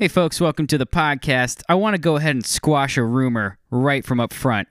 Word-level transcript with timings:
Hey, 0.00 0.08
folks, 0.08 0.40
welcome 0.40 0.66
to 0.68 0.78
the 0.78 0.86
podcast. 0.86 1.62
I 1.68 1.74
want 1.74 1.92
to 1.92 2.00
go 2.00 2.16
ahead 2.16 2.34
and 2.34 2.46
squash 2.46 2.96
a 2.96 3.04
rumor 3.04 3.58
right 3.70 4.02
from 4.02 4.18
up 4.18 4.32
front. 4.32 4.66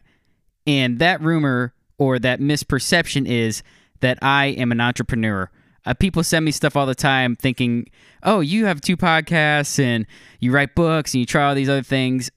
And 0.65 0.97
that 0.97 1.21
rumor 1.21 1.75
or 1.99 2.17
that 2.17 2.39
misperception 2.39 3.27
is 3.27 3.61
that 4.00 4.17
I 4.23 4.47
am 4.47 4.71
an 4.71 4.81
entrepreneur. 4.81 5.51
Uh, 5.85 5.93
people 5.93 6.23
send 6.23 6.45
me 6.45 6.51
stuff 6.51 6.75
all 6.75 6.87
the 6.87 6.95
time 6.95 7.35
thinking, 7.35 7.92
oh, 8.23 8.39
you 8.39 8.65
have 8.65 8.81
two 8.81 8.97
podcasts 8.97 9.77
and 9.77 10.07
you 10.39 10.52
write 10.52 10.73
books 10.73 11.13
and 11.13 11.20
you 11.20 11.27
try 11.27 11.48
all 11.48 11.54
these 11.54 11.70
other 11.70 11.84
things. 11.84 12.32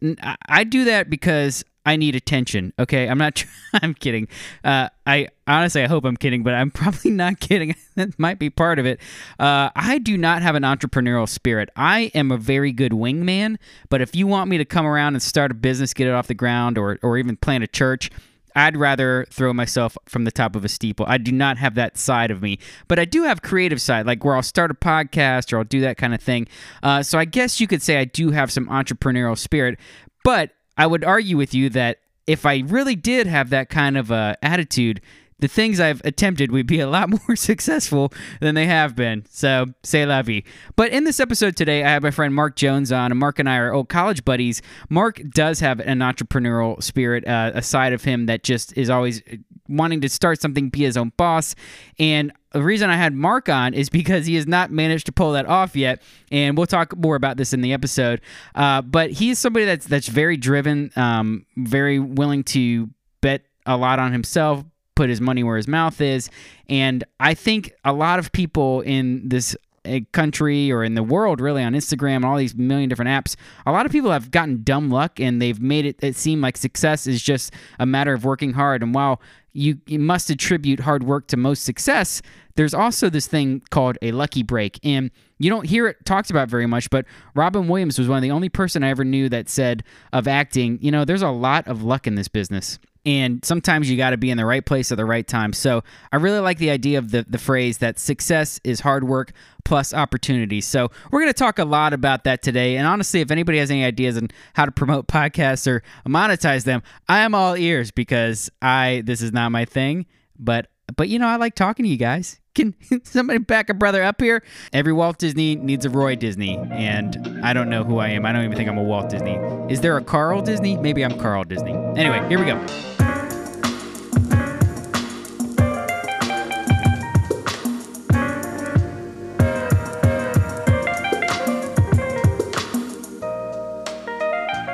I 0.47 0.63
do 0.65 0.85
that 0.85 1.09
because 1.09 1.65
I 1.85 1.97
need 1.97 2.15
attention. 2.15 2.73
Okay, 2.79 3.09
I'm 3.09 3.19
not. 3.19 3.45
I'm 3.75 3.95
kidding. 3.95 4.29
Uh, 4.63 4.89
I 5.07 5.29
honestly, 5.47 5.83
I 5.83 5.89
hope 5.89 6.05
I'm 6.05 6.17
kidding, 6.17 6.43
but 6.43 6.55
I'm 6.55 6.71
probably 6.73 7.11
not 7.11 7.41
kidding. 7.41 7.75
that 7.97 8.19
might 8.19 8.39
be 8.39 8.51
part 8.51 8.79
of 8.79 8.87
it. 8.87 9.01
Uh, 9.39 9.71
I 9.75 9.99
do 9.99 10.17
not 10.17 10.43
have 10.43 10.55
an 10.55 10.63
entrepreneurial 10.63 11.29
spirit. 11.29 11.71
I 11.77 12.13
am 12.15 12.31
a 12.31 12.37
very 12.37 12.73
good 12.73 12.93
wingman, 12.93 13.57
but 13.89 14.01
if 14.01 14.15
you 14.15 14.27
want 14.27 14.49
me 14.49 14.59
to 14.59 14.65
come 14.65 14.87
around 14.87 15.15
and 15.15 15.23
start 15.23 15.51
a 15.51 15.55
business, 15.55 15.93
get 15.93 16.07
it 16.07 16.13
off 16.13 16.29
the 16.29 16.35
ground, 16.35 16.79
or 16.79 16.99
or 17.03 17.19
even 17.19 17.37
plant 17.37 17.65
a 17.65 17.69
church. 17.69 18.11
I'd 18.55 18.77
rather 18.77 19.25
throw 19.31 19.55
myself 19.55 19.97
from 20.07 20.25
the 20.25 20.31
top 20.31 20.55
of 20.57 20.63
a 20.63 20.69
steeple. 20.69 21.07
I 21.09 21.17
do 21.17 21.33
not 21.33 21.57
have 21.57 21.75
that 21.77 21.97
side 21.97 22.31
of 22.31 22.43
me, 22.43 22.59
but 22.87 22.99
I 22.99 23.07
do 23.07 23.23
have 23.23 23.41
creative 23.41 23.81
side, 23.81 24.05
like 24.05 24.23
where 24.27 24.37
I'll 24.37 24.43
start 24.43 24.71
a 24.71 24.75
podcast 24.75 25.55
or 25.55 25.59
I'll 25.59 25.65
do 25.65 25.81
that 25.81 25.97
kind 25.97 26.13
of 26.13 26.21
thing. 26.21 26.49
Uh, 26.83 27.03
so 27.03 27.19
I 27.19 27.25
guess 27.25 27.61
you 27.61 27.67
could 27.67 27.81
say 27.81 27.97
I 27.97 28.05
do 28.05 28.31
have 28.31 28.53
some 28.53 28.67
entrepreneurial 28.67 29.39
spirit, 29.39 29.79
but 30.23 30.51
I 30.77 30.87
would 30.87 31.05
argue 31.05 31.37
with 31.37 31.55
you 31.55 31.69
that 31.71 31.99
if 32.27 32.47
I 32.47 32.59
really 32.67 32.97
did 32.97 33.27
have 33.27 33.51
that 33.51 33.69
kind 33.69 33.97
of 33.97 34.13
uh, 34.13 34.37
attitude, 34.43 35.01
the 35.43 35.49
things 35.49 35.81
I've 35.81 36.01
attempted 36.05 36.53
would 36.53 36.67
be 36.69 36.79
a 36.79 36.89
lot 36.89 37.11
more 37.29 37.37
successful 37.37 38.13
than 38.41 38.55
they 38.55 38.67
have 38.67 38.95
been. 38.95 39.25
So, 39.29 39.67
say 39.83 40.07
la 40.07 40.23
vie. 40.23 40.45
But 40.77 40.93
in 40.93 41.05
this 41.05 41.21
episode 41.21 41.57
today, 41.57 41.83
I 41.85 41.91
have 41.91 42.03
my 42.03 42.13
friend 42.13 42.35
Mark 42.35 42.57
Jones 42.57 42.93
on, 42.93 43.11
and 43.11 43.19
Mark 43.19 43.39
and 43.39 43.49
I 43.49 43.57
are 43.57 43.73
old 43.73 43.89
college 43.89 44.25
buddies. 44.25 44.63
Mark 44.89 45.21
does 45.31 45.61
have 45.61 45.81
an 45.81 45.99
entrepreneurial 45.99 46.81
spirit, 46.83 47.27
uh, 47.27 47.51
a 47.55 47.63
side 47.63 47.93
of 47.93 48.05
him 48.05 48.27
that 48.27 48.45
just 48.45 48.77
is 48.79 48.89
always 48.89 49.21
wanting 49.69 50.01
to 50.01 50.09
start 50.09 50.41
something, 50.41 50.69
be 50.69 50.81
his 50.81 50.97
own 50.97 51.13
boss. 51.17 51.55
And 51.99 52.33
the 52.53 52.63
reason 52.63 52.91
I 52.91 52.97
had 52.97 53.15
Mark 53.15 53.49
on 53.49 53.75
is 53.75 53.89
because 53.89 54.27
he 54.27 54.35
has 54.35 54.47
not 54.47 54.71
managed 54.71 55.07
to 55.07 55.13
pull 55.13 55.33
that 55.33 55.47
off 55.47 55.75
yet, 55.75 56.03
and 56.31 56.57
we'll 56.57 56.67
talk 56.67 56.97
more 56.97 57.17
about 57.17 57.37
this 57.37 57.53
in 57.53 57.61
the 57.61 57.73
episode. 57.73 58.21
Uh, 58.55 58.83
but 58.83 59.11
he's 59.11 59.39
somebody 59.39 59.65
that's 59.65 59.87
that's 59.87 60.09
very 60.09 60.37
driven, 60.37 60.91
um, 60.97 61.47
very 61.57 61.99
willing 61.99 62.45
to 62.45 62.91
bet 63.21 63.43
a 63.67 63.77
lot 63.77 63.99
on 63.99 64.13
himself, 64.13 64.65
put 64.95 65.09
his 65.09 65.21
money 65.21 65.43
where 65.43 65.57
his 65.57 65.69
mouth 65.69 66.01
is, 66.01 66.31
and 66.69 67.05
I 67.21 67.35
think 67.35 67.73
a 67.85 67.93
lot 67.93 68.19
of 68.19 68.33
people 68.33 68.83
in 68.83 69.29
this 69.29 69.57
uh, 69.85 69.99
country 70.13 70.71
or 70.71 70.85
in 70.85 70.95
the 70.95 71.03
world 71.03 71.41
really 71.41 71.63
on 71.63 71.73
Instagram 71.73 72.17
and 72.17 72.25
all 72.25 72.37
these 72.37 72.55
million 72.55 72.89
different 72.89 73.09
apps 73.09 73.35
a 73.67 73.73
lot 73.73 73.85
of 73.85 73.91
people 73.91 74.13
have 74.13 74.31
gotten 74.31 74.63
dumb 74.63 74.91
luck 74.91 75.19
and 75.19 75.43
they've 75.43 75.61
made 75.61 75.85
it, 75.85 75.99
it 76.05 76.15
seem 76.15 76.41
like 76.41 76.57
success 76.57 77.09
is 77.09 77.21
just 77.21 77.53
a 77.81 77.85
matter 77.85 78.13
of 78.13 78.25
working 78.25 78.53
hard 78.53 78.81
and 78.81 78.95
while 78.95 79.21
you, 79.53 79.79
you 79.87 79.99
must 79.99 80.31
attribute 80.31 80.81
hard 80.81 81.03
work 81.03 81.27
to 81.29 81.37
most 81.37 81.65
success. 81.65 82.23
There's 82.55 82.75
also 82.75 83.09
this 83.09 83.27
thing 83.27 83.63
called 83.71 83.99
a 84.03 84.13
lucky 84.13 84.43
break. 84.43 84.79
And 84.83 85.11
you 85.39 85.51
don't 85.51 85.67
hear 85.67 85.89
it 85.89 86.05
talked 86.05 86.31
about 86.31 86.49
very 86.49 86.67
much 86.67 86.89
but 86.89 87.05
robin 87.35 87.67
williams 87.67 87.99
was 87.99 88.07
one 88.07 88.17
of 88.17 88.23
the 88.23 88.31
only 88.31 88.49
person 88.49 88.85
i 88.85 88.89
ever 88.91 89.05
knew 89.05 89.29
that 89.29 89.49
said 89.49 89.83
of 90.13 90.29
acting 90.29 90.79
you 90.81 90.93
know 90.93 91.05
there's 91.05 91.23
a 91.23 91.31
lot 91.31 91.67
of 91.67 91.83
luck 91.83 92.07
in 92.07 92.15
this 92.15 92.29
business. 92.29 92.79
And 93.05 93.45
sometimes 93.45 93.91
you 93.91 93.97
got 93.97 94.11
to 94.11 94.17
be 94.17 94.31
in 94.31 94.37
the 94.37 94.47
right 94.47 94.65
place 94.65 94.93
at 94.93 94.97
the 94.97 95.05
right 95.05 95.27
time. 95.27 95.53
So 95.53 95.83
I 96.13 96.17
really 96.17 96.39
like 96.39 96.59
the 96.59 96.71
idea 96.71 96.99
of 96.99 97.11
the, 97.11 97.25
the 97.29 97.39
phrase 97.39 97.79
that 97.79 97.99
success 97.99 98.61
is 98.63 98.79
hard 98.79 99.05
work 99.05 99.33
plus 99.65 99.95
opportunities. 99.95 100.67
So 100.67 100.91
we're 101.11 101.21
going 101.21 101.33
to 101.33 101.39
talk 101.39 101.59
a 101.59 101.65
lot 101.65 101.93
about 101.93 102.25
that 102.25 102.43
today. 102.43 102.77
And 102.77 102.87
honestly, 102.87 103.21
if 103.21 103.31
anybody 103.31 103.59
has 103.59 103.71
any 103.71 103.85
ideas 103.85 104.17
on 104.17 104.29
how 104.55 104.65
to 104.65 104.73
promote 104.73 105.09
podcasts 105.09 105.67
or 105.67 105.83
monetize 106.07 106.65
them, 106.65 106.83
I 107.09 107.21
am 107.21 107.35
all 107.35 107.57
ears 107.57 107.91
because 107.91 108.51
I 108.61 109.03
this 109.05 109.23
is 109.23 109.33
not 109.33 109.51
my 109.51 109.65
thing. 109.65 110.07
But 110.39 110.69
but 110.97 111.09
you 111.09 111.19
know, 111.19 111.29
I 111.29 111.37
like 111.37 111.55
talking 111.55 111.85
to 111.85 111.89
you 111.89 111.97
guys. 111.97 112.39
Can 112.55 112.75
somebody 113.05 113.39
back 113.39 113.71
a 113.71 113.75
brother 113.75 114.03
up 114.03 114.21
here? 114.21 114.43
Every 114.73 114.93
Walt 114.93 115.19
Disney 115.19 115.57
needs 115.57 115.87
a 115.87 115.91
Roy 115.91 116.17
Disney, 116.17 116.59
and 116.59 117.41
I 117.43 117.53
don't 117.53 117.71
know 117.71 117.83
who 117.85 117.99
I 117.99 118.09
am. 118.09 118.27
I 118.27 118.33
don't 118.33 118.45
even 118.45 118.57
think 118.57 118.69
I'm 118.69 118.79
a 118.79 118.83
Walt 118.83 119.09
Disney. 119.09 119.37
Is 119.71 119.81
there 119.81 119.97
a 119.97 120.05
Carl 120.05 120.43
Disney? 120.43 120.77
Maybe 120.77 121.05
I'm 121.05 121.19
Carl 121.19 121.45
Disney. 121.45 121.73
Anyway, 121.97 122.27
here 122.29 122.39
we 122.39 122.45
go. 122.45 123.12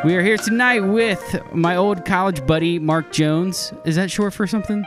We 0.08 0.16
are 0.16 0.22
here 0.22 0.38
tonight 0.38 0.80
with 0.80 1.38
my 1.52 1.76
old 1.76 2.06
college 2.06 2.46
buddy, 2.46 2.78
Mark 2.78 3.12
Jones. 3.12 3.74
Is 3.84 3.96
that 3.96 4.10
short 4.10 4.32
for 4.32 4.46
something? 4.46 4.82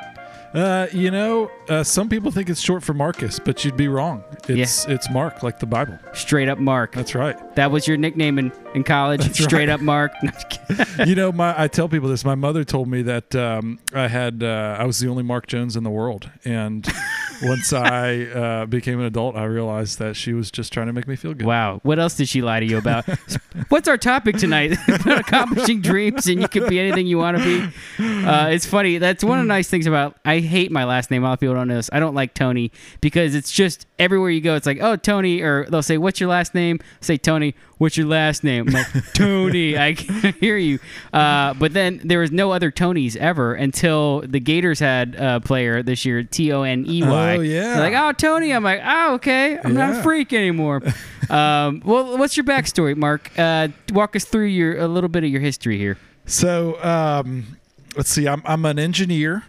Uh, 0.52 0.88
you 0.92 1.12
know, 1.12 1.52
uh, 1.70 1.84
some 1.84 2.10
people 2.10 2.32
think 2.32 2.50
it's 2.50 2.60
short 2.60 2.82
for 2.82 2.96
Marcus, 2.96 3.38
but 3.38 3.64
you'd 3.64 3.78
be 3.78 3.88
wrong. 3.88 4.24
It's 4.50 4.88
it's 4.88 5.12
Mark, 5.12 5.44
like 5.44 5.60
the 5.60 5.68
Bible. 5.68 6.00
Straight 6.14 6.50
up 6.50 6.58
Mark. 6.58 6.94
That's 6.94 7.14
right. 7.14 7.38
That 7.56 7.70
was 7.70 7.88
your 7.88 7.98
nickname 7.98 8.40
in, 8.40 8.52
in 8.74 8.84
college? 8.84 9.22
That's 9.22 9.44
Straight 9.44 9.70
right. 9.70 9.70
up 9.70 9.82
Mark? 9.82 10.12
you 11.06 11.14
know, 11.14 11.32
my 11.32 11.54
I 11.56 11.68
tell 11.68 11.88
people 11.88 12.10
this. 12.10 12.26
My 12.26 12.34
mother 12.34 12.64
told 12.64 12.88
me 12.88 13.04
that 13.04 13.36
um, 13.36 13.78
I 13.94 14.08
had 14.08 14.42
uh, 14.42 14.76
I 14.80 14.86
was 14.86 14.98
the 14.98 15.08
only 15.08 15.22
Mark 15.22 15.46
Jones 15.46 15.76
in 15.76 15.84
the 15.84 15.92
world, 15.92 16.32
and 16.44 16.84
once 17.44 17.74
I 17.74 18.24
uh, 18.24 18.66
became 18.66 19.00
an 19.00 19.06
adult, 19.06 19.36
I 19.36 19.46
realized 19.46 20.00
that 20.00 20.16
she 20.16 20.34
was 20.34 20.52
just 20.52 20.72
trying 20.72 20.88
to 20.88 20.94
make 20.94 21.08
me 21.08 21.16
feel 21.16 21.34
good. 21.34 21.46
wow. 21.46 21.80
What 21.84 22.00
else 22.00 22.16
did 22.16 22.30
she 22.30 22.42
lie 22.42 22.60
to 22.60 22.66
you 22.66 22.78
about? 22.78 23.06
What's 23.70 23.88
our 23.88 23.98
topic 23.98 24.38
tonight? 24.38 24.78
Accomplishing 25.06 25.82
dreams, 25.82 26.28
and 26.28 26.42
you 26.42 26.48
could 26.48 26.68
be 26.70 26.80
anything 26.80 27.08
you 27.08 27.18
want 27.18 27.38
to 27.38 27.44
be. 27.44 28.26
Uh, 28.26 28.48
it's 28.50 28.66
funny. 28.66 28.98
That's 28.98 29.24
one 29.24 29.40
of 29.40 29.46
the 29.46 29.48
nice 29.48 29.70
things 29.70 29.88
about. 29.88 30.18
I 30.26 30.40
hate 30.40 30.72
my 30.72 30.86
last 30.86 31.12
name. 31.12 31.24
A 31.24 31.28
lot 31.28 31.34
of 31.34 31.40
people 31.40 31.56
don't 31.56 31.68
know 31.68 31.76
this. 31.76 31.90
I 31.92 32.00
don't 32.00 32.16
like 32.16 32.34
Tony 32.34 32.72
because 33.02 33.36
it's 33.36 33.52
just 33.52 33.86
everywhere 34.00 34.30
you 34.30 34.42
go. 34.42 34.56
It's 34.56 34.66
like, 34.66 34.80
oh, 34.82 34.96
Tony, 34.96 35.42
or 35.42 35.66
they'll 35.70 35.82
say, 35.82 35.98
"What's 35.98 36.20
your 36.20 36.30
last 36.30 36.54
name?" 36.54 36.80
say, 37.02 37.18
Tony. 37.18 37.56
What's 37.82 37.98
your 37.98 38.06
last 38.06 38.44
name? 38.44 38.68
I'm 38.68 38.74
like, 38.76 39.14
Tony. 39.14 39.76
I 39.76 39.96
can't 39.96 40.36
hear 40.36 40.56
you. 40.56 40.78
Uh, 41.12 41.56
but 41.56 41.74
then 41.74 42.00
there 42.04 42.20
was 42.20 42.32
no 42.32 42.52
other 42.52 42.70
Tonys 42.70 43.16
ever 43.16 43.56
until 43.56 44.22
the 44.22 44.40
Gators 44.40 44.80
had 44.80 45.16
a 45.16 45.40
player 45.40 45.82
this 45.82 46.06
year, 46.06 46.22
T 46.22 46.54
O 46.54 46.62
N 46.62 46.86
E 46.88 47.02
Y. 47.02 47.38
Oh, 47.38 47.40
yeah. 47.40 47.74
They're 47.74 47.90
like, 47.90 47.96
oh, 47.96 48.12
Tony. 48.12 48.54
I'm 48.54 48.64
like, 48.64 48.82
oh, 48.86 49.16
okay. 49.16 49.58
I'm 49.58 49.74
not 49.74 49.96
a 49.96 50.04
freak 50.04 50.32
anymore. 50.32 50.84
um, 51.32 51.82
well, 51.84 52.20
what's 52.20 52.38
your 52.38 52.44
backstory, 52.44 52.96
Mark? 52.96 53.32
Uh, 53.36 53.70
walk 53.92 54.16
us 54.16 54.26
through 54.26 54.46
your 54.46 54.78
a 54.78 54.88
little 54.88 55.10
bit 55.10 55.24
of 55.24 55.32
your 55.32 55.42
history 55.42 55.80
here. 55.80 55.98
So 56.28 56.80
um, 56.84 57.58
let's 57.98 58.12
see. 58.12 58.28
I'm 58.28 58.44
I'm 58.46 58.64
an 58.64 58.78
engineer. 58.78 59.46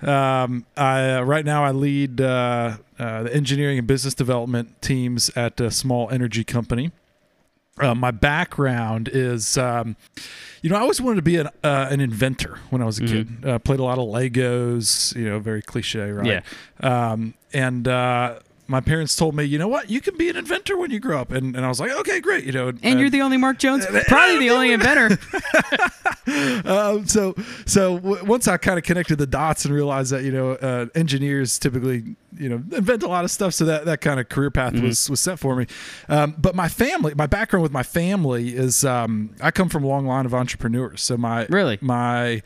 Um, 0.00 0.64
I 0.74 1.16
uh, 1.16 1.20
right 1.20 1.44
now 1.44 1.62
I 1.62 1.72
lead 1.72 2.22
uh, 2.22 2.78
uh, 2.98 3.24
the 3.24 3.34
engineering 3.34 3.76
and 3.76 3.86
business 3.86 4.14
development 4.14 4.80
teams 4.80 5.28
at 5.36 5.60
a 5.60 5.70
small 5.70 6.08
energy 6.08 6.44
company. 6.44 6.90
Uh, 7.80 7.94
my 7.94 8.12
background 8.12 9.08
is, 9.12 9.58
um, 9.58 9.96
you 10.62 10.70
know, 10.70 10.76
I 10.76 10.80
always 10.80 11.00
wanted 11.00 11.16
to 11.16 11.22
be 11.22 11.36
an 11.36 11.48
uh, 11.64 11.88
an 11.90 12.00
inventor 12.00 12.60
when 12.70 12.80
I 12.80 12.84
was 12.84 12.98
a 12.98 13.04
kid. 13.04 13.44
Uh, 13.44 13.58
played 13.58 13.80
a 13.80 13.82
lot 13.82 13.98
of 13.98 14.04
Legos, 14.06 15.14
you 15.16 15.28
know, 15.28 15.40
very 15.40 15.60
cliche, 15.60 16.10
right? 16.12 16.42
Yeah. 16.80 17.10
Um, 17.12 17.34
and 17.52 17.88
uh, 17.88 18.38
my 18.66 18.80
parents 18.80 19.14
told 19.14 19.34
me, 19.34 19.44
you 19.44 19.58
know 19.58 19.68
what, 19.68 19.90
you 19.90 20.00
can 20.00 20.16
be 20.16 20.28
an 20.30 20.36
inventor 20.36 20.76
when 20.78 20.90
you 20.90 20.98
grow 20.98 21.20
up, 21.20 21.30
and, 21.32 21.54
and 21.54 21.64
I 21.64 21.68
was 21.68 21.80
like, 21.80 21.90
okay, 21.92 22.20
great, 22.20 22.44
you 22.44 22.52
know. 22.52 22.72
And 22.82 22.98
you're 22.98 23.10
the 23.10 23.20
only 23.22 23.36
Mark 23.36 23.58
Jones, 23.58 23.84
probably 24.08 24.38
the 24.38 24.50
only 24.50 24.72
inventor. 24.72 25.18
um, 26.64 27.06
so 27.06 27.34
so 27.66 27.98
w- 27.98 28.24
once 28.24 28.48
I 28.48 28.56
kind 28.56 28.78
of 28.78 28.84
connected 28.84 29.16
the 29.18 29.26
dots 29.26 29.64
and 29.64 29.74
realized 29.74 30.12
that 30.12 30.24
you 30.24 30.32
know 30.32 30.52
uh, 30.52 30.86
engineers 30.94 31.58
typically 31.58 32.16
you 32.36 32.48
know 32.48 32.56
invent 32.76 33.02
a 33.02 33.08
lot 33.08 33.24
of 33.24 33.30
stuff, 33.30 33.54
so 33.54 33.64
that 33.66 33.84
that 33.84 34.00
kind 34.00 34.18
of 34.20 34.28
career 34.28 34.50
path 34.50 34.72
Mm-hmm. 34.74 34.86
was 34.86 35.10
was 35.10 35.20
set 35.20 35.38
for 35.38 35.54
me. 35.56 35.66
Um, 36.08 36.34
but 36.38 36.54
my 36.54 36.68
family, 36.68 37.12
my 37.14 37.26
background 37.26 37.62
with 37.62 37.72
my 37.72 37.82
family 37.82 38.56
is 38.56 38.84
um, 38.84 39.30
I 39.42 39.50
come 39.50 39.68
from 39.68 39.84
a 39.84 39.86
long 39.86 40.06
line 40.06 40.24
of 40.26 40.34
entrepreneurs. 40.34 41.02
So 41.02 41.16
my 41.16 41.46
Really? 41.50 41.78
my 41.80 42.42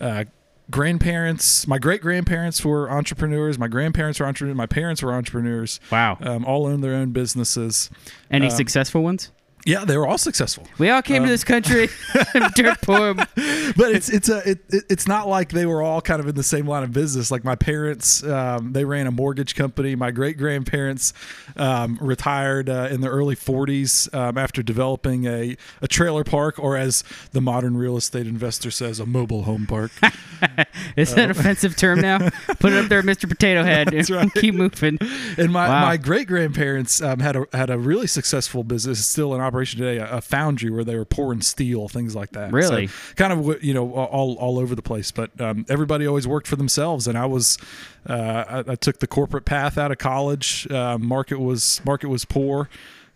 uh, 0.00 0.24
grandparents, 0.70 1.66
my 1.66 1.78
great 1.78 2.00
grandparents 2.00 2.64
were 2.64 2.90
entrepreneurs. 2.90 3.58
My 3.58 3.68
grandparents 3.68 4.20
were 4.20 4.26
entrepreneurs. 4.26 4.56
My 4.56 4.66
parents 4.66 5.02
were 5.02 5.12
entrepreneurs. 5.12 5.80
Wow. 5.90 6.18
Um, 6.20 6.44
all 6.44 6.66
owned 6.66 6.82
their 6.82 6.94
own 6.94 7.12
businesses. 7.12 7.90
Any 8.30 8.46
um, 8.46 8.52
successful 8.52 9.02
ones? 9.02 9.30
Yeah, 9.66 9.84
they 9.84 9.96
were 9.98 10.06
all 10.06 10.16
successful. 10.18 10.66
We 10.78 10.88
all 10.90 11.02
came 11.02 11.22
to 11.22 11.28
this 11.28 11.44
country 11.44 11.88
dirt 12.54 12.80
poor. 12.82 13.14
but 13.14 13.92
it's 13.94 14.08
it's 14.08 14.28
a 14.28 14.38
it, 14.48 14.58
it- 14.70 14.84
it's 14.88 15.06
not 15.06 15.28
like 15.28 15.50
they 15.50 15.66
were 15.66 15.82
all 15.82 16.00
kind 16.00 16.20
of 16.20 16.26
in 16.28 16.34
the 16.34 16.42
same 16.42 16.66
line 16.66 16.82
of 16.82 16.92
business. 16.92 17.30
Like 17.30 17.44
my 17.44 17.54
parents, 17.56 18.24
um, 18.24 18.72
they 18.72 18.84
ran 18.84 19.06
a 19.06 19.10
mortgage 19.10 19.54
company. 19.54 19.94
My 19.94 20.10
great 20.10 20.38
grandparents 20.38 21.12
um, 21.56 21.98
retired 22.00 22.68
uh, 22.70 22.88
in 22.90 23.00
the 23.02 23.08
early 23.08 23.36
40s 23.36 24.12
um, 24.14 24.38
after 24.38 24.62
developing 24.62 25.26
a 25.26 25.56
a 25.82 25.88
trailer 25.88 26.24
park, 26.24 26.58
or 26.58 26.76
as 26.76 27.04
the 27.32 27.40
modern 27.40 27.76
real 27.76 27.96
estate 27.96 28.26
investor 28.26 28.70
says, 28.70 28.98
a 29.00 29.06
mobile 29.06 29.42
home 29.42 29.66
park. 29.66 29.90
Is 30.96 31.14
that 31.14 31.24
an 31.26 31.30
offensive 31.32 31.76
term 31.76 32.00
now? 32.00 32.30
Put 32.58 32.72
it 32.72 32.82
up 32.82 32.88
there, 32.88 33.02
Mr. 33.02 33.28
Potato 33.28 33.62
Head. 33.62 33.88
That's 33.88 34.10
right. 34.10 34.32
Keep 34.34 34.54
moving. 34.54 34.98
And 35.36 35.52
my, 35.52 35.68
Wow. 35.68 35.82
my 35.82 35.96
great 35.98 36.26
grandparents 36.26 37.02
um, 37.02 37.20
had 37.20 37.36
a 37.36 37.46
had 37.52 37.68
a 37.70 37.78
really 37.78 38.06
successful 38.06 38.64
business 38.64 39.04
still 39.06 39.34
in 39.34 39.40
operation 39.50 39.78
today, 39.80 39.98
a, 39.98 40.18
a 40.18 40.20
foundry 40.20 40.70
where 40.70 40.84
they 40.84 40.96
were 40.96 41.04
pouring 41.04 41.40
steel, 41.42 41.88
things 41.88 42.14
like 42.14 42.30
that. 42.32 42.52
Really? 42.52 42.86
So 42.86 43.14
kind 43.16 43.32
of 43.32 43.62
you 43.62 43.74
know 43.74 43.92
all 43.92 44.36
all 44.36 44.58
over 44.58 44.74
the 44.74 44.82
place. 44.82 45.10
But 45.10 45.38
um, 45.40 45.66
everybody 45.68 46.06
always 46.06 46.26
worked 46.26 46.46
for 46.46 46.56
themselves, 46.56 47.06
and 47.08 47.18
I 47.18 47.26
was 47.26 47.58
uh, 48.08 48.62
I, 48.66 48.72
I 48.72 48.74
took 48.76 48.98
the 49.00 49.06
corporate 49.06 49.44
path 49.44 49.76
out 49.78 49.90
of 49.90 49.98
college. 49.98 50.70
Uh, 50.70 50.98
market 50.98 51.38
was 51.40 51.80
market 51.84 52.08
was 52.08 52.24
poor. 52.24 52.68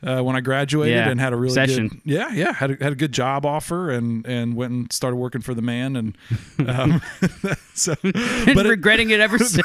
Uh, 0.02 0.20
when 0.22 0.36
I 0.36 0.42
graduated 0.42 0.96
Yeah, 0.96 1.08
and 1.08 1.18
had 1.18 1.32
a 1.32 1.36
really 1.36 1.58
recession. 1.58 1.88
good 1.88 2.00
yeah 2.04 2.30
yeah 2.34 2.52
had 2.52 2.72
a, 2.72 2.76
had 2.84 2.92
a 2.92 2.94
good 2.94 3.12
job 3.12 3.46
offer 3.46 3.90
and 3.90 4.26
and 4.26 4.54
went 4.54 4.70
and 4.72 4.92
started 4.92 5.16
working 5.16 5.40
for 5.40 5.54
the 5.54 5.62
man 5.62 5.96
and 5.96 6.18
um, 6.68 7.00
so 7.74 7.94
but 8.02 8.14
it, 8.66 8.68
regretting 8.68 9.08
it 9.10 9.20
ever 9.20 9.38
since. 9.54 9.64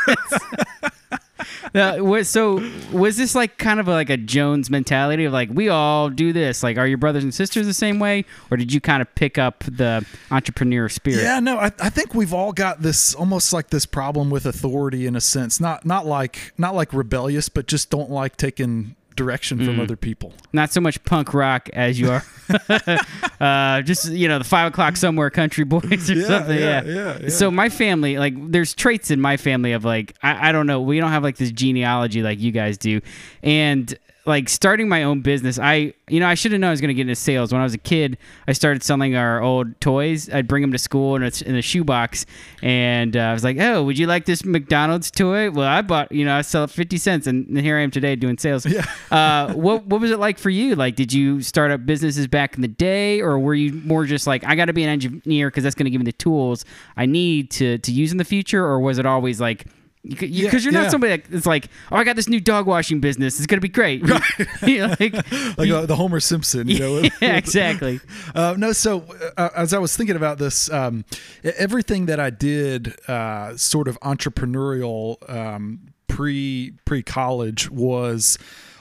What, 1.73 2.25
so 2.25 2.67
was 2.91 3.17
this 3.17 3.35
like 3.35 3.57
kind 3.57 3.79
of 3.79 3.87
like 3.87 4.09
a 4.09 4.17
Jones 4.17 4.69
mentality 4.69 5.25
of 5.25 5.33
like 5.33 5.49
we 5.51 5.69
all 5.69 6.09
do 6.09 6.33
this? 6.33 6.63
Like, 6.63 6.77
are 6.77 6.87
your 6.87 6.97
brothers 6.97 7.23
and 7.23 7.33
sisters 7.33 7.65
the 7.65 7.73
same 7.73 7.99
way, 7.99 8.25
or 8.51 8.57
did 8.57 8.73
you 8.73 8.81
kind 8.81 9.01
of 9.01 9.13
pick 9.15 9.37
up 9.37 9.63
the 9.65 10.05
entrepreneur 10.31 10.89
spirit? 10.89 11.23
Yeah, 11.23 11.39
no, 11.39 11.57
I, 11.57 11.71
I 11.79 11.89
think 11.89 12.13
we've 12.13 12.33
all 12.33 12.51
got 12.53 12.81
this 12.81 13.13
almost 13.13 13.53
like 13.53 13.69
this 13.69 13.85
problem 13.85 14.29
with 14.29 14.45
authority 14.45 15.05
in 15.05 15.15
a 15.15 15.21
sense. 15.21 15.59
Not 15.59 15.85
not 15.85 16.05
like 16.05 16.53
not 16.57 16.75
like 16.75 16.93
rebellious, 16.93 17.49
but 17.49 17.67
just 17.67 17.89
don't 17.89 18.09
like 18.09 18.35
taking 18.37 18.95
direction 19.19 19.59
Mm. 19.59 19.65
from 19.65 19.79
other 19.79 19.95
people. 19.95 20.33
Not 20.53 20.71
so 20.71 20.81
much 20.81 21.03
punk 21.03 21.33
rock 21.33 21.69
as 21.73 21.99
you 21.99 22.09
are, 22.09 22.23
uh, 23.39 23.81
just 23.83 24.09
you 24.11 24.27
know 24.27 24.37
the 24.39 24.43
five 24.45 24.67
o'clock 24.71 24.95
somewhere 24.97 25.29
country 25.29 25.63
boys 25.65 26.09
or 26.09 26.13
Yeah, 26.13 26.27
something. 26.27 26.57
yeah, 26.57 26.83
Yeah, 26.83 26.93
yeah, 26.93 27.17
yeah. 27.23 27.29
So 27.29 27.51
my 27.51 27.69
family, 27.69 28.17
like, 28.17 28.33
there's 28.51 28.73
traits 28.73 29.11
in 29.11 29.21
my 29.21 29.37
family 29.37 29.73
of 29.73 29.85
like 29.85 30.15
I, 30.23 30.49
I 30.49 30.51
don't 30.51 30.65
know, 30.67 30.81
we 30.81 30.99
don't 30.99 31.11
have 31.11 31.23
like 31.23 31.37
this 31.37 31.51
genealogy 31.51 32.21
like 32.23 32.39
you 32.39 32.51
guys 32.51 32.77
do, 32.77 33.01
and 33.43 33.93
like 34.25 34.49
starting 34.49 34.89
my 34.89 35.03
own 35.03 35.21
business, 35.21 35.57
I 35.57 35.93
you 36.07 36.19
know 36.19 36.27
I 36.27 36.33
should 36.33 36.51
have 36.51 36.61
known 36.61 36.69
I 36.69 36.71
was 36.71 36.81
going 36.81 36.89
to 36.89 36.93
get 36.93 37.01
into 37.01 37.15
sales. 37.15 37.51
When 37.51 37.61
I 37.61 37.63
was 37.63 37.73
a 37.73 37.79
kid, 37.79 38.17
I 38.47 38.53
started 38.53 38.83
selling 38.83 39.15
our 39.15 39.41
old 39.41 39.79
toys. 39.81 40.29
I'd 40.29 40.47
bring 40.47 40.61
them 40.61 40.71
to 40.71 40.77
school 40.77 41.15
in 41.15 41.23
a, 41.23 41.31
in 41.45 41.55
a 41.55 41.61
shoebox, 41.61 42.25
and 42.61 43.15
uh, 43.15 43.21
I 43.21 43.33
was 43.33 43.43
like, 43.43 43.57
"Oh, 43.59 43.83
would 43.83 43.97
you 43.97 44.07
like 44.07 44.25
this 44.25 44.43
McDonald's 44.45 45.09
toy?" 45.09 45.49
Well, 45.51 45.67
I 45.67 45.81
bought, 45.81 46.11
you 46.11 46.25
know, 46.25 46.35
I 46.35 46.41
sell 46.41 46.65
it 46.65 46.69
fifty 46.69 46.97
cents, 46.97 47.27
and 47.27 47.57
here 47.57 47.77
I 47.77 47.81
am 47.81 47.91
today 47.91 48.15
doing 48.15 48.37
sales. 48.37 48.65
Yeah. 48.65 48.85
uh, 49.11 49.53
what 49.53 49.85
what 49.85 50.01
was 50.01 50.11
it 50.11 50.19
like 50.19 50.37
for 50.37 50.49
you? 50.49 50.75
Like, 50.75 50.95
did 50.95 51.13
you 51.13 51.41
start 51.41 51.71
up 51.71 51.85
businesses 51.85 52.27
back 52.27 52.55
in 52.55 52.61
the 52.61 52.67
day, 52.67 53.21
or 53.21 53.39
were 53.39 53.55
you 53.55 53.73
more 53.73 54.05
just 54.05 54.27
like, 54.27 54.43
I 54.43 54.55
got 54.55 54.65
to 54.65 54.73
be 54.73 54.83
an 54.83 54.89
engineer 54.89 55.49
because 55.49 55.63
that's 55.63 55.75
going 55.75 55.85
to 55.85 55.91
give 55.91 56.01
me 56.01 56.05
the 56.05 56.13
tools 56.13 56.65
I 56.97 57.05
need 57.05 57.51
to 57.51 57.77
to 57.79 57.91
use 57.91 58.11
in 58.11 58.17
the 58.17 58.25
future, 58.25 58.63
or 58.63 58.79
was 58.79 58.97
it 58.97 59.05
always 59.05 59.39
like? 59.39 59.65
Because 60.03 60.29
you, 60.31 60.45
Yeah, 60.45 60.69
are 60.69 60.71
not 60.71 60.83
yeah. 60.83 60.89
somebody 60.89 61.21
that's 61.29 61.45
like, 61.45 61.67
oh, 61.91 61.97
I 61.97 62.05
got 62.05 62.15
this 62.15 62.29
new 62.29 62.39
dog 62.39 62.65
washing 62.67 63.01
business. 63.01 63.37
It's 63.37 63.47
gonna 63.47 63.59
be 63.59 63.67
great. 63.67 64.01
You 64.65 64.79
know, 64.87 64.95
like, 64.99 65.13
Like 65.57 65.69
uh, 65.69 65.85
the 65.85 65.95
Homer 65.97 66.19
Simpson, 66.21 66.67
you 66.69 66.79
know. 66.79 66.99
yeah, 67.21 67.35
exactly. 67.35 67.99
Uh, 68.33 68.55
no, 68.57 68.71
so 68.71 69.03
uh, 69.37 69.49
as 69.55 69.73
I 69.73 69.77
was 69.79 69.95
thinking 69.97 70.15
about 70.15 70.37
this, 70.37 70.71
um, 70.71 71.03
everything 71.43 72.05
that 72.05 72.19
I 72.19 72.29
did, 72.29 72.97
uh, 73.09 73.57
sort 73.57 73.87
of 73.89 73.99
entrepreneurial, 73.99 75.17
um, 75.29 75.79
pre 76.07 76.73
pre 76.85 77.03
college, 77.03 77.69
was 77.69 78.37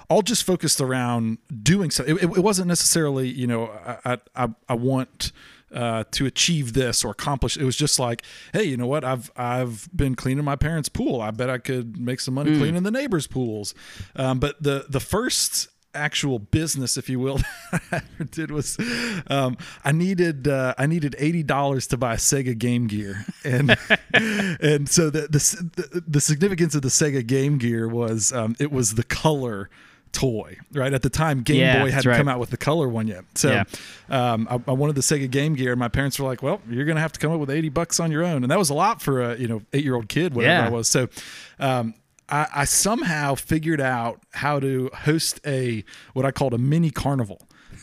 all 0.09 0.23
just 0.23 0.44
focused 0.44 0.81
around 0.81 1.38
doing 1.62 1.91
so. 1.91 2.05
It, 2.05 2.15
it, 2.15 2.25
it 2.25 2.43
wasn't 2.44 2.69
necessarily, 2.69 3.29
you 3.29 3.47
know, 3.47 3.70
I, 4.05 4.19
I- 4.37 4.55
I 4.69 4.75
want. 4.75 5.32
Uh, 5.70 6.03
to 6.11 6.25
achieve 6.25 6.73
this 6.73 7.05
or 7.05 7.11
accomplish, 7.11 7.59
it 7.59 7.65
was 7.65 7.76
just 7.76 7.99
like, 7.99 8.23
hey, 8.55 8.65
you 8.65 8.76
know 8.76 8.87
what? 8.87 9.05
I've 9.05 9.31
I've 9.37 9.87
been 9.94 10.15
cleaning 10.15 10.44
my 10.44 10.56
parents' 10.56 10.88
pool. 10.88 11.20
I 11.20 11.31
bet 11.31 11.50
I 11.50 11.59
could 11.59 11.99
make 12.00 12.20
some 12.20 12.35
money 12.35 12.56
cleaning 12.56 12.85
the 12.85 12.91
neighbors' 12.91 13.26
pools. 13.26 13.75
Um, 14.17 14.38
but 14.38 14.62
the 14.62 14.87
the 14.88 15.00
first 15.00 15.69
actual 15.94 16.38
business, 16.38 16.97
if 16.97 17.09
you 17.09 17.19
will, 17.19 17.41
that 17.91 18.05
I 18.19 18.25
did 18.25 18.50
was 18.50 18.79
um, 19.29 19.56
I 19.85 19.93
needed 19.93 20.49
uh, 20.49 20.75
I 20.79 20.87
needed 20.87 21.17
eighty 21.19 21.43
dollars 21.43 21.87
to 21.88 21.97
buy 21.97 22.15
a 22.15 22.19
Sega 22.19 22.56
Game 22.56 22.87
Gear, 22.87 23.25
and 23.44 23.70
and 24.15 24.88
so 24.88 25.11
the, 25.11 25.29
the 25.29 26.03
the 26.06 26.20
significance 26.20 26.75
of 26.75 26.82
the 26.82 26.88
Sega 26.88 27.26
Game 27.26 27.59
Gear 27.59 27.88
was 27.88 28.32
um, 28.32 28.56
it 28.59 28.73
was 28.73 28.94
the 28.94 29.05
color 29.05 29.69
toy 30.12 30.56
right 30.72 30.93
at 30.93 31.02
the 31.02 31.10
time 31.10 31.43
game 31.43 31.60
Yeah, 31.60 31.82
boy 31.82 31.90
hadn't 31.90 32.10
right. 32.10 32.16
come 32.19 32.28
out 32.28 32.38
with 32.40 32.50
the 32.50 32.56
color 32.56 32.88
one 32.88 33.06
yet 33.06 33.25
so 33.34 33.50
Yeah. 33.50 33.64
um, 34.08 34.46
I, 34.50 34.55
I 34.70 34.72
wanted 34.72 34.94
the 34.96 35.00
sega 35.02 35.31
game 35.31 35.55
gear 35.55 35.72
and 35.72 35.78
my 35.81 35.88
parents 35.88 36.19
were 36.19 36.26
like 36.26 36.43
well 36.43 36.60
you're 36.69 36.84
gonna 36.84 37.00
have 37.00 37.12
to 37.12 37.20
come 37.20 37.32
up 37.32 37.40
with 37.40 37.50
80 37.50 37.69
bucks 37.70 38.00
on 38.00 38.10
your 38.10 38.25
own 38.25 38.43
and 38.43 38.50
that 38.50 38.58
was 38.58 38.70
a 38.70 38.75
lot 38.75 39.00
for 39.02 39.20
a 39.22 39.37
you 39.37 39.49
know 39.49 39.62
eight 39.72 39.84
year 39.84 39.94
old 39.94 40.08
kid 40.08 40.34
whatever 40.34 40.62
Yeah. 40.62 40.66
i 40.66 40.70
was 40.70 40.88
so 40.88 41.08
um, 41.58 41.94
I, 42.31 42.46
I 42.56 42.64
somehow 42.66 43.34
figured 43.37 43.81
out 43.81 44.20
how 44.32 44.60
to 44.60 44.90
host 44.93 45.40
a 45.46 45.82
what 46.12 46.26
I 46.26 46.31
called 46.31 46.52
a 46.52 46.58
mini 46.58 46.90
carnival 46.90 47.40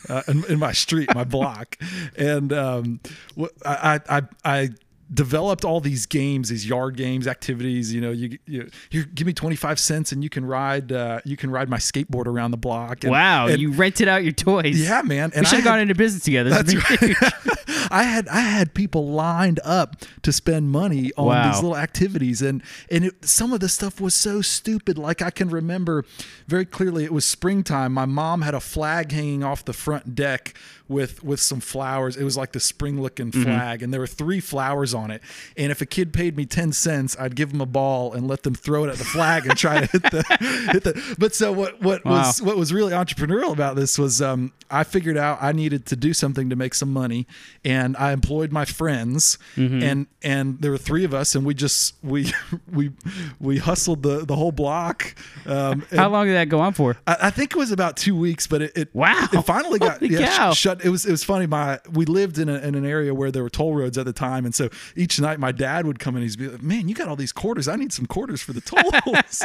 uh, 0.08 0.22
in, 0.28 0.46
in 0.46 0.60
my 0.60 0.72
street, 0.72 1.10
my 1.16 1.24
block, 1.38 1.78
and 2.16 2.54
um, 2.54 3.00
I 3.66 4.00
I 4.08 4.22
I 4.44 4.70
developed 5.14 5.64
all 5.64 5.80
these 5.80 6.06
games, 6.06 6.50
these 6.50 6.66
yard 6.68 6.98
games, 6.98 7.28
activities. 7.28 7.94
You 7.94 8.02
know, 8.02 8.12
you 8.12 8.38
you, 8.48 8.70
you 8.92 9.06
give 9.06 9.28
me 9.28 9.34
twenty 9.34 9.56
five 9.56 9.80
cents 9.80 10.12
and 10.12 10.24
you 10.24 10.30
can 10.30 10.46
ride 10.46 10.92
uh, 10.92 11.20
you 11.26 11.38
can 11.38 11.52
ride 11.52 11.70
my 11.70 11.78
skateboard 11.78 12.26
around 12.26 12.52
the 12.52 12.58
block. 12.58 13.04
And, 13.04 13.12
Wow, 13.12 13.48
and- 13.48 13.60
you 13.60 13.72
rented 13.72 14.08
out 14.08 14.24
your 14.24 14.34
toys. 14.34 14.80
yeah, 14.82 15.02
man. 15.04 15.32
we 15.36 15.46
should 15.46 15.58
have 15.58 15.64
gone 15.64 15.80
into 15.80 15.96
business 15.96 16.24
together. 16.24 16.50
That's 16.50 16.72
huge. 16.72 17.16
I 17.92 18.04
had 18.04 18.28
I 18.30 18.40
had 18.40 18.74
people 18.74 19.08
lined 19.10 19.60
up 19.64 19.98
to 20.24 20.32
spend 20.32 20.70
money 20.72 21.12
on 21.18 21.28
Wow. 21.28 21.52
these 21.52 21.62
little 21.62 21.78
activities, 21.78 22.42
and 22.42 22.64
and 22.90 23.06
it, 23.06 23.26
some 23.26 23.54
of 23.54 23.60
the 23.60 23.70
stuff 23.70 24.02
was 24.02 24.16
so 24.16 24.42
stupid. 24.42 24.98
Like 24.98 25.22
I 25.22 25.30
can 25.30 25.50
remember 25.50 26.04
very 26.48 26.66
clearly, 26.66 27.04
it 27.04 27.14
was 27.14 27.26
springtime. 27.26 27.94
My 27.94 28.06
mom 28.06 28.42
had 28.42 28.54
a 28.56 28.60
flag 28.60 29.12
hanging 29.12 29.44
off 29.44 29.64
the 29.66 29.74
front 29.74 30.16
deck 30.16 30.56
with 30.88 31.24
with 31.24 31.40
some 31.40 31.60
flowers. 31.60 32.16
It 32.18 32.24
was 32.24 32.38
like 32.38 32.52
the 32.52 32.60
spring 32.60 33.02
looking 33.02 33.32
Mm-hmm. 33.32 33.44
flag, 33.44 33.82
and 33.84 33.92
there 33.94 34.00
were 34.00 34.08
three 34.08 34.40
flowers 34.40 34.94
on 34.94 35.10
it. 35.12 35.22
And 35.58 35.72
if 35.72 35.82
a 35.82 35.86
kid 35.86 36.14
paid 36.14 36.38
me 36.38 36.46
ten 36.46 36.72
cents, 36.74 37.16
I'd 37.20 37.36
give 37.36 37.52
them 37.52 37.62
a 37.62 37.66
ball 37.66 38.14
and 38.14 38.28
let 38.28 38.44
them 38.44 38.54
throw 38.56 38.84
it 38.86 38.90
at 38.90 38.98
the 38.98 39.04
flag 39.06 39.46
and 39.48 39.58
try 39.58 39.82
to 39.82 39.88
hit 39.88 40.04
the 40.04 40.70
hit 40.72 40.84
the. 40.84 41.16
But 41.18 41.34
so 41.34 41.52
what 41.52 41.82
what 41.82 42.06
was 42.06 42.42
what 42.42 42.58
was 42.58 42.72
really 42.74 42.92
entrepreneurial 42.94 43.52
about 43.52 43.76
this 43.76 43.98
was 43.98 44.22
um, 44.22 44.54
I 44.70 44.84
figured 44.84 45.18
out 45.18 45.40
I 45.42 45.52
needed 45.54 45.86
to 45.88 45.96
do 45.96 46.14
something 46.14 46.50
to 46.50 46.56
make 46.56 46.74
some 46.74 46.92
money, 46.94 47.26
and 47.64 47.96
I 47.98 48.12
employed 48.12 48.52
my 48.52 48.66
friends, 48.66 49.38
Mm-hmm. 49.56 49.82
and 49.84 50.08
and 50.24 50.60
there 50.62 50.72
were 50.72 50.78
three 50.78 51.04
of 51.06 51.14
us, 51.14 51.36
and 51.36 51.46
we 51.46 51.54
just 51.54 51.96
we 52.04 52.32
we 52.72 52.92
we 53.40 53.58
hustled 53.58 54.04
the 54.04 54.26
the 54.26 54.36
whole 54.36 54.52
block. 54.52 55.16
Um, 55.46 55.84
How 55.92 56.10
long 56.10 56.26
did 56.28 56.34
that 56.36 56.50
go 56.50 56.60
on 56.60 56.74
for? 56.74 56.98
I, 57.08 57.18
I 57.24 57.30
think 57.30 57.52
it 57.54 57.58
was 57.58 57.72
about 57.72 57.98
two 57.98 58.16
weeks, 58.16 58.48
but 58.48 58.62
it, 58.62 58.78
it 58.78 58.90
Wow. 58.94 59.28
it 59.34 59.42
finally 59.44 59.80
got 59.80 60.02
yeah, 60.02 60.52
sh- 60.52 60.64
cow. 60.64 60.75
Shut. 60.76 60.86
It 60.86 60.90
was 60.90 61.06
it 61.06 61.12
was 61.12 61.24
funny. 61.24 61.46
My 61.46 61.80
we 61.92 62.06
lived 62.06 62.38
in, 62.38 62.50
a, 62.50 62.56
in 62.56 62.76
an 62.76 62.86
area 62.86 63.14
where 63.14 63.32
there 63.32 63.44
were 63.44 63.50
toll 63.50 63.76
roads 63.76 63.98
at 63.98 64.06
the 64.06 64.14
time, 64.14 64.46
and 64.46 64.54
so 64.54 64.70
each 64.96 65.20
night 65.20 65.40
my 65.40 65.52
dad 65.52 65.86
would 65.86 66.00
come 66.00 66.16
in. 66.16 66.24
He'd 66.24 66.38
be 66.38 66.48
like, 66.48 66.64
"Man, 66.64 66.88
you 66.88 66.96
got 66.96 67.08
all 67.08 67.16
these 67.16 67.32
quarters. 67.32 67.68
I 67.68 67.76
need 67.76 67.94
some 67.94 68.06
quarters 68.06 68.42
for 68.42 68.54
the 68.54 68.62
tolls." 68.62 69.44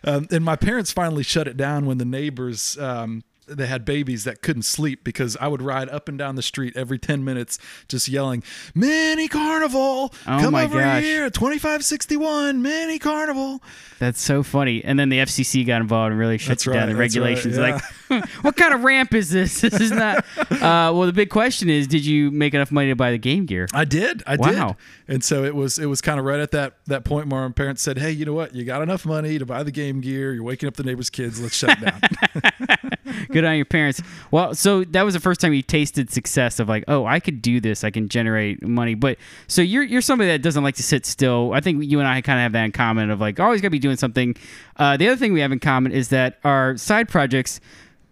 um, 0.04 0.26
and 0.30 0.44
my 0.44 0.56
parents 0.56 0.92
finally 0.92 1.22
shut 1.22 1.48
it 1.48 1.56
down 1.56 1.86
when 1.86 1.98
the 1.98 2.04
neighbors. 2.04 2.78
Um, 2.78 3.24
they 3.46 3.66
had 3.66 3.84
babies 3.84 4.24
that 4.24 4.42
couldn't 4.42 4.62
sleep 4.62 5.04
because 5.04 5.36
I 5.40 5.48
would 5.48 5.62
ride 5.62 5.88
up 5.88 6.08
and 6.08 6.18
down 6.18 6.36
the 6.36 6.42
street 6.42 6.76
every 6.76 6.98
10 6.98 7.24
minutes 7.24 7.58
just 7.88 8.08
yelling, 8.08 8.42
Mini 8.74 9.28
Carnival! 9.28 10.12
Oh 10.26 10.40
Come 10.40 10.54
over 10.54 10.80
gosh. 10.80 11.02
here! 11.02 11.30
2561 11.30 12.60
Mini 12.62 12.98
Carnival. 12.98 13.62
That's 13.98 14.20
so 14.20 14.42
funny. 14.42 14.84
And 14.84 14.98
then 14.98 15.08
the 15.08 15.18
FCC 15.18 15.66
got 15.66 15.80
involved 15.80 16.10
and 16.10 16.18
really 16.20 16.38
shut 16.38 16.50
That's 16.58 16.64
down. 16.64 16.74
right, 16.74 16.80
The 16.80 16.94
that's 16.94 17.16
right, 17.16 17.22
regulations, 17.22 17.56
yeah. 17.56 17.80
like, 18.10 18.24
what 18.42 18.56
kind 18.56 18.74
of 18.74 18.84
ramp 18.84 19.14
is 19.14 19.30
this? 19.30 19.60
This 19.66 19.80
is 19.80 19.90
not. 19.92 20.24
Uh, 20.56 20.90
well, 20.92 21.06
the 21.06 21.12
big 21.12 21.28
question 21.30 21.68
is, 21.68 21.86
did 21.86 22.04
you 22.04 22.30
make 22.30 22.54
enough 22.54 22.70
money 22.72 22.88
to 22.88 22.96
buy 22.96 23.10
the 23.10 23.18
Game 23.18 23.46
Gear? 23.46 23.68
I 23.74 23.84
did. 23.84 24.22
I 24.26 24.36
Wow. 24.36 24.68
did. 24.68 25.14
And 25.14 25.24
so 25.24 25.44
it 25.44 25.54
was 25.54 25.78
it 25.78 25.86
was 25.86 26.00
kind 26.00 26.18
of 26.18 26.24
right 26.26 26.40
at 26.40 26.50
that 26.52 26.74
that 26.86 27.04
point 27.04 27.28
where 27.28 27.46
my 27.46 27.52
parents 27.52 27.82
said, 27.82 27.98
"Hey, 27.98 28.10
you 28.10 28.24
know 28.24 28.32
what? 28.32 28.54
You 28.54 28.64
got 28.64 28.82
enough 28.82 29.06
money 29.06 29.38
to 29.38 29.46
buy 29.46 29.62
the 29.62 29.70
game 29.70 30.00
gear. 30.00 30.32
You're 30.32 30.42
waking 30.42 30.66
up 30.68 30.74
the 30.74 30.82
neighbors' 30.82 31.10
kids. 31.10 31.40
Let's 31.40 31.56
shut 31.56 31.78
it 31.80 31.84
down." 31.84 32.90
Good 33.30 33.44
on 33.44 33.56
your 33.56 33.64
parents. 33.64 34.02
Well, 34.30 34.54
so 34.54 34.84
that 34.84 35.02
was 35.02 35.14
the 35.14 35.20
first 35.20 35.40
time 35.40 35.52
you 35.52 35.62
tasted 35.62 36.10
success 36.10 36.58
of 36.58 36.68
like, 36.68 36.84
oh, 36.88 37.06
I 37.06 37.20
could 37.20 37.42
do 37.42 37.60
this. 37.60 37.84
I 37.84 37.90
can 37.90 38.08
generate 38.08 38.62
money. 38.62 38.94
But 38.94 39.18
so 39.46 39.62
you're 39.62 39.82
you're 39.82 40.00
somebody 40.00 40.30
that 40.30 40.42
doesn't 40.42 40.64
like 40.64 40.76
to 40.76 40.82
sit 40.82 41.06
still. 41.06 41.52
I 41.52 41.60
think 41.60 41.84
you 41.84 41.98
and 41.98 42.08
I 42.08 42.20
kind 42.20 42.38
of 42.38 42.42
have 42.42 42.52
that 42.52 42.64
in 42.64 42.72
common 42.72 43.10
of 43.10 43.20
like 43.20 43.40
always 43.40 43.60
got 43.60 43.66
to 43.66 43.70
be 43.70 43.78
doing 43.78 43.96
something. 43.96 44.36
Uh, 44.76 44.96
the 44.96 45.08
other 45.08 45.16
thing 45.16 45.32
we 45.32 45.40
have 45.40 45.52
in 45.52 45.60
common 45.60 45.92
is 45.92 46.08
that 46.08 46.38
our 46.44 46.76
side 46.76 47.08
projects 47.08 47.60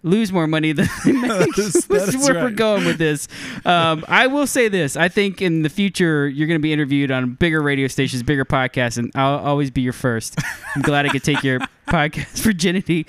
lose 0.04 0.30
more 0.30 0.46
money 0.46 0.72
than 0.72 0.86
they 1.04 1.12
make. 1.12 1.54
This 1.56 1.88
is 1.88 2.16
where 2.18 2.34
we're 2.34 2.50
going 2.50 2.84
with 2.84 2.98
this. 2.98 3.26
Um, 3.64 4.04
I 4.06 4.26
will 4.28 4.46
say 4.46 4.68
this: 4.68 4.96
I 4.96 5.08
think 5.08 5.42
in 5.42 5.62
the 5.62 5.68
future 5.68 6.28
you're 6.28 6.46
going 6.46 6.58
to 6.58 6.62
be 6.62 6.72
interviewed 6.72 7.10
on 7.10 7.32
bigger 7.32 7.60
radio 7.62 7.88
stations, 7.88 8.22
bigger 8.22 8.44
podcasts, 8.44 8.98
and 8.98 9.10
I'll 9.14 9.38
always 9.38 9.70
be 9.70 9.80
your 9.80 9.92
first. 9.92 10.38
I'm 10.76 10.82
glad 10.82 11.06
I 11.06 11.08
could 11.08 11.24
take 11.24 11.42
your 11.42 11.58
podcast 11.88 12.42
virginity. 12.42 13.06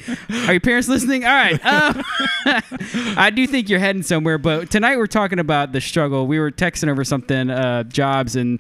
Are 0.48 0.54
your 0.54 0.60
parents 0.62 0.88
listening? 0.88 1.26
All 1.26 1.34
right. 1.34 1.64
Um, 1.66 2.04
I 3.18 3.32
do 3.34 3.46
think 3.48 3.70
you're 3.70 3.80
heading 3.80 4.04
somewhere, 4.04 4.38
but 4.38 4.72
tonight 4.72 4.98
we're 4.98 5.08
talking 5.08 5.40
about 5.40 5.72
the 5.74 5.82
struggle. 5.82 6.28
We 6.28 6.40
were 6.40 6.52
texting 6.52 6.90
over 6.90 7.04
something, 7.04 7.50
uh, 7.50 7.84
jobs, 7.84 8.36
and 8.36 8.60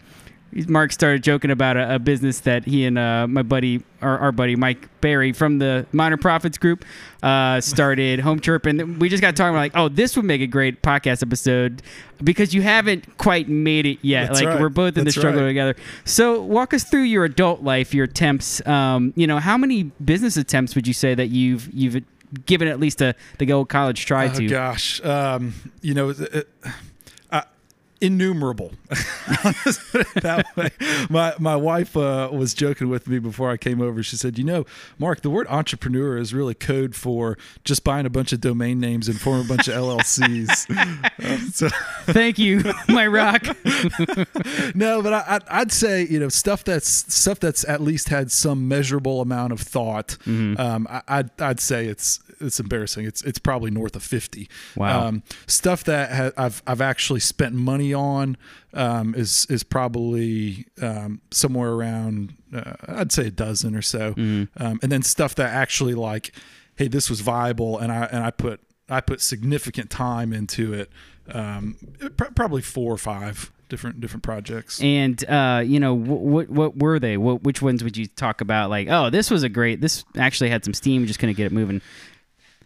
Mark 0.67 0.93
started 0.93 1.21
joking 1.21 1.51
about 1.51 1.75
a, 1.75 1.95
a 1.95 1.99
business 1.99 2.39
that 2.41 2.63
he 2.63 2.85
and 2.85 2.97
uh, 2.97 3.27
my 3.27 3.41
buddy, 3.41 3.83
our, 4.01 4.17
our 4.17 4.31
buddy 4.31 4.55
Mike 4.55 4.87
Barry 5.01 5.33
from 5.33 5.59
the 5.59 5.85
Minor 5.91 6.15
Profits 6.17 6.57
Group, 6.57 6.85
uh, 7.21 7.59
started 7.59 8.21
Home 8.21 8.39
Chirp, 8.39 8.65
and 8.65 8.99
we 9.01 9.09
just 9.09 9.21
got 9.21 9.35
talking 9.35 9.55
like, 9.55 9.73
oh, 9.75 9.89
this 9.89 10.15
would 10.15 10.23
make 10.25 10.39
a 10.41 10.47
great 10.47 10.81
podcast 10.81 11.21
episode 11.21 11.81
because 12.23 12.53
you 12.53 12.61
haven't 12.61 13.17
quite 13.17 13.49
made 13.49 13.85
it 13.85 13.99
yet. 14.01 14.27
That's 14.27 14.39
like 14.39 14.47
right. 14.49 14.61
we're 14.61 14.69
both 14.69 14.97
in 14.97 15.03
That's 15.03 15.15
the 15.15 15.21
struggle 15.21 15.41
right. 15.41 15.47
together. 15.47 15.75
So 16.05 16.41
walk 16.41 16.73
us 16.73 16.85
through 16.85 17.03
your 17.03 17.25
adult 17.25 17.61
life, 17.61 17.93
your 17.93 18.05
attempts. 18.05 18.65
Um, 18.65 19.11
you 19.17 19.27
know, 19.27 19.39
how 19.39 19.57
many 19.57 19.83
business 19.83 20.37
attempts 20.37 20.73
would 20.75 20.87
you 20.87 20.93
say 20.93 21.13
that 21.15 21.27
you've 21.27 21.71
you've 21.73 22.01
given 22.45 22.67
at 22.67 22.79
least 22.79 23.01
a 23.01 23.13
the 23.39 23.51
old 23.51 23.67
college 23.69 24.05
try 24.05 24.27
Oh 24.27 24.33
to? 24.33 24.47
gosh, 24.47 25.03
um, 25.03 25.53
you 25.81 25.93
know, 25.93 26.09
it, 26.09 26.47
uh, 26.63 26.69
innumerable. 28.01 28.73
that 28.89 30.45
way, 30.55 30.69
my 31.09 31.33
my 31.39 31.55
wife 31.55 31.95
uh, 31.95 32.29
was 32.31 32.53
joking 32.53 32.89
with 32.89 33.07
me 33.07 33.19
before 33.19 33.51
I 33.51 33.57
came 33.57 33.81
over. 33.81 34.03
She 34.03 34.15
said, 34.15 34.37
"You 34.37 34.43
know, 34.43 34.65
Mark, 34.99 35.21
the 35.21 35.29
word 35.29 35.47
entrepreneur 35.49 36.17
is 36.17 36.33
really 36.33 36.53
code 36.53 36.95
for 36.95 37.37
just 37.63 37.83
buying 37.83 38.05
a 38.05 38.09
bunch 38.09 38.33
of 38.33 38.41
domain 38.41 38.79
names 38.79 39.07
and 39.07 39.19
forming 39.19 39.45
a 39.45 39.49
bunch 39.49 39.67
of 39.67 39.75
LLCs." 39.83 40.65
So 41.55 41.69
Thank 42.05 42.37
you, 42.37 42.63
my 42.87 43.07
rock. 43.07 43.45
no, 44.75 45.01
but 45.01 45.13
I, 45.13 45.39
I'd 45.49 45.71
say 45.71 46.05
you 46.05 46.19
know 46.19 46.29
stuff 46.29 46.63
that's 46.63 47.13
stuff 47.13 47.39
that's 47.39 47.67
at 47.67 47.81
least 47.81 48.09
had 48.09 48.31
some 48.31 48.67
measurable 48.67 49.21
amount 49.21 49.53
of 49.53 49.61
thought. 49.61 50.17
Mm-hmm. 50.25 50.59
Um, 50.59 50.87
I, 50.89 51.01
I'd 51.07 51.41
I'd 51.41 51.59
say 51.59 51.87
it's 51.87 52.19
it's 52.39 52.59
embarrassing. 52.59 53.05
It's 53.05 53.21
it's 53.23 53.39
probably 53.39 53.71
north 53.71 53.95
of 53.95 54.03
fifty. 54.03 54.49
Wow. 54.75 55.07
Um, 55.07 55.23
stuff 55.47 55.83
that 55.85 56.11
ha- 56.11 56.31
I've 56.37 56.61
I've 56.67 56.81
actually 56.81 57.19
spent 57.19 57.53
money 57.53 57.93
on 57.93 58.37
um, 58.73 59.15
is 59.15 59.45
is 59.49 59.63
probably 59.63 60.65
um, 60.81 61.21
somewhere 61.31 61.71
around 61.71 62.35
uh, 62.53 62.73
I'd 62.87 63.11
say 63.11 63.27
a 63.27 63.31
dozen 63.31 63.75
or 63.75 63.81
so. 63.81 64.13
Mm-hmm. 64.13 64.63
Um, 64.63 64.79
and 64.81 64.91
then 64.91 65.03
stuff 65.03 65.35
that 65.35 65.53
actually 65.53 65.93
like, 65.93 66.31
hey, 66.75 66.87
this 66.87 67.09
was 67.09 67.21
viable, 67.21 67.77
and 67.77 67.91
I 67.91 68.05
and 68.05 68.23
I 68.23 68.31
put 68.31 68.59
I 68.89 69.01
put 69.01 69.21
significant 69.21 69.89
time 69.89 70.33
into 70.33 70.73
it. 70.73 70.91
Um, 71.27 71.77
pr- 72.17 72.31
probably 72.35 72.61
four 72.61 72.93
or 72.93 72.97
five 72.97 73.51
different 73.69 73.99
different 73.99 74.23
projects. 74.23 74.81
And 74.81 75.23
uh, 75.29 75.63
you 75.65 75.79
know, 75.79 75.93
what 75.93 76.49
what, 76.49 76.49
what 76.49 76.77
were 76.77 76.99
they? 76.99 77.17
What, 77.17 77.43
which 77.43 77.61
ones 77.61 77.83
would 77.83 77.97
you 77.97 78.07
talk 78.07 78.41
about? 78.41 78.69
Like, 78.69 78.87
oh, 78.89 79.09
this 79.09 79.31
was 79.31 79.43
a 79.43 79.49
great. 79.49 79.81
This 79.81 80.03
actually 80.17 80.49
had 80.49 80.63
some 80.63 80.73
steam. 80.73 81.05
Just 81.07 81.19
couldn't 81.19 81.35
get 81.35 81.47
it 81.47 81.51
moving. 81.51 81.81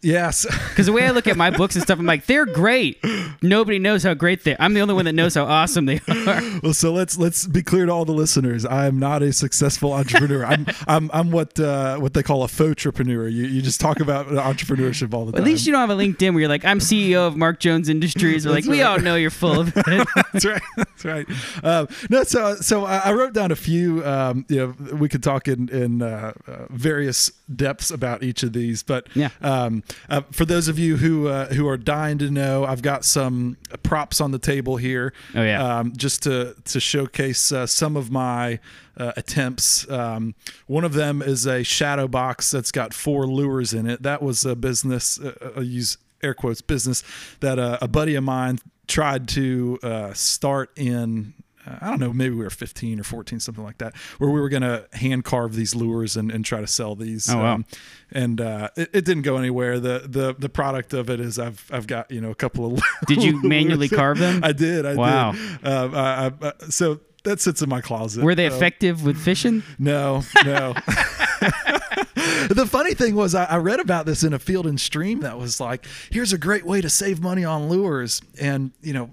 Yes. 0.01 0.46
Because 0.70 0.86
the 0.86 0.94
way 0.94 1.06
I 1.06 1.12
look 1.12 1.27
at 1.27 1.36
my 1.36 1.50
books 1.50 1.75
and 1.75 1.84
stuff, 1.84 2.00
I'm 2.00 2.06
like, 2.06 2.25
they're 2.25 2.46
great. 2.46 3.03
Nobody 3.41 3.79
knows 3.79 4.01
how 4.03 4.13
great 4.13 4.46
they. 4.46 4.53
Are. 4.53 4.58
I'm 4.62 4.74
the 4.74 4.79
only 4.79 4.94
one 4.94 5.03
that 5.06 5.13
knows 5.13 5.36
how 5.36 5.44
awesome 5.44 5.88
they 5.88 5.98
are. 6.08 6.41
well, 6.63 6.74
so 6.74 6.94
let's 6.94 7.18
let's 7.18 7.46
be 7.48 7.62
clear 7.62 7.86
to 7.86 7.91
all 7.91 8.06
the 8.06 8.13
listeners. 8.13 8.65
I 8.65 8.88
am 8.88 8.98
not 8.98 9.22
a 9.22 9.34
successful 9.34 9.91
entrepreneur. 9.91 10.46
I'm 10.46 10.65
I'm 10.88 11.10
I'm 11.13 11.32
what 11.32 11.60
uh, 11.60 11.98
what 11.98 12.13
they 12.13 12.24
call 12.24 12.44
a 12.44 12.48
faux 12.48 12.70
entrepreneur. 12.86 13.27
You 13.27 13.46
you 13.46 13.62
just 13.62 13.82
talk 13.82 14.00
about 14.00 14.27
entrepreneurship 14.27 15.13
all 15.13 15.25
the 15.25 15.34
time. 15.34 15.41
At 15.41 15.46
least 15.46 15.65
you 15.65 15.74
don't 15.74 15.82
have 15.82 15.89
a 15.89 16.01
LinkedIn 16.01 16.32
where 16.32 16.39
you're 16.41 16.50
like, 16.50 16.63
I'm 16.63 16.79
CEO 16.79 17.27
of 17.27 17.36
Mark 17.36 17.60
Jones 17.60 17.89
Industries. 17.89 18.46
We're 18.46 18.53
like, 18.53 18.63
That's 18.63 18.72
we 18.72 18.82
all 18.82 19.00
know 19.00 19.15
you're 19.15 19.29
full 19.32 19.60
of 19.60 19.74
it. 19.75 20.08
that's 20.32 20.46
right. 20.46 20.62
That's 20.77 21.03
right. 21.06 21.27
Um, 21.62 21.89
no, 22.10 22.24
so 22.24 22.56
so 22.56 22.86
I 22.86 23.00
I 23.00 23.12
wrote 23.13 23.34
down 23.34 23.51
a 23.51 23.56
few. 23.58 24.06
Um, 24.06 24.46
you 24.48 24.58
know, 24.58 24.96
we 24.96 25.10
could 25.10 25.24
talk 25.24 25.50
in 25.50 25.68
in 25.70 26.01
uh, 26.01 26.32
uh, 26.48 26.65
various 26.70 27.32
depths 27.53 27.91
about 27.91 28.24
each 28.24 28.44
of 28.44 28.53
these, 28.53 28.82
but 28.82 29.08
Yeah. 29.13 29.29
Um, 29.41 29.84
uh, 30.10 30.22
for 30.31 30.46
those 30.46 30.67
of 30.67 30.77
you 30.79 30.98
who 30.98 31.27
uh, 31.27 31.48
who 31.48 31.67
are 31.67 31.77
dying 31.77 32.17
to 32.19 32.29
know, 32.29 32.65
I've 32.65 32.81
got 32.81 33.05
some 33.05 33.58
props 33.84 34.22
on 34.22 34.31
the 34.31 34.39
table 34.39 34.77
here. 34.77 35.13
Oh, 35.36 35.43
yeah. 35.43 35.79
Um, 35.79 35.93
just 35.96 36.24
to 36.24 36.55
to 36.65 36.79
showcase 36.79 37.51
uh, 37.51 37.67
some 37.67 37.96
of 37.98 38.12
my. 38.12 38.60
Uh, 38.98 39.13
attempts. 39.15 39.89
Um, 39.89 40.36
one 40.67 40.84
of 40.84 40.91
them 40.91 41.22
is 41.22 41.48
a 41.48 41.63
shadow 41.63 42.05
box 42.05 42.51
that's 42.51 42.69
got 42.69 42.93
four 42.93 43.25
lures 43.25 43.74
in 43.74 43.89
it. 43.89 44.03
That 44.03 44.22
was 44.22 44.43
a 44.43 44.58
business. 44.58 45.17
Uh, 45.17 45.53
I 45.55 45.62
use 45.62 45.98
air 46.22 46.34
quotes 46.34 46.62
business 46.62 47.01
that 47.39 47.60
uh, 47.60 47.77
a 47.81 47.88
buddy 47.88 48.15
of 48.15 48.25
mine 48.25 48.60
tried 48.88 49.29
to 49.29 49.79
uh, 49.84 50.13
start 50.13 50.72
in 50.75 51.34
uh, 51.34 51.49
I 51.81 51.89
don't 51.89 51.99
know, 51.99 52.11
maybe 52.13 52.35
we 52.35 52.43
were 52.43 52.49
15 52.49 52.99
or 52.99 53.03
14, 53.03 53.39
something 53.39 53.63
like 53.63 53.77
that, 53.79 53.95
where 54.17 54.29
we 54.29 54.39
were 54.39 54.49
going 54.49 54.61
to 54.63 54.85
hand 54.93 55.23
carve 55.25 55.55
these 55.55 55.75
lures 55.75 56.17
and, 56.17 56.31
and 56.31 56.43
try 56.45 56.61
to 56.61 56.67
sell 56.67 56.95
these. 56.95 57.29
Oh, 57.29 57.38
wow. 57.38 57.53
Um, 57.55 57.65
and 58.11 58.41
uh, 58.41 58.69
it, 58.75 58.89
it 58.93 59.05
didn't 59.05 59.23
go 59.23 59.38
anywhere. 59.38 59.79
The, 59.79 60.03
the 60.07 60.35
the 60.38 60.49
product 60.49 60.93
of 60.93 61.09
it 61.09 61.19
is 61.19 61.38
I've 61.39 61.63
I've 61.71 61.85
got 61.88 62.09
you 62.11 62.21
know 62.21 62.31
a 62.31 62.35
couple 62.35 62.73
of. 62.73 62.81
Did 63.07 63.23
you 63.23 63.41
manually 63.43 63.89
carve 63.89 64.17
them? 64.17 64.43
I 64.43 64.51
did. 64.51 64.85
I 64.85 64.95
Wow. 64.95 65.31
did. 65.33 65.67
Um, 65.67 65.95
I, 65.95 66.25
I, 66.25 66.31
I, 66.41 66.51
so 66.69 66.99
that 67.23 67.39
sits 67.41 67.61
in 67.61 67.69
my 67.69 67.81
closet. 67.81 68.23
Were 68.23 68.33
they 68.35 68.47
Uh, 68.47 68.55
effective 68.55 69.03
with 69.03 69.17
fishing? 69.17 69.61
no, 69.77 70.23
no. 70.45 70.73
the 72.50 72.66
funny 72.70 72.94
thing 72.94 73.16
was, 73.16 73.36
I, 73.36 73.46
I 73.46 73.58
read 73.58 73.80
about 73.80 74.06
this 74.06 74.24
in 74.24 74.34
a 74.34 74.39
Field 74.39 74.66
and 74.68 74.80
Stream 74.80 75.20
that 75.22 75.38
was 75.38 75.60
like, 75.60 75.86
here's 76.12 76.34
a 76.34 76.38
great 76.38 76.66
way 76.66 76.82
to 76.82 76.89
save 76.89 77.22
money 77.22 77.46
on 77.46 77.70
lures. 77.70 78.22
And, 78.39 78.72
you 78.82 78.94
know, 78.94 79.10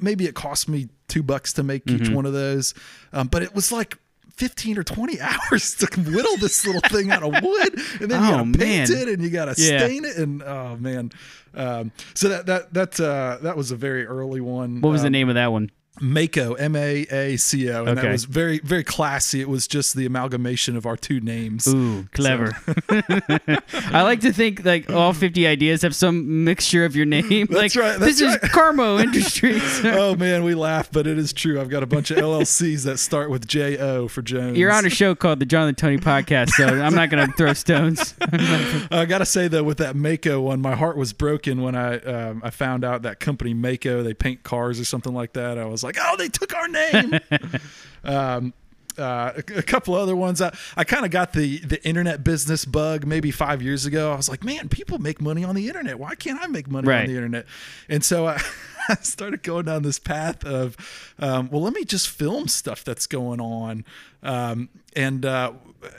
maybe 0.00 0.26
it 0.26 0.34
cost 0.34 0.68
me 0.68 0.88
two 1.08 1.22
bucks 1.22 1.52
to 1.54 1.62
make 1.62 1.88
each 1.90 2.02
Mm-hmm. 2.02 2.14
one 2.14 2.26
of 2.26 2.32
those. 2.32 2.74
Um, 3.12 3.28
but 3.28 3.42
it 3.42 3.54
was 3.54 3.70
like, 3.72 3.98
15 4.36 4.78
or 4.78 4.82
20 4.82 5.20
hours 5.52 5.76
to 5.76 5.86
whittle 6.00 6.36
this 6.38 6.66
little 6.66 6.80
thing 6.80 7.12
out 7.12 7.22
of 7.22 7.40
wood 7.40 7.78
and 8.00 8.10
then 8.10 8.20
you 8.20 8.28
Oh, 8.30 8.38
gotta 8.44 8.58
paint 8.58 8.90
man. 8.90 8.98
it 8.98 9.08
and 9.08 9.22
you 9.22 9.30
gotta 9.30 9.54
Yeah. 9.56 9.78
stain 9.78 10.04
it 10.04 10.16
and 10.16 10.42
oh 10.42 10.76
man 10.76 11.12
um, 11.54 11.92
so 12.14 12.28
that 12.30 12.46
that 12.46 12.74
that 12.74 12.98
uh, 13.00 13.38
that 13.42 13.56
was 13.56 13.70
a 13.70 13.76
very 13.76 14.04
early 14.04 14.40
one 14.40 14.80
What 14.80 14.90
was 14.90 15.02
the 15.02 15.06
Um, 15.06 15.12
name 15.12 15.28
of 15.28 15.36
that 15.36 15.52
one? 15.52 15.70
Maaco, 16.00 16.58
M 16.58 16.74
A 16.74 17.06
A 17.10 17.36
C 17.36 17.70
O, 17.70 17.80
and 17.84 17.90
Okay. 17.90 18.02
that 18.08 18.12
was 18.12 18.24
very, 18.24 18.58
very 18.60 18.82
classy. 18.82 19.40
It 19.40 19.48
was 19.48 19.68
just 19.68 19.94
the 19.94 20.06
amalgamation 20.06 20.76
of 20.76 20.86
our 20.86 20.96
two 20.96 21.20
names. 21.20 21.68
Ooh, 21.68 22.06
clever. 22.12 22.56
I 22.88 24.02
like 24.02 24.20
to 24.22 24.32
think 24.32 24.64
like 24.64 24.90
all 24.90 25.12
50 25.12 25.46
ideas 25.46 25.82
have 25.82 25.94
some 25.94 26.42
mixture 26.44 26.84
of 26.84 26.96
your 26.96 27.06
name. 27.06 27.46
like, 27.50 27.74
right, 27.76 27.98
This 28.00 28.18
that's 28.18 28.44
is 28.44 28.50
Carmo 28.50 29.00
Industries. 29.00 29.62
oh 29.84 30.16
man, 30.16 30.42
we 30.42 30.54
laugh, 30.54 30.90
but 30.90 31.06
it 31.06 31.16
is 31.16 31.32
true. 31.32 31.60
I've 31.60 31.68
got 31.70 31.82
a 31.84 31.86
bunch 31.86 32.10
of 32.10 32.16
LLCs 32.18 32.84
that 32.86 32.98
start 32.98 33.30
with 33.30 33.46
J 33.46 33.78
O 33.78 34.08
for 34.08 34.22
Jones. 34.22 34.58
You're 34.58 34.72
on 34.72 34.84
a 34.86 34.90
show 34.90 35.14
called 35.14 35.38
the 35.38 35.46
John 35.46 35.68
and 35.68 35.78
Tony 35.78 35.98
Podcast, 35.98 36.50
so 36.50 36.66
I'm 36.66 36.94
not 36.94 37.08
going 37.10 37.24
to 37.26 37.32
throw 37.34 37.52
stones. 37.52 38.14
I 38.20 39.04
gotta 39.08 39.26
say 39.26 39.46
though, 39.46 39.62
with 39.62 39.78
that 39.78 39.94
Maaco 39.94 40.42
one, 40.42 40.60
my 40.60 40.74
heart 40.74 40.96
was 40.96 41.12
broken 41.12 41.62
when 41.62 41.76
I 41.76 41.98
um, 41.98 42.40
I 42.44 42.50
found 42.50 42.84
out 42.84 43.02
that 43.02 43.20
company 43.20 43.54
Maaco 43.54 44.02
they 44.02 44.14
paint 44.14 44.42
cars 44.42 44.80
or 44.80 44.84
something 44.84 45.14
like 45.14 45.34
that. 45.34 45.56
I 45.56 45.66
was 45.66 45.83
like, 45.84 45.96
oh, 46.00 46.16
they 46.16 46.28
took 46.28 46.54
our 46.54 46.66
name. 46.68 47.20
um, 48.04 48.52
uh, 48.98 49.32
a, 49.36 49.58
a 49.58 49.62
couple 49.62 49.94
other 49.94 50.14
ones. 50.14 50.40
I, 50.40 50.56
I 50.76 50.84
kind 50.84 51.04
of 51.04 51.10
got 51.10 51.32
the 51.32 51.58
the 51.58 51.84
internet 51.84 52.22
business 52.22 52.64
bug 52.64 53.04
maybe 53.06 53.30
five 53.32 53.60
years 53.62 53.86
ago. 53.86 54.12
I 54.12 54.16
was 54.16 54.28
like, 54.28 54.44
man, 54.44 54.68
people 54.68 54.98
make 54.98 55.20
money 55.20 55.42
on 55.44 55.54
the 55.56 55.66
internet. 55.66 55.98
Why 55.98 56.14
can't 56.14 56.40
I 56.40 56.46
make 56.46 56.68
money 56.70 56.86
Right. 56.88 57.00
on 57.00 57.06
the 57.08 57.14
internet? 57.16 57.46
And 57.88 58.04
so 58.04 58.26
I, 58.28 58.40
I 58.88 58.94
started 58.96 59.42
going 59.42 59.64
down 59.64 59.82
this 59.82 59.98
path 59.98 60.44
of, 60.44 60.76
um, 61.18 61.48
well, 61.50 61.62
let 61.62 61.72
me 61.72 61.84
just 61.84 62.08
film 62.08 62.46
stuff 62.46 62.84
that's 62.84 63.06
going 63.08 63.40
on, 63.40 63.84
um, 64.22 64.68
and 64.94 65.26
uh, 65.26 65.52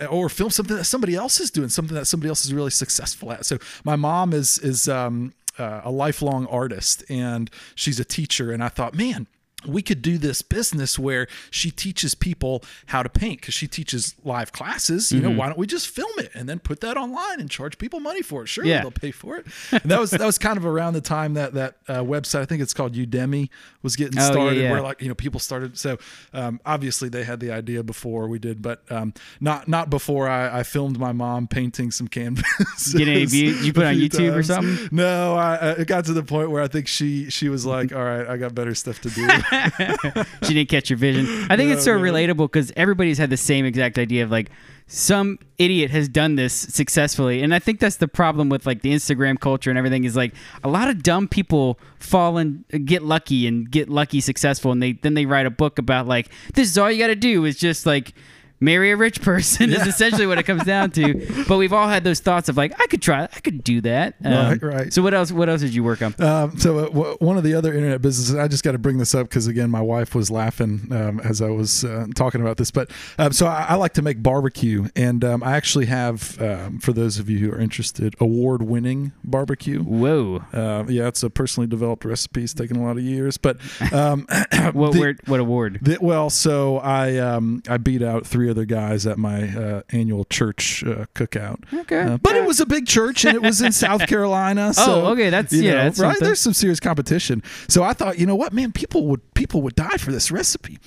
or 0.10 0.30
film 0.30 0.50
something 0.52 0.78
that 0.78 0.86
somebody 0.86 1.16
else 1.16 1.40
is 1.42 1.52
doing, 1.52 1.68
something 1.70 1.96
that 1.96 2.06
somebody 2.06 2.30
else 2.30 2.46
is 2.46 2.54
really 2.54 2.72
successful 2.72 3.32
at. 3.34 3.46
So 3.46 3.58
my 3.84 3.98
mom 3.98 4.32
is 4.32 4.58
is 4.60 4.88
um, 4.88 5.34
uh, 5.60 5.82
a 5.84 5.92
lifelong 5.92 6.46
artist, 6.48 7.04
and 7.10 7.50
she's 7.76 8.00
a 8.00 8.06
teacher, 8.06 8.52
and 8.54 8.64
I 8.64 8.70
thought, 8.70 8.96
man 8.96 9.28
we 9.68 9.82
could 9.82 10.02
do 10.02 10.18
this 10.18 10.42
business 10.42 10.98
where 11.00 11.28
she 11.52 11.72
teaches 11.72 12.16
people 12.16 12.64
how 12.88 13.04
to 13.04 13.10
paint 13.10 13.42
because 13.42 13.54
she 13.54 13.68
teaches 13.68 14.16
live 14.24 14.52
classes. 14.52 15.12
You 15.12 15.20
know, 15.22 15.30
Mm-hmm. 15.30 15.38
why 15.38 15.48
don't 15.48 15.58
we 15.58 15.68
just 15.68 15.88
film 15.88 16.12
it 16.20 16.32
and 16.34 16.48
then 16.48 16.60
put 16.60 16.82
that 16.82 16.98
online 16.98 17.40
and 17.40 17.50
charge 17.50 17.78
people 17.78 18.00
money 18.00 18.22
for 18.22 18.44
it? 18.44 18.48
Sure, 18.48 18.64
Yeah. 18.66 18.82
they'll 18.82 18.92
pay 18.92 19.12
for 19.12 19.38
it. 19.38 19.46
And 19.72 19.84
that 19.92 20.00
was 20.00 20.12
that 20.12 20.22
was 20.26 20.38
kind 20.38 20.58
of 20.58 20.66
around 20.66 20.94
the 20.94 21.02
time 21.02 21.34
that 21.34 21.54
that 21.56 21.78
uh, 21.88 22.00
website, 22.04 22.42
I 22.42 22.46
think 22.46 22.62
it's 22.62 22.74
called 22.74 22.94
Udemy, 22.96 23.50
was 23.82 23.96
getting 23.96 24.18
Oh, 24.20 24.22
yeah, 24.22 24.32
started. 24.32 24.62
yeah. 24.62 24.72
Where 24.72 24.82
like 24.82 25.02
you 25.02 25.08
know 25.08 25.16
people 25.16 25.40
started. 25.40 25.78
So 25.78 25.98
um, 26.34 26.60
obviously 26.66 27.10
they 27.10 27.24
had 27.24 27.40
the 27.40 27.52
idea 27.52 27.84
before 27.84 28.28
we 28.28 28.40
did, 28.40 28.62
but 28.62 28.84
um, 28.92 29.14
not 29.40 29.68
not 29.68 29.90
before 29.90 30.28
I, 30.30 30.60
I 30.60 30.64
filmed 30.64 30.98
my 31.00 31.12
mom 31.12 31.48
painting 31.48 31.92
some 31.92 32.08
canvases. 32.08 32.94
Get 32.94 33.08
any 33.08 33.26
views? 33.26 33.66
You 33.66 33.74
put 33.80 33.86
on 33.86 33.96
YouTube 33.96 34.36
or 34.36 34.44
something? 34.44 34.90
No, 34.92 35.36
I, 35.36 35.56
I- 35.56 35.72
it 35.82 35.88
got 35.88 36.06
to 36.06 36.14
the 36.14 36.24
point 36.24 36.52
where 36.52 36.62
I 36.64 36.68
think 36.68 36.88
she 36.88 37.30
she 37.30 37.50
was 37.50 37.66
like, 37.66 37.94
"All 37.94 38.04
right, 38.04 38.28
I 38.28 38.38
got 38.38 38.54
better 38.56 38.76
stuff 38.76 39.02
to 39.02 39.10
do." 39.10 39.26
she 40.44 40.54
didn't 40.54 40.70
catch 40.70 40.90
your 40.90 40.98
vision. 40.98 41.26
I 41.50 41.58
think 41.58 41.72
it's 41.72 41.84
so 41.84 41.98
No, 41.98 42.04
no. 42.04 42.12
relatable 42.12 42.52
because 42.52 42.72
everybody's 42.76 43.18
had 43.18 43.30
the 43.30 43.38
same 43.38 43.66
exact 43.66 43.98
idea 43.98 44.24
of 44.24 44.32
like 44.32 44.50
some 44.88 45.40
idiot 45.58 45.90
has 45.90 46.08
done 46.08 46.36
this 46.36 46.54
successfully, 46.54 47.42
and 47.42 47.56
I 47.56 47.60
think 47.60 47.80
that's 47.80 47.96
the 47.96 48.08
problem 48.08 48.50
with 48.50 48.66
like 48.68 48.82
the 48.84 48.94
Instagram 48.94 49.40
culture 49.40 49.70
and 49.72 49.80
everything 49.80 50.04
is 50.04 50.16
like 50.16 50.34
a 50.64 50.70
lot 50.70 50.90
of 50.90 51.02
dumb 51.02 51.28
people 51.28 51.80
fall 52.00 52.38
and 52.38 52.64
get 52.86 53.02
lucky 53.04 53.48
and 53.48 53.70
get 53.72 53.90
lucky 53.90 54.22
successful, 54.22 54.72
and 54.72 54.84
they 54.84 54.94
then 54.94 55.16
they 55.16 55.26
write 55.26 55.46
a 55.48 55.52
book 55.52 55.80
about 55.80 56.08
like 56.08 56.30
this 56.54 56.70
is 56.70 56.78
all 56.78 56.92
you 56.92 57.00
got 57.00 57.08
to 57.08 57.16
do 57.16 57.46
is 57.46 57.58
just 57.58 57.86
like 57.88 58.14
marry 58.60 58.92
a 58.92 58.98
rich 58.98 59.22
person 59.22 59.72
is 59.72 59.86
essentially 59.86 60.26
what 60.28 60.38
it 60.38 60.44
comes 60.44 60.64
down 60.64 60.92
to. 60.92 61.26
But 61.48 61.58
we've 61.58 61.74
all 61.74 61.88
had 61.88 62.04
those 62.04 62.20
thoughts 62.22 62.50
of 62.50 62.58
like, 62.58 62.74
I 62.82 62.88
could 62.88 63.02
try, 63.02 63.24
I 63.24 63.40
could 63.42 63.64
do 63.64 63.82
that. 63.82 64.16
Um, 64.24 64.34
Right, 64.34 64.64
right. 64.64 64.94
So 64.94 65.02
what 65.02 65.14
else? 65.14 65.32
What 65.32 65.48
else 65.50 65.62
did 65.62 65.74
you 65.76 65.84
work 65.84 66.02
on? 66.02 66.16
Um, 66.20 66.58
so 66.58 66.80
uh, 66.80 66.86
w- 66.88 67.18
one 67.20 67.38
of 67.38 67.44
the 67.44 67.54
other 67.54 67.74
internet 67.74 68.02
businesses, 68.02 68.36
I 68.36 68.48
just 68.48 68.64
got 68.64 68.72
to 68.72 68.78
bring 68.80 68.98
this 68.98 69.14
up 69.14 69.28
because 69.30 69.48
again, 69.48 69.70
my 69.70 69.82
wife 69.82 70.16
was 70.16 70.32
laughing 70.32 70.88
um, 70.92 71.20
as 71.20 71.42
I 71.42 71.50
was 71.50 71.84
uh, 71.84 72.08
talking 72.16 72.42
about 72.42 72.58
this. 72.58 72.72
But 72.72 72.90
um, 73.20 73.32
so 73.34 73.46
I, 73.48 73.66
I 73.70 73.76
like 73.76 73.94
to 73.94 74.02
make 74.02 74.24
barbecue, 74.24 74.88
and 74.96 75.24
um, 75.24 75.44
I 75.44 75.56
actually 75.56 75.86
have, 75.88 76.42
um, 76.42 76.80
for 76.80 76.94
those 76.94 77.20
of 77.20 77.30
you 77.30 77.38
who 77.40 77.52
are 77.52 77.60
interested, 77.60 78.16
award-winning 78.20 79.12
barbecue. 79.24 79.82
Whoa! 79.84 80.44
Uh, 80.54 80.86
yeah, 80.88 81.08
it's 81.08 81.22
a 81.24 81.30
personally 81.30 81.68
developed 81.68 82.06
recipe. 82.06 82.44
It's 82.44 82.54
taken 82.54 82.78
a 82.78 82.84
lot 82.84 82.98
of 82.98 83.04
years, 83.04 83.38
but 83.38 83.58
um, 83.94 84.26
What 84.74 84.94
the- 84.94 85.18
what 85.26 85.40
award? 85.40 85.80
the- 85.82 85.98
well, 86.02 86.30
so 86.30 86.78
I 86.78 87.18
um, 87.18 87.62
I 87.70 87.78
beat 87.78 88.02
out 88.02 88.26
three 88.26 88.45
other 88.50 88.66
guys 88.66 89.06
at 89.06 89.18
my 89.18 89.50
uh, 89.56 89.82
annual 89.90 90.26
church 90.26 90.84
uh, 90.84 91.06
cookout. 91.16 91.64
Okay. 91.74 92.02
Uh, 92.02 92.18
but 92.18 92.36
it 92.36 92.46
was 92.46 92.60
a 92.60 92.66
big 92.66 92.86
church 92.88 93.26
and 93.26 93.36
it 93.36 93.42
was 93.42 93.62
in 93.62 93.72
South 93.86 94.06
Carolina. 94.08 94.74
So, 94.74 95.06
Oh, 95.06 95.12
okay, 95.14 95.30
that's- 95.30 95.54
yeah, 95.54 95.72
know, 95.72 95.78
that's 95.84 96.00
right. 96.00 96.08
something. 96.12 96.26
There's 96.26 96.40
some 96.40 96.54
serious 96.54 96.80
competition. 96.80 97.44
So 97.68 97.84
I 97.84 97.94
thought, 97.94 98.18
you 98.20 98.26
know 98.26 98.36
what, 98.36 98.54
man, 98.54 98.72
people 98.72 99.08
would 99.08 99.34
people 99.34 99.62
would 99.64 99.76
die 99.76 99.98
for 99.98 100.12
this 100.12 100.32
recipe. 100.32 100.78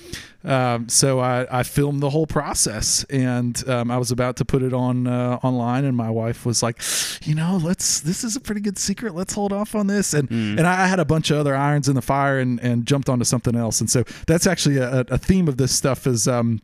Um, 0.43 0.87
so 0.87 1.19
I, 1.19 1.45
I 1.59 1.63
filmed 1.63 2.01
the 2.01 2.09
whole 2.09 2.25
process 2.25 3.03
and 3.09 3.61
um, 3.69 3.91
I 3.91 3.97
was 3.97 4.09
about 4.09 4.37
to 4.37 4.45
put 4.45 4.63
it 4.63 4.73
on 4.73 5.05
uh, 5.05 5.37
online, 5.43 5.83
and 5.83 5.97
my 5.97 6.09
wife 6.09 6.45
was 6.45 6.63
like, 6.63 6.81
you 7.25 7.35
know, 7.35 7.59
let's 7.61 7.99
this 7.99 8.23
is 8.23 8.35
a 8.37 8.39
pretty 8.39 8.61
good 8.61 8.77
secret. 8.77 9.13
Let's 9.13 9.33
hold 9.33 9.51
off 9.51 9.75
on 9.75 9.87
this. 9.87 10.13
And 10.13 10.29
Hmm. 10.29 10.57
and 10.57 10.65
I 10.67 10.87
had 10.87 10.99
a 10.99 11.05
bunch 11.05 11.29
of 11.31 11.37
other 11.37 11.55
irons 11.55 11.89
in 11.89 11.95
the 11.95 12.01
fire 12.01 12.39
and 12.39 12.59
and 12.61 12.85
jumped 12.85 13.09
onto 13.09 13.25
something 13.25 13.55
else. 13.55 13.81
And 13.81 13.89
so 13.89 14.03
that's 14.27 14.47
actually 14.47 14.77
a, 14.77 15.01
a 15.09 15.17
theme 15.17 15.47
of 15.49 15.57
this 15.57 15.75
stuff 15.75 16.07
is. 16.07 16.27
Um, 16.27 16.61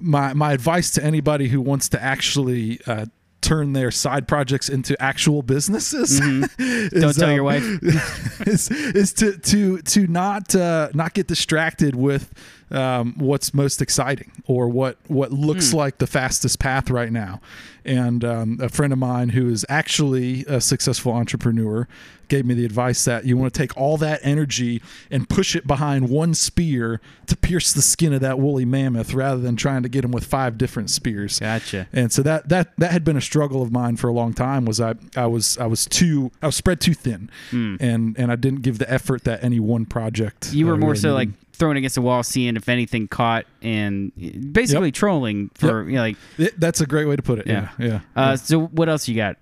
my 0.00 0.32
my 0.34 0.52
advice 0.52 0.90
to 0.92 1.04
anybody 1.04 1.48
who 1.48 1.60
wants 1.60 1.88
to 1.90 2.02
actually 2.02 2.80
uh, 2.86 3.06
turn 3.42 3.72
their 3.72 3.90
side 3.90 4.26
projects 4.26 4.68
into 4.68 5.00
actual 5.02 5.42
businesses 5.42 6.12
is, 6.20 6.20
Mm-hmm. 6.20 7.00
Don't 7.00 7.14
tell 7.14 7.32
your 7.32 7.40
um, 7.40 7.80
wife. 7.80 8.42
is, 8.46 8.70
is 8.70 9.12
to 9.14 9.36
to 9.38 9.78
to 9.82 10.06
not 10.06 10.54
uh, 10.54 10.88
not 10.94 11.12
get 11.14 11.26
distracted 11.26 11.94
with 11.94 12.32
um, 12.72 13.14
what's 13.18 13.52
most 13.54 13.82
exciting 13.82 14.32
or 14.46 14.68
what 14.68 14.96
what 15.06 15.32
looks 15.32 15.72
like 15.72 15.98
the 15.98 16.06
fastest 16.06 16.58
path 16.58 16.90
right 16.90 17.12
now. 17.12 17.40
And 17.84 18.24
um, 18.24 18.58
a 18.62 18.68
friend 18.68 18.92
of 18.92 18.98
mine 18.98 19.30
who 19.30 19.48
is 19.48 19.66
actually 19.68 20.44
a 20.46 20.60
successful 20.60 21.12
entrepreneur 21.12 21.88
gave 22.28 22.46
me 22.46 22.54
the 22.54 22.64
advice 22.64 23.04
that 23.04 23.26
you 23.26 23.36
want 23.36 23.52
to 23.52 23.58
take 23.58 23.76
all 23.76 23.96
that 23.98 24.20
energy 24.22 24.80
and 25.10 25.28
push 25.28 25.54
it 25.54 25.66
behind 25.66 26.08
one 26.08 26.32
spear 26.32 27.00
to 27.26 27.36
pierce 27.36 27.72
the 27.72 27.82
skin 27.82 28.12
of 28.12 28.20
that 28.20 28.38
woolly 28.38 28.64
mammoth 28.64 29.12
rather 29.12 29.40
than 29.40 29.56
trying 29.56 29.82
to 29.82 29.88
get 29.88 30.04
him 30.04 30.12
with 30.12 30.24
five 30.24 30.56
different 30.56 30.88
spears. 30.90 31.40
Gotcha. 31.40 31.88
And 31.92 32.12
so 32.12 32.22
that 32.22 32.48
that 32.48 32.72
that 32.78 32.92
had 32.92 33.04
been 33.04 33.16
a 33.16 33.20
struggle 33.20 33.62
of 33.62 33.72
mine 33.72 33.96
for 33.96 34.08
a 34.08 34.12
long 34.12 34.32
time. 34.32 34.64
Was 34.64 34.80
I 34.80 34.94
I 35.16 35.26
was 35.26 35.58
I 35.58 35.66
was 35.66 35.84
too 35.86 36.30
I 36.40 36.46
was 36.46 36.56
spread 36.56 36.80
too 36.80 36.94
thin, 36.94 37.30
and 37.50 38.16
and 38.16 38.32
I 38.32 38.36
didn't 38.36 38.62
give 38.62 38.78
the 38.78 38.90
effort 38.90 39.24
that 39.24 39.42
any 39.42 39.60
one 39.60 39.84
project. 39.86 40.54
You 40.54 40.66
were 40.66 40.74
uh, 40.74 40.78
more 40.78 40.94
so 40.94 41.12
like 41.12 41.28
throwing 41.62 41.76
against 41.76 41.94
the 41.94 42.02
wall, 42.02 42.24
seeing 42.24 42.56
if 42.56 42.68
anything 42.68 43.06
caught, 43.06 43.46
and 43.62 44.10
basically 44.52 44.90
trolling 44.90 45.48
for 45.54 45.88
you 45.88 45.94
know, 45.94 46.00
like. 46.02 46.16
It- 46.38 46.58
that's 46.58 46.80
a 46.80 46.86
great 46.86 47.06
way 47.06 47.14
to 47.14 47.22
put 47.22 47.38
it. 47.38 47.46
Yeah. 47.46 47.68
Yeah, 47.78 47.86
yeah. 47.86 48.00
Uh, 48.16 48.34
so 48.36 48.66
what 48.66 48.88
else 48.88 49.06
you 49.06 49.14
got? 49.14 49.36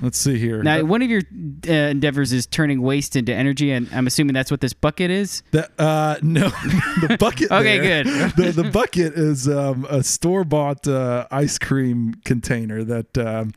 Let's 0.00 0.18
see 0.18 0.38
here. 0.38 0.62
Now, 0.62 0.84
one 0.84 1.02
of 1.02 1.10
your 1.10 1.22
uh, 1.68 1.72
endeavors 1.72 2.32
is 2.32 2.46
turning 2.46 2.80
waste 2.80 3.16
into 3.16 3.34
energy, 3.34 3.72
and 3.72 3.88
I'm 3.92 4.06
assuming 4.06 4.34
that's 4.34 4.50
what 4.52 4.60
this 4.60 4.72
bucket 4.72 5.10
is. 5.10 5.42
That 5.50 5.72
uh 5.80 6.16
no, 6.22 6.48
the 7.08 7.16
bucket. 7.18 7.50
Okay, 7.50 7.78
there- 7.80 8.04
good. 8.04 8.32
The 8.36 8.62
the 8.62 8.70
bucket 8.70 9.14
is 9.14 9.48
um, 9.48 9.84
a 9.90 10.04
store 10.04 10.44
bought 10.44 10.86
uh, 10.86 11.26
ice 11.32 11.58
cream 11.58 12.14
container 12.24 12.84
that 12.84 13.18
um, 13.18 13.52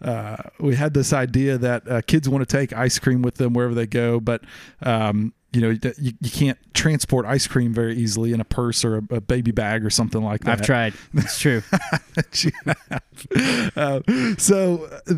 uh, 0.00 0.38
we 0.58 0.74
had 0.76 0.94
this 0.94 1.12
idea 1.12 1.58
that 1.58 1.86
uh, 1.86 2.00
kids 2.06 2.28
want 2.30 2.48
to 2.48 2.56
take 2.56 2.72
ice 2.72 2.98
cream 2.98 3.20
with 3.20 3.34
them 3.34 3.52
wherever 3.52 3.74
they 3.74 3.86
go, 3.86 4.18
but 4.20 4.40
um, 4.80 5.34
you 5.52 5.60
know 5.60 5.70
you, 5.98 6.12
you 6.20 6.30
can't 6.30 6.58
transport 6.74 7.26
ice 7.26 7.46
cream 7.46 7.74
very 7.74 7.96
easily 7.96 8.32
in 8.32 8.40
a 8.40 8.44
purse 8.44 8.84
or 8.84 8.98
a, 8.98 9.16
a 9.16 9.20
baby 9.20 9.50
bag 9.50 9.84
or 9.84 9.90
something 9.90 10.22
like 10.22 10.44
that. 10.44 10.60
I've 10.60 10.62
tried. 10.62 10.94
It's 11.14 11.38
true. 11.38 11.62
uh, 13.76 14.00
so 14.38 14.84
uh, 14.84 15.14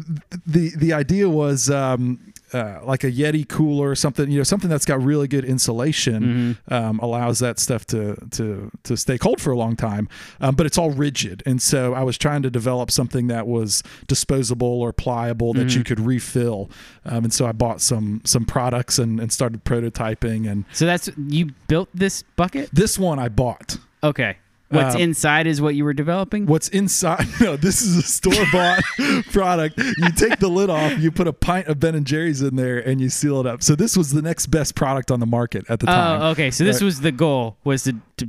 the 0.46 0.72
the 0.76 0.92
idea 0.92 1.28
was 1.28 1.70
um, 1.70 2.33
uh, 2.54 2.80
like 2.84 3.02
a 3.04 3.10
Yeti 3.10 3.46
cooler 3.48 3.90
or 3.90 3.94
something, 3.94 4.30
you 4.30 4.38
know, 4.38 4.44
something 4.44 4.70
that's 4.70 4.84
got 4.86 5.02
really 5.02 5.26
good 5.28 5.44
insulation 5.44 6.56
um, 6.68 6.98
allows 7.00 7.38
that 7.40 7.58
stuff 7.58 7.84
to 7.86 8.16
to 8.30 8.70
to 8.84 8.96
stay 8.96 9.18
cold 9.18 9.40
for 9.40 9.50
a 9.50 9.56
long 9.56 9.76
time, 9.76 10.08
um, 10.40 10.54
but 10.54 10.64
it's 10.66 10.78
all 10.78 10.90
rigid. 10.90 11.42
And 11.46 11.60
so 11.60 11.94
I 11.94 12.02
was 12.02 12.16
trying 12.16 12.42
to 12.42 12.50
develop 12.50 12.90
something 12.90 13.26
that 13.28 13.46
was 13.46 13.82
disposable 14.06 14.80
or 14.80 14.92
pliable 14.92 15.52
that 15.54 15.74
you 15.74 15.82
could 15.84 16.00
refill. 16.00 16.70
Um, 17.04 17.24
and 17.24 17.32
so 17.32 17.46
I 17.46 17.52
bought 17.52 17.80
some 17.80 18.20
some 18.24 18.44
products 18.44 18.98
and, 18.98 19.20
and 19.20 19.32
started 19.32 19.64
prototyping. 19.64 20.50
And 20.50 20.64
So 20.72 20.86
that's 20.86 21.10
you 21.28 21.50
built 21.68 21.88
this 21.94 22.22
bucket. 22.36 22.70
this 22.72 22.98
one 22.98 23.18
I 23.18 23.28
bought. 23.28 23.78
Okay. 24.02 24.36
What's 24.74 24.94
Uh, 24.94 24.98
inside 24.98 25.46
is 25.46 25.60
what 25.60 25.74
you 25.74 25.84
were 25.84 25.94
developing. 25.94 26.46
What's 26.46 26.68
inside? 26.68 27.26
No, 27.40 27.56
this 27.56 27.82
is 27.82 27.96
a 27.96 28.02
store 28.02 28.44
bought 28.52 28.82
product. 29.32 29.78
You 29.78 30.10
take 30.16 30.38
the 30.38 30.48
lid 30.48 30.70
off, 30.70 30.98
you 30.98 31.10
put 31.10 31.26
a 31.28 31.32
pint 31.32 31.66
of 31.68 31.78
Ben 31.80 31.94
and 31.94 32.06
Jerry's 32.06 32.40
in 32.42 32.56
there, 32.56 32.78
and 32.78 33.00
you 33.00 33.08
seal 33.08 33.40
it 33.40 33.46
up. 33.46 33.62
So 33.62 33.74
this 33.74 33.96
was 33.96 34.12
the 34.12 34.22
next 34.22 34.46
best 34.46 34.74
product 34.74 35.10
on 35.10 35.20
the 35.20 35.26
market 35.26 35.64
at 35.68 35.80
the 35.80 35.86
time. 35.86 36.22
Oh, 36.22 36.26
okay. 36.30 36.50
So 36.50 36.64
this 36.64 36.76
Right. 36.80 36.86
was 36.86 37.00
the 37.00 37.12
goal 37.12 37.56
was 37.64 37.82
to, 37.84 37.96
to 38.18 38.28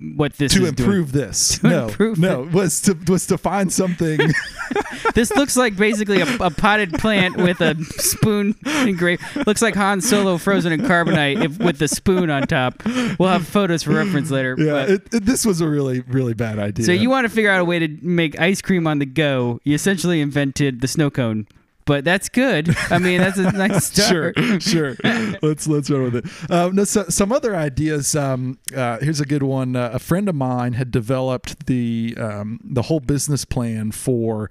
what 0.00 0.34
this 0.34 0.52
To 0.54 0.66
improve 0.66 1.12
this, 1.12 1.58
To 1.60 1.68
no, 1.68 1.86
improve 1.88 2.18
no, 2.18 2.42
was 2.52 2.80
to 2.82 2.96
was 3.08 3.26
to 3.28 3.38
find 3.38 3.72
something. 3.72 4.20
This 5.14 5.30
looks 5.36 5.56
like 5.56 5.76
basically 5.76 6.20
a, 6.22 6.36
a 6.40 6.50
potted 6.50 6.94
plant 6.94 7.36
with 7.36 7.60
a 7.60 7.76
spoon 7.98 8.56
engraved. 8.64 9.22
Looks 9.46 9.62
like 9.62 9.74
Han 9.76 10.00
Solo 10.00 10.38
frozen 10.38 10.72
in 10.72 10.80
carbonite 10.80 11.44
if, 11.44 11.58
with 11.58 11.78
the 11.78 11.86
spoon 11.86 12.30
on 12.30 12.46
top. 12.46 12.82
We'll 13.18 13.28
have 13.28 13.46
photos 13.46 13.82
for 13.82 13.90
reference 13.92 14.30
later. 14.30 14.56
yeah, 14.58 14.72
but- 14.72 14.90
it, 14.90 15.14
it, 15.14 15.24
this 15.26 15.44
was 15.46 15.60
a 15.60 15.68
really 15.68 16.00
really 16.02 16.34
bad 16.34 16.58
idea. 16.58 16.86
So 16.86 16.92
you 16.92 17.10
want 17.10 17.26
to 17.26 17.32
figure 17.32 17.50
out 17.50 17.60
a 17.60 17.64
way 17.64 17.78
to 17.78 17.88
make 18.02 18.40
ice 18.40 18.60
cream 18.62 18.86
on 18.86 18.98
the 18.98 19.06
go. 19.06 19.60
You 19.64 19.74
essentially 19.74 20.20
invented 20.20 20.80
the 20.80 20.88
snow 20.88 21.10
cone. 21.10 21.46
But 21.86 22.04
that's 22.04 22.28
good. 22.28 22.74
I 22.90 22.98
mean, 22.98 23.18
that's 23.18 23.38
a 23.38 23.52
nice 23.52 23.86
start. 23.86 24.38
sure. 24.38 24.60
sure. 24.60 24.96
Let's 25.42 25.66
let's 25.66 25.90
run 25.90 26.02
with 26.04 26.16
it. 26.16 26.50
Um, 26.50 26.76
no, 26.76 26.84
so, 26.84 27.04
some 27.08 27.32
other 27.32 27.54
ideas. 27.54 28.16
Um, 28.16 28.58
uh, 28.74 28.98
here's 29.00 29.20
a 29.20 29.26
good 29.26 29.42
one. 29.42 29.76
Uh, 29.76 29.90
a 29.92 29.98
friend 29.98 30.28
of 30.28 30.34
mine 30.34 30.74
had 30.74 30.90
developed 30.90 31.66
the 31.66 32.16
um, 32.18 32.60
the 32.64 32.82
whole 32.82 33.00
business 33.00 33.44
plan 33.44 33.92
for 33.92 34.50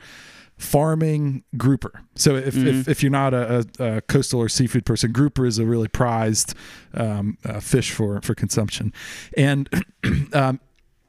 farming 0.58 1.44
grouper. 1.58 2.02
So 2.16 2.36
if 2.36 2.56
if, 2.56 2.88
if 2.88 3.04
you're 3.04 3.12
not 3.12 3.34
a, 3.34 3.66
a, 3.80 3.96
a 3.98 4.02
coastal 4.02 4.40
or 4.40 4.50
seafood 4.50 4.86
person, 4.86 5.12
grouper 5.12 5.46
is 5.46 5.60
a 5.60 5.66
really 5.66 5.88
prized 5.88 6.54
um, 6.94 7.38
uh, 7.44 7.60
fish 7.60 7.92
for 7.92 8.22
for 8.22 8.36
consumption, 8.36 8.94
and 9.36 9.70
um, 10.34 10.60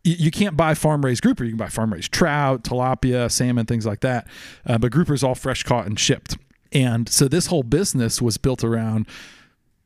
you 0.05 0.31
can't 0.31 0.57
buy 0.57 0.75
farm 0.75 1.05
raised 1.05 1.23
grouper. 1.23 1.45
You 1.45 1.51
can 1.51 1.59
buy 1.59 1.69
farm 1.69 1.93
raised 1.93 2.13
trout, 2.13 2.63
tilapia, 2.63 3.31
salmon, 3.31 3.67
things 3.67 3.87
like 3.87 4.01
that. 4.01 4.27
Uh, 4.67 4.79
but 4.79 4.93
grouper 4.93 5.15
is 5.15 5.25
all 5.25 5.35
fresh 5.35 5.63
caught 5.63 5.87
and 5.87 5.99
shipped. 5.99 6.37
And 6.73 7.09
so 7.09 7.29
this 7.29 7.47
whole 7.47 7.63
business 7.63 8.21
was 8.21 8.37
built 8.37 8.63
around 8.63 9.07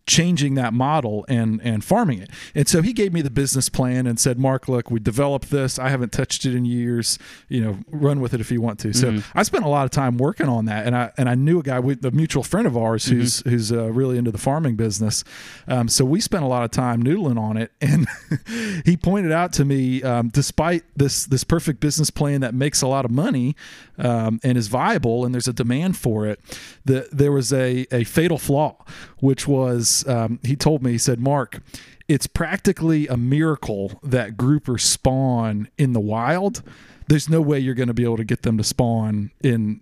changing 0.09 0.55
that 0.55 0.73
model 0.73 1.25
and 1.29 1.61
and 1.63 1.85
farming 1.85 2.21
it. 2.21 2.31
And 2.55 2.67
so 2.67 2.83
he 2.83 2.93
gave 2.93 3.13
me 3.13 3.23
the 3.23 3.31
business 3.31 3.69
plan 3.69 4.07
and 4.07 4.19
said, 4.19 4.39
"Mark, 4.39 4.69
look, 4.69 4.91
we 4.91 4.99
developed 4.99 5.51
this. 5.51 5.79
I 5.79 5.91
haven't 5.91 6.11
touched 6.11 6.45
it 6.45 6.55
in 6.55 6.65
years. 6.65 7.19
You 7.49 7.61
know, 7.61 7.79
run 7.91 8.21
with 8.21 8.35
it 8.35 8.41
if 8.41 8.51
you 8.51 8.61
want 8.61 8.81
to." 8.81 8.93
So 8.93 9.23
I 9.35 9.43
spent 9.45 9.65
a 9.65 9.69
lot 9.69 9.85
of 9.85 9.91
time 9.91 10.17
working 10.17 10.49
on 10.49 10.65
that, 10.65 10.87
and 10.87 10.97
I 10.97 11.13
and 11.17 11.29
I 11.29 11.35
knew 11.35 11.61
a 11.61 11.63
guy 11.63 11.79
with 11.79 12.05
a 12.05 12.11
mutual 12.11 12.43
friend 12.43 12.67
of 12.67 12.77
ours 12.77 13.07
who's 13.07 13.41
who's 13.41 13.71
uh, 13.71 13.93
really 13.93 14.19
into 14.19 14.31
the 14.33 14.39
farming 14.39 14.77
business. 14.77 15.23
Um, 15.69 15.89
so 15.89 16.05
we 16.05 16.21
spent 16.21 16.43
a 16.43 16.49
lot 16.49 16.65
of 16.65 16.71
time 16.71 17.03
noodling 17.05 17.39
on 17.39 17.57
it, 17.57 17.71
and 17.81 18.09
he 18.85 18.97
pointed 18.97 19.31
out 19.31 19.53
to 19.55 19.65
me, 19.65 20.03
um, 20.03 20.29
despite 20.29 20.85
this 20.97 21.27
this 21.27 21.45
perfect 21.45 21.81
business 21.81 22.11
plan 22.11 22.41
that 22.41 22.55
makes 22.55 22.83
a 22.83 22.89
lot 22.89 23.05
of 23.05 23.11
money 23.11 23.55
um, 23.99 24.41
and 24.43 24.57
is 24.57 24.69
viable, 24.69 25.25
and 25.25 25.35
there's 25.35 25.49
a 25.49 25.53
demand 25.53 25.97
for 25.97 26.27
it, 26.27 26.41
that 26.85 27.11
there 27.11 27.33
was 27.33 27.53
a 27.53 27.87
a 27.93 28.05
fatal 28.05 28.39
flaw, 28.39 28.77
which 29.19 29.47
was 29.47 30.07
um, 30.09 30.41
he 30.43 30.57
told 30.57 30.83
me 30.83 30.93
he 30.93 30.99
said, 30.99 31.21
Mark, 31.21 31.61
it's 32.09 32.27
practically 32.27 33.07
a 33.07 33.17
miracle 33.17 34.01
that 34.03 34.37
groupers 34.37 34.81
spawn 34.81 35.69
in 35.77 35.93
the 35.93 36.01
wild. 36.01 36.63
There's 37.09 37.29
no 37.29 37.41
way 37.41 37.59
you're 37.59 37.75
going 37.75 37.89
to 37.89 37.95
be 37.95 38.05
able 38.05 38.19
to 38.19 38.25
get 38.25 38.43
them 38.43 38.59
to 38.59 38.65
spawn 38.65 39.31
in 39.43 39.81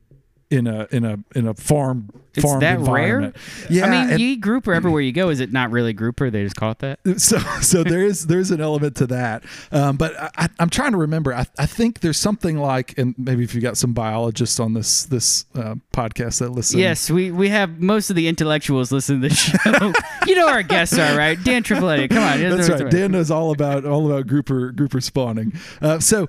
in 0.50 0.66
a 0.66 0.86
in 0.92 1.04
a 1.04 1.18
in 1.34 1.46
a 1.48 1.54
farm 1.54 2.08
It's 2.34 2.44
farm 2.44 2.60
that 2.60 2.78
rare? 2.78 2.78
environment. 2.78 3.36
Yeah, 3.68 3.86
I 3.86 3.90
mean, 3.90 4.10
and- 4.12 4.20
you 4.20 4.28
eat 4.28 4.40
grouper 4.40 4.72
everywhere 4.72 5.00
you 5.00 5.10
go. 5.12 5.28
Is 5.28 5.40
it 5.40 5.52
not 5.52 5.70
really 5.72 5.92
grouper? 5.92 6.30
They 6.30 6.44
just 6.44 6.54
call 6.56 6.70
it 6.72 6.78
that. 6.78 7.00
so 7.20 7.38
so 7.62 7.82
there 7.82 8.04
is 8.04 8.26
there's 8.28 8.50
an 8.52 8.60
element 8.60 8.96
to 8.96 9.06
that 9.08 9.42
um, 9.72 9.96
but 9.96 10.12
I, 10.38 10.48
i'm 10.58 10.70
trying 10.70 10.92
to 10.92 10.98
remember 10.98 11.34
I, 11.34 11.46
I 11.58 11.66
think 11.66 12.00
there's 12.00 12.18
something 12.18 12.58
like 12.58 12.96
and 12.98 13.14
maybe 13.18 13.42
if 13.44 13.54
you 13.54 13.60
got 13.60 13.76
some 13.76 13.92
biologists 13.92 14.60
on 14.60 14.74
this 14.74 15.04
this 15.04 15.46
uh, 15.54 15.74
podcast 15.92 16.38
that 16.40 16.50
listen 16.50 16.78
Yes, 16.78 17.10
we, 17.10 17.30
we 17.30 17.48
have 17.48 17.80
most 17.80 18.10
of 18.10 18.16
the 18.16 18.28
intellectuals 18.28 18.92
listen 18.92 19.20
to 19.20 19.28
the 19.28 19.34
show. 19.34 19.92
you 20.26 20.36
know 20.36 20.48
our 20.48 20.62
guests 20.62 20.98
are 20.98 21.16
right. 21.16 21.42
Dan 21.42 21.62
Tripletti, 21.62 22.08
come 22.08 22.18
on. 22.22 22.40
that's 22.40 22.68
right 22.68 22.90
dan 22.90 23.12
knows 23.12 23.30
all 23.30 23.50
about 23.50 23.84
all 23.84 24.06
about 24.10 24.26
grouper 24.26 24.70
grouper 24.72 25.00
spawning 25.00 25.52
uh, 25.82 25.98
so 25.98 26.28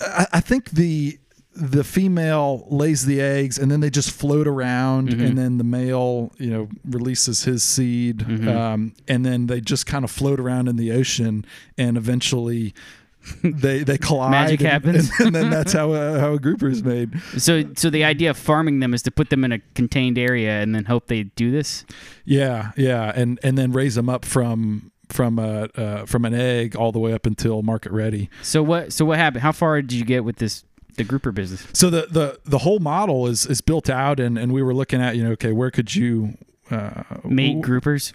I, 0.00 0.26
I 0.34 0.40
think 0.40 0.70
the 0.70 1.18
the 1.56 1.82
female 1.84 2.66
lays 2.68 3.06
the 3.06 3.20
eggs 3.20 3.58
and 3.58 3.70
then 3.70 3.80
they 3.80 3.90
just 3.90 4.10
float 4.10 4.46
around 4.46 5.08
Mm-hmm. 5.08 5.24
and 5.24 5.38
then 5.38 5.58
the 5.58 5.64
male 5.64 6.32
you 6.38 6.50
know 6.50 6.68
releases 6.84 7.44
his 7.44 7.62
seed 7.62 8.18
Mm-hmm. 8.18 8.48
um, 8.48 8.92
and 9.08 9.24
then 9.24 9.46
they 9.46 9.60
just 9.60 9.86
kind 9.86 10.04
of 10.04 10.10
float 10.10 10.38
around 10.40 10.68
in 10.68 10.76
the 10.76 10.92
ocean 10.92 11.44
and 11.78 11.96
eventually 11.96 12.74
they 13.42 13.82
they 13.82 13.98
collide 13.98 14.30
Magic 14.30 14.60
and, 14.60 14.68
happens. 14.68 15.10
and, 15.20 15.34
then 15.34 15.50
that's 15.50 15.72
how 15.72 15.92
a, 15.92 16.20
how 16.20 16.34
a 16.34 16.38
grouper 16.38 16.68
is 16.68 16.82
made 16.84 17.10
So 17.38 17.64
so 17.74 17.90
the 17.90 18.04
idea 18.04 18.30
of 18.30 18.36
farming 18.36 18.80
them 18.80 18.94
is 18.94 19.02
to 19.02 19.10
put 19.10 19.30
them 19.30 19.42
in 19.44 19.50
a 19.52 19.58
contained 19.74 20.18
area 20.18 20.60
and 20.62 20.74
then 20.74 20.84
hope 20.84 21.06
they 21.08 21.24
do 21.24 21.50
this. 21.50 21.84
yeah 22.24 22.72
yeah 22.76 23.12
and 23.16 23.40
and 23.42 23.56
then 23.58 23.72
raise 23.72 23.94
them 23.96 24.08
up 24.08 24.24
from 24.24 24.92
from 25.08 25.38
a 25.38 25.68
uh, 25.76 26.04
from 26.06 26.24
an 26.24 26.34
egg 26.34 26.76
all 26.76 26.92
the 26.92 26.98
way 26.98 27.12
up 27.12 27.26
until 27.26 27.62
market 27.62 27.92
ready 27.92 28.28
So 28.42 28.62
what 28.62 28.92
so 28.92 29.04
what 29.04 29.18
happened? 29.18 29.42
How 29.42 29.52
far 29.52 29.80
did 29.82 29.92
you 29.92 30.04
get 30.04 30.24
with 30.24 30.36
this 30.36 30.64
the 30.96 31.04
grouper 31.04 31.32
business? 31.32 31.66
So 31.72 31.90
the 31.90 32.06
the 32.10 32.38
the 32.44 32.58
whole 32.58 32.78
model 32.78 33.26
is 33.26 33.46
is 33.46 33.60
built 33.60 33.88
out, 33.88 34.20
and 34.20 34.38
and 34.38 34.52
we 34.52 34.62
were 34.62 34.74
looking 34.74 35.00
at 35.00 35.16
you 35.16 35.24
know 35.24 35.32
okay 35.32 35.52
where 35.52 35.70
could 35.70 35.94
you 35.94 36.36
uh, 36.70 37.04
Mate 37.24 37.62
groupers. 37.62 38.12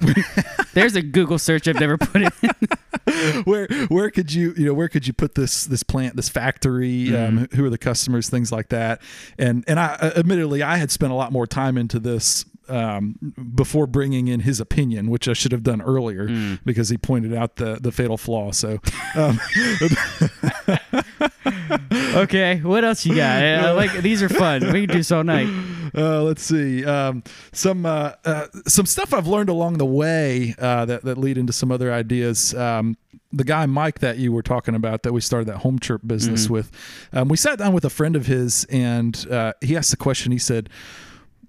There's 0.73 0.95
a 0.95 1.01
Google 1.01 1.39
search 1.39 1.67
I've 1.67 1.79
never 1.79 1.97
put 1.97 2.21
in. 2.21 3.43
where 3.45 3.67
where 3.87 4.09
could 4.09 4.33
you 4.33 4.53
you 4.57 4.65
know 4.65 4.73
where 4.73 4.89
could 4.89 5.07
you 5.07 5.13
put 5.13 5.35
this 5.35 5.65
this 5.65 5.83
plant 5.83 6.15
this 6.15 6.29
factory 6.29 7.15
um, 7.15 7.47
who 7.55 7.65
are 7.65 7.69
the 7.69 7.77
customers 7.77 8.29
things 8.29 8.51
like 8.51 8.69
that 8.69 9.01
and 9.37 9.63
and 9.67 9.79
I 9.79 9.93
uh, 9.95 10.11
admittedly 10.17 10.61
I 10.61 10.77
had 10.77 10.91
spent 10.91 11.11
a 11.11 11.15
lot 11.15 11.31
more 11.31 11.47
time 11.47 11.77
into 11.77 11.99
this 11.99 12.45
um, 12.71 13.15
before 13.55 13.87
bringing 13.87 14.27
in 14.27 14.41
his 14.41 14.59
opinion 14.59 15.09
which 15.09 15.27
I 15.27 15.33
should 15.33 15.51
have 15.51 15.63
done 15.63 15.81
earlier 15.81 16.57
because 16.65 16.89
he 16.89 16.97
pointed 16.97 17.33
out 17.33 17.57
the 17.57 17.79
the 17.81 17.91
fatal 17.91 18.17
flaw 18.17 18.51
so 18.51 18.79
um, 19.15 19.39
okay, 22.15 22.59
what 22.61 22.83
else 22.83 23.05
you 23.05 23.15
got? 23.15 23.43
I 23.43 23.71
like 23.71 23.91
these 24.01 24.23
are 24.23 24.29
fun. 24.29 24.71
We 24.71 24.81
can 24.81 24.89
do 24.89 24.99
this 24.99 25.11
all 25.11 25.23
night. 25.23 25.47
Uh, 25.95 26.23
let's 26.23 26.43
see 26.43 26.85
um, 26.85 27.23
some 27.51 27.85
uh, 27.85 28.13
uh, 28.25 28.47
some 28.67 28.85
stuff 28.85 29.13
I've 29.13 29.27
learned 29.27 29.49
along 29.49 29.77
the 29.77 29.85
way 29.85 30.55
uh, 30.59 30.85
that 30.85 31.03
that 31.03 31.17
lead 31.17 31.37
into 31.37 31.53
some 31.53 31.71
other 31.71 31.91
ideas. 31.91 32.53
Um, 32.53 32.97
the 33.33 33.43
guy 33.45 33.65
Mike 33.65 33.99
that 33.99 34.17
you 34.17 34.33
were 34.33 34.41
talking 34.41 34.75
about 34.75 35.03
that 35.03 35.13
we 35.13 35.21
started 35.21 35.47
that 35.47 35.59
home 35.59 35.79
chirp 35.79 36.01
business 36.05 36.49
with, 36.49 36.69
um, 37.13 37.29
we 37.29 37.37
sat 37.37 37.59
down 37.59 37.71
with 37.71 37.85
a 37.85 37.89
friend 37.89 38.17
of 38.17 38.25
his 38.25 38.65
and 38.65 39.25
uh, 39.31 39.53
he 39.61 39.77
asked 39.77 39.91
the 39.91 39.95
question. 39.95 40.33
He 40.33 40.37
said, 40.37 40.69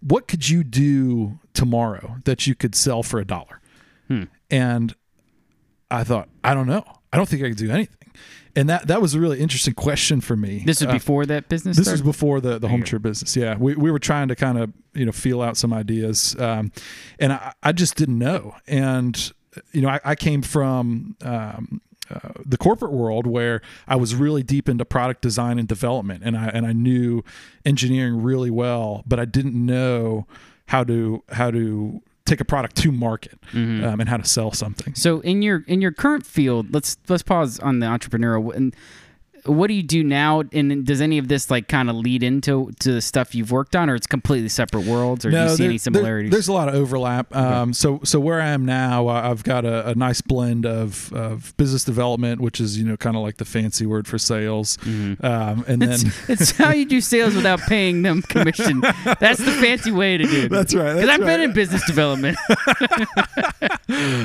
"What 0.03 0.29
could 0.29 0.49
you 0.49 0.63
do 0.65 1.39
tomorrow 1.55 2.17
that 2.25 2.47
you 2.47 2.55
could 2.55 2.75
sell 2.75 3.03
for 3.03 3.19
a 3.21 3.25
dollar?" 3.25 3.61
And 4.51 4.95
I 5.91 6.05
thought, 6.05 6.29
I 6.45 6.53
don't 6.53 6.67
know. 6.67 6.85
I 7.13 7.17
don't 7.17 7.27
think 7.29 7.43
I 7.43 7.49
could 7.49 7.57
do 7.57 7.71
anything. 7.71 7.97
And 8.55 8.69
that 8.69 8.87
that 8.89 9.01
was 9.01 9.15
a 9.15 9.21
really 9.21 9.41
interesting 9.41 9.73
question 9.73 10.21
for 10.21 10.37
me. 10.37 10.63
This 10.67 10.81
was 10.83 10.89
Uh, 10.89 10.93
before 10.93 11.25
that 11.27 11.49
business. 11.49 11.79
this 11.79 11.91
was 11.91 12.03
before 12.03 12.41
the, 12.43 12.59
the 12.59 12.69
home 12.69 12.83
chirp 12.83 13.01
business. 13.03 13.35
Yeah, 13.35 13.57
we, 13.57 13.75
we 13.75 13.91
were 13.91 13.99
trying 13.99 14.29
to 14.29 14.37
kind 14.37 14.59
of 14.59 14.71
you 14.93 15.07
know 15.07 15.13
feel 15.13 15.41
out 15.41 15.57
some 15.57 15.73
ideas, 15.73 16.37
um, 16.39 16.71
and 17.19 17.33
I, 17.33 17.55
I 17.63 17.73
just 17.73 17.97
didn't 17.97 18.19
know. 18.19 18.55
And 18.67 19.33
you 19.73 19.81
know, 19.81 19.89
I, 19.89 20.01
I 20.05 20.15
came 20.15 20.43
from 20.43 21.17
um, 21.23 21.81
uh, 22.13 22.33
the 22.45 22.57
corporate 22.57 22.93
world 22.93 23.27
where 23.27 23.63
I 23.89 23.97
was 23.97 24.15
really 24.15 24.43
deep 24.43 24.69
into 24.69 24.85
product 24.85 25.23
design 25.23 25.59
and 25.59 25.67
development, 25.69 26.23
and 26.25 26.37
I 26.37 26.49
and 26.49 26.67
I 26.67 26.73
knew 26.73 27.23
engineering 27.65 28.23
really 28.23 28.51
well, 28.51 29.03
but 29.07 29.19
I 29.19 29.25
didn't 29.25 29.55
know 29.55 30.27
how 30.67 30.85
to 30.85 31.23
how 31.31 31.51
to 31.51 32.03
take 32.25 32.41
a 32.41 32.45
product 32.45 32.77
to 32.77 32.93
market 32.93 33.39
Mm-hmm. 33.53 33.85
um, 33.85 34.01
and 34.01 34.09
how 34.09 34.17
to 34.17 34.25
sell 34.25 34.53
something. 34.53 34.95
So 34.95 35.21
in 35.21 35.43
your 35.43 35.65
in 35.67 35.81
your 35.83 35.93
current 35.93 36.25
field, 36.25 36.73
let's 36.73 36.97
let's 37.09 37.23
pause 37.23 37.59
on 37.61 37.81
the 37.81 37.87
entrepreneurial. 37.87 38.55
And 38.55 38.75
what 39.45 39.67
do 39.69 39.75
you 39.75 39.83
do 39.83 40.05
now? 40.05 40.43
And 40.53 40.87
does 40.87 41.01
any 41.01 41.19
of 41.19 41.29
this 41.29 41.51
like 41.51 41.69
kind 41.69 41.91
of 41.91 41.97
lead 41.97 42.23
into 42.23 42.71
to 42.81 42.93
the 42.93 43.01
stuff 43.01 43.35
you've 43.35 43.51
worked 43.51 43.75
on, 43.75 43.91
or 43.91 43.95
it's 43.95 44.07
completely 44.07 44.49
separate 44.49 44.87
worlds, 44.87 45.25
or 45.27 45.31
do 45.31 45.37
you 45.37 45.49
see 45.49 45.57
there- 45.57 45.65
any 45.65 45.75
there- 45.75 45.79
similarities? 45.79 46.31
there's 46.31 46.49
a 46.49 46.53
lot 46.53 46.69
of 46.69 46.75
overlap. 46.75 47.35
Um, 47.35 47.73
so 47.73 48.01
so 48.05 48.21
where 48.21 48.41
I 48.41 48.49
am 48.49 48.65
now, 48.65 49.09
uh, 49.09 49.31
I've 49.31 49.43
got 49.45 49.65
a, 49.65 49.89
a 49.89 49.95
nice 49.95 50.21
blend 50.21 50.65
of, 50.67 51.13
of 51.13 51.57
business 51.57 51.85
development, 51.85 52.41
which 52.41 52.61
is 52.61 52.79
you 52.79 52.85
know 52.85 52.97
kind 52.97 53.17
of 53.17 53.23
like 53.23 53.39
the 53.39 53.45
fancy 53.45 53.87
word 53.87 54.07
for 54.07 54.19
sales, 54.19 54.79
um, 54.87 55.65
and 55.67 55.83
then 55.83 55.99
it's, 56.29 56.53
how 56.53 56.71
you 56.71 56.85
do 56.85 57.01
sales 57.01 57.35
without 57.35 57.61
paying 57.63 58.03
them 58.03 58.23
commission. 58.29 58.81
That's 58.81 59.39
the 59.39 59.53
fancy 59.61 59.91
way 59.91 60.19
to 60.19 60.25
do 60.25 60.43
it. 60.43 60.51
That's 60.51 60.75
right, 60.75 60.95
Because 60.95 61.09
I've 61.09 61.21
been 61.21 61.41
in 61.41 61.53
business 61.53 61.85
development. 61.87 62.37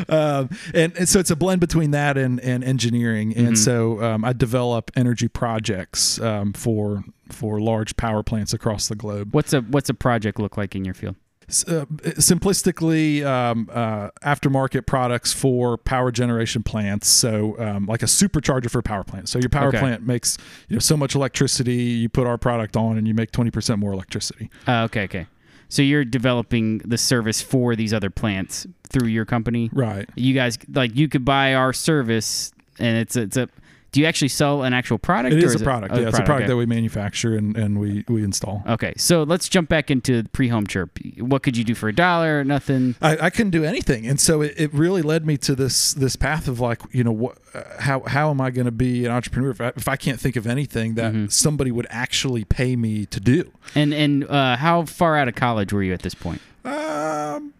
um, 0.10 0.50
and, 0.74 0.96
and 0.98 1.10
so 1.10 1.20
it's 1.20 1.32
a 1.32 1.36
blend 1.36 1.62
between 1.62 1.92
that 1.92 2.18
and, 2.18 2.40
and 2.42 2.64
engineering. 2.64 3.32
Mm-hmm. 3.34 3.48
And 3.48 3.60
so 3.60 4.02
um, 4.04 4.26
I 4.26 4.34
develop 4.34 4.92
energy 5.08 5.28
projects 5.30 6.20
um, 6.20 6.52
for 6.54 7.04
for 7.30 7.60
large 7.62 7.96
power 7.98 8.24
plants 8.24 8.54
across 8.54 8.88
the 8.88 8.96
globe. 8.96 9.34
what's 9.34 9.54
a 9.54 9.62
what's 9.62 9.90
a 9.90 9.94
project 9.94 10.40
look 10.40 10.58
like 10.58 10.76
in 10.76 10.84
your 10.84 10.94
field? 10.94 11.16
Uh, 11.50 11.86
simplistically, 12.20 13.24
um, 13.26 13.70
uh, 13.72 14.10
aftermarket 14.22 14.86
products 14.86 15.32
for 15.32 15.78
power 15.78 16.12
generation 16.12 16.62
plants. 16.62 17.08
So, 17.08 17.58
um, 17.58 17.86
like 17.86 18.04
a 18.04 18.06
supercharger 18.06 18.70
for 18.70 18.80
a 18.80 18.84
power 18.84 19.06
plant. 19.06 19.30
So 19.30 19.40
your 19.40 19.48
power 19.50 19.70
Okay. 19.70 19.80
plant 19.80 20.06
makes 20.06 20.38
you 20.68 20.76
know 20.76 20.82
so 20.82 20.98
much 20.98 21.16
electricity. 21.16 21.76
You 21.76 22.10
put 22.10 22.28
our 22.28 22.38
product 22.38 22.76
on, 22.76 22.98
and 22.98 23.08
you 23.08 23.14
make 23.14 23.32
twenty 23.32 23.52
percent 23.52 23.80
more 23.80 23.94
electricity. 23.94 24.50
Uh, 24.68 24.84
okay, 24.84 25.04
okay. 25.04 25.28
So 25.70 25.82
you're 25.82 26.06
developing 26.06 26.80
the 26.80 26.98
service 26.98 27.42
for 27.42 27.76
these 27.78 27.94
other 27.94 28.10
plants 28.10 28.68
through 28.90 29.08
your 29.08 29.26
company. 29.26 29.70
Right. 29.72 30.08
You 30.16 30.34
guys 30.34 30.58
like 30.74 30.96
you 30.98 31.08
could 31.08 31.24
buy 31.24 31.54
our 31.54 31.72
service, 31.72 32.52
and 32.78 32.98
it's 32.98 33.16
a, 33.16 33.22
it's 33.22 33.38
a. 33.38 33.48
Do 33.92 34.02
you 34.02 34.06
actually 34.06 34.28
sell 34.28 34.64
an 34.64 34.74
actual 34.74 34.98
product? 34.98 35.34
It 35.34 35.44
or 35.44 35.48
is 35.48 35.60
a 35.60 35.64
product. 35.64 35.94
oh, 35.94 36.00
yeah, 36.00 36.10
it's 36.10 36.20
a 36.20 36.24
product 36.24 36.44
okay. 36.44 36.48
that 36.48 36.58
we 36.58 36.66
manufacture 36.66 37.36
and, 37.36 37.56
and 37.58 37.80
we 37.80 38.04
we 38.08 38.24
install. 38.24 38.64
Okay, 38.68 38.94
so 38.98 39.24
let's 39.24 39.48
jump 39.50 39.70
back 39.70 39.90
into 39.90 40.24
pre-home 40.34 40.68
chirp. 40.68 41.00
What 41.20 41.42
could 41.44 41.56
you 41.56 41.64
do 41.64 41.74
for 41.74 41.88
a 41.90 41.94
dollar? 41.96 42.44
Nothing. 42.44 42.96
I, 43.02 43.18
I 43.18 43.30
couldn't 43.30 43.52
do 43.52 43.64
anything, 43.64 44.06
and 44.06 44.20
so 44.20 44.42
it, 44.42 44.54
it 44.58 44.74
really 44.74 45.02
led 45.02 45.26
me 45.26 45.38
to 45.38 45.56
this 45.56 45.94
this 45.94 46.16
path 46.16 46.48
of 46.48 46.60
like, 46.60 46.82
you 46.92 47.04
know, 47.04 47.12
what, 47.12 47.38
uh, 47.54 47.64
how 47.80 48.02
how 48.06 48.30
am 48.30 48.42
I 48.42 48.52
going 48.52 48.66
to 48.66 48.72
be 48.72 49.06
an 49.06 49.12
entrepreneur 49.12 49.52
if 49.52 49.62
I, 49.62 49.68
if 49.76 49.88
I 49.88 49.96
can't 49.96 50.20
think 50.20 50.36
of 50.36 50.46
anything 50.46 50.96
that 50.96 51.14
Mm-hmm. 51.14 51.28
somebody 51.28 51.72
would 51.72 51.88
actually 51.90 52.44
pay 52.44 52.76
me 52.76 53.06
to 53.08 53.20
do? 53.20 53.52
And 53.74 53.94
and 53.94 54.26
uh, 54.26 54.58
how 54.58 54.84
far 54.86 55.16
out 55.18 55.28
of 55.28 55.36
college 55.36 55.72
were 55.72 55.82
you 55.84 55.94
at 55.94 56.02
this 56.02 56.14
point? 56.14 56.42
Um, 56.66 57.54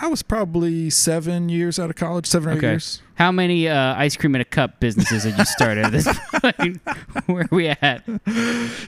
I 0.00 0.06
was 0.08 0.22
probably 0.22 0.90
seven 0.90 1.48
years 1.48 1.78
out 1.78 1.90
of 1.90 1.96
college, 1.96 2.26
seven 2.26 2.48
or 2.50 2.52
eight 2.52 2.58
Okay. 2.58 2.68
years. 2.70 3.02
How 3.16 3.32
many 3.32 3.68
uh, 3.68 3.94
ice 3.96 4.16
cream 4.16 4.34
in 4.34 4.40
a 4.40 4.44
cup 4.44 4.80
businesses 4.80 5.24
had 5.24 5.36
you 5.38 5.44
started 5.44 5.86
at 5.86 5.92
this 5.92 6.06
point? 6.34 6.80
Where 7.26 7.42
are 7.42 7.48
we 7.50 7.68
at? 7.68 8.04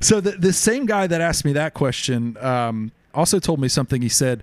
So 0.00 0.20
the 0.20 0.36
the 0.38 0.52
same 0.52 0.86
guy 0.86 1.06
that 1.06 1.20
asked 1.20 1.44
me 1.44 1.52
that 1.54 1.74
question 1.74 2.36
um, 2.40 2.92
also 3.14 3.38
told 3.38 3.60
me 3.60 3.68
something. 3.68 4.02
He 4.02 4.08
said 4.08 4.42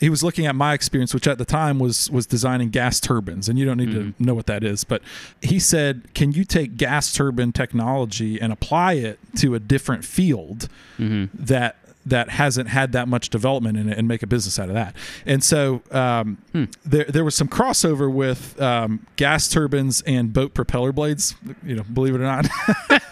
he 0.00 0.10
was 0.10 0.22
looking 0.22 0.46
at 0.46 0.54
my 0.54 0.74
experience, 0.74 1.12
which 1.14 1.26
at 1.26 1.38
the 1.38 1.44
time 1.46 1.78
was 1.78 2.10
was 2.10 2.26
designing 2.26 2.68
gas 2.68 3.00
turbines, 3.00 3.48
and 3.48 3.58
you 3.58 3.64
don't 3.64 3.78
need 3.78 3.92
to 3.92 4.14
know 4.18 4.34
what 4.34 4.46
that 4.46 4.62
is. 4.62 4.84
But 4.84 5.00
he 5.40 5.58
said, 5.58 6.12
"Can 6.14 6.32
you 6.32 6.44
take 6.44 6.76
gas 6.76 7.12
turbine 7.14 7.52
technology 7.52 8.38
and 8.40 8.52
apply 8.52 8.92
it 8.94 9.18
to 9.38 9.54
a 9.54 9.58
different 9.58 10.04
field 10.04 10.68
that?" 10.98 11.76
That 12.08 12.30
hasn't 12.30 12.68
had 12.68 12.92
that 12.92 13.08
much 13.08 13.30
development 13.30 13.78
in 13.78 13.88
it, 13.88 13.98
and 13.98 14.08
make 14.08 14.22
a 14.22 14.26
business 14.26 14.58
out 14.58 14.68
of 14.68 14.74
that. 14.74 14.94
And 15.26 15.42
so 15.42 15.82
um, 15.90 16.38
there, 16.84 17.04
there 17.04 17.24
was 17.24 17.34
some 17.34 17.48
crossover 17.48 18.12
with 18.12 18.60
um, 18.60 19.06
gas 19.16 19.48
turbines 19.48 20.02
and 20.02 20.32
boat 20.32 20.54
propeller 20.54 20.92
blades. 20.92 21.34
You 21.64 21.76
know, 21.76 21.84
believe 21.84 22.14
it 22.14 22.20
or 22.20 22.24
not. 22.24 22.48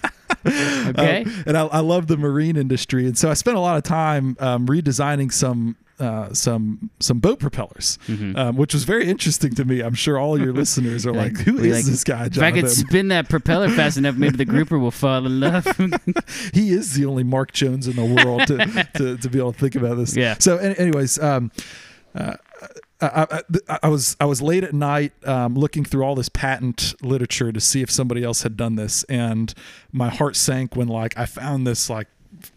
Okay. 0.46 1.22
Um, 1.22 1.44
and 1.46 1.56
I, 1.56 1.66
I 1.66 1.78
love 1.80 2.06
the 2.06 2.18
marine 2.18 2.56
industry, 2.56 3.06
and 3.06 3.16
so 3.16 3.30
I 3.30 3.34
spent 3.34 3.56
a 3.56 3.60
lot 3.60 3.78
of 3.78 3.82
time 3.82 4.36
um, 4.40 4.66
redesigning 4.66 5.32
some 5.32 5.76
uh, 6.00 6.32
some 6.34 6.90
some 7.00 7.18
boat 7.20 7.38
propellers, 7.38 7.98
Mm-hmm. 8.08 8.36
um, 8.36 8.56
which 8.56 8.74
was 8.74 8.84
very 8.84 9.06
interesting 9.08 9.54
to 9.54 9.64
me. 9.64 9.80
I'm 9.80 9.94
sure 9.94 10.18
all 10.18 10.38
your 10.40 10.52
listeners 10.62 11.06
are 11.06 11.12
like, 11.12 11.36
"Who 11.38 11.58
is 11.58 11.76
like- 11.76 11.84
this 11.84 12.04
guy?" 12.04 12.26
If 12.26 12.38
I 12.38 12.50
could 12.52 12.70
spin 12.70 13.08
that 13.08 13.28
propeller 13.28 13.68
fast 13.68 13.96
enough, 13.96 14.16
maybe 14.16 14.36
the 14.36 14.44
grouper 14.44 14.78
will 14.78 14.90
fall 14.90 15.24
in 15.26 15.40
love. 15.40 15.64
he 16.52 16.70
is 16.72 16.94
the 16.94 17.04
only 17.06 17.22
Mark 17.24 17.52
Jones 17.52 17.86
in 17.86 17.96
the 17.96 18.04
world 18.24 18.46
to, 18.48 18.88
to, 18.96 19.16
to 19.18 19.28
be 19.30 19.38
able 19.38 19.52
to 19.52 19.58
think 19.58 19.74
about 19.76 19.96
this. 19.96 20.16
Yeah. 20.16 20.36
So, 20.38 20.58
an- 20.58 20.74
anyways, 20.76 21.18
um, 21.20 21.52
uh, 22.14 22.34
I, 23.00 23.40
I, 23.68 23.78
I 23.84 23.88
was 23.88 24.16
I 24.20 24.24
was 24.24 24.40
late 24.40 24.64
at 24.64 24.72
night 24.72 25.12
um, 25.26 25.54
looking 25.56 25.84
through 25.84 26.04
all 26.04 26.14
this 26.14 26.28
patent 26.28 26.94
literature 27.02 27.52
to 27.52 27.60
see 27.60 27.82
if 27.82 27.90
somebody 27.90 28.22
else 28.24 28.42
had 28.42 28.56
done 28.56 28.76
this, 28.76 29.04
and 29.04 29.52
my 29.92 30.08
heart 30.08 30.36
sank 30.36 30.74
when 30.76 30.88
like 30.88 31.16
I 31.18 31.26
found 31.26 31.66
this 31.66 31.90
like 31.90 32.08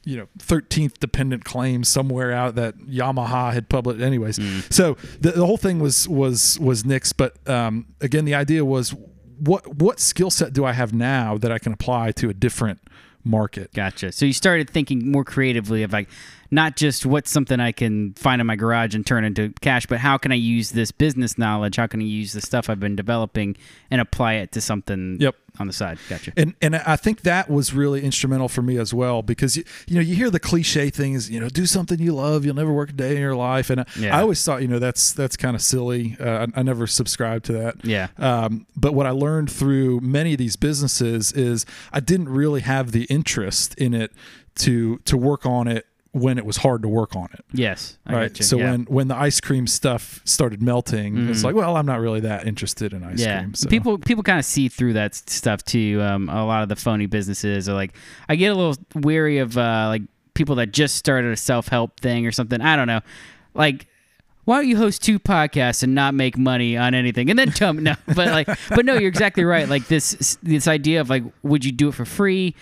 you 0.04 0.18
know 0.18 0.28
13th 0.40 1.00
dependent 1.00 1.46
claim 1.46 1.84
somewhere 1.84 2.32
out 2.32 2.56
that 2.56 2.78
Yamaha 2.78 3.54
had 3.54 3.70
published 3.70 4.02
anyways. 4.02 4.40
So 4.74 4.98
the, 5.20 5.32
the 5.32 5.46
whole 5.46 5.58
thing 5.58 5.80
was 5.80 6.08
was 6.08 6.60
was 6.60 6.84
nixed 6.84 7.14
but 7.18 7.38
um, 7.50 7.88
again 8.02 8.26
the 8.26 8.36
idea 8.36 8.64
was 8.66 8.94
what 9.40 9.76
what 9.76 10.00
skill 10.00 10.32
set 10.32 10.54
do 10.54 10.66
I 10.66 10.74
have 10.74 10.94
now 10.94 11.38
that 11.38 11.52
I 11.52 11.60
can 11.60 11.74
apply 11.74 12.12
to 12.14 12.30
a 12.30 12.34
different 12.34 12.80
market? 13.24 13.74
Gotcha. 13.74 14.12
So 14.12 14.26
you 14.26 14.34
started 14.34 14.70
thinking 14.70 15.12
more 15.12 15.24
creatively 15.24 15.84
of 15.84 15.94
like 15.94 16.10
not 16.52 16.76
just 16.76 17.06
what's 17.06 17.30
something 17.32 17.60
I 17.60 17.72
can 17.72 18.14
find 18.14 18.40
in 18.42 18.48
my 18.48 18.56
garage 18.56 18.96
and 18.96 19.06
turn 19.06 19.24
into 19.26 19.54
cash, 19.62 19.86
but 19.86 20.00
how 20.00 20.18
can 20.18 20.32
I 20.32 20.36
use 20.36 20.72
this 20.72 20.92
business 20.92 21.38
knowledge? 21.38 21.76
How 21.76 21.88
can 21.88 22.00
I 22.02 22.06
use 22.06 22.34
the 22.34 22.42
stuff 22.42 22.70
I've 22.70 22.80
been 22.80 22.96
developing 22.96 23.56
and 23.92 24.00
apply 24.02 24.34
it 24.36 24.52
to 24.54 24.62
something 24.62 25.18
Yep. 25.20 25.36
on 25.60 25.68
the 25.68 25.74
side? 25.74 25.98
Gotcha. 26.10 26.32
and 26.38 26.54
and 26.62 26.76
I 26.76 26.96
think 26.96 27.22
that 27.22 27.50
was 27.50 27.74
really 27.74 28.04
instrumental 28.04 28.48
for 28.48 28.62
me 28.62 28.78
as 28.78 28.94
well 28.94 29.22
because 29.22 29.58
you, 29.58 29.64
you 29.88 29.96
know 29.96 30.02
you 30.02 30.16
hear 30.16 30.30
the 30.30 30.40
cliche 30.40 30.90
things 30.90 31.30
you 31.30 31.40
know 31.40 31.50
do 31.50 31.66
something 31.66 32.00
you 32.00 32.14
love 32.14 32.46
you'll 32.46 32.56
never 32.56 32.72
work 32.74 32.90
a 32.90 32.94
day 32.94 33.16
in 33.16 33.22
your 33.22 33.36
life 33.36 33.70
and 33.70 33.82
I, 33.82 33.86
Yeah. 34.00 34.18
I 34.18 34.22
always 34.22 34.44
thought 34.44 34.62
you 34.62 34.68
know 34.68 34.80
that's 34.80 35.12
that's 35.14 35.36
kind 35.36 35.56
of 35.56 35.62
silly 35.62 36.16
uh, 36.20 36.48
I, 36.56 36.60
I 36.60 36.64
never 36.64 36.88
subscribed 36.88 37.46
to 37.46 37.54
that 37.54 37.84
Yeah. 37.84 38.08
um, 38.18 38.66
but 38.76 38.94
what 38.94 39.06
I 39.06 39.12
learned 39.12 39.52
through 39.52 40.00
many 40.02 40.34
of 40.34 40.38
these 40.38 40.56
businesses 40.56 41.32
is 41.34 41.66
I 41.92 42.00
didn't 42.00 42.30
really 42.30 42.62
have 42.62 42.92
the 42.92 43.04
interest 43.06 43.74
in 43.76 43.94
it 43.94 44.12
to 44.56 44.98
to 45.06 45.18
work 45.18 45.46
on 45.46 45.68
it 45.68 45.86
when 46.12 46.38
it 46.38 46.46
was 46.46 46.58
hard 46.58 46.82
to 46.82 46.88
work 46.88 47.16
on 47.16 47.28
it 47.34 47.46
Yes. 47.54 47.98
I 48.06 48.14
right 48.14 48.44
so 48.44 48.58
yeah. 48.58 48.72
when 48.72 48.84
when 48.86 49.08
the 49.08 49.16
ice 49.16 49.40
cream 49.42 49.68
stuff 49.68 50.22
started 50.26 50.62
melting 50.62 51.30
it's 51.30 51.42
Mhm. 51.42 51.44
like 51.46 51.56
well 51.56 51.76
i'm 51.78 51.86
not 51.86 52.00
really 52.00 52.22
that 52.22 52.48
interested 52.48 52.94
in 52.94 53.04
ice 53.04 53.20
yeah, 53.20 53.40
cream 53.42 53.54
so. 53.56 53.70
people 53.70 53.98
people 53.98 54.24
kind 54.24 54.40
of 54.40 54.46
see 54.46 54.68
through 54.70 54.94
that 54.94 55.16
stuff 55.16 55.64
too. 55.64 56.00
Um, 56.02 56.30
a 56.30 56.46
lot 56.46 56.64
of 56.64 56.70
the 56.70 56.76
phony 56.76 57.06
businesses 57.06 57.68
are 57.70 57.74
like, 57.74 57.94
I 58.30 58.36
get 58.36 58.48
a 58.52 58.56
little 58.56 58.76
weary 58.96 59.40
of 59.40 59.58
uh, 59.58 59.86
like 59.90 60.02
people 60.34 60.56
that 60.56 60.72
just 60.72 60.96
started 60.96 61.32
a 61.32 61.38
self 61.38 61.68
help 61.68 62.00
thing 62.00 62.26
or 62.26 62.32
something. 62.32 62.62
I 62.62 62.76
don't 62.76 62.88
know, 62.88 63.02
like. 63.54 63.88
Why 64.46 64.60
don't 64.60 64.70
you 64.70 64.78
host 64.78 65.04
two 65.04 65.20
podcasts 65.20 65.84
and 65.84 65.94
not 65.94 66.14
make 66.14 66.38
money 66.38 66.78
on 66.78 66.94
anything, 66.94 67.30
and 67.30 67.38
then 67.38 67.52
tell 67.52 67.74
me 67.74 67.84
no? 67.84 67.96
But 68.06 68.30
like, 68.30 68.48
but 68.70 68.86
no, 68.86 68.94
you're 68.94 69.10
exactly 69.10 69.44
right. 69.44 69.68
Like 69.68 69.88
this, 69.90 70.38
this 70.42 70.70
idea 70.70 71.02
of 71.02 71.10
like, 71.10 71.24
would 71.44 71.66
you 71.66 71.74
do 71.74 71.90
it 71.90 71.96
for 71.96 72.06
free? 72.06 72.56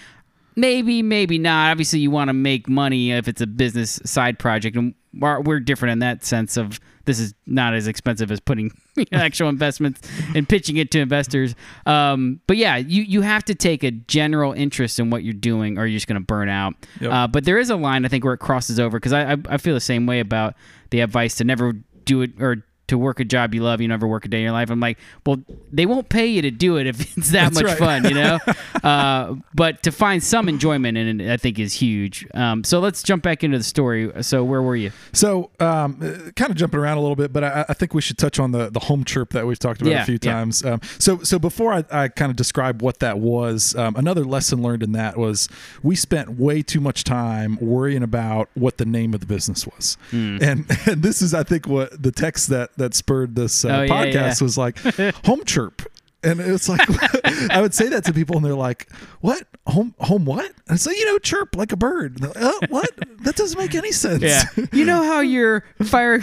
Maybe, 0.56 1.02
maybe 1.02 1.38
not. 1.38 1.72
Obviously, 1.72 2.00
you 2.00 2.12
want 2.12 2.30
to 2.30 2.34
make 2.34 2.70
money 2.70 3.12
if 3.12 3.28
it's 3.28 3.42
a 3.42 3.48
business 3.48 4.00
side 4.06 4.40
project, 4.40 4.78
and 4.78 4.94
we're, 5.14 5.60
different 5.60 5.94
in 5.94 6.00
that 6.00 6.24
sense. 6.24 6.58
Of 6.58 6.80
this 7.06 7.20
is 7.20 7.34
not 7.46 7.74
as 7.74 7.88
expensive 7.88 8.32
as 8.32 8.40
putting 8.40 8.72
actual 9.12 9.50
investments 9.50 10.02
and 10.34 10.48
pitching 10.48 10.78
it 10.78 10.92
to 10.92 11.00
investors. 11.00 11.56
Um, 11.86 12.42
but 12.48 12.58
yeah, 12.58 12.78
you 12.78 13.04
you 13.04 13.22
have 13.22 13.44
to 13.46 13.56
take 13.56 13.84
a 13.84 13.92
general 13.92 14.54
interest 14.54 15.00
in 15.00 15.10
what 15.10 15.24
you're 15.24 15.34
doing, 15.34 15.78
or 15.78 15.86
you're 15.86 15.98
just 15.98 16.08
going 16.08 16.20
to 16.20 16.26
burn 16.26 16.50
out. 16.50 16.74
Yep. 17.02 17.12
Uh, 17.12 17.28
but 17.28 17.46
there 17.46 17.58
is 17.58 17.70
a 17.70 17.76
line 17.76 18.06
I 18.06 18.08
think 18.08 18.24
where 18.24 18.34
it 18.34 18.40
crosses 18.40 18.80
over 18.80 18.98
because 18.98 19.14
I, 19.14 19.34
I 19.34 19.38
I 19.50 19.58
feel 19.58 19.74
the 19.74 19.82
same 19.82 20.06
way 20.06 20.20
about 20.20 20.56
the 20.90 21.02
advice 21.02 21.36
to 21.36 21.44
never 21.44 21.74
do 22.06 22.22
it 22.22 22.42
or 22.42 22.64
to 22.88 22.98
work 22.98 23.20
a 23.20 23.26
job 23.26 23.54
you 23.54 23.64
love, 23.64 23.82
you 23.82 23.88
never 23.88 24.08
work 24.08 24.26
a 24.26 24.28
day 24.28 24.38
in 24.38 24.44
your 24.44 24.52
life. 24.52 24.70
I'm 24.70 24.80
like, 24.80 24.98
well, 25.26 25.42
they 25.72 25.86
won't 25.86 26.10
pay 26.10 26.28
you 26.28 26.42
to 26.44 26.52
do 26.52 26.78
it 26.78 26.88
if 26.88 27.00
it's 27.18 27.32
that 27.32 27.54
That's 27.54 27.56
much 27.56 27.66
right. 27.66 27.78
fun, 27.78 28.04
you 28.06 28.14
know. 28.16 28.40
uh, 28.84 29.36
but 29.54 29.84
to 29.84 29.92
find 29.92 30.24
some 30.24 30.48
enjoyment 30.50 30.98
in 30.98 31.22
it, 31.22 31.32
I 31.32 31.38
think 31.38 31.60
is 31.60 31.74
huge. 31.74 32.28
Um, 32.34 32.64
so 32.64 32.80
let's 32.80 33.02
jump 33.04 33.24
back 33.24 33.44
into 33.44 33.58
the 33.58 33.64
story. 33.64 34.12
So 34.24 34.44
where 34.44 34.62
were 34.62 34.76
you? 34.76 34.92
So, 35.14 35.52
um, 35.60 35.96
kind 36.36 36.52
of 36.52 36.56
jumping 36.58 36.80
around 36.80 36.98
a 36.98 37.02
little 37.02 37.16
bit, 37.16 37.34
but 37.34 37.44
I, 37.44 37.66
I 37.70 37.74
think 37.74 37.94
we 37.94 38.02
should 38.02 38.18
touch 38.18 38.40
on 38.40 38.52
the 38.52 38.70
the 38.70 38.80
home 38.82 39.04
chirp 39.04 39.32
that 39.32 39.46
we've 39.48 39.60
talked 39.60 39.82
about 39.82 39.92
Yeah, 39.92 40.02
a 40.04 40.06
few 40.06 40.20
yeah. 40.22 40.34
times. 40.34 40.64
Um, 40.66 40.80
so, 41.00 41.20
so 41.24 41.40
before 41.40 41.74
I, 41.74 41.84
I 41.92 42.08
kind 42.08 42.30
of 42.30 42.36
describe 42.36 42.82
what 42.82 43.00
that 43.00 43.20
was, 43.20 43.76
um, 43.76 43.96
another 43.96 44.24
lesson 44.26 44.62
learned 44.62 44.84
in 44.84 44.92
that 44.94 45.18
was 45.18 45.48
we 45.84 45.96
spent 45.96 46.38
way 46.40 46.62
too 46.62 46.80
much 46.82 47.04
time 47.04 47.58
worrying 47.62 48.04
about 48.04 48.50
what 48.54 48.78
the 48.78 48.86
name 48.86 49.14
of 49.14 49.20
the 49.22 49.26
business 49.26 49.66
was, 49.66 49.98
Hmm. 50.12 50.38
and, 50.42 50.66
and 50.88 51.02
this 51.04 51.22
is, 51.22 51.34
I 51.34 51.44
think, 51.44 51.68
what 51.68 52.02
the 52.02 52.12
text 52.12 52.50
that 52.50 52.75
that 52.78 52.94
spurred 52.94 53.36
this 53.36 53.64
uh, 53.66 53.70
Oh, 53.70 53.82
yeah, 53.84 53.88
podcast 53.90 54.40
yeah. 54.42 54.44
was 54.46 54.58
like 54.58 54.78
home 55.26 55.44
chirp. 55.46 55.82
And 56.24 56.40
it's 56.40 56.68
like 56.68 56.82
I 57.52 57.62
would 57.62 57.76
say 57.76 57.88
that 57.90 58.04
to 58.06 58.14
people, 58.14 58.36
and 58.36 58.44
they're 58.44 58.56
like, 58.56 58.92
"What 59.22 59.44
home? 59.68 59.94
Home 60.00 60.26
what?" 60.26 60.52
And 60.68 60.80
so 60.82 60.90
you 60.90 61.06
know, 61.06 61.20
chirp 61.20 61.56
like 61.56 61.72
a 61.72 61.76
bird. 61.78 62.20
Like, 62.20 62.32
oh, 62.38 62.60
what? 62.70 62.90
That 63.20 63.36
doesn't 63.36 63.60
make 63.60 63.76
any 63.76 63.92
sense. 63.92 64.24
you 64.74 64.86
know 64.86 65.04
how 65.04 65.20
your 65.20 65.64
fire 65.84 66.20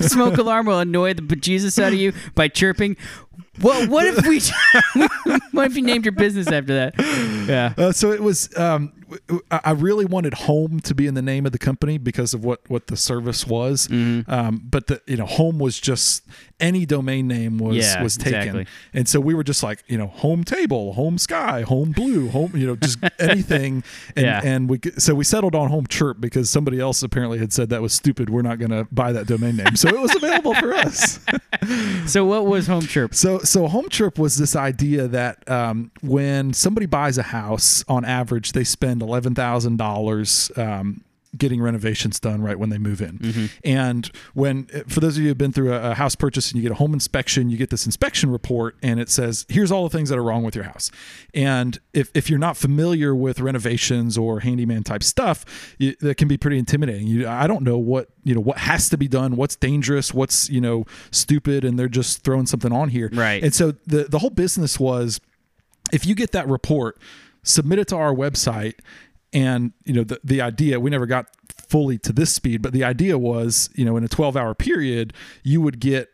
smoke 0.00 0.38
alarm 0.38 0.66
will 0.66 0.78
annoy 0.78 1.14
the 1.14 1.22
bejesus 1.22 1.82
out 1.82 1.92
of 1.92 1.98
you 1.98 2.12
by 2.36 2.46
chirping. 2.46 2.96
Well, 3.60 3.88
what 3.88 4.06
if 4.06 4.24
we? 4.24 4.40
what 5.50 5.66
if 5.66 5.74
you 5.76 5.82
named 5.82 6.04
your 6.04 6.12
business 6.12 6.46
after 6.46 6.74
that? 6.74 7.46
Yeah. 7.48 7.74
Uh, 7.76 7.90
so 7.90 8.12
it 8.12 8.22
was. 8.22 8.56
Um, 8.56 8.92
I 9.50 9.60
I 9.64 9.70
really 9.72 10.04
wanted 10.04 10.34
home 10.34 10.80
to 10.80 10.94
be 10.94 11.06
in 11.06 11.14
the 11.14 11.22
name 11.22 11.46
of 11.46 11.52
the 11.52 11.58
company 11.58 11.98
because 11.98 12.34
of 12.34 12.44
what 12.44 12.60
what 12.68 12.86
the 12.88 12.96
service 12.96 13.46
was. 13.46 13.88
Mm-hmm. 13.88 14.30
Um, 14.30 14.62
but 14.68 14.86
the 14.88 15.00
you 15.06 15.16
know 15.16 15.26
home 15.26 15.58
was 15.58 15.78
just 15.80 16.24
any 16.60 16.84
domain 16.86 17.26
name 17.28 17.58
was 17.58 17.76
Yeah, 17.76 18.02
was 18.02 18.16
taken, 18.16 18.38
exactly. 18.40 18.66
and 18.92 19.08
so 19.08 19.20
we 19.20 19.34
were 19.34 19.44
just 19.44 19.62
like 19.62 19.84
you 19.86 19.96
know 19.98 20.08
home 20.08 20.44
table, 20.44 20.94
home 20.94 21.18
sky, 21.18 21.62
home 21.62 21.92
blue, 21.92 22.28
home 22.28 22.52
you 22.54 22.66
know 22.66 22.76
just 22.76 22.98
anything. 23.18 23.84
And, 24.16 24.26
Yeah. 24.26 24.40
and 24.44 24.68
we 24.68 24.80
so 24.98 25.14
we 25.14 25.24
settled 25.24 25.54
on 25.54 25.68
home 25.68 25.86
chirp 25.86 26.20
because 26.20 26.50
somebody 26.50 26.80
else 26.80 27.02
apparently 27.02 27.38
had 27.38 27.52
said 27.52 27.68
that 27.70 27.82
was 27.82 27.92
stupid. 27.92 28.30
We're 28.30 28.42
not 28.42 28.58
going 28.58 28.70
to 28.70 28.86
buy 28.92 29.12
that 29.12 29.26
domain 29.26 29.56
name, 29.56 29.76
so 29.76 29.88
it 29.88 30.00
was 30.00 30.14
available 30.14 30.54
for 30.54 30.72
us. 30.74 31.20
So 32.06 32.24
what 32.24 32.46
was 32.46 32.66
home 32.66 32.82
chirp? 32.86 33.14
So, 33.14 33.40
so 33.40 33.66
home 33.66 33.88
chirp 33.90 34.18
was 34.18 34.36
this 34.38 34.56
idea 34.56 35.08
that 35.08 35.48
um, 35.50 35.90
when 36.00 36.52
somebody 36.54 36.86
buys 36.86 37.18
a 37.18 37.22
house, 37.22 37.84
on 37.88 38.04
average, 38.04 38.52
they 38.52 38.64
spend 38.64 38.97
eleven 39.02 39.34
thousand 39.34 39.76
dollars 39.76 40.50
um, 40.56 41.02
getting 41.36 41.60
renovations 41.60 42.18
done 42.18 42.40
right 42.40 42.58
when 42.58 42.70
they 42.70 42.78
move 42.78 43.02
in. 43.02 43.50
And 43.64 44.10
when, 44.34 44.64
for 44.88 45.00
those 45.00 45.16
of 45.16 45.22
you 45.22 45.28
who've 45.28 45.38
been 45.38 45.52
through 45.52 45.74
a, 45.74 45.90
a 45.90 45.94
house 45.94 46.14
purchase 46.14 46.50
and 46.50 46.56
you 46.56 46.62
get 46.62 46.72
a 46.72 46.76
home 46.76 46.94
inspection, 46.94 47.50
you 47.50 47.56
get 47.56 47.70
this 47.70 47.84
inspection 47.84 48.30
report, 48.30 48.76
and 48.82 48.98
it 48.98 49.10
says, 49.10 49.44
"Here's 49.48 49.70
all 49.70 49.88
the 49.88 49.96
things 49.96 50.08
that 50.08 50.18
are 50.18 50.22
wrong 50.22 50.42
with 50.42 50.54
your 50.54 50.64
house." 50.64 50.90
And 51.34 51.78
if 51.92 52.10
if 52.14 52.30
you're 52.30 52.38
not 52.38 52.56
familiar 52.56 53.14
with 53.14 53.40
renovations 53.40 54.16
or 54.16 54.40
handyman 54.40 54.84
type 54.84 55.02
stuff, 55.02 55.44
you, 55.78 55.94
that 56.00 56.16
can 56.16 56.28
be 56.28 56.36
pretty 56.36 56.58
intimidating. 56.58 57.06
You, 57.06 57.28
I 57.28 57.46
don't 57.46 57.62
know 57.62 57.78
what 57.78 58.08
you 58.24 58.34
know 58.34 58.40
what 58.40 58.58
has 58.58 58.88
to 58.90 58.96
be 58.96 59.08
done, 59.08 59.36
what's 59.36 59.56
dangerous, 59.56 60.14
what's 60.14 60.48
you 60.48 60.60
know 60.60 60.84
stupid, 61.10 61.64
and 61.64 61.78
they're 61.78 61.88
just 61.88 62.24
throwing 62.24 62.46
something 62.46 62.72
on 62.72 62.88
here. 62.88 63.10
Right. 63.12 63.42
And 63.42 63.54
so 63.54 63.72
the 63.86 64.04
the 64.04 64.18
whole 64.18 64.30
business 64.30 64.80
was 64.80 65.20
if 65.92 66.06
you 66.06 66.14
get 66.14 66.32
that 66.32 66.48
report, 66.48 66.98
submit 67.48 67.78
it 67.78 67.88
to 67.88 67.96
our 67.96 68.14
website. 68.14 68.74
And 69.32 69.72
you 69.84 69.92
know 69.92 70.04
the 70.04 70.20
the 70.24 70.40
idea 70.40 70.80
we 70.80 70.88
never 70.90 71.04
got 71.06 71.26
fully 71.68 71.98
to 71.98 72.12
this 72.14 72.32
speed, 72.32 72.62
but 72.62 72.72
the 72.72 72.82
idea 72.84 73.18
was 73.18 73.68
you 73.74 73.84
know 73.84 73.96
in 73.98 74.04
a 74.04 74.08
12 74.08 74.36
hour 74.36 74.54
period 74.54 75.12
you 75.42 75.60
would 75.60 75.80
get 75.80 76.08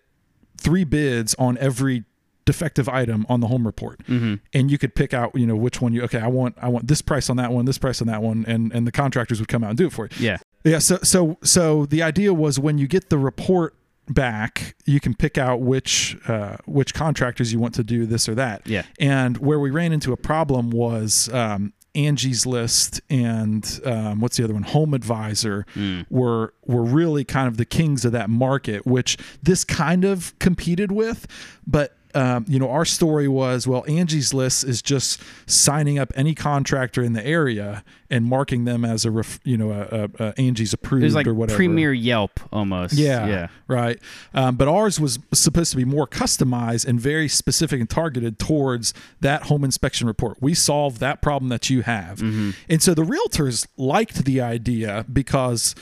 three 0.56 0.82
bids 0.82 1.34
on 1.38 1.56
every 1.58 2.04
defective 2.44 2.88
item 2.88 3.24
on 3.28 3.40
the 3.40 3.46
home 3.46 3.64
report 3.64 4.00
mm-hmm. 4.06 4.34
and 4.52 4.70
you 4.70 4.76
could 4.76 4.94
pick 4.94 5.14
out 5.14 5.34
you 5.34 5.46
know 5.46 5.56
which 5.56 5.80
one 5.80 5.94
you 5.94 6.02
okay 6.02 6.18
i 6.18 6.26
want 6.26 6.54
i 6.60 6.68
want 6.68 6.86
this 6.86 7.00
price 7.00 7.30
on 7.30 7.38
that 7.38 7.50
one 7.50 7.64
this 7.64 7.78
price 7.78 8.02
on 8.02 8.06
that 8.06 8.20
one 8.20 8.44
and 8.46 8.70
and 8.74 8.86
the 8.86 8.92
contractors 8.92 9.40
would 9.40 9.48
come 9.48 9.64
out 9.64 9.70
and 9.70 9.78
do 9.78 9.86
it 9.86 9.92
for 9.94 10.04
you 10.04 10.26
Yeah. 10.26 10.36
yeah. 10.62 10.78
So 10.78 10.98
so 11.02 11.38
so 11.42 11.86
the 11.86 12.02
idea 12.02 12.34
was 12.34 12.58
when 12.58 12.76
you 12.76 12.86
get 12.86 13.08
the 13.08 13.16
report 13.16 13.74
back, 14.08 14.76
you 14.84 15.00
can 15.00 15.14
pick 15.14 15.38
out 15.38 15.60
which 15.60 16.16
uh, 16.28 16.56
which 16.66 16.94
contractors 16.94 17.52
you 17.52 17.58
want 17.58 17.74
to 17.74 17.84
do 17.84 18.06
this 18.06 18.28
or 18.28 18.34
that. 18.34 18.66
Yeah. 18.66 18.82
And 18.98 19.38
where 19.38 19.58
we 19.58 19.70
ran 19.70 19.92
into 19.92 20.12
a 20.12 20.16
problem 20.16 20.70
was 20.70 21.32
um, 21.32 21.72
Angie's 21.94 22.46
List 22.46 23.00
and 23.08 23.80
um, 23.84 24.20
what's 24.20 24.36
the 24.36 24.44
other 24.44 24.54
one? 24.54 24.64
Home 24.64 24.94
Advisor 24.94 25.66
were 26.10 26.54
were 26.64 26.84
really 26.84 27.24
kind 27.24 27.48
of 27.48 27.56
the 27.56 27.64
kings 27.64 28.04
of 28.04 28.12
that 28.12 28.30
market, 28.30 28.86
which 28.86 29.16
this 29.42 29.64
kind 29.64 30.04
of 30.04 30.38
competed 30.38 30.92
with, 30.92 31.26
but. 31.66 31.96
Um, 32.14 32.44
you 32.48 32.58
know, 32.58 32.70
our 32.70 32.84
story 32.84 33.28
was 33.28 33.66
well, 33.66 33.84
Angie's 33.88 34.32
List 34.32 34.64
is 34.64 34.82
just 34.82 35.20
signing 35.46 35.98
up 35.98 36.12
any 36.14 36.34
contractor 36.34 37.02
in 37.02 37.12
the 37.12 37.24
area 37.26 37.84
and 38.10 38.24
marking 38.24 38.64
them 38.64 38.84
as 38.84 39.04
a, 39.04 39.10
ref, 39.10 39.40
you 39.44 39.56
know, 39.56 39.70
a, 39.72 40.04
a, 40.04 40.28
a 40.28 40.40
Angie's 40.40 40.72
approved 40.72 41.14
like 41.14 41.26
or 41.26 41.34
whatever. 41.34 41.56
Premier 41.56 41.92
Yelp 41.92 42.38
almost. 42.52 42.94
Yeah. 42.94 43.26
Yeah. 43.26 43.48
Right. 43.66 43.98
Um, 44.34 44.56
but 44.56 44.68
ours 44.68 45.00
was 45.00 45.18
supposed 45.32 45.70
to 45.72 45.76
be 45.76 45.84
more 45.84 46.06
customized 46.06 46.86
and 46.86 47.00
very 47.00 47.28
specific 47.28 47.80
and 47.80 47.90
targeted 47.90 48.38
towards 48.38 48.94
that 49.20 49.44
home 49.44 49.64
inspection 49.64 50.06
report. 50.06 50.38
We 50.40 50.54
solved 50.54 51.00
that 51.00 51.22
problem 51.22 51.48
that 51.48 51.70
you 51.70 51.82
have. 51.82 52.20
And 52.20 52.82
so 52.82 52.94
the 52.94 53.02
realtors 53.02 53.66
liked 53.76 54.24
the 54.24 54.40
idea 54.40 55.04
because 55.12 55.74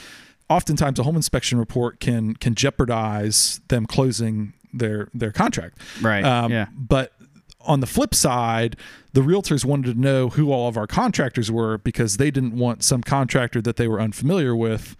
oftentimes 0.49 0.99
a 0.99 1.03
home 1.03 1.15
inspection 1.15 1.57
report 1.57 1.99
can 1.99 2.35
can 2.35 2.55
jeopardize 2.55 3.61
them 3.69 3.85
closing 3.85 4.53
their 4.73 5.07
their 5.13 5.31
contract. 5.31 5.79
Right. 6.01 6.23
Um, 6.23 6.51
yeah. 6.51 6.67
But 6.75 7.13
on 7.61 7.79
the 7.79 7.87
flip 7.87 8.13
side, 8.13 8.75
the 9.13 9.21
realtors 9.21 9.63
wanted 9.63 9.93
to 9.93 9.99
know 9.99 10.29
who 10.29 10.51
all 10.51 10.67
of 10.67 10.75
our 10.75 10.87
contractors 10.87 11.49
were 11.51 11.77
because 11.77 12.17
they 12.17 12.29
didn't 12.31 12.57
want 12.57 12.83
some 12.83 13.01
contractor 13.01 13.61
that 13.61 13.77
they 13.77 13.87
were 13.87 14.01
unfamiliar 14.01 14.55
with 14.55 14.97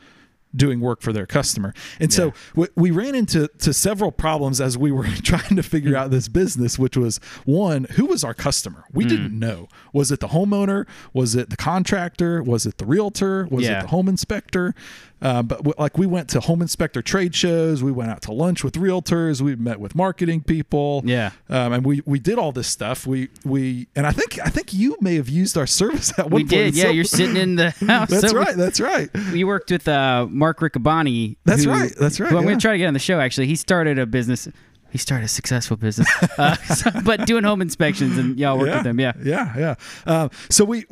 doing 0.55 0.79
work 0.79 1.01
for 1.01 1.11
their 1.11 1.25
customer. 1.25 1.73
And 1.99 2.13
so 2.13 2.31
we, 2.55 2.67
we 2.75 2.91
ran 2.91 3.15
into 3.15 3.47
to 3.57 3.73
several 3.73 4.11
problems 4.11 4.61
as 4.61 4.77
we 4.77 4.91
were 4.91 5.07
trying 5.23 5.55
to 5.55 5.63
figure 5.63 5.97
out 5.97 6.11
this 6.11 6.27
business, 6.27 6.77
which 6.77 6.95
was 6.95 7.17
one, 7.43 7.85
who 7.95 8.05
was 8.05 8.23
our 8.23 8.35
customer? 8.35 8.83
We 8.93 9.03
didn't 9.03 9.37
know. 9.37 9.67
Was 9.93 10.11
it 10.11 10.19
the 10.19 10.27
homeowner? 10.27 10.85
Was 11.11 11.35
it 11.35 11.49
the 11.49 11.57
contractor? 11.57 12.43
Was 12.43 12.67
it 12.67 12.77
the 12.77 12.85
realtor? 12.85 13.47
Was 13.49 13.65
Yeah. 13.65 13.79
it 13.79 13.81
the 13.81 13.87
home 13.87 14.07
inspector? 14.07 14.75
Uh, 15.23 15.41
but 15.41 15.59
w- 15.59 15.73
like 15.79 15.97
we 15.97 16.05
went 16.05 16.27
to 16.29 16.39
home 16.41 16.61
inspector 16.61 17.01
trade 17.01 17.33
shows, 17.33 17.81
we 17.81 17.91
went 17.93 18.11
out 18.11 18.21
to 18.21 18.31
lunch 18.33 18.63
with 18.63 18.73
realtors, 18.75 19.39
we 19.39 19.55
met 19.55 19.79
with 19.79 19.95
marketing 19.95 20.41
people, 20.43 21.01
Yeah. 21.05 21.31
um, 21.49 21.71
and 21.71 21.85
we 21.85 22.01
we 22.05 22.19
did 22.19 22.37
all 22.37 22.51
this 22.51 22.67
stuff. 22.67 23.07
We 23.07 23.29
we 23.45 23.87
and 23.95 24.05
I 24.05 24.11
think 24.11 24.37
I 24.45 24.49
think 24.49 24.73
you 24.73 24.97
may 24.99 25.15
have 25.15 25.29
used 25.29 25.57
our 25.57 25.65
service 25.65 26.11
at 26.19 26.25
one 26.25 26.33
We 26.33 26.39
point. 26.41 26.49
did. 26.49 26.75
Yeah, 26.75 26.83
So- 26.83 26.89
you're 26.91 27.03
sitting 27.05 27.37
in 27.37 27.55
the 27.55 27.69
house. 27.87 28.09
That's 28.09 28.27
So 28.29 28.33
we- 28.33 28.39
right. 28.39 28.55
That's 28.57 28.79
right. 28.81 29.09
We 29.31 29.45
worked 29.45 29.71
with 29.71 29.87
uh, 29.87 30.27
Mark 30.29 30.59
Riccaboni. 30.59 31.37
That's 31.45 31.63
who- 31.63 31.71
right, 31.71 31.93
that's 31.97 32.19
right, 32.19 32.29
Who 32.29 32.37
I'm 32.37 32.43
going 32.43 32.57
to 32.57 32.61
try 32.61 32.73
to 32.73 32.77
get 32.77 32.87
on 32.87 32.93
the 32.93 32.99
show. 32.99 33.19
Actually, 33.21 33.47
he 33.47 33.55
started 33.55 33.97
a 33.97 34.05
business. 34.05 34.49
He 34.91 34.97
started 34.99 35.25
a 35.25 35.27
successful 35.29 35.75
business, 35.75 36.07
uh, 36.37 36.55
so- 36.57 36.91
but 37.03 37.25
doing 37.25 37.43
home 37.45 37.61
inspections, 37.61 38.15
and 38.17 38.37
y'all 38.37 38.59
worked 38.59 38.73
with 38.75 38.83
them. 38.83 38.99
Yeah. 38.99 39.13
yeah, 39.23 39.57
yeah. 39.57 39.75
Um, 40.05 40.29
so 40.51 40.65
we 40.65 40.85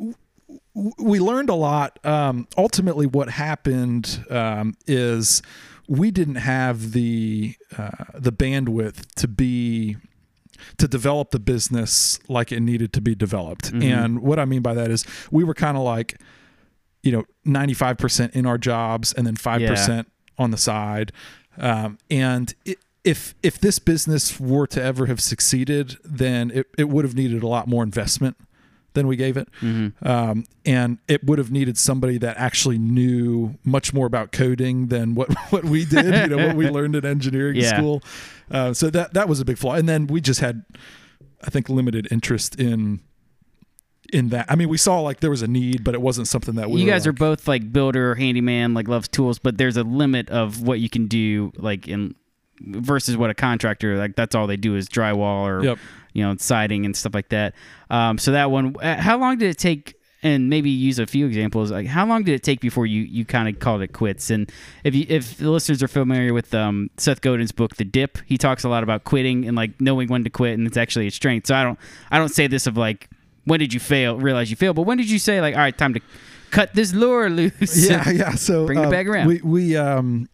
we 0.74 1.18
learned 1.18 1.50
a 1.50 1.54
lot. 1.54 1.98
Um, 2.04 2.48
ultimately, 2.56 3.06
what 3.06 3.28
happened 3.28 4.24
um, 4.30 4.74
is 4.86 5.42
we 5.88 6.10
didn't 6.10 6.36
have 6.36 6.92
the 6.92 7.54
uh, 7.76 8.04
the 8.14 8.32
bandwidth 8.32 9.06
to 9.16 9.28
be 9.28 9.96
to 10.78 10.88
develop 10.88 11.30
the 11.30 11.38
business 11.38 12.18
like 12.28 12.52
it 12.52 12.60
needed 12.60 12.92
to 12.94 13.00
be 13.00 13.14
developed. 13.14 13.72
Mm-hmm. 13.72 13.82
And 13.82 14.22
what 14.22 14.38
I 14.38 14.44
mean 14.44 14.62
by 14.62 14.74
that 14.74 14.90
is 14.90 15.04
we 15.30 15.44
were 15.44 15.54
kind 15.54 15.76
of 15.76 15.82
like, 15.82 16.20
you 17.02 17.10
know, 17.10 17.24
95% 17.44 18.30
in 18.32 18.46
our 18.46 18.58
jobs 18.58 19.12
and 19.12 19.26
then 19.26 19.34
5% 19.34 20.06
on 20.38 20.50
the 20.52 20.56
side. 20.56 21.12
Um, 21.58 21.98
and 22.10 22.54
it, 22.64 22.78
if 23.04 23.34
if 23.42 23.58
this 23.58 23.80
business 23.80 24.38
were 24.38 24.66
to 24.68 24.82
ever 24.82 25.06
have 25.06 25.20
succeeded, 25.20 25.96
then 26.04 26.52
it, 26.52 26.68
it 26.78 26.88
would 26.88 27.04
have 27.04 27.16
needed 27.16 27.42
a 27.42 27.48
lot 27.48 27.66
more 27.66 27.82
investment 27.82 28.36
than 28.94 29.06
we 29.06 29.16
gave 29.16 29.36
it. 29.36 29.48
Mm-hmm. 29.60 30.06
Um, 30.06 30.44
and 30.66 30.98
it 31.08 31.24
would 31.24 31.38
have 31.38 31.50
needed 31.50 31.78
somebody 31.78 32.18
that 32.18 32.36
actually 32.36 32.78
knew 32.78 33.54
much 33.64 33.92
more 33.94 34.06
about 34.06 34.32
coding 34.32 34.88
than 34.88 35.14
what, 35.14 35.32
what 35.50 35.64
we 35.64 35.84
did, 35.84 36.30
you 36.30 36.36
know, 36.36 36.46
what 36.48 36.56
we 36.56 36.68
learned 36.78 36.96
in 36.96 37.04
engineering 37.04 37.56
Yeah. 37.56 37.76
school. 37.76 38.02
Uh, 38.50 38.72
so 38.74 38.90
that, 38.90 39.14
that 39.14 39.28
was 39.28 39.40
a 39.40 39.44
big 39.44 39.58
flaw. 39.58 39.74
And 39.74 39.88
then 39.88 40.06
we 40.06 40.20
just 40.20 40.40
had, 40.40 40.64
I 41.42 41.50
think, 41.50 41.68
limited 41.68 42.06
interest 42.10 42.56
in, 42.60 43.00
in 44.12 44.28
that. 44.28 44.44
I 44.50 44.56
mean, 44.56 44.68
we 44.68 44.76
saw 44.76 45.00
like 45.00 45.20
there 45.20 45.30
was 45.30 45.42
a 45.42 45.48
need, 45.48 45.84
but 45.84 45.94
it 45.94 46.02
wasn't 46.02 46.28
something 46.28 46.56
that 46.56 46.70
we 46.70 46.82
you 46.82 46.86
guys 46.86 47.06
are 47.06 47.12
both 47.14 47.48
like 47.48 47.72
builder, 47.72 48.14
handyman, 48.14 48.74
like 48.74 48.88
loves 48.88 49.08
tools, 49.08 49.38
but 49.38 49.56
there's 49.56 49.76
a 49.78 49.84
limit 49.84 50.28
of 50.28 50.62
what 50.62 50.80
you 50.80 50.90
can 50.90 51.06
do, 51.06 51.50
like 51.56 51.88
in 51.88 52.14
versus 52.60 53.16
what 53.16 53.30
a 53.30 53.34
contractor 53.34 53.96
like. 53.96 54.14
That's 54.16 54.34
all 54.34 54.46
they 54.46 54.58
do 54.58 54.76
is 54.76 54.88
drywall 54.88 55.44
or 55.46 55.64
Yep. 55.64 55.78
You 56.12 56.22
know 56.22 56.36
siding 56.38 56.84
and 56.84 56.96
stuff 56.96 57.14
like 57.14 57.28
that. 57.30 57.54
Um, 57.90 58.18
so 58.18 58.32
that 58.32 58.50
one, 58.50 58.76
uh, 58.80 59.00
how 59.00 59.18
long 59.18 59.38
did 59.38 59.50
it 59.50 59.58
take? 59.58 59.96
And 60.24 60.48
maybe 60.48 60.70
use 60.70 61.00
a 61.00 61.06
few 61.06 61.26
examples. 61.26 61.72
Like, 61.72 61.88
how 61.88 62.06
long 62.06 62.22
did 62.22 62.34
it 62.34 62.44
take 62.44 62.60
before 62.60 62.86
you, 62.86 63.02
you 63.02 63.24
kind 63.24 63.48
of 63.48 63.58
called 63.58 63.82
it 63.82 63.92
quits? 63.92 64.30
And 64.30 64.52
if 64.84 64.94
you 64.94 65.04
if 65.08 65.38
the 65.38 65.50
listeners 65.50 65.82
are 65.82 65.88
familiar 65.88 66.32
with 66.32 66.54
um, 66.54 66.90
Seth 66.96 67.20
Godin's 67.22 67.50
book, 67.50 67.74
The 67.74 67.84
Dip, 67.84 68.18
he 68.24 68.38
talks 68.38 68.62
a 68.62 68.68
lot 68.68 68.84
about 68.84 69.02
quitting 69.02 69.48
and 69.48 69.56
like 69.56 69.80
knowing 69.80 70.06
when 70.06 70.22
to 70.22 70.30
quit, 70.30 70.56
and 70.56 70.64
it's 70.64 70.76
actually 70.76 71.08
a 71.08 71.10
strength. 71.10 71.48
So 71.48 71.56
I 71.56 71.64
don't 71.64 71.78
I 72.12 72.18
don't 72.18 72.28
say 72.28 72.46
this 72.46 72.68
of 72.68 72.76
like 72.76 73.10
when 73.46 73.58
did 73.58 73.74
you 73.74 73.80
fail, 73.80 74.16
realize 74.16 74.48
you 74.48 74.56
failed, 74.56 74.76
but 74.76 74.82
when 74.82 74.96
did 74.96 75.10
you 75.10 75.18
say 75.18 75.40
like 75.40 75.56
all 75.56 75.60
right, 75.60 75.76
time 75.76 75.94
to 75.94 76.00
cut 76.52 76.72
this 76.72 76.94
lure 76.94 77.28
loose? 77.28 77.88
yeah, 77.90 78.08
yeah. 78.08 78.34
So 78.36 78.66
Bring 78.66 78.78
it 78.78 78.84
um, 78.84 78.90
back 78.90 79.06
around. 79.08 79.26
We 79.26 79.40
we 79.42 79.76
um 79.76 80.28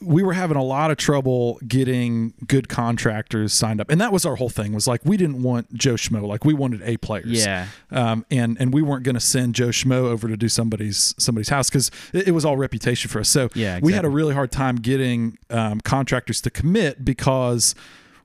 we 0.00 0.22
were 0.22 0.32
having 0.32 0.56
a 0.56 0.62
lot 0.62 0.90
of 0.90 0.96
trouble 0.96 1.58
getting 1.66 2.34
good 2.46 2.68
contractors 2.68 3.52
signed 3.52 3.80
up, 3.80 3.90
and 3.90 4.00
that 4.00 4.12
was 4.12 4.26
our 4.26 4.36
whole 4.36 4.48
thing. 4.48 4.72
Was 4.72 4.86
like 4.86 5.04
we 5.04 5.16
didn't 5.16 5.42
want 5.42 5.72
Joe 5.74 5.94
Schmo, 5.94 6.26
like 6.26 6.44
we 6.44 6.54
wanted 6.54 6.82
A 6.82 6.96
players. 6.96 7.44
Yeah. 7.44 7.68
Um, 7.90 8.24
and 8.30 8.56
and 8.60 8.72
we 8.72 8.82
weren't 8.82 9.04
going 9.04 9.14
to 9.14 9.20
send 9.20 9.54
Joe 9.54 9.68
Schmo 9.68 10.04
over 10.04 10.28
to 10.28 10.36
do 10.36 10.48
somebody's 10.48 11.14
somebody's 11.18 11.48
house 11.48 11.68
because 11.70 11.90
it, 12.12 12.28
it 12.28 12.32
was 12.32 12.44
all 12.44 12.56
reputation 12.56 13.10
for 13.10 13.20
us. 13.20 13.28
So 13.28 13.48
Yeah, 13.54 13.80
we 13.82 13.92
had 13.92 14.04
a 14.04 14.10
really 14.10 14.34
hard 14.34 14.52
time 14.52 14.76
getting 14.76 15.38
um, 15.50 15.80
contractors 15.80 16.40
to 16.42 16.50
commit 16.50 17.04
because 17.04 17.74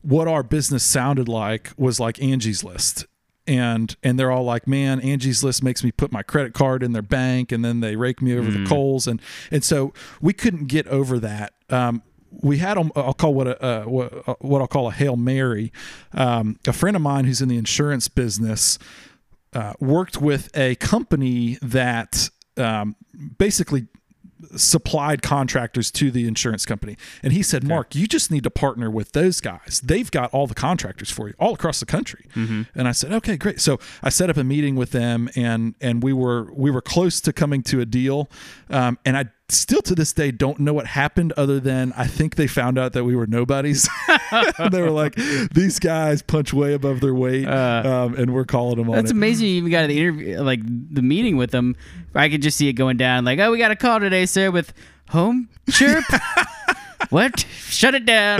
what 0.02 0.28
our 0.28 0.44
business 0.44 0.84
sounded 0.84 1.28
like 1.28 1.72
was 1.78 2.00
like 2.00 2.22
Angie's 2.22 2.64
List. 2.64 3.06
And 3.48 3.96
and 4.04 4.20
they're 4.20 4.32
all 4.32 4.44
like, 4.44 4.68
man, 4.68 5.00
Angie's 5.00 5.44
List 5.44 5.64
makes 5.64 5.84
me 5.84 5.92
put 5.92 6.12
my 6.12 6.22
credit 6.22 6.54
card 6.54 6.84
in 6.84 6.92
their 6.92 7.02
bank, 7.02 7.52
and 7.52 7.66
then 7.66 7.80
they 7.80 7.96
rake 7.96 8.22
me 8.22 8.38
over 8.38 8.52
the 8.52 8.66
coals, 8.68 9.08
and 9.08 9.20
and 9.50 9.64
so 9.64 9.94
we 10.22 10.32
couldn't 10.32 10.68
get 10.68 10.88
over 10.88 11.18
that. 11.20 11.54
Um, 11.70 12.04
we 12.32 12.60
had 12.60 12.78
I'll 12.78 13.14
call 13.14 13.34
what 13.34 13.48
a 13.48 13.64
uh, 13.64 13.84
what, 13.86 14.28
uh, 14.28 14.36
what 14.40 14.62
I'll 14.62 14.68
call 14.68 14.88
a 14.88 14.92
hail 14.92 15.18
mary. 15.18 15.72
Um, 16.14 16.60
a 16.68 16.74
friend 16.74 16.96
of 16.96 17.02
mine 17.02 17.26
who's 17.26 17.42
in 17.42 17.50
the 17.50 17.58
insurance 17.58 18.08
business 18.08 18.78
uh, 19.54 19.74
worked 19.80 20.22
with 20.22 20.50
a 20.56 20.76
company 20.76 21.58
that 21.62 22.30
um, 22.58 22.96
basically 23.38 23.88
supplied 24.56 25.22
contractors 25.22 25.92
to 25.92 26.12
the 26.12 26.28
insurance 26.28 26.66
company. 26.66 26.98
And 27.24 27.34
he 27.34 27.44
said, 27.44 27.64
Mark, 27.64 27.96
you 27.96 28.08
just 28.08 28.32
need 28.32 28.44
to 28.44 28.50
partner 28.50 28.90
with 28.90 29.12
those 29.14 29.42
guys. 29.42 29.82
They've 29.84 30.10
got 30.10 30.34
all 30.34 30.48
the 30.48 30.56
contractors 30.56 31.10
for 31.12 31.28
you 31.28 31.34
all 31.40 31.54
across 31.54 31.80
the 31.80 31.86
country. 31.86 32.26
And 32.76 32.88
I 32.88 32.92
said, 32.92 33.12
okay, 33.14 33.38
great. 33.38 33.62
So 33.62 33.80
I 34.04 34.10
set 34.10 34.30
up 34.30 34.38
a 34.38 34.44
meeting 34.44 34.76
with 34.76 34.92
them 34.92 35.30
and, 35.36 35.76
and 35.82 36.02
we 36.04 36.14
were, 36.14 36.52
we 36.54 36.72
were 36.72 36.82
close 36.82 37.22
to 37.22 37.34
coming 37.34 37.64
to 37.64 37.82
a 37.82 37.86
deal. 37.86 38.30
Um, 38.70 38.98
and 39.06 39.18
I 39.18 39.26
still 39.52 39.82
to 39.84 39.96
this 39.96 40.14
day 40.14 40.32
don't 40.32 40.60
know 40.60 40.74
what 40.74 40.86
happened 40.88 41.34
other 41.38 41.60
than 41.60 41.94
I 41.98 42.08
think 42.08 42.36
they 42.36 42.48
found 42.48 42.78
out 42.78 42.94
that 42.94 43.04
we 43.04 43.16
were 43.16 43.28
nobodies. 43.28 43.88
they 44.72 44.82
were 44.82 44.92
like, 44.92 45.16
these 45.16 45.80
guys 45.80 46.22
punch 46.22 46.54
way 46.54 46.74
above 46.74 47.02
their 47.02 47.14
weight. 47.14 47.48
um, 47.48 48.16
and 48.16 48.34
we're 48.34 48.46
calling 48.46 48.78
them 48.78 48.90
on 48.90 48.96
That's 48.96 49.12
it. 49.12 49.16
amazing. 49.16 49.48
You 49.48 49.56
even 49.56 49.72
got 49.72 49.88
the 49.88 49.98
interview, 50.00 50.42
like 50.42 50.62
the 50.64 51.02
meeting 51.02 51.38
with 51.38 51.52
them. 51.52 51.76
I 52.16 52.30
could 52.30 52.42
just 52.42 52.58
see 52.58 52.68
it 52.68 52.74
going 52.74 52.98
down. 52.98 53.26
Like, 53.26 53.40
oh, 53.40 53.52
we 53.52 53.58
got 53.58 53.72
a 53.72 53.76
call 53.76 54.00
today, 54.00 54.26
sir, 54.26 54.52
with 54.52 54.74
home 55.10 55.50
chirp. 55.70 56.04
what? 57.12 57.42
Shut 57.68 57.94
it 57.94 58.06
down. 58.06 58.40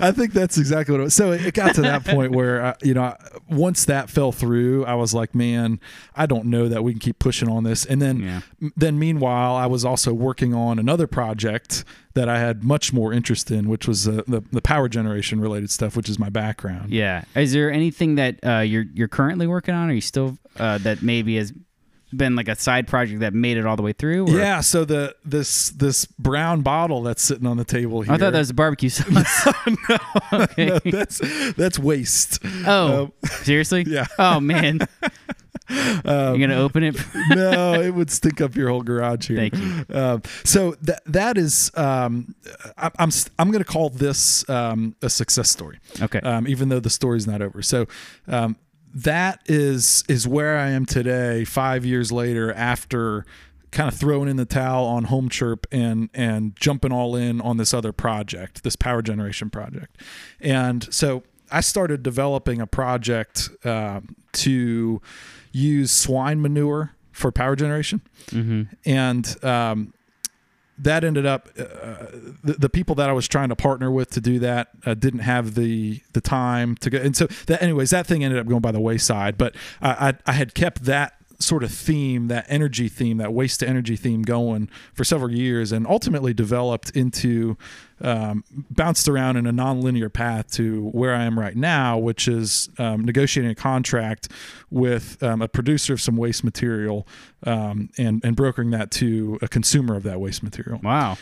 I 0.00 0.12
think 0.12 0.32
that's 0.34 0.58
exactly 0.58 0.92
what 0.92 1.00
it 1.00 1.04
was. 1.04 1.14
So 1.14 1.32
it 1.32 1.54
got 1.54 1.74
to 1.76 1.80
that 1.82 2.04
point 2.04 2.32
where, 2.32 2.62
uh, 2.62 2.74
you 2.82 2.92
know, 2.94 3.16
once 3.48 3.86
that 3.86 4.10
fell 4.10 4.30
through, 4.32 4.84
I 4.84 4.94
was 4.94 5.14
like, 5.14 5.34
man, 5.34 5.80
I 6.14 6.26
don't 6.26 6.46
know 6.46 6.68
that 6.68 6.84
we 6.84 6.92
can 6.92 7.00
keep 7.00 7.18
pushing 7.18 7.48
on 7.48 7.64
this. 7.64 7.84
And 7.86 8.02
then, 8.02 8.20
Yeah. 8.20 8.40
m- 8.60 8.72
then 8.76 8.98
meanwhile, 8.98 9.56
I 9.56 9.66
was 9.66 9.84
also 9.84 10.12
working 10.12 10.52
on 10.54 10.78
another 10.78 11.06
project 11.06 11.84
that 12.14 12.28
I 12.28 12.38
had 12.38 12.62
much 12.64 12.92
more 12.92 13.12
interest 13.12 13.50
in, 13.50 13.68
which 13.68 13.86
was 13.86 14.06
uh, 14.08 14.22
the 14.26 14.42
the 14.50 14.60
power 14.62 14.88
generation 14.88 15.40
related 15.40 15.70
stuff, 15.70 15.96
which 15.96 16.08
is 16.08 16.18
my 16.18 16.28
background. 16.28 16.90
Yeah. 16.92 17.22
Is 17.36 17.52
there 17.52 17.70
anything 17.70 18.16
that 18.16 18.40
uh, 18.44 18.58
you're 18.58 18.86
you're 18.92 19.06
currently 19.08 19.46
working 19.46 19.74
on? 19.74 19.88
Are 19.88 19.92
you 19.94 20.00
still 20.00 20.36
uh, 20.58 20.78
that 20.78 21.00
maybe 21.02 21.36
has 21.36 21.52
been 22.16 22.34
like 22.36 22.48
a 22.48 22.56
side 22.56 22.86
project 22.88 23.20
that 23.20 23.34
made 23.34 23.56
it 23.56 23.66
all 23.66 23.76
the 23.76 23.82
way 23.82 23.92
through? 23.92 24.26
or- 24.28 24.38
Yeah, 24.38 24.60
so 24.60 24.84
the 24.84 25.14
this 25.24 25.70
this 25.70 26.04
brown 26.06 26.62
bottle 26.62 27.02
that's 27.02 27.22
sitting 27.22 27.46
on 27.46 27.56
the 27.56 27.64
table 27.64 28.00
here. 28.02 28.12
I 28.12 28.18
thought 28.18 28.32
that 28.32 28.38
was 28.38 28.50
a 28.50 28.54
barbecue 28.54 28.88
sauce. 28.88 29.46
okay. 30.32 30.66
no, 30.66 30.78
that's 30.84 31.20
that's 31.54 31.78
waste. 31.78 32.38
Oh, 32.66 33.04
Um, 33.04 33.12
seriously? 33.42 33.84
yeah. 33.88 34.06
Oh 34.18 34.40
man. 34.40 34.80
You're 35.70 36.38
gonna 36.38 36.56
open 36.56 36.82
it? 36.82 36.96
no, 37.30 37.74
it 37.74 37.90
would 37.90 38.10
stink 38.10 38.40
up 38.40 38.56
your 38.56 38.70
whole 38.70 38.82
garage 38.82 39.28
here. 39.28 39.36
Thank 39.36 39.56
you. 39.58 39.84
Um, 39.94 40.22
so 40.44 40.74
that 40.82 41.02
that 41.04 41.36
is, 41.36 41.70
um, 41.74 42.34
I, 42.78 42.90
I'm 42.98 43.10
I'm 43.38 43.50
going 43.50 43.62
to 43.62 43.70
call 43.70 43.90
this 43.90 44.48
um, 44.48 44.96
a 45.02 45.10
success 45.10 45.50
story, 45.50 45.78
Okay. 46.00 46.20
um, 46.20 46.48
even 46.48 46.70
though 46.70 46.80
the 46.80 46.88
story's 46.90 47.26
not 47.26 47.42
over. 47.42 47.60
So 47.60 47.86
um, 48.28 48.56
that 49.04 49.42
is 49.46 50.04
is 50.08 50.26
where 50.26 50.58
I 50.58 50.70
am 50.70 50.86
today, 50.86 51.44
five 51.44 51.84
years 51.84 52.10
later, 52.10 52.52
after 52.52 53.24
kind 53.70 53.88
of 53.88 53.98
throwing 53.98 54.28
in 54.28 54.36
the 54.36 54.46
towel 54.46 54.86
on 54.86 55.04
Home 55.04 55.28
Chirp 55.28 55.66
and 55.70 56.08
and 56.14 56.56
jumping 56.56 56.92
all 56.92 57.14
in 57.16 57.40
on 57.40 57.56
this 57.58 57.74
other 57.74 57.92
project, 57.92 58.62
this 58.64 58.76
power 58.76 59.02
generation 59.02 59.50
project, 59.50 60.00
and 60.40 60.92
so 60.92 61.22
I 61.50 61.60
started 61.60 62.02
developing 62.02 62.60
a 62.60 62.66
project 62.66 63.50
um, 63.64 64.16
to 64.32 65.00
use 65.52 65.90
swine 65.92 66.40
manure 66.42 66.92
for 67.12 67.30
power 67.32 67.56
generation, 67.56 68.00
and 68.84 69.44
um, 69.44 69.92
that 70.78 71.04
ended 71.04 71.26
up 71.26 71.48
uh, 71.58 72.06
the, 72.42 72.56
the 72.58 72.68
people 72.68 72.94
that 72.96 73.08
I 73.08 73.12
was 73.12 73.26
trying 73.28 73.48
to 73.48 73.56
partner 73.56 73.90
with 73.90 74.10
to 74.12 74.20
do 74.20 74.38
that 74.38 74.68
uh, 74.86 74.94
didn't 74.94 75.20
have 75.20 75.54
the 75.54 76.00
the 76.12 76.20
time 76.20 76.76
to 76.76 76.90
go, 76.90 76.98
and 76.98 77.16
so 77.16 77.26
that 77.46 77.62
anyways 77.62 77.90
that 77.90 78.06
thing 78.06 78.24
ended 78.24 78.38
up 78.38 78.46
going 78.46 78.60
by 78.60 78.72
the 78.72 78.80
wayside. 78.80 79.36
But 79.36 79.54
I 79.80 80.08
I, 80.08 80.14
I 80.26 80.32
had 80.32 80.54
kept 80.54 80.84
that 80.84 81.17
sort 81.40 81.62
of 81.62 81.70
theme, 81.70 82.28
that 82.28 82.44
energy 82.48 82.88
theme, 82.88 83.18
that 83.18 83.32
waste 83.32 83.60
to 83.60 83.68
energy 83.68 83.94
theme 83.94 84.22
going 84.22 84.68
for 84.92 85.04
several 85.04 85.30
years 85.30 85.70
and 85.70 85.86
ultimately 85.86 86.34
developed 86.34 86.90
into, 86.90 87.56
um, 88.00 88.42
bounced 88.70 89.08
around 89.08 89.36
in 89.36 89.46
a 89.46 89.52
non-linear 89.52 90.08
path 90.08 90.50
to 90.50 90.88
where 90.88 91.14
I 91.14 91.24
am 91.24 91.38
right 91.38 91.56
now, 91.56 91.96
which 91.96 92.26
is 92.26 92.68
um, 92.78 93.04
negotiating 93.04 93.52
a 93.52 93.54
contract 93.54 94.28
with 94.70 95.22
um, 95.22 95.40
a 95.40 95.48
producer 95.48 95.92
of 95.92 96.00
some 96.00 96.16
waste 96.16 96.42
material 96.42 97.06
um, 97.44 97.88
and, 97.96 98.24
and 98.24 98.34
brokering 98.34 98.70
that 98.70 98.90
to 98.92 99.38
a 99.40 99.48
consumer 99.48 99.94
of 99.94 100.02
that 100.02 100.20
waste 100.20 100.42
material. 100.42 100.80
Wow. 100.82 101.18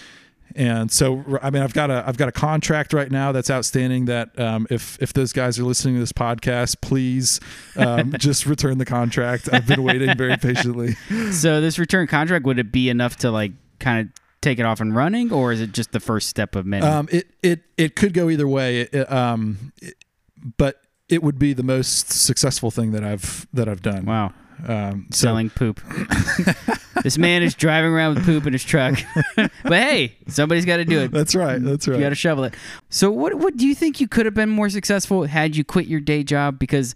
And 0.55 0.91
so, 0.91 1.25
I 1.43 1.51
mean, 1.51 1.63
I've 1.63 1.75
got 1.75 1.91
a 1.91 2.05
I've 2.07 2.17
got 2.17 2.29
a 2.29 2.33
contract 2.33 2.93
right 2.93 3.11
now 3.11 3.33
that's 3.33 3.51
outstanding. 3.51 4.07
That 4.07 4.39
um, 4.39 4.67
if 4.71 4.97
if 5.03 5.13
those 5.13 5.33
guys 5.33 5.59
are 5.59 5.65
listening 5.65 5.95
to 5.95 6.01
this 6.01 6.13
podcast, 6.13 6.81
please 6.81 7.41
um, 7.77 8.13
just 8.19 8.47
return 8.47 8.79
the 8.79 8.85
contract. 8.87 9.49
I've 9.53 9.67
been 9.67 9.83
waiting 9.83 10.17
very 10.17 10.37
patiently. 10.37 10.97
So 11.33 11.61
this 11.61 11.79
return 11.79 12.07
contract 12.07 12.45
would 12.47 12.59
it 12.59 12.73
be 12.73 12.89
enough 12.89 13.17
to 13.17 13.31
like 13.31 13.53
kind 13.81 14.09
of 14.09 14.13
take 14.41 14.59
it 14.59 14.65
off 14.65 14.81
and 14.81 14.95
running, 14.95 15.33
or 15.33 15.53
is 15.53 15.61
it 15.61 15.73
just 15.73 15.93
the 15.93 16.01
first 16.01 16.29
step 16.29 16.55
of 16.57 16.65
many? 16.65 16.87
Um, 16.87 17.09
it 17.11 17.27
it 17.43 17.61
it 17.77 17.97
could 17.97 18.15
go 18.15 18.31
either 18.31 18.47
way. 18.49 18.81
It, 18.83 18.95
it, 18.95 19.13
um, 19.13 19.73
it- 19.83 19.95
but 20.57 20.81
it 21.09 21.23
would 21.23 21.39
be 21.39 21.53
the 21.53 21.63
most 21.63 22.11
successful 22.11 22.71
thing 22.71 22.93
that 22.93 23.03
I've 23.05 23.47
that 23.53 23.69
I've 23.69 23.83
done. 23.83 24.05
wow. 24.07 24.33
Um, 24.67 25.07
so 25.11 25.27
Selling 25.27 25.51
poop. 25.51 25.81
this 27.03 27.19
man 27.19 27.43
is 27.43 27.55
driving 27.55 27.91
around 27.91 28.15
with 28.15 28.25
poop 28.25 28.47
in 28.47 28.53
his 28.53 28.65
truck. 28.65 28.99
but 29.37 29.73
hey, 29.73 30.17
somebody's 30.29 30.65
got 30.65 30.79
to 30.79 30.85
do 30.85 31.01
it. 31.01 31.11
that's 31.11 31.35
right. 31.35 31.63
That's 31.63 31.87
right. 31.87 31.97
You 31.97 32.03
got 32.03 32.11
to 32.11 32.15
shovel 32.15 32.45
it. 32.45 32.55
So, 32.89 33.11
what 33.11 33.35
what 33.35 33.57
do 33.57 33.67
you 33.67 33.75
think 33.75 34.01
you 34.01 34.09
could 34.09 34.27
have 34.27 34.35
been 34.35 34.51
more 34.51 34.69
successful 34.71 35.25
had 35.25 35.57
you 35.57 35.65
quit 35.65 35.87
your 35.87 36.01
day 36.01 36.23
job? 36.23 36.59
Because 36.59 36.95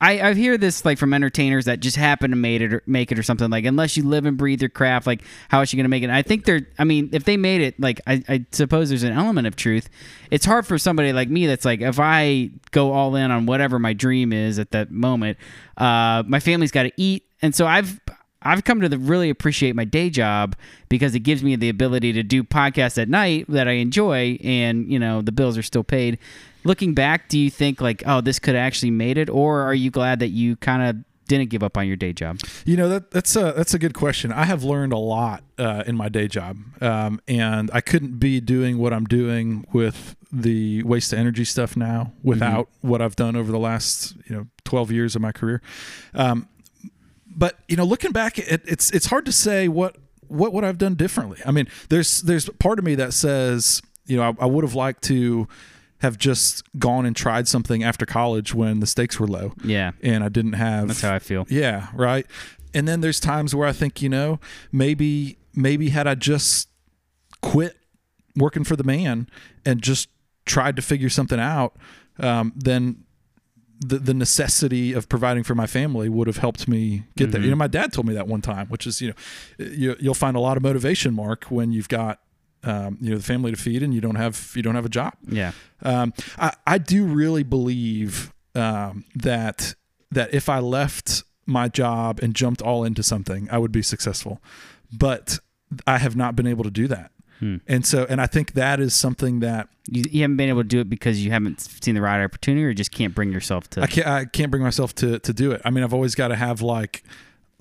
I, 0.00 0.20
I 0.20 0.34
hear 0.34 0.58
this 0.58 0.84
like 0.84 0.98
from 0.98 1.14
entertainers 1.14 1.64
that 1.66 1.80
just 1.80 1.96
happen 1.96 2.30
to 2.30 2.36
made 2.36 2.62
it 2.62 2.74
or 2.74 2.82
make 2.86 3.12
it 3.12 3.18
or 3.18 3.22
something 3.22 3.48
like 3.48 3.64
unless 3.64 3.96
you 3.96 4.02
live 4.02 4.26
and 4.26 4.36
breathe 4.36 4.60
your 4.60 4.68
craft, 4.68 5.06
like 5.06 5.22
how 5.48 5.60
is 5.60 5.68
she 5.68 5.76
gonna 5.76 5.88
make 5.88 6.02
it? 6.02 6.10
I 6.10 6.22
think 6.22 6.44
they're 6.44 6.66
I 6.78 6.84
mean, 6.84 7.10
if 7.12 7.24
they 7.24 7.36
made 7.36 7.60
it, 7.60 7.80
like 7.80 8.00
I, 8.06 8.22
I 8.28 8.46
suppose 8.52 8.88
there's 8.88 9.02
an 9.02 9.12
element 9.12 9.46
of 9.46 9.56
truth. 9.56 9.88
It's 10.30 10.44
hard 10.44 10.66
for 10.66 10.78
somebody 10.78 11.12
like 11.12 11.28
me 11.28 11.46
that's 11.46 11.64
like 11.64 11.80
if 11.80 11.98
I 12.00 12.50
go 12.70 12.92
all 12.92 13.14
in 13.16 13.30
on 13.30 13.46
whatever 13.46 13.78
my 13.78 13.92
dream 13.92 14.32
is 14.32 14.58
at 14.58 14.72
that 14.72 14.90
moment, 14.90 15.38
uh, 15.78 16.22
my 16.26 16.40
family's 16.40 16.70
got 16.72 16.82
to 16.84 16.92
eat, 16.96 17.24
and 17.40 17.54
so 17.54 17.66
I've 17.66 18.00
I've 18.44 18.64
come 18.64 18.80
to 18.82 18.88
really 18.98 19.30
appreciate 19.30 19.74
my 19.74 19.84
day 19.84 20.10
job 20.10 20.54
because 20.88 21.14
it 21.14 21.20
gives 21.20 21.42
me 21.42 21.56
the 21.56 21.70
ability 21.70 22.12
to 22.12 22.22
do 22.22 22.44
podcasts 22.44 23.00
at 23.00 23.08
night 23.08 23.46
that 23.48 23.66
I 23.68 23.72
enjoy 23.72 24.38
and, 24.44 24.90
you 24.90 24.98
know, 24.98 25.22
the 25.22 25.32
bills 25.32 25.56
are 25.56 25.62
still 25.62 25.82
paid. 25.82 26.18
Looking 26.64 26.94
back, 26.94 27.28
do 27.28 27.38
you 27.38 27.50
think 27.50 27.80
like, 27.80 28.02
oh, 28.06 28.20
this 28.20 28.38
could 28.38 28.56
actually 28.56 28.90
made 28.90 29.18
it 29.18 29.28
or 29.28 29.62
are 29.62 29.74
you 29.74 29.90
glad 29.90 30.20
that 30.20 30.28
you 30.28 30.56
kind 30.56 30.82
of 30.82 31.04
didn't 31.26 31.50
give 31.50 31.62
up 31.62 31.76
on 31.76 31.86
your 31.86 31.96
day 31.96 32.12
job? 32.12 32.40
You 32.64 32.76
know 32.76 32.88
that 32.88 33.10
that's 33.10 33.34
a 33.36 33.52
that's 33.56 33.74
a 33.74 33.78
good 33.78 33.94
question. 33.94 34.32
I 34.32 34.44
have 34.44 34.62
learned 34.62 34.92
a 34.92 34.98
lot 34.98 35.42
uh, 35.58 35.84
in 35.86 35.96
my 35.96 36.08
day 36.08 36.28
job, 36.28 36.58
um, 36.82 37.20
and 37.26 37.70
I 37.72 37.80
couldn't 37.80 38.18
be 38.18 38.40
doing 38.40 38.78
what 38.78 38.92
I'm 38.92 39.04
doing 39.04 39.66
with 39.72 40.16
the 40.32 40.82
waste 40.82 41.10
to 41.10 41.18
energy 41.18 41.44
stuff 41.44 41.76
now 41.76 42.12
without 42.22 42.68
what 42.80 43.00
I've 43.00 43.16
done 43.16 43.36
over 43.36 43.50
the 43.52 43.58
last 43.58 44.16
you 44.28 44.36
know 44.36 44.46
12 44.64 44.90
years 44.90 45.16
of 45.16 45.22
my 45.22 45.32
career. 45.32 45.62
Um, 46.14 46.48
but 47.26 47.58
you 47.68 47.76
know, 47.76 47.84
looking 47.84 48.12
back, 48.12 48.38
it, 48.38 48.62
it's 48.64 48.90
it's 48.90 49.06
hard 49.06 49.26
to 49.26 49.32
say 49.32 49.68
what 49.68 49.96
what 50.28 50.52
would 50.52 50.64
I've 50.64 50.78
done 50.78 50.94
differently. 50.94 51.40
I 51.44 51.50
mean, 51.50 51.68
there's 51.88 52.22
there's 52.22 52.48
part 52.48 52.78
of 52.78 52.84
me 52.84 52.94
that 52.96 53.12
says 53.14 53.82
you 54.06 54.16
know 54.16 54.34
I, 54.38 54.44
I 54.44 54.46
would 54.46 54.64
have 54.64 54.74
liked 54.74 55.02
to 55.04 55.48
have 56.04 56.16
just 56.18 56.62
gone 56.78 57.06
and 57.06 57.16
tried 57.16 57.48
something 57.48 57.82
after 57.82 58.04
college 58.06 58.54
when 58.54 58.80
the 58.80 58.86
stakes 58.86 59.18
were 59.18 59.26
low 59.26 59.52
Yeah. 59.64 59.92
and 60.02 60.22
I 60.22 60.28
didn't 60.28 60.52
have 60.54 60.88
That's 60.88 61.00
how 61.00 61.14
I 61.14 61.18
feel. 61.18 61.46
yeah, 61.48 61.88
right. 61.94 62.26
And 62.72 62.86
then 62.86 63.00
there's 63.00 63.20
times 63.20 63.54
where 63.54 63.66
I 63.68 63.72
think, 63.72 64.02
you 64.02 64.08
know, 64.08 64.38
maybe 64.70 65.38
maybe 65.54 65.88
had 65.90 66.06
I 66.06 66.14
just 66.14 66.68
quit 67.40 67.76
working 68.36 68.64
for 68.64 68.76
the 68.76 68.84
man 68.84 69.28
and 69.64 69.80
just 69.82 70.08
tried 70.46 70.76
to 70.76 70.82
figure 70.82 71.08
something 71.08 71.38
out, 71.40 71.76
um, 72.18 72.52
then 72.56 73.04
the 73.86 73.98
the 73.98 74.14
necessity 74.14 74.92
of 74.92 75.08
providing 75.08 75.42
for 75.44 75.54
my 75.54 75.66
family 75.66 76.08
would 76.08 76.26
have 76.26 76.38
helped 76.38 76.66
me 76.68 77.04
get 77.16 77.30
there. 77.32 77.40
You 77.40 77.50
know, 77.50 77.56
my 77.56 77.66
dad 77.66 77.92
told 77.92 78.06
me 78.06 78.14
that 78.14 78.26
one 78.28 78.40
time, 78.42 78.66
which 78.68 78.86
is, 78.86 79.00
you 79.00 79.08
know, 79.08 79.14
you, 79.58 79.96
you'll 80.00 80.14
find 80.14 80.36
a 80.36 80.40
lot 80.40 80.56
of 80.56 80.62
motivation, 80.62 81.14
Mark, 81.14 81.44
when 81.50 81.72
you've 81.72 81.88
got 81.88 82.20
um, 82.64 82.98
you 83.00 83.10
know 83.10 83.16
the 83.16 83.22
family 83.22 83.50
to 83.50 83.56
feed 83.56 83.82
and 83.82 83.92
you 83.94 84.00
don't 84.00 84.16
have 84.16 84.52
you 84.54 84.62
don't 84.62 84.74
have 84.74 84.86
a 84.86 84.88
job. 84.90 85.14
Yeah. 85.28 85.52
Um, 85.82 86.12
I, 86.38 86.52
I 86.66 86.78
do 86.78 87.04
really 87.04 87.42
believe 87.42 88.32
um, 88.54 89.04
that 89.14 89.74
that 90.10 90.32
if 90.34 90.48
I 90.48 90.58
left 90.60 91.24
my 91.46 91.68
job 91.68 92.20
and 92.22 92.34
jumped 92.34 92.62
all 92.62 92.84
into 92.84 93.02
something, 93.02 93.48
I 93.50 93.58
would 93.58 93.72
be 93.72 93.82
successful. 93.82 94.40
But 94.92 95.38
I 95.86 95.98
have 95.98 96.16
not 96.16 96.36
been 96.36 96.46
able 96.46 96.64
to 96.64 96.70
do 96.70 96.86
that, 96.88 97.10
Hmm. 97.40 97.56
and 97.66 97.84
so 97.84 98.06
and 98.08 98.20
I 98.20 98.26
think 98.26 98.52
that 98.52 98.78
is 98.80 98.94
something 98.94 99.40
that 99.40 99.68
You, 99.90 100.04
you 100.10 100.22
haven't 100.22 100.36
been 100.36 100.48
able 100.48 100.62
to 100.62 100.68
do 100.68 100.80
it 100.80 100.88
because 100.88 101.22
you 101.24 101.32
haven't 101.32 101.60
seen 101.60 101.94
the 101.96 102.00
right 102.00 102.22
opportunity 102.24 102.64
or 102.64 102.72
just 102.72 102.92
can't 102.92 103.12
bring 103.14 103.32
yourself 103.32 103.68
to 103.70 103.82
I 103.82 103.86
can't 103.88 104.06
I 104.06 104.24
can't 104.24 104.50
bring 104.52 104.62
myself 104.62 104.94
to 104.96 105.18
to 105.18 105.32
do 105.32 105.50
it. 105.52 105.60
I 105.64 105.70
mean, 105.70 105.82
I've 105.84 105.92
always 105.92 106.14
got 106.14 106.28
to 106.28 106.36
have 106.36 106.62
like 106.62 107.02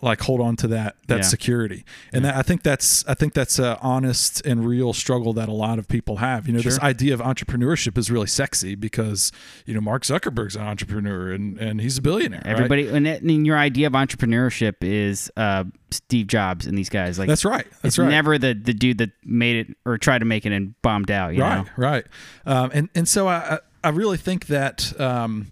like 0.04 0.22
hold 0.22 0.42
on 0.42 0.56
to 0.58 0.68
that 0.68 0.96
that 1.08 1.18
Yeah. 1.18 1.22
security, 1.22 1.84
and 2.12 2.26
that, 2.26 2.36
I 2.36 2.42
think 2.42 2.62
that's 2.62 3.04
I 3.08 3.14
think 3.14 3.34
that's 3.34 3.58
a 3.58 3.80
honest 3.82 4.46
and 4.46 4.66
real 4.68 4.94
struggle 4.94 5.34
that 5.34 5.50
a 5.50 5.54
lot 5.54 5.80
of 5.80 5.88
people 5.88 6.18
have. 6.18 6.46
You 6.48 6.54
know, 6.54 6.60
this 6.62 6.80
idea 6.80 7.14
of 7.14 7.22
entrepreneurship 7.22 7.98
is 7.98 8.12
really 8.12 8.28
sexy 8.28 8.76
because 8.76 9.32
you 9.66 9.74
know 9.74 9.82
Mark 9.82 10.04
Zuckerberg's 10.04 10.56
an 10.56 10.64
entrepreneur 10.64 11.32
and 11.32 11.58
and 11.58 11.80
he's 11.82 11.98
a 11.98 12.02
billionaire. 12.02 12.42
right? 12.46 12.52
Everybody, 12.54 12.88
and, 12.90 13.06
that- 13.06 13.22
and 13.22 13.46
your 13.48 13.58
idea 13.58 13.88
of 13.88 13.94
entrepreneurship 13.94 14.76
is 14.82 15.32
uh, 15.38 15.64
Steve 15.92 16.28
Jobs 16.28 16.66
and 16.68 16.78
these 16.78 16.90
guys. 16.90 17.18
Like 17.18 17.28
That's 17.30 17.46
right. 17.46 17.66
That's 17.82 17.86
it's 17.86 17.98
right. 18.00 18.10
never 18.10 18.38
the 18.38 18.54
the 18.54 18.74
dude 18.74 18.98
that 19.00 19.12
made 19.24 19.56
it 19.68 19.78
or 19.86 19.98
tried 19.98 20.20
to 20.20 20.26
make 20.26 20.46
it 20.46 20.52
and 20.52 20.80
bombed 20.82 21.10
out. 21.12 21.34
You 21.34 21.42
right 21.42 21.64
know? 21.66 21.72
right 21.78 22.06
um, 22.46 22.72
and 22.74 22.90
and 22.94 23.08
so 23.08 23.28
I 23.28 23.36
I 23.56 23.60
I 23.86 23.90
really 23.90 24.18
think 24.18 24.48
that 24.48 25.00
um, 25.00 25.52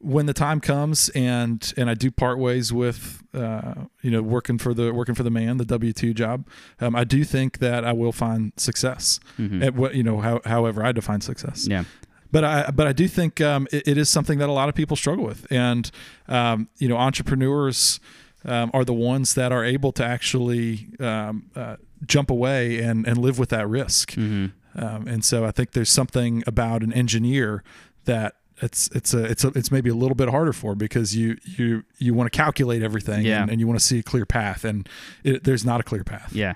when 0.00 0.26
the 0.26 0.32
time 0.34 0.60
comes 0.60 1.08
and 1.10 1.72
and 1.76 1.90
I 1.90 1.94
do 1.94 2.10
part 2.10 2.38
ways 2.38 2.72
with 2.72 3.22
uh, 3.34 3.74
you 4.02 4.10
know 4.10 4.22
working 4.22 4.58
for 4.58 4.72
the 4.74 4.92
working 4.94 5.14
for 5.14 5.22
the 5.24 5.30
man 5.30 5.56
the 5.56 5.64
W 5.64 5.92
two 5.92 6.14
job 6.14 6.46
um, 6.80 6.94
I 6.94 7.04
do 7.04 7.24
think 7.24 7.58
that 7.58 7.84
I 7.84 7.92
will 7.92 8.12
find 8.12 8.52
success 8.56 9.18
at 9.62 9.74
what 9.74 9.94
you 9.94 10.02
know 10.04 10.20
how, 10.20 10.40
however 10.44 10.84
I 10.84 10.92
define 10.92 11.20
success 11.20 11.66
Yeah. 11.68 11.84
but 12.30 12.44
I 12.44 12.70
but 12.70 12.86
I 12.86 12.92
do 12.92 13.08
think 13.08 13.40
um, 13.40 13.66
it, 13.72 13.88
it 13.88 13.98
is 13.98 14.08
something 14.08 14.38
that 14.38 14.48
a 14.48 14.52
lot 14.52 14.68
of 14.68 14.74
people 14.74 14.96
struggle 14.96 15.24
with, 15.24 15.46
and 15.50 15.90
um, 16.28 16.68
you 16.78 16.88
know, 16.88 16.96
entrepreneurs 16.96 18.00
um, 18.44 18.70
are 18.72 18.84
the 18.84 18.94
ones 18.94 19.34
that 19.34 19.50
are 19.52 19.64
able 19.64 19.92
to 19.92 20.04
actually 20.04 20.88
um, 21.00 21.50
uh, 21.56 21.76
jump 22.06 22.30
away 22.30 22.78
and 22.82 23.06
and 23.06 23.18
live 23.18 23.38
with 23.38 23.48
that 23.50 23.68
risk. 23.68 24.16
Um, 24.16 25.08
and 25.08 25.24
so 25.24 25.44
I 25.44 25.50
think 25.50 25.72
there's 25.72 25.90
something 25.90 26.44
about 26.46 26.82
an 26.84 26.92
engineer 26.92 27.64
that 28.04 28.36
it's 28.62 28.88
it's 28.94 29.14
a 29.14 29.24
it's 29.24 29.44
a, 29.44 29.48
it's 29.54 29.70
maybe 29.70 29.90
a 29.90 29.94
little 29.94 30.14
bit 30.14 30.28
harder 30.28 30.52
for 30.52 30.74
because 30.74 31.14
you 31.16 31.36
you 31.44 31.84
you 31.98 32.14
want 32.14 32.30
to 32.32 32.36
calculate 32.36 32.82
everything 32.82 33.24
Yeah. 33.24 33.42
and, 33.42 33.50
and 33.50 33.60
you 33.60 33.66
want 33.66 33.78
to 33.78 33.84
see 33.84 33.98
a 33.98 34.02
clear 34.02 34.26
path, 34.26 34.64
and 34.64 34.88
it, 35.24 35.44
there's 35.44 35.64
not 35.64 35.80
a 35.80 35.82
clear 35.84 36.04
path. 36.04 36.32
Yeah. 36.32 36.54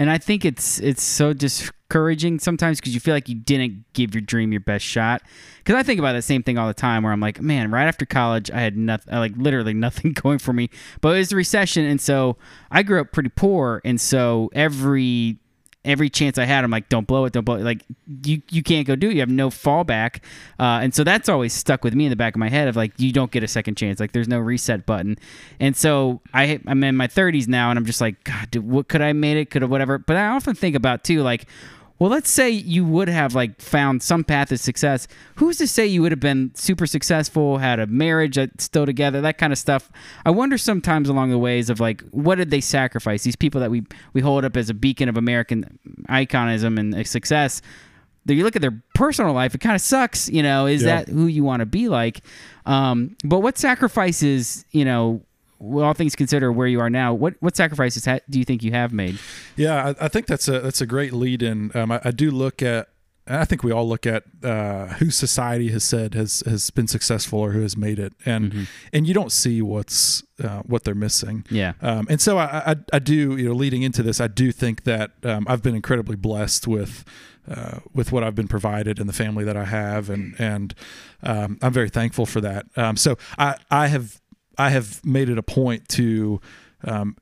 And 0.00 0.10
I 0.10 0.18
think 0.18 0.44
it's 0.44 0.78
it's 0.78 1.02
so 1.02 1.32
discouraging 1.32 2.38
sometimes 2.38 2.78
because 2.80 2.94
you 2.94 3.00
feel 3.00 3.14
like 3.14 3.28
you 3.28 3.34
didn't 3.34 3.84
give 3.94 4.14
your 4.14 4.20
dream 4.20 4.52
your 4.52 4.60
best 4.60 4.84
shot. 4.84 5.22
Because 5.58 5.74
I 5.74 5.82
think 5.82 5.98
about 5.98 6.12
that 6.12 6.22
same 6.22 6.42
thing 6.44 6.56
all 6.56 6.68
the 6.68 6.74
time, 6.74 7.02
where 7.02 7.12
I'm 7.12 7.20
like, 7.20 7.40
man, 7.40 7.70
right 7.72 7.86
after 7.86 8.06
college, 8.06 8.50
I 8.50 8.60
had 8.60 8.76
nothing, 8.76 9.12
like 9.14 9.32
literally 9.36 9.74
nothing 9.86 10.12
going 10.12 10.38
for 10.38 10.52
me. 10.52 10.70
But 11.00 11.16
it 11.16 11.18
was 11.18 11.28
the 11.30 11.36
recession, 11.36 11.84
and 11.84 12.00
so 12.00 12.36
I 12.70 12.82
grew 12.84 13.00
up 13.00 13.10
pretty 13.12 13.30
poor, 13.30 13.80
and 13.84 14.00
so 14.00 14.50
every 14.54 15.38
every 15.84 16.10
chance 16.10 16.38
I 16.38 16.44
had, 16.44 16.64
I'm 16.64 16.70
like, 16.70 16.88
don't 16.88 17.06
blow 17.06 17.24
it, 17.24 17.32
don't 17.32 17.44
blow 17.44 17.56
it. 17.56 17.62
Like 17.62 17.82
you 18.24 18.42
you 18.50 18.62
can't 18.62 18.86
go 18.86 18.96
do 18.96 19.08
it. 19.08 19.14
You 19.14 19.20
have 19.20 19.30
no 19.30 19.50
fallback, 19.50 20.22
uh, 20.58 20.80
and 20.82 20.94
so 20.94 21.04
that's 21.04 21.28
always 21.28 21.52
stuck 21.52 21.84
with 21.84 21.94
me 21.94 22.06
in 22.06 22.10
the 22.10 22.16
back 22.16 22.34
of 22.34 22.38
my 22.38 22.48
head 22.48 22.68
of 22.68 22.76
like, 22.76 22.92
you 22.98 23.12
don't 23.12 23.30
get 23.30 23.42
a 23.42 23.48
second 23.48 23.76
chance. 23.76 24.00
Like 24.00 24.12
there's 24.12 24.28
no 24.28 24.38
reset 24.38 24.86
button, 24.86 25.16
and 25.60 25.76
so 25.76 26.20
I 26.34 26.60
I'm 26.66 26.82
in 26.84 26.96
my 26.96 27.06
30s 27.08 27.48
now, 27.48 27.70
and 27.70 27.78
I'm 27.78 27.86
just 27.86 28.00
like, 28.00 28.22
God, 28.24 28.50
dude, 28.50 28.68
what 28.68 28.88
could 28.88 29.02
I 29.02 29.12
made 29.12 29.36
it? 29.36 29.50
Could 29.50 29.62
have 29.62 29.70
whatever. 29.70 29.98
But 29.98 30.16
I 30.16 30.28
often 30.28 30.54
think 30.54 30.76
about 30.76 31.04
too, 31.04 31.22
like. 31.22 31.46
Well, 32.00 32.10
let's 32.10 32.30
say 32.30 32.48
you 32.50 32.84
would 32.84 33.08
have 33.08 33.34
like 33.34 33.60
found 33.60 34.02
some 34.04 34.22
path 34.22 34.52
of 34.52 34.60
success. 34.60 35.08
Who's 35.34 35.56
to 35.58 35.66
say 35.66 35.84
you 35.86 36.00
would 36.02 36.12
have 36.12 36.20
been 36.20 36.52
super 36.54 36.86
successful, 36.86 37.58
had 37.58 37.80
a 37.80 37.88
marriage 37.88 38.36
that's 38.36 38.62
still 38.64 38.86
together, 38.86 39.20
that 39.20 39.36
kind 39.38 39.52
of 39.52 39.58
stuff? 39.58 39.90
I 40.24 40.30
wonder 40.30 40.56
sometimes 40.58 41.08
along 41.08 41.30
the 41.30 41.38
ways 41.38 41.70
of 41.70 41.80
like, 41.80 42.02
what 42.10 42.36
did 42.36 42.50
they 42.50 42.60
sacrifice? 42.60 43.24
These 43.24 43.34
people 43.36 43.60
that 43.60 43.70
we 43.72 43.82
we 44.12 44.20
hold 44.20 44.44
up 44.44 44.56
as 44.56 44.70
a 44.70 44.74
beacon 44.74 45.08
of 45.08 45.16
American 45.16 45.78
iconism 46.08 46.78
and 46.78 46.94
uh, 46.94 47.02
success. 47.04 47.62
You 48.26 48.44
look 48.44 48.56
at 48.56 48.62
their 48.62 48.82
personal 48.94 49.32
life; 49.32 49.54
it 49.54 49.60
kind 49.62 49.74
of 49.74 49.80
sucks. 49.80 50.28
You 50.28 50.42
know, 50.42 50.66
is 50.66 50.82
Yeah. 50.82 51.02
that 51.04 51.08
who 51.08 51.26
you 51.26 51.42
want 51.42 51.60
to 51.60 51.66
be 51.66 51.88
like? 51.88 52.20
Um, 52.66 53.16
but 53.24 53.38
what 53.40 53.56
sacrifices, 53.58 54.66
you 54.70 54.84
know, 54.84 55.22
well, 55.58 55.86
all 55.86 55.94
things 55.94 56.14
considered, 56.16 56.52
where 56.52 56.66
you 56.68 56.80
are 56.80 56.90
now, 56.90 57.14
what 57.14 57.34
what 57.40 57.56
sacrifices 57.56 58.04
ha- 58.04 58.20
do 58.30 58.38
you 58.38 58.44
think 58.44 58.62
you 58.62 58.72
have 58.72 58.92
made? 58.92 59.18
Yeah, 59.56 59.88
I, 60.00 60.04
I 60.06 60.08
think 60.08 60.26
that's 60.26 60.48
a 60.48 60.60
that's 60.60 60.80
a 60.80 60.86
great 60.86 61.12
lead 61.12 61.42
in. 61.42 61.70
Um, 61.74 61.92
I, 61.92 62.00
I 62.04 62.10
do 62.10 62.30
look 62.30 62.62
at 62.62 62.88
I 63.30 63.44
think 63.44 63.62
we 63.62 63.72
all 63.72 63.86
look 63.86 64.06
at 64.06 64.22
uh, 64.42 64.86
who 64.94 65.10
society 65.10 65.68
has 65.70 65.84
said 65.84 66.14
has 66.14 66.42
has 66.46 66.70
been 66.70 66.86
successful 66.88 67.38
or 67.40 67.52
who 67.52 67.60
has 67.60 67.76
made 67.76 67.98
it, 67.98 68.14
and 68.24 68.52
Mm-hmm. 68.52 68.62
and 68.92 69.06
you 69.06 69.12
don't 69.14 69.32
see 69.32 69.60
what's 69.60 70.22
uh, 70.42 70.60
what 70.62 70.84
they're 70.84 70.94
missing. 70.94 71.44
Yeah. 71.50 71.72
Um, 71.82 72.06
and 72.08 72.20
so 72.20 72.38
I, 72.38 72.72
I, 72.72 72.76
I 72.94 72.98
do, 73.00 73.36
you 73.36 73.48
know, 73.48 73.54
leading 73.54 73.82
into 73.82 74.02
this, 74.02 74.20
I 74.20 74.28
do 74.28 74.50
think 74.52 74.84
that 74.84 75.10
um, 75.24 75.44
I've 75.48 75.62
been 75.62 75.74
incredibly 75.74 76.16
blessed 76.16 76.66
with 76.66 77.04
uh, 77.50 77.80
with 77.92 78.12
what 78.12 78.22
I've 78.24 78.34
been 78.34 78.48
provided 78.48 78.98
and 78.98 79.08
the 79.08 79.12
family 79.12 79.44
that 79.44 79.56
I 79.56 79.64
have, 79.64 80.08
and 80.08 80.34
and 80.38 80.74
um, 81.22 81.58
I'm 81.60 81.72
very 81.72 81.90
thankful 81.90 82.24
for 82.24 82.40
that. 82.40 82.64
Um, 82.76 82.96
so 82.96 83.18
I 83.36 83.56
I 83.70 83.88
have 83.88 84.20
I 84.58 84.70
have 84.70 85.04
made 85.04 85.28
it 85.28 85.38
a 85.38 85.42
point 85.42 85.88
to. 85.90 86.40
Um, 86.84 87.16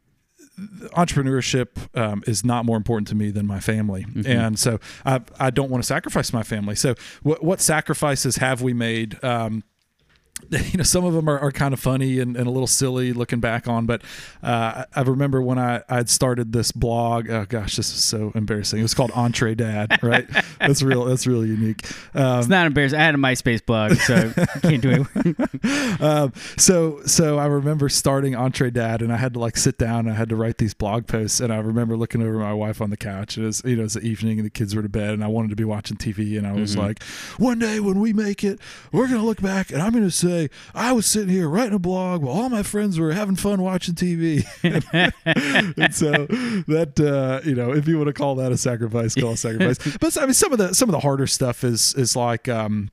entrepreneurship 0.96 1.68
um, 1.94 2.22
is 2.26 2.42
not 2.42 2.64
more 2.64 2.78
important 2.78 3.06
to 3.08 3.14
me 3.14 3.30
than 3.30 3.46
my 3.46 3.60
family, 3.60 4.06
and 4.24 4.58
so 4.58 4.80
I 5.04 5.20
I 5.38 5.50
don't 5.50 5.70
want 5.70 5.82
to 5.82 5.86
sacrifice 5.86 6.32
my 6.32 6.42
family. 6.42 6.74
So 6.74 6.94
what 7.22 7.44
what 7.44 7.60
sacrifices 7.60 8.36
have 8.36 8.62
we 8.62 8.72
made? 8.72 9.22
Um, 9.22 9.64
you 10.50 10.76
know, 10.78 10.84
some 10.84 11.04
of 11.04 11.14
them 11.14 11.28
are, 11.28 11.38
are 11.38 11.50
kind 11.50 11.74
of 11.74 11.80
funny 11.80 12.20
and, 12.20 12.36
and 12.36 12.46
a 12.46 12.50
little 12.50 12.66
silly 12.66 13.12
looking 13.12 13.40
back 13.40 13.66
on, 13.66 13.86
but 13.86 14.02
uh, 14.42 14.84
I 14.94 15.02
remember 15.02 15.42
when 15.42 15.58
I 15.58 15.82
I'd 15.88 16.08
started 16.08 16.52
this 16.52 16.72
blog. 16.72 17.28
Oh 17.30 17.46
gosh, 17.48 17.76
this 17.76 17.92
is 17.92 18.04
so 18.04 18.32
embarrassing. 18.34 18.78
It 18.78 18.82
was 18.82 18.94
called 18.94 19.10
Entree 19.12 19.54
Dad, 19.54 19.98
right? 20.02 20.26
that's 20.60 20.82
real. 20.82 21.04
That's 21.04 21.26
really 21.26 21.48
unique. 21.48 21.86
Um, 22.14 22.40
It's 22.40 22.48
not 22.48 22.66
embarrassing. 22.66 22.98
I 22.98 23.04
had 23.04 23.14
a 23.14 23.18
MySpace 23.18 23.64
blog, 23.64 23.94
so 23.94 24.32
I 24.36 24.58
can't 24.60 24.82
do 24.82 25.06
it. 25.14 26.00
um, 26.00 26.32
so 26.56 27.00
so 27.06 27.38
I 27.38 27.46
remember 27.46 27.88
starting 27.88 28.34
Entree 28.36 28.70
Dad, 28.70 29.02
and 29.02 29.12
I 29.12 29.16
had 29.16 29.34
to 29.34 29.40
like 29.40 29.56
sit 29.56 29.78
down. 29.78 30.00
and 30.00 30.10
I 30.10 30.14
had 30.14 30.28
to 30.28 30.36
write 30.36 30.58
these 30.58 30.74
blog 30.74 31.06
posts, 31.06 31.40
and 31.40 31.52
I 31.52 31.56
remember 31.58 31.96
looking 31.96 32.22
over 32.22 32.38
my 32.38 32.52
wife 32.54 32.80
on 32.80 32.90
the 32.90 32.96
couch. 32.96 33.38
It 33.38 33.42
was 33.42 33.62
you 33.64 33.76
know 33.76 33.80
it 33.80 33.84
was 33.84 33.94
the 33.94 34.02
evening, 34.02 34.38
and 34.38 34.46
the 34.46 34.50
kids 34.50 34.74
were 34.76 34.82
to 34.82 34.88
bed, 34.88 35.10
and 35.10 35.24
I 35.24 35.28
wanted 35.28 35.50
to 35.50 35.56
be 35.56 35.64
watching 35.64 35.96
TV, 35.96 36.38
and 36.38 36.46
I 36.46 36.52
was 36.52 36.76
like, 36.76 37.02
one 37.38 37.58
day 37.58 37.80
when 37.80 37.98
we 38.00 38.12
make 38.12 38.44
it, 38.44 38.60
we're 38.92 39.08
gonna 39.08 39.24
look 39.24 39.40
back, 39.40 39.70
and 39.70 39.82
I'm 39.82 39.92
gonna 39.92 40.10
say 40.28 40.50
I 40.74 40.92
was 40.92 41.06
sitting 41.06 41.28
here 41.28 41.48
writing 41.48 41.74
a 41.74 41.78
blog 41.78 42.22
while 42.22 42.36
all 42.36 42.48
my 42.48 42.62
friends 42.62 42.98
were 42.98 43.12
having 43.12 43.36
fun 43.36 43.62
watching 43.62 43.94
TV. 43.94 44.44
and 45.76 45.94
so 45.94 46.10
that 46.66 47.00
uh, 47.00 47.40
you 47.48 47.54
know, 47.54 47.72
if 47.72 47.86
you 47.88 47.96
want 47.96 48.08
to 48.08 48.12
call 48.12 48.34
that 48.36 48.52
a 48.52 48.56
sacrifice, 48.56 49.14
call 49.14 49.30
it 49.30 49.34
a 49.34 49.36
sacrifice. 49.36 49.96
But 50.00 50.16
I 50.18 50.24
mean, 50.26 50.34
some 50.34 50.52
of 50.52 50.58
the 50.58 50.74
some 50.74 50.88
of 50.88 50.92
the 50.92 51.00
harder 51.00 51.26
stuff 51.26 51.64
is 51.64 51.94
is 51.94 52.16
like 52.16 52.48
um, 52.48 52.90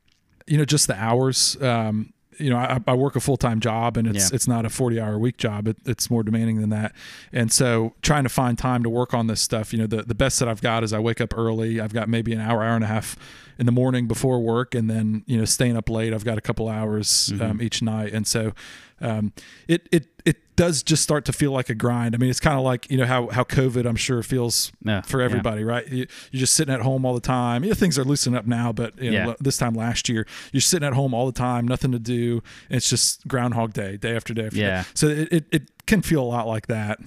you 0.47 0.57
know 0.57 0.65
just 0.65 0.87
the 0.87 0.95
hours. 0.95 1.61
Um, 1.61 2.13
you 2.39 2.49
know, 2.49 2.57
I, 2.57 2.79
I 2.87 2.95
work 2.95 3.15
a 3.15 3.19
full 3.19 3.37
time 3.37 3.59
job, 3.59 3.95
and 3.95 4.07
it's 4.07 4.31
Yeah. 4.31 4.35
it's 4.35 4.47
not 4.47 4.65
a 4.65 4.69
forty 4.69 4.99
hour 4.99 5.13
a 5.13 5.19
week 5.19 5.37
job. 5.37 5.67
It, 5.67 5.77
it's 5.85 6.09
more 6.09 6.23
demanding 6.23 6.59
than 6.61 6.71
that. 6.71 6.93
And 7.31 7.51
so, 7.51 7.93
trying 8.01 8.23
to 8.23 8.29
find 8.29 8.57
time 8.57 8.81
to 8.83 8.89
work 8.89 9.13
on 9.13 9.27
this 9.27 9.39
stuff. 9.39 9.71
You 9.71 9.79
know, 9.79 9.87
the 9.87 10.01
the 10.01 10.15
best 10.15 10.39
that 10.39 10.49
I've 10.49 10.61
got 10.61 10.83
is 10.83 10.93
I 10.93 10.99
wake 10.99 11.21
up 11.21 11.37
early. 11.37 11.79
I've 11.79 11.93
got 11.93 12.09
maybe 12.09 12.33
an 12.33 12.39
hour, 12.41 12.63
hour 12.63 12.73
and 12.75 12.83
a 12.83 12.87
half 12.87 13.15
in 13.59 13.65
the 13.65 13.71
morning 13.71 14.07
before 14.07 14.39
work, 14.39 14.73
and 14.75 14.89
then 14.89 15.23
you 15.27 15.37
know, 15.37 15.45
staying 15.45 15.77
up 15.77 15.89
late. 15.89 16.13
I've 16.13 16.25
got 16.25 16.37
a 16.37 16.41
couple 16.41 16.67
hours 16.69 17.31
um, 17.41 17.61
each 17.61 17.81
night, 17.81 18.13
and 18.13 18.25
so 18.27 18.53
um, 19.01 19.33
it 19.67 19.87
it 19.91 20.07
it 20.25 20.37
does 20.55 20.83
just 20.83 21.01
start 21.03 21.25
to 21.25 21.33
feel 21.33 21.51
like 21.51 21.69
a 21.69 21.75
grind. 21.75 22.13
I 22.15 22.17
mean, 22.19 22.29
it's 22.29 22.39
kind 22.39 22.57
of 22.57 22.63
like 22.63 22.89
you 22.91 22.97
know 22.97 23.05
how 23.05 23.27
how 23.29 23.43
COVID 23.43 23.85
I'm 23.85 23.95
sure 23.95 24.21
feels 24.23 24.71
Yeah, 24.85 25.01
for 25.01 25.19
yeah. 25.19 25.25
everybody, 25.25 25.63
right? 25.63 25.87
You, 25.87 26.05
you're 26.31 26.39
just 26.39 26.53
sitting 26.53 26.73
at 26.73 26.81
home 26.81 27.05
all 27.05 27.13
the 27.13 27.19
time. 27.21 27.63
You 27.63 27.69
know, 27.71 27.75
things 27.75 27.97
are 27.99 28.03
loosening 28.03 28.37
up 28.37 28.45
now, 28.45 28.71
but 28.71 28.97
you 29.01 29.11
know, 29.11 29.27
Yeah. 29.29 29.33
this 29.39 29.57
time 29.57 29.73
last 29.73 30.07
year, 30.09 30.25
you're 30.51 30.61
sitting 30.61 30.87
at 30.87 30.93
home 30.93 31.13
all 31.13 31.25
the 31.25 31.31
time, 31.37 31.67
nothing 31.67 31.91
to 31.91 31.99
do. 31.99 32.41
It's 32.69 32.89
just 32.89 33.27
Groundhog 33.27 33.73
Day, 33.73 33.97
day 33.97 34.15
after 34.15 34.33
day 34.33 34.45
after 34.45 34.57
Yeah. 34.57 34.81
day. 34.83 34.87
So 34.93 35.07
it, 35.07 35.33
it, 35.33 35.45
it 35.51 35.85
can 35.87 36.01
feel 36.01 36.21
a 36.21 36.25
lot 36.25 36.47
like 36.47 36.67
that. 36.67 36.99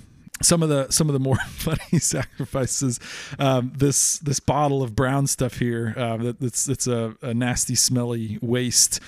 Some 0.42 0.62
of 0.62 0.68
the 0.68 0.90
some 0.90 1.08
of 1.08 1.12
the 1.14 1.20
more 1.20 1.36
funny 1.48 1.98
sacrifices. 1.98 3.00
Um, 3.38 3.72
this 3.74 4.18
this 4.18 4.40
bottle 4.40 4.82
of 4.82 4.94
brown 4.94 5.26
stuff 5.26 5.58
here. 5.58 5.94
Uh, 5.96 6.16
that, 6.18 6.40
that's 6.40 6.68
it's 6.68 6.86
a, 6.86 7.14
a 7.22 7.34
nasty, 7.34 7.74
smelly 7.74 8.38
waste. 8.42 9.00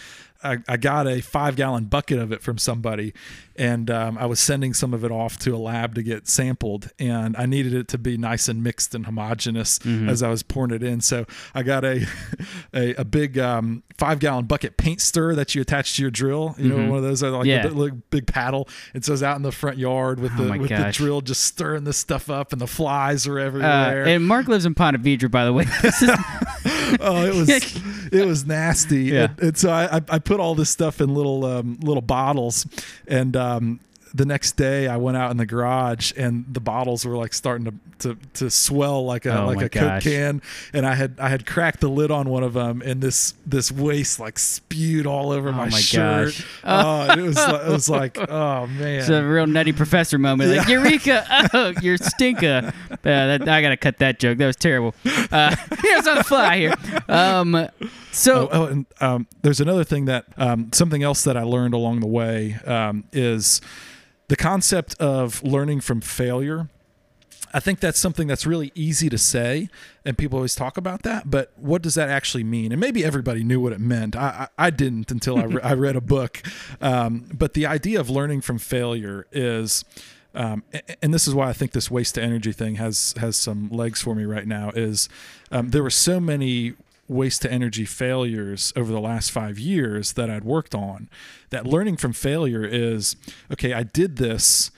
I, 0.42 0.58
I 0.68 0.76
got 0.76 1.06
a 1.08 1.20
five 1.20 1.56
gallon 1.56 1.86
bucket 1.86 2.18
of 2.18 2.30
it 2.32 2.42
from 2.42 2.58
somebody, 2.58 3.12
and 3.56 3.90
um, 3.90 4.16
I 4.18 4.26
was 4.26 4.38
sending 4.38 4.72
some 4.72 4.94
of 4.94 5.04
it 5.04 5.10
off 5.10 5.36
to 5.40 5.54
a 5.54 5.58
lab 5.58 5.96
to 5.96 6.02
get 6.02 6.28
sampled, 6.28 6.90
and 6.98 7.36
I 7.36 7.46
needed 7.46 7.74
it 7.74 7.88
to 7.88 7.98
be 7.98 8.16
nice 8.16 8.48
and 8.48 8.62
mixed 8.62 8.94
and 8.94 9.04
homogeneous 9.06 9.80
as 9.84 10.22
I 10.22 10.28
was 10.28 10.42
pouring 10.44 10.72
it 10.72 10.82
in. 10.84 11.00
So 11.00 11.26
I 11.54 11.62
got 11.64 11.84
a 11.84 12.06
a, 12.74 12.94
a 12.94 13.04
big 13.04 13.36
um, 13.38 13.82
five 13.98 14.20
gallon 14.20 14.44
bucket 14.46 14.76
paint 14.76 15.00
stir 15.00 15.34
that 15.34 15.54
you 15.56 15.60
attach 15.62 15.96
to 15.96 16.02
your 16.02 16.10
drill. 16.12 16.54
You 16.56 16.68
know, 16.68 16.88
one 16.88 16.98
of 16.98 17.02
those 17.04 17.22
like 17.22 17.44
Yeah. 17.46 17.66
a 17.66 17.74
big, 17.74 18.10
big 18.10 18.26
paddle. 18.28 18.68
And 18.94 19.04
so 19.04 19.10
I 19.10 19.14
was 19.14 19.22
out 19.24 19.36
in 19.36 19.42
the 19.42 19.50
front 19.52 19.76
yard 19.78 20.20
with 20.20 20.32
Oh 20.38 20.44
the 20.44 20.58
with 20.58 20.70
gosh. 20.70 20.96
the 20.98 21.04
drill, 21.04 21.20
just 21.20 21.42
stirring 21.44 21.82
this 21.84 21.96
stuff 21.96 22.30
up, 22.30 22.52
and 22.52 22.60
the 22.60 22.66
flies 22.68 23.26
are 23.26 23.40
Uh, 23.40 23.44
everywhere. 23.44 24.04
and 24.06 24.24
Mark 24.26 24.46
lives 24.46 24.66
in 24.66 24.74
Ponte 24.74 25.02
Vedra, 25.02 25.30
by 25.30 25.44
the 25.44 25.52
way. 25.52 25.64
Oh, 27.00 27.24
it 27.24 27.34
was 27.34 27.48
it 28.12 28.26
was 28.26 28.46
nasty. 28.46 29.04
Yeah. 29.04 29.24
And, 29.24 29.40
and 29.40 29.58
so 29.58 29.70
I 29.70 30.00
I 30.08 30.18
put 30.18 30.40
all 30.40 30.54
this 30.54 30.70
stuff 30.70 31.00
in 31.00 31.14
little 31.14 31.44
um, 31.44 31.78
little 31.80 32.02
bottles, 32.02 32.66
and 33.06 33.36
um, 33.36 33.80
the 34.14 34.24
next 34.26 34.52
day 34.56 34.86
I 34.88 34.96
went 34.96 35.16
out 35.16 35.30
in 35.30 35.36
the 35.36 35.46
garage, 35.46 36.12
and 36.16 36.44
the 36.52 36.60
bottles 36.60 37.04
were 37.04 37.16
like 37.16 37.32
starting 37.32 37.64
to 37.66 37.74
to, 38.00 38.16
to 38.34 38.48
swell 38.50 39.04
like 39.04 39.26
a 39.26 39.40
Oh 39.42 39.46
like 39.46 39.60
a 39.62 39.68
gosh. 39.68 40.04
coke 40.04 40.12
can, 40.12 40.42
and 40.72 40.86
I 40.86 40.94
had 40.94 41.16
I 41.18 41.28
had 41.28 41.46
cracked 41.46 41.80
the 41.80 41.88
lid 41.88 42.10
on 42.10 42.28
one 42.28 42.42
of 42.44 42.52
them, 42.54 42.80
and 42.84 43.00
this 43.00 43.34
this 43.44 43.72
waste 43.72 44.20
like 44.20 44.38
spewed 44.38 45.06
all 45.06 45.32
over 45.32 45.50
my, 45.52 45.66
Oh 45.66 45.70
my 45.70 45.78
shirt. 45.80 46.26
gosh. 46.34 46.46
Oh, 46.64 47.12
it 47.18 47.22
was 47.22 47.36
like, 47.36 47.62
it 47.66 47.68
was 47.70 47.88
like 47.88 48.18
oh 48.30 48.66
man. 48.68 49.00
it's 49.00 49.08
a 49.08 49.22
real 49.24 49.46
nutty 49.46 49.72
professor 49.72 50.18
moment. 50.18 50.56
Like, 50.56 50.68
Eureka! 50.68 51.24
Oh, 51.54 51.72
you're 51.82 51.96
stinka. 51.96 52.72
Uh, 52.90 52.96
that, 53.02 53.48
I 53.48 53.62
got 53.62 53.70
to 53.70 53.76
cut 53.76 53.98
that 53.98 54.18
joke. 54.18 54.38
That 54.38 54.46
was 54.46 54.56
terrible. 54.56 54.94
Uh, 55.32 55.54
here's 55.82 56.06
on 56.06 56.16
the 56.16 56.24
fly 56.24 56.58
here. 56.58 56.74
Um, 57.08 57.68
so, 58.12 58.48
Oh, 58.52 58.62
oh, 58.62 58.64
and 58.66 58.86
um, 59.00 59.26
there's 59.42 59.60
another 59.60 59.84
thing 59.84 60.06
that 60.06 60.26
um, 60.36 60.70
something 60.72 61.02
else 61.02 61.24
that 61.24 61.36
I 61.36 61.42
learned 61.42 61.74
along 61.74 62.00
the 62.00 62.06
way 62.06 62.56
um, 62.64 63.04
is 63.12 63.60
the 64.28 64.36
concept 64.36 64.94
of 65.00 65.42
learning 65.42 65.80
from 65.80 66.00
failure. 66.00 66.68
I 67.52 67.60
think 67.60 67.80
that's 67.80 67.98
something 67.98 68.26
that's 68.26 68.44
really 68.46 68.72
easy 68.74 69.08
to 69.08 69.16
say, 69.16 69.70
and 70.04 70.18
people 70.18 70.36
always 70.36 70.54
talk 70.54 70.76
about 70.76 71.02
that. 71.04 71.30
But 71.30 71.50
what 71.56 71.80
does 71.80 71.94
that 71.94 72.10
actually 72.10 72.44
mean? 72.44 72.72
And 72.72 72.80
maybe 72.80 73.02
everybody 73.04 73.42
knew 73.42 73.58
what 73.58 73.72
it 73.72 73.80
meant. 73.80 74.14
I, 74.14 74.48
I, 74.58 74.66
I 74.66 74.70
didn't 74.70 75.10
until 75.10 75.38
I, 75.38 75.44
re- 75.44 75.62
I 75.62 75.72
read 75.72 75.96
a 75.96 76.02
book. 76.02 76.42
Um, 76.82 77.24
but 77.32 77.54
the 77.54 77.64
idea 77.64 78.00
of 78.00 78.10
learning 78.10 78.42
from 78.42 78.58
failure 78.58 79.26
is, 79.32 79.82
um, 80.34 80.62
and 81.00 81.14
this 81.14 81.26
is 81.26 81.34
why 81.34 81.48
I 81.48 81.54
think 81.54 81.72
this 81.72 81.90
waste 81.90 82.16
to 82.16 82.22
energy 82.22 82.52
thing 82.52 82.74
has 82.74 83.14
has 83.18 83.36
some 83.36 83.70
legs 83.70 84.02
for 84.02 84.14
me 84.14 84.24
right 84.24 84.46
now. 84.46 84.70
Is 84.74 85.08
um, 85.50 85.70
there 85.70 85.82
were 85.82 85.88
so 85.88 86.20
many 86.20 86.74
waste 87.08 87.42
to 87.42 87.50
energy 87.50 87.84
failures 87.84 88.72
over 88.76 88.92
the 88.92 89.00
last 89.00 89.30
five 89.30 89.58
years 89.58 90.12
that 90.12 90.30
I'd 90.30 90.44
worked 90.44 90.74
on. 90.74 91.08
That 91.50 91.66
learning 91.66 91.96
from 91.96 92.12
failure 92.12 92.64
is 92.64 93.16
okay. 93.52 93.72
I 93.72 93.82
did 93.82 94.16
this 94.16 94.70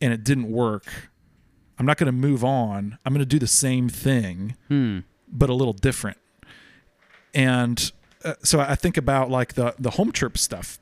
and 0.00 0.12
it 0.12 0.24
didn't 0.24 0.50
work. 0.50 1.10
I'm 1.78 1.86
not 1.86 1.96
going 1.98 2.06
to 2.06 2.12
move 2.12 2.44
on. 2.44 2.98
I'm 3.04 3.12
going 3.12 3.20
to 3.20 3.26
do 3.26 3.38
the 3.38 3.46
same 3.46 3.88
thing, 3.88 4.56
hmm, 4.68 5.00
but 5.28 5.50
a 5.50 5.54
little 5.54 5.72
different. 5.72 6.18
And 7.34 7.92
uh, 8.24 8.34
so 8.42 8.60
I 8.60 8.76
think 8.76 8.96
about 8.96 9.30
like 9.30 9.54
the 9.54 9.74
the 9.78 9.90
home 9.90 10.12
chirp 10.12 10.38
stuff. 10.38 10.78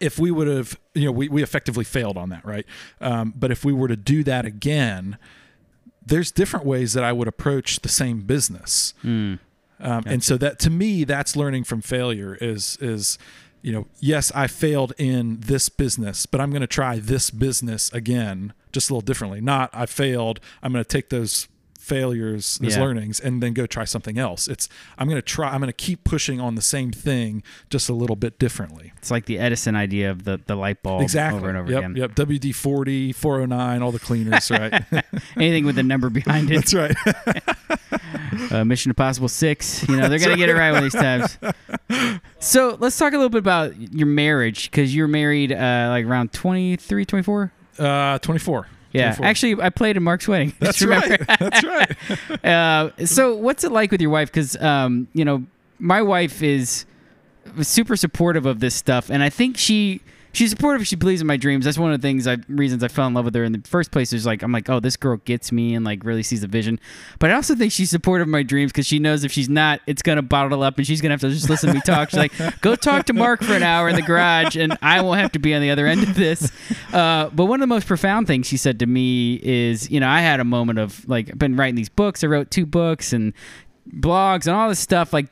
If 0.00 0.18
we 0.18 0.32
would 0.32 0.48
have, 0.48 0.80
you 0.94 1.04
know, 1.04 1.12
we, 1.12 1.28
we 1.28 1.44
effectively 1.44 1.84
failed 1.84 2.16
on 2.16 2.30
that, 2.30 2.44
right? 2.44 2.66
Um, 3.00 3.32
but 3.36 3.52
if 3.52 3.64
we 3.64 3.72
were 3.72 3.86
to 3.86 3.94
do 3.94 4.24
that 4.24 4.44
again, 4.44 5.16
there's 6.04 6.32
different 6.32 6.66
ways 6.66 6.92
that 6.94 7.04
I 7.04 7.12
would 7.12 7.28
approach 7.28 7.80
the 7.80 7.88
same 7.88 8.22
business. 8.22 8.94
hmm. 9.02 9.34
Um, 9.82 10.02
And 10.06 10.22
so 10.24 10.36
that 10.38 10.58
to 10.60 10.70
me, 10.70 11.04
that's 11.04 11.36
learning 11.36 11.64
from 11.64 11.80
failure. 11.80 12.36
Is 12.40 12.78
is 12.80 13.18
you 13.62 13.72
know, 13.72 13.86
yes, 14.00 14.32
I 14.34 14.48
failed 14.48 14.92
in 14.98 15.38
this 15.40 15.68
business, 15.68 16.26
but 16.26 16.40
I'm 16.40 16.50
going 16.50 16.62
to 16.62 16.66
try 16.66 16.98
this 16.98 17.30
business 17.30 17.92
again, 17.92 18.54
just 18.72 18.90
a 18.90 18.92
little 18.92 19.04
differently. 19.04 19.40
Not 19.40 19.70
I 19.72 19.86
failed. 19.86 20.40
I'm 20.62 20.72
going 20.72 20.84
to 20.84 20.88
take 20.88 21.10
those 21.10 21.46
failures, 21.82 22.58
those 22.62 22.76
Yeah. 22.76 22.82
learnings, 22.82 23.18
and 23.18 23.42
then 23.42 23.52
go 23.52 23.66
try 23.66 23.84
something 23.84 24.18
else. 24.18 24.46
It's 24.48 24.68
I'm 24.98 25.08
going 25.08 25.18
to 25.18 25.22
try. 25.22 25.50
I'm 25.50 25.60
going 25.60 25.66
to 25.68 25.72
keep 25.72 26.04
pushing 26.04 26.40
on 26.40 26.54
the 26.54 26.62
same 26.62 26.92
thing, 26.92 27.42
just 27.70 27.88
a 27.88 27.92
little 27.92 28.16
bit 28.16 28.38
differently. 28.38 28.92
it's 28.96 29.10
like 29.10 29.26
the 29.26 29.38
Edison 29.38 29.74
idea 29.74 30.10
of 30.10 30.24
the, 30.24 30.40
the 30.46 30.54
light 30.54 30.82
bulb 30.82 31.02
exactly. 31.02 31.38
over 31.38 31.48
and 31.48 31.58
over 31.58 31.70
yep. 31.70 31.78
again. 31.80 31.96
Yep. 31.96 32.14
WD 32.14 32.54
40, 32.54 33.12
409, 33.12 33.82
all 33.82 33.92
the 33.92 33.98
cleaners, 33.98 34.50
right? 34.50 34.82
Anything 35.36 35.66
with 35.66 35.78
a 35.78 35.82
number 35.82 36.08
behind 36.08 36.50
it. 36.50 36.54
That's 36.54 36.74
right. 36.74 38.52
uh, 38.52 38.64
Mission 38.64 38.90
Impossible 38.90 39.28
6. 39.28 39.88
You 39.88 39.96
know, 39.96 40.08
they're 40.08 40.18
going 40.18 40.30
to 40.30 40.36
get 40.36 40.48
it 40.48 40.54
right 40.54 40.70
one 40.70 40.84
of 40.84 40.92
these 40.92 41.00
times. 41.00 41.38
So 42.38 42.76
let's 42.80 42.96
talk 42.98 43.12
a 43.12 43.16
little 43.16 43.28
bit 43.28 43.38
about 43.38 43.76
your 43.92 44.08
marriage 44.08 44.70
because 44.70 44.94
you're 44.94 45.08
married 45.08 45.52
uh, 45.52 45.88
like 45.90 46.04
around 46.06 46.32
23, 46.32 47.04
24? 47.04 47.52
Uh, 47.78 48.18
24. 48.18 48.66
Yeah. 48.92 49.16
Actually, 49.22 49.62
I 49.62 49.70
played 49.70 49.96
in 49.96 50.02
Mark's 50.02 50.28
wedding. 50.28 50.52
That's 50.60 50.82
right. 50.82 51.20
That's 51.26 51.64
right. 51.64 51.96
Uh, 52.44 52.90
so 53.04 53.34
what's 53.34 53.64
it 53.64 53.72
like 53.72 53.90
with 53.90 54.00
your 54.00 54.10
wife? 54.10 54.28
Because, 54.28 54.56
um, 54.56 55.06
you 55.12 55.24
know, 55.24 55.44
my 55.78 56.02
wife 56.02 56.42
is 56.42 56.84
super 57.60 57.96
supportive 57.96 58.46
of 58.46 58.60
this 58.60 58.74
stuff. 58.74 59.10
And 59.10 59.22
I 59.22 59.30
think 59.30 59.56
she 59.56 60.00
she's 60.32 60.50
supportive. 60.50 60.86
She 60.86 60.96
believes 60.96 61.20
in 61.20 61.26
my 61.26 61.36
dreams. 61.36 61.64
That's 61.64 61.78
one 61.78 61.92
of 61.92 62.00
the 62.00 62.06
things, 62.06 62.26
I 62.26 62.38
reasons 62.48 62.82
I 62.82 62.88
fell 62.88 63.06
in 63.06 63.14
love 63.14 63.24
with 63.24 63.34
her 63.34 63.44
in 63.44 63.52
the 63.52 63.62
first 63.66 63.90
place. 63.90 64.12
Is 64.12 64.26
like 64.26 64.42
I'm 64.42 64.52
like, 64.52 64.68
oh, 64.68 64.80
this 64.80 64.96
girl 64.96 65.18
gets 65.18 65.52
me 65.52 65.74
and 65.74 65.84
like 65.84 66.04
really 66.04 66.22
sees 66.22 66.40
the 66.40 66.46
vision. 66.46 66.80
But 67.18 67.30
I 67.30 67.34
also 67.34 67.54
think 67.54 67.72
she's 67.72 67.90
supportive 67.90 68.26
of 68.26 68.30
my 68.30 68.42
dreams 68.42 68.72
because 68.72 68.86
she 68.86 68.98
knows 68.98 69.24
if 69.24 69.32
she's 69.32 69.48
not, 69.48 69.80
it's 69.86 70.02
gonna 70.02 70.22
bottle 70.22 70.62
up 70.62 70.78
and 70.78 70.86
she's 70.86 71.00
gonna 71.00 71.12
have 71.12 71.20
to 71.20 71.30
just 71.30 71.48
listen 71.48 71.68
to 71.68 71.74
me 71.74 71.80
talk. 71.80 72.10
She's 72.10 72.18
like, 72.18 72.32
go 72.60 72.74
talk 72.74 73.06
to 73.06 73.12
Mark 73.12 73.42
for 73.42 73.54
an 73.54 73.62
hour 73.62 73.88
in 73.88 73.96
the 73.96 74.02
garage, 74.02 74.56
and 74.56 74.76
I 74.82 75.00
won't 75.00 75.20
have 75.20 75.32
to 75.32 75.38
be 75.38 75.54
on 75.54 75.62
the 75.62 75.70
other 75.70 75.86
end 75.86 76.02
of 76.02 76.14
this. 76.14 76.50
Uh, 76.92 77.28
but 77.30 77.46
one 77.46 77.60
of 77.60 77.62
the 77.62 77.74
most 77.74 77.86
profound 77.86 78.26
things 78.26 78.46
she 78.46 78.56
said 78.56 78.78
to 78.80 78.86
me 78.86 79.40
is, 79.42 79.90
you 79.90 80.00
know, 80.00 80.08
I 80.08 80.20
had 80.20 80.40
a 80.40 80.44
moment 80.44 80.78
of 80.78 81.08
like, 81.08 81.30
I've 81.30 81.38
been 81.38 81.56
writing 81.56 81.74
these 81.74 81.88
books. 81.88 82.24
I 82.24 82.26
wrote 82.26 82.50
two 82.50 82.66
books 82.66 83.12
and 83.12 83.32
blogs 83.90 84.46
and 84.46 84.54
all 84.54 84.68
this 84.68 84.78
stuff, 84.80 85.12
like, 85.12 85.26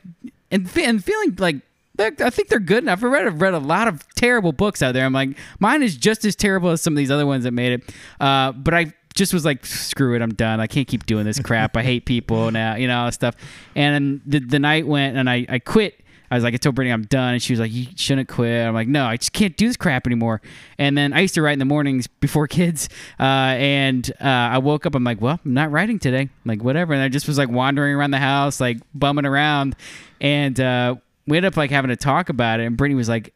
and, 0.49 0.69
and 0.77 1.03
feeling 1.03 1.35
like 1.37 1.57
I 1.99 2.29
think 2.29 2.47
they're 2.47 2.59
good 2.59 2.83
enough. 2.83 3.03
I 3.03 3.07
read, 3.07 3.27
I've 3.27 3.41
read 3.41 3.53
a 3.53 3.59
lot 3.59 3.87
of 3.87 4.07
terrible 4.15 4.53
books 4.53 4.81
out 4.81 4.93
there. 4.93 5.05
I'm 5.05 5.13
like, 5.13 5.37
mine 5.59 5.83
is 5.83 5.97
just 5.97 6.25
as 6.25 6.35
terrible 6.35 6.69
as 6.69 6.81
some 6.81 6.93
of 6.93 6.97
these 6.97 7.11
other 7.11 7.25
ones 7.25 7.43
that 7.43 7.51
made 7.51 7.73
it. 7.73 7.95
Uh, 8.19 8.51
but 8.53 8.73
I 8.73 8.93
just 9.13 9.33
was 9.33 9.45
like, 9.45 9.65
screw 9.65 10.15
it, 10.15 10.21
I'm 10.21 10.33
done. 10.33 10.59
I 10.59 10.67
can't 10.67 10.87
keep 10.87 11.05
doing 11.05 11.25
this 11.25 11.39
crap. 11.39 11.75
I 11.75 11.83
hate 11.83 12.05
people 12.05 12.49
now, 12.51 12.75
you 12.75 12.87
know, 12.87 13.09
stuff. 13.09 13.35
And 13.75 14.21
the, 14.25 14.39
the 14.39 14.59
night 14.59 14.87
went 14.87 15.17
and 15.17 15.29
I, 15.29 15.45
I 15.49 15.59
quit. 15.59 15.97
I 16.29 16.35
was 16.35 16.45
like, 16.45 16.53
I 16.53 16.57
told 16.57 16.75
Brittany 16.75 16.93
I'm 16.93 17.03
done, 17.03 17.33
and 17.33 17.43
she 17.43 17.51
was 17.51 17.59
like, 17.59 17.73
"You 17.73 17.87
shouldn't 17.97 18.29
quit." 18.29 18.65
I'm 18.65 18.73
like, 18.73 18.87
"No, 18.87 19.05
I 19.05 19.17
just 19.17 19.33
can't 19.33 19.57
do 19.57 19.67
this 19.67 19.75
crap 19.75 20.07
anymore." 20.07 20.41
And 20.77 20.97
then 20.97 21.11
I 21.11 21.19
used 21.19 21.33
to 21.35 21.41
write 21.41 21.51
in 21.51 21.59
the 21.59 21.65
mornings 21.65 22.07
before 22.07 22.47
kids, 22.47 22.87
uh, 23.19 23.23
and 23.59 24.09
uh, 24.21 24.27
I 24.27 24.59
woke 24.59 24.85
up. 24.85 24.95
I'm 24.95 25.03
like, 25.03 25.19
"Well, 25.19 25.41
I'm 25.43 25.53
not 25.53 25.71
writing 25.71 25.99
today." 25.99 26.29
like 26.45 26.63
whatever, 26.63 26.93
and 26.93 27.03
I 27.03 27.09
just 27.09 27.27
was 27.27 27.37
like 27.37 27.49
wandering 27.49 27.93
around 27.93 28.11
the 28.11 28.17
house, 28.17 28.61
like 28.61 28.77
bumming 28.93 29.25
around, 29.25 29.75
and 30.21 30.57
uh, 30.57 30.95
we 31.31 31.37
ended 31.37 31.53
up 31.53 31.57
like 31.57 31.71
having 31.71 31.89
to 31.89 31.95
talk 31.95 32.29
about 32.29 32.59
it. 32.59 32.65
And 32.65 32.77
Brittany 32.77 32.95
was 32.95 33.09
like, 33.09 33.33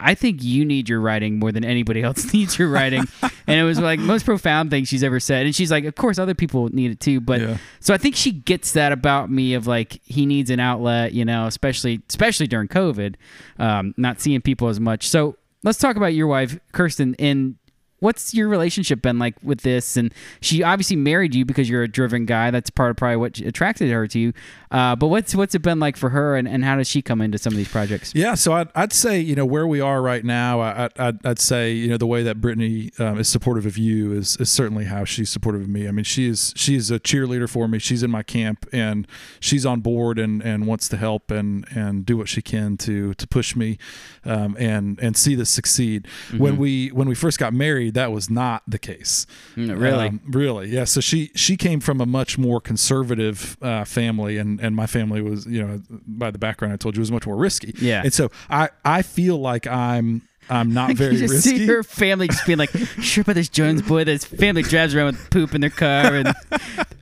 I 0.00 0.14
think 0.14 0.44
you 0.44 0.64
need 0.64 0.88
your 0.88 1.00
writing 1.00 1.40
more 1.40 1.50
than 1.50 1.64
anybody 1.64 2.02
else 2.02 2.32
needs 2.32 2.56
your 2.58 2.68
writing. 2.68 3.04
and 3.48 3.60
it 3.60 3.64
was 3.64 3.80
like 3.80 3.98
most 3.98 4.24
profound 4.24 4.70
thing 4.70 4.84
she's 4.84 5.02
ever 5.02 5.18
said. 5.18 5.44
And 5.46 5.54
she's 5.54 5.72
like, 5.72 5.84
of 5.84 5.96
course, 5.96 6.18
other 6.20 6.34
people 6.34 6.68
need 6.68 6.92
it 6.92 7.00
too. 7.00 7.20
But 7.20 7.40
Yeah. 7.40 7.56
so 7.80 7.92
I 7.92 7.98
think 7.98 8.14
she 8.14 8.30
gets 8.30 8.72
that 8.72 8.92
about 8.92 9.28
me 9.30 9.54
of 9.54 9.66
like 9.66 10.00
he 10.04 10.24
needs 10.24 10.50
an 10.50 10.60
outlet, 10.60 11.12
you 11.14 11.24
know, 11.24 11.46
especially 11.46 12.00
especially 12.08 12.46
during 12.46 12.68
COVID, 12.68 13.16
um, 13.58 13.92
not 13.96 14.20
seeing 14.20 14.40
people 14.40 14.68
as 14.68 14.78
much. 14.78 15.08
So 15.08 15.36
let's 15.64 15.78
talk 15.78 15.96
about 15.96 16.14
your 16.14 16.28
wife, 16.28 16.58
Kirsten, 16.72 17.16
and 17.18 17.56
what's 18.00 18.34
your 18.34 18.48
relationship 18.48 19.02
been 19.02 19.18
like 19.18 19.34
with 19.42 19.62
this? 19.62 19.96
And 19.96 20.12
she 20.40 20.62
obviously 20.62 20.96
married 20.96 21.34
you 21.34 21.44
because 21.44 21.68
you're 21.68 21.82
a 21.82 21.88
driven 21.88 22.26
guy. 22.26 22.50
That's 22.50 22.70
part 22.70 22.90
of 22.90 22.96
probably 22.96 23.16
what 23.16 23.38
attracted 23.38 23.90
her 23.90 24.06
to 24.08 24.18
you. 24.18 24.32
Uh, 24.70 24.94
but 24.94 25.08
what's 25.08 25.34
what's 25.34 25.54
it 25.54 25.62
been 25.62 25.80
like 25.80 25.96
for 25.96 26.10
her, 26.10 26.36
and, 26.36 26.46
and 26.46 26.64
how 26.64 26.76
does 26.76 26.88
she 26.88 27.00
come 27.00 27.20
into 27.20 27.38
some 27.38 27.52
of 27.52 27.56
these 27.56 27.70
projects? 27.70 28.12
Yeah, 28.14 28.34
so 28.34 28.52
I'd, 28.52 28.68
I'd 28.74 28.92
say 28.92 29.18
you 29.18 29.34
know 29.34 29.46
where 29.46 29.66
we 29.66 29.80
are 29.80 30.02
right 30.02 30.24
now. 30.24 30.60
I, 30.60 30.90
I'd, 30.96 31.24
I'd 31.26 31.38
say 31.38 31.72
you 31.72 31.88
know 31.88 31.96
the 31.96 32.06
way 32.06 32.22
that 32.22 32.40
Brittany 32.40 32.90
um, 32.98 33.18
is 33.18 33.28
supportive 33.28 33.64
of 33.64 33.78
you 33.78 34.12
is, 34.12 34.36
is 34.36 34.50
certainly 34.50 34.84
how 34.84 35.04
she's 35.04 35.30
supportive 35.30 35.62
of 35.62 35.68
me. 35.68 35.88
I 35.88 35.90
mean, 35.90 36.04
she 36.04 36.28
is 36.28 36.52
she 36.54 36.76
is 36.76 36.90
a 36.90 37.00
cheerleader 37.00 37.48
for 37.48 37.66
me. 37.66 37.78
She's 37.78 38.02
in 38.02 38.10
my 38.10 38.22
camp 38.22 38.66
and 38.72 39.06
she's 39.40 39.64
on 39.64 39.80
board 39.80 40.18
and, 40.18 40.42
and 40.42 40.66
wants 40.66 40.88
to 40.88 40.98
help 40.98 41.30
and, 41.30 41.66
and 41.70 42.04
do 42.04 42.18
what 42.18 42.28
she 42.28 42.42
can 42.42 42.76
to 42.78 43.14
to 43.14 43.26
push 43.26 43.56
me 43.56 43.78
um, 44.24 44.54
and 44.58 44.98
and 45.00 45.16
see 45.16 45.34
this 45.34 45.48
succeed. 45.48 46.06
When 46.36 46.58
we 46.58 46.88
when 46.88 47.08
we 47.08 47.14
first 47.14 47.38
got 47.38 47.54
married, 47.54 47.87
that 47.90 48.12
was 48.12 48.30
not 48.30 48.62
the 48.66 48.78
case. 48.78 49.26
Mm, 49.56 49.80
really? 49.80 50.08
Um, 50.08 50.20
really, 50.26 50.68
yeah. 50.68 50.84
So 50.84 51.00
she 51.00 51.30
she 51.34 51.56
came 51.56 51.80
from 51.80 52.00
a 52.00 52.06
much 52.06 52.38
more 52.38 52.60
conservative 52.60 53.56
uh, 53.62 53.84
family, 53.84 54.38
and 54.38 54.60
and 54.60 54.74
my 54.74 54.86
family 54.86 55.20
was, 55.20 55.46
you 55.46 55.66
know, 55.66 55.82
by 56.06 56.30
the 56.30 56.38
background 56.38 56.72
I 56.72 56.76
told 56.76 56.96
you, 56.96 57.00
was 57.00 57.12
much 57.12 57.26
more 57.26 57.36
risky. 57.36 57.74
Yeah. 57.78 58.02
And 58.04 58.12
so 58.12 58.30
I 58.50 58.70
I 58.84 59.02
feel 59.02 59.38
like 59.38 59.66
I'm 59.66 60.22
I'm 60.50 60.72
not 60.72 60.94
very 60.94 61.14
you 61.14 61.18
just 61.20 61.34
risky. 61.34 61.58
see 61.58 61.64
your 61.66 61.82
family 61.82 62.28
just 62.28 62.46
being 62.46 62.58
like, 62.58 62.70
sure 63.00 63.22
about 63.22 63.34
this 63.34 63.48
Jones 63.48 63.82
boy. 63.82 64.04
This 64.04 64.24
family 64.24 64.62
drives 64.62 64.94
around 64.94 65.06
with 65.06 65.30
poop 65.30 65.54
in 65.54 65.60
their 65.60 65.70
car, 65.70 66.14
and 66.14 66.34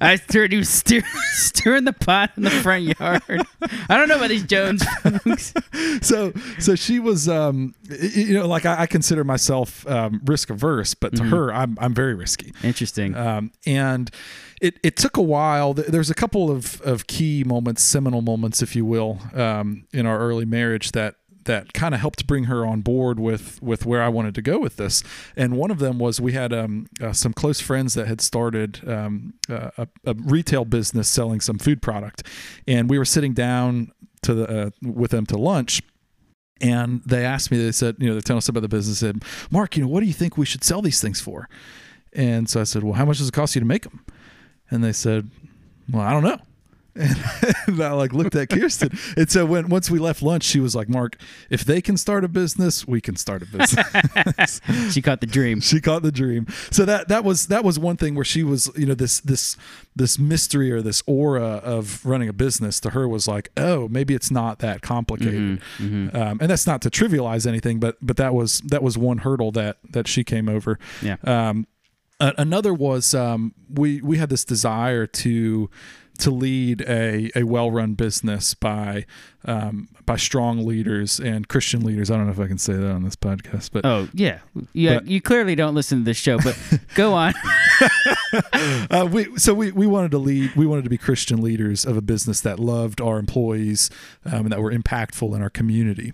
I 0.00 0.18
heard 0.32 0.52
he 0.52 0.58
was 0.58 0.68
stir- 0.68 1.02
stirring 1.32 1.84
the 1.84 1.92
pot 1.92 2.32
in 2.36 2.42
the 2.42 2.50
front 2.50 2.84
yard. 2.98 3.22
I 3.88 3.96
don't 3.96 4.08
know 4.08 4.16
about 4.16 4.28
these 4.30 4.44
Jones 4.44 4.84
folks. 5.02 5.54
so 6.02 6.32
so 6.58 6.74
she 6.74 6.98
was 6.98 7.28
um 7.28 7.74
you 8.00 8.34
know 8.34 8.46
like 8.46 8.66
I, 8.66 8.82
I 8.82 8.86
consider 8.86 9.24
myself 9.24 9.86
um, 9.86 10.20
risk 10.24 10.50
averse, 10.50 10.94
but 10.94 11.12
Mm-hmm. 11.12 11.30
to 11.30 11.36
her 11.36 11.52
I'm 11.54 11.78
I'm 11.80 11.94
very 11.94 12.14
risky. 12.14 12.52
Interesting. 12.62 13.14
Um, 13.16 13.52
and 13.64 14.10
it, 14.60 14.78
it 14.82 14.96
took 14.96 15.16
a 15.16 15.22
while. 15.22 15.74
There's 15.74 16.10
a 16.10 16.14
couple 16.14 16.50
of, 16.50 16.80
of 16.80 17.06
key 17.06 17.44
moments, 17.44 17.82
seminal 17.82 18.22
moments, 18.22 18.62
if 18.62 18.74
you 18.74 18.84
will, 18.86 19.18
um, 19.34 19.86
in 19.92 20.06
our 20.06 20.18
early 20.18 20.46
marriage 20.46 20.92
that 20.92 21.14
that 21.46 21.72
kind 21.72 21.94
of 21.94 22.00
helped 22.00 22.26
bring 22.26 22.44
her 22.44 22.64
on 22.64 22.82
board 22.82 23.18
with 23.18 23.60
with 23.62 23.84
where 23.86 24.02
I 24.02 24.08
wanted 24.08 24.34
to 24.36 24.42
go 24.42 24.58
with 24.58 24.76
this. 24.76 25.02
And 25.36 25.56
one 25.56 25.70
of 25.70 25.78
them 25.78 25.98
was 25.98 26.20
we 26.20 26.32
had 26.32 26.52
um, 26.52 26.86
uh, 27.00 27.12
some 27.12 27.32
close 27.32 27.60
friends 27.60 27.94
that 27.94 28.06
had 28.06 28.20
started 28.20 28.86
um, 28.88 29.34
uh, 29.50 29.70
a, 29.78 29.88
a 30.04 30.14
retail 30.14 30.64
business 30.64 31.08
selling 31.08 31.40
some 31.40 31.58
food 31.58 31.82
product, 31.82 32.22
and 32.68 32.90
we 32.90 32.98
were 32.98 33.04
sitting 33.04 33.32
down 33.32 33.90
to 34.22 34.34
the 34.34 34.66
uh, 34.66 34.70
with 34.82 35.10
them 35.10 35.26
to 35.26 35.38
lunch. 35.38 35.82
And 36.60 37.02
they 37.04 37.22
asked 37.22 37.50
me, 37.50 37.62
they 37.62 37.72
said, 37.72 37.96
you 37.98 38.06
know, 38.06 38.14
they're 38.14 38.22
telling 38.22 38.38
us 38.38 38.48
about 38.48 38.60
the 38.60 38.68
business. 38.68 39.00
Said, 39.00 39.22
Mark, 39.50 39.76
you 39.76 39.82
know, 39.82 39.88
what 39.88 40.00
do 40.00 40.06
you 40.06 40.14
think 40.14 40.38
we 40.38 40.46
should 40.46 40.64
sell 40.64 40.80
these 40.80 41.02
things 41.02 41.20
for? 41.20 41.50
And 42.14 42.48
so 42.48 42.62
I 42.62 42.64
said, 42.64 42.82
well, 42.82 42.94
how 42.94 43.04
much 43.04 43.18
does 43.18 43.28
it 43.28 43.34
cost 43.34 43.54
you 43.54 43.60
to 43.60 43.66
make 43.66 43.82
them? 43.82 44.04
And 44.70 44.82
they 44.82 44.92
said, 44.92 45.30
well, 45.92 46.02
I 46.02 46.12
don't 46.12 46.22
know. 46.22 46.40
And 47.66 47.82
I 47.82 47.92
like 47.92 48.12
looked 48.12 48.34
at 48.36 48.48
Kirsten. 48.48 48.96
And 49.16 49.30
so 49.30 49.44
when 49.44 49.68
once 49.68 49.90
we 49.90 49.98
left 49.98 50.22
lunch, 50.22 50.44
she 50.44 50.60
was 50.60 50.76
like, 50.76 50.88
Mark, 50.88 51.16
if 51.50 51.64
they 51.64 51.80
can 51.80 51.96
start 51.96 52.24
a 52.24 52.28
business, 52.28 52.86
we 52.86 53.00
can 53.00 53.16
start 53.16 53.42
a 53.42 53.46
business. 53.46 54.60
she 54.92 55.02
caught 55.02 55.20
the 55.20 55.26
dream. 55.26 55.60
she 55.60 55.80
caught 55.80 56.02
the 56.02 56.12
dream. 56.12 56.46
So 56.70 56.84
that 56.84 57.08
that 57.08 57.24
was 57.24 57.48
that 57.48 57.64
was 57.64 57.78
one 57.78 57.96
thing 57.96 58.14
where 58.14 58.24
she 58.24 58.42
was, 58.42 58.70
you 58.76 58.86
know, 58.86 58.94
this 58.94 59.20
this 59.20 59.56
this 59.96 60.18
mystery 60.18 60.70
or 60.70 60.80
this 60.80 61.02
aura 61.06 61.42
of 61.42 62.04
running 62.06 62.28
a 62.28 62.32
business 62.32 62.78
to 62.80 62.90
her 62.90 63.08
was 63.08 63.26
like, 63.26 63.50
oh, 63.56 63.88
maybe 63.88 64.14
it's 64.14 64.30
not 64.30 64.60
that 64.60 64.82
complicated. 64.82 65.60
Mm-hmm. 65.78 66.16
Um, 66.16 66.38
and 66.40 66.50
that's 66.50 66.66
not 66.66 66.82
to 66.82 66.90
trivialize 66.90 67.46
anything, 67.46 67.80
but 67.80 67.96
but 68.00 68.16
that 68.16 68.32
was 68.34 68.60
that 68.60 68.82
was 68.82 68.96
one 68.96 69.18
hurdle 69.18 69.50
that 69.52 69.78
that 69.90 70.06
she 70.06 70.22
came 70.22 70.48
over. 70.48 70.78
Yeah. 71.02 71.16
Um, 71.24 71.66
another 72.20 72.72
was 72.72 73.14
um, 73.14 73.54
we 73.72 74.00
we 74.00 74.18
had 74.18 74.28
this 74.28 74.44
desire 74.44 75.06
to 75.06 75.70
to 76.18 76.30
lead 76.30 76.82
a, 76.82 77.30
a 77.36 77.42
well 77.44 77.70
run 77.70 77.94
business 77.94 78.54
by 78.54 79.06
um, 79.44 79.88
by 80.04 80.16
strong 80.16 80.66
leaders 80.66 81.20
and 81.20 81.46
Christian 81.48 81.82
leaders. 81.84 82.10
I 82.10 82.16
don't 82.16 82.26
know 82.26 82.32
if 82.32 82.40
I 82.40 82.46
can 82.48 82.58
say 82.58 82.72
that 82.74 82.90
on 82.90 83.04
this 83.04 83.16
podcast, 83.16 83.70
but 83.72 83.84
Oh 83.84 84.08
yeah, 84.12 84.40
yeah. 84.72 84.94
But- 84.94 85.06
you 85.08 85.20
clearly 85.20 85.54
don't 85.54 85.74
listen 85.74 85.98
to 85.98 86.04
this 86.04 86.16
show, 86.16 86.38
but 86.38 86.56
go 86.94 87.12
on. 87.14 87.34
uh, 88.90 89.08
we 89.10 89.36
so 89.38 89.54
we, 89.54 89.70
we 89.72 89.86
wanted 89.86 90.10
to 90.10 90.18
lead 90.18 90.54
we 90.56 90.66
wanted 90.66 90.82
to 90.84 90.90
be 90.90 90.96
christian 90.98 91.40
leaders 91.42 91.84
of 91.84 91.96
a 91.96 92.00
business 92.00 92.40
that 92.40 92.58
loved 92.58 93.00
our 93.00 93.18
employees 93.18 93.90
um, 94.24 94.46
and 94.46 94.52
that 94.52 94.60
were 94.60 94.72
impactful 94.72 95.34
in 95.34 95.42
our 95.42 95.50
community 95.50 96.12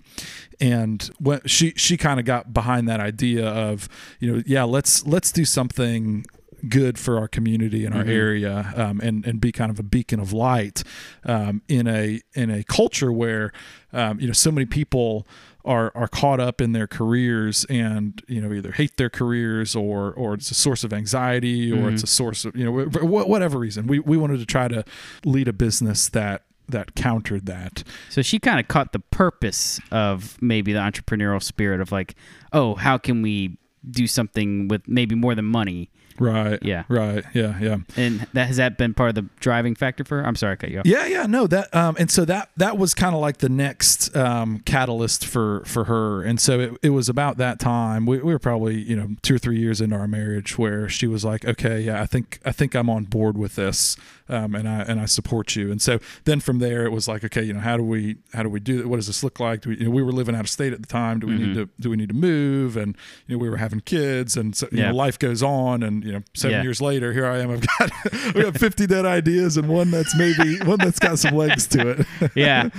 and 0.59 1.09
when 1.19 1.39
she 1.45 1.71
she 1.77 1.95
kind 1.97 2.19
of 2.19 2.25
got 2.25 2.53
behind 2.53 2.87
that 2.87 2.99
idea 2.99 3.47
of 3.47 3.87
you 4.19 4.31
know 4.31 4.43
yeah 4.45 4.63
let's 4.63 5.05
let's 5.07 5.31
do 5.31 5.45
something 5.45 6.25
good 6.69 6.97
for 6.97 7.17
our 7.17 7.27
community 7.27 7.85
and 7.85 7.93
our 7.93 8.05
area 8.05 8.73
um, 8.75 8.99
and 9.01 9.25
and 9.25 9.41
be 9.41 9.51
kind 9.51 9.69
of 9.69 9.79
a 9.79 9.83
beacon 9.83 10.19
of 10.19 10.31
light 10.31 10.83
um, 11.25 11.61
in 11.67 11.87
a 11.87 12.21
in 12.33 12.49
a 12.49 12.63
culture 12.63 13.11
where 13.11 13.51
um, 13.91 14.19
you 14.19 14.27
know 14.27 14.33
so 14.33 14.51
many 14.51 14.65
people 14.65 15.27
are 15.65 15.91
are 15.95 16.07
caught 16.07 16.39
up 16.39 16.61
in 16.61 16.71
their 16.73 16.87
careers 16.87 17.65
and 17.69 18.21
you 18.27 18.41
know 18.41 18.53
either 18.53 18.71
hate 18.71 18.97
their 18.97 19.09
careers 19.09 19.75
or 19.75 20.13
or 20.13 20.33
it's 20.33 20.51
a 20.51 20.55
source 20.55 20.83
of 20.83 20.93
anxiety 20.93 21.71
or 21.71 21.89
it's 21.89 22.03
a 22.03 22.07
source 22.07 22.45
of 22.45 22.55
you 22.55 22.65
know 22.65 22.85
wh- 22.85 23.27
whatever 23.27 23.57
reason. 23.57 23.87
We 23.87 23.99
we 23.99 24.17
wanted 24.17 24.39
to 24.39 24.45
try 24.45 24.67
to 24.67 24.83
lead 25.25 25.47
a 25.47 25.53
business 25.53 26.09
that 26.09 26.43
that 26.69 26.95
countered 26.95 27.45
that. 27.45 27.83
So 28.09 28.21
she 28.21 28.39
kind 28.39 28.59
of 28.59 28.67
caught 28.67 28.93
the 28.93 28.99
purpose 28.99 29.79
of 29.91 30.41
maybe 30.41 30.73
the 30.73 30.79
entrepreneurial 30.79 31.43
spirit 31.43 31.81
of 31.81 31.91
like, 31.91 32.15
oh, 32.51 32.75
how 32.75 32.97
can 32.97 33.21
we 33.21 33.57
do 33.89 34.07
something 34.07 34.69
with 34.69 34.87
maybe 34.87 35.15
more 35.15 35.35
than 35.35 35.45
money? 35.45 35.89
Right 36.19 36.59
Yeah. 36.63 36.83
right 36.89 37.23
yeah 37.33 37.57
yeah 37.59 37.77
And 37.97 38.25
that 38.33 38.47
has 38.47 38.57
that 38.57 38.77
been 38.77 38.93
part 38.93 39.09
of 39.09 39.15
the 39.15 39.25
driving 39.39 39.75
factor 39.75 40.03
for 40.03 40.21
her? 40.21 40.27
I'm 40.27 40.35
sorry, 40.35 40.53
I 40.53 40.55
cut 40.57 40.71
you 40.71 40.79
off. 40.79 40.85
Yeah, 40.85 41.05
yeah, 41.05 41.25
no, 41.25 41.47
that 41.47 41.73
um, 41.75 41.95
and 41.99 42.09
so 42.11 42.25
that 42.25 42.49
that 42.57 42.77
was 42.77 42.93
kind 42.93 43.15
of 43.15 43.21
like 43.21 43.37
the 43.37 43.49
next 43.49 44.15
um, 44.15 44.59
catalyst 44.59 45.25
for 45.25 45.63
for 45.65 45.85
her, 45.85 46.21
and 46.23 46.39
so 46.39 46.59
it, 46.59 46.73
it 46.83 46.89
was 46.91 47.09
about 47.09 47.37
that 47.37 47.59
time. 47.59 48.05
We, 48.05 48.17
we 48.19 48.33
were 48.33 48.39
probably 48.39 48.81
you 48.81 48.95
know 48.95 49.09
two 49.21 49.35
or 49.35 49.39
three 49.39 49.59
years 49.59 49.81
into 49.81 49.95
our 49.95 50.07
marriage 50.07 50.57
where 50.57 50.87
she 50.89 51.07
was 51.07 51.23
like, 51.25 51.45
okay, 51.45 51.81
yeah, 51.81 52.01
I 52.01 52.05
think 52.05 52.39
I 52.45 52.51
think 52.51 52.75
I'm 52.75 52.89
on 52.89 53.05
board 53.05 53.37
with 53.37 53.55
this, 53.55 53.97
um, 54.29 54.55
and 54.55 54.67
I 54.67 54.81
and 54.81 54.99
I 54.99 55.05
support 55.05 55.55
you. 55.55 55.71
And 55.71 55.81
so 55.81 55.99
then 56.25 56.39
from 56.39 56.59
there 56.59 56.85
it 56.85 56.91
was 56.91 57.07
like, 57.07 57.23
okay, 57.23 57.43
you 57.43 57.53
know, 57.53 57.59
how 57.59 57.77
do 57.77 57.83
we 57.83 58.17
how 58.33 58.43
do 58.43 58.49
we 58.49 58.59
do 58.59 58.79
it? 58.79 58.87
What 58.87 58.97
does 58.97 59.07
this 59.07 59.23
look 59.23 59.39
like? 59.39 59.61
Do 59.61 59.69
we, 59.69 59.77
you 59.77 59.85
know, 59.85 59.91
we 59.91 60.03
were 60.03 60.11
living 60.11 60.35
out 60.35 60.41
of 60.41 60.49
state 60.49 60.73
at 60.73 60.81
the 60.81 60.87
time. 60.87 61.19
Do 61.19 61.27
we 61.27 61.37
need 61.37 61.53
to 61.55 61.69
do 61.79 61.89
we 61.89 61.95
need 61.97 62.09
to 62.09 62.15
move? 62.15 62.77
And 62.77 62.95
you 63.27 63.35
know, 63.35 63.41
we 63.41 63.49
were 63.49 63.57
having 63.57 63.81
kids, 63.81 64.37
and 64.37 64.55
so 64.55 64.67
you 64.71 64.79
Yeah. 64.79 64.89
know, 64.89 64.95
life 64.95 65.17
goes 65.19 65.41
on, 65.43 65.83
and 65.83 66.02
you 66.03 66.11
know, 66.11 66.21
seven 66.33 66.57
Yeah. 66.57 66.63
years 66.63 66.81
later, 66.81 67.13
here 67.13 67.25
I 67.25 67.39
am. 67.39 67.49
I've 67.51 67.65
got 67.79 67.91
we 68.35 68.41
got 68.43 68.57
50 68.57 68.85
dead 68.87 69.05
ideas 69.05 69.57
and 69.57 69.67
one 69.69 69.89
that's 69.89 70.15
maybe 70.17 70.59
one 70.65 70.77
that's 70.79 70.99
got 70.99 71.17
some 71.19 71.35
legs 71.35 71.65
to 71.67 71.89
it. 71.91 72.07
yeah. 72.35 72.69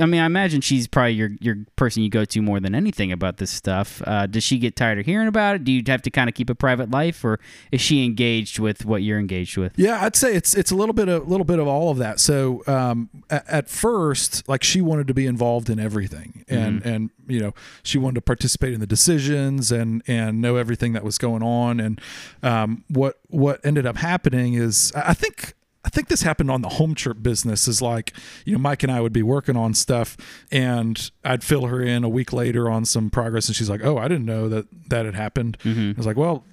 I 0.00 0.06
mean, 0.06 0.20
I 0.20 0.26
imagine 0.26 0.60
she's 0.62 0.86
probably 0.88 1.12
your 1.12 1.30
your 1.40 1.56
person 1.76 2.02
you 2.02 2.08
go 2.08 2.24
to 2.24 2.40
more 2.40 2.60
than 2.60 2.74
anything 2.74 3.12
about 3.12 3.36
this 3.36 3.50
stuff. 3.50 4.02
Uh, 4.06 4.26
does 4.26 4.42
she 4.44 4.58
get 4.58 4.74
tired 4.76 4.98
of 4.98 5.06
hearing 5.06 5.28
about 5.28 5.56
it? 5.56 5.64
Do 5.64 5.72
you 5.72 5.82
have 5.88 6.02
to 6.02 6.10
kind 6.10 6.28
of 6.28 6.34
keep 6.34 6.48
a 6.48 6.54
private 6.54 6.90
life, 6.90 7.24
or 7.24 7.38
is 7.70 7.80
she 7.80 8.04
engaged 8.04 8.58
with 8.58 8.84
what 8.86 9.02
you're 9.02 9.18
engaged 9.18 9.56
with? 9.58 9.72
Yeah, 9.76 10.02
I'd 10.04 10.16
say 10.16 10.34
it's 10.34 10.54
it's 10.54 10.70
a 10.70 10.76
little 10.76 10.94
bit 10.94 11.08
of 11.08 11.26
a 11.26 11.30
little 11.30 11.44
bit 11.44 11.58
of 11.58 11.66
all 11.66 11.90
of 11.90 11.98
that. 11.98 12.20
So 12.20 12.62
um, 12.66 13.10
at, 13.28 13.46
at 13.48 13.68
first, 13.68 14.48
like 14.48 14.62
she 14.62 14.80
wanted 14.80 15.06
to 15.08 15.14
be 15.14 15.26
involved 15.26 15.68
in 15.68 15.78
everything, 15.78 16.44
and 16.48 16.84
and 16.86 17.10
you 17.26 17.40
know 17.40 17.52
she 17.82 17.98
wanted 17.98 18.14
to 18.16 18.20
participate 18.22 18.72
in 18.72 18.80
the 18.80 18.86
decisions 18.86 19.72
and 19.72 20.02
and 20.06 20.40
know 20.40 20.56
everything 20.56 20.92
that 20.92 21.04
was 21.04 21.18
going 21.18 21.42
on. 21.42 21.80
And 21.80 22.00
um, 22.42 22.61
Um, 22.62 22.84
what 22.88 23.18
what 23.28 23.60
ended 23.64 23.86
up 23.86 23.96
happening 23.96 24.54
is 24.54 24.92
I 24.94 25.14
think. 25.14 25.54
I 25.84 25.88
think 25.88 26.06
this 26.06 26.22
happened 26.22 26.48
on 26.48 26.62
the 26.62 26.68
home 26.68 26.94
chirp 26.94 27.24
business 27.24 27.66
is 27.66 27.82
like, 27.82 28.12
you 28.44 28.52
know, 28.52 28.58
Mike 28.60 28.84
and 28.84 28.92
I 28.92 29.00
would 29.00 29.12
be 29.12 29.24
working 29.24 29.56
on 29.56 29.74
stuff 29.74 30.16
and 30.52 31.10
I'd 31.24 31.42
fill 31.42 31.66
her 31.66 31.82
in 31.82 32.04
a 32.04 32.08
week 32.08 32.32
later 32.32 32.70
on 32.70 32.84
some 32.84 33.10
progress 33.10 33.48
and 33.48 33.56
she's 33.56 33.68
like, 33.68 33.84
"Oh, 33.84 33.98
I 33.98 34.06
didn't 34.06 34.24
know 34.24 34.48
that 34.48 34.66
that 34.90 35.06
had 35.06 35.16
happened." 35.16 35.58
Mm-hmm. 35.64 35.90
I 35.90 35.94
was 35.96 36.06
like, 36.06 36.16
"Well, 36.16 36.44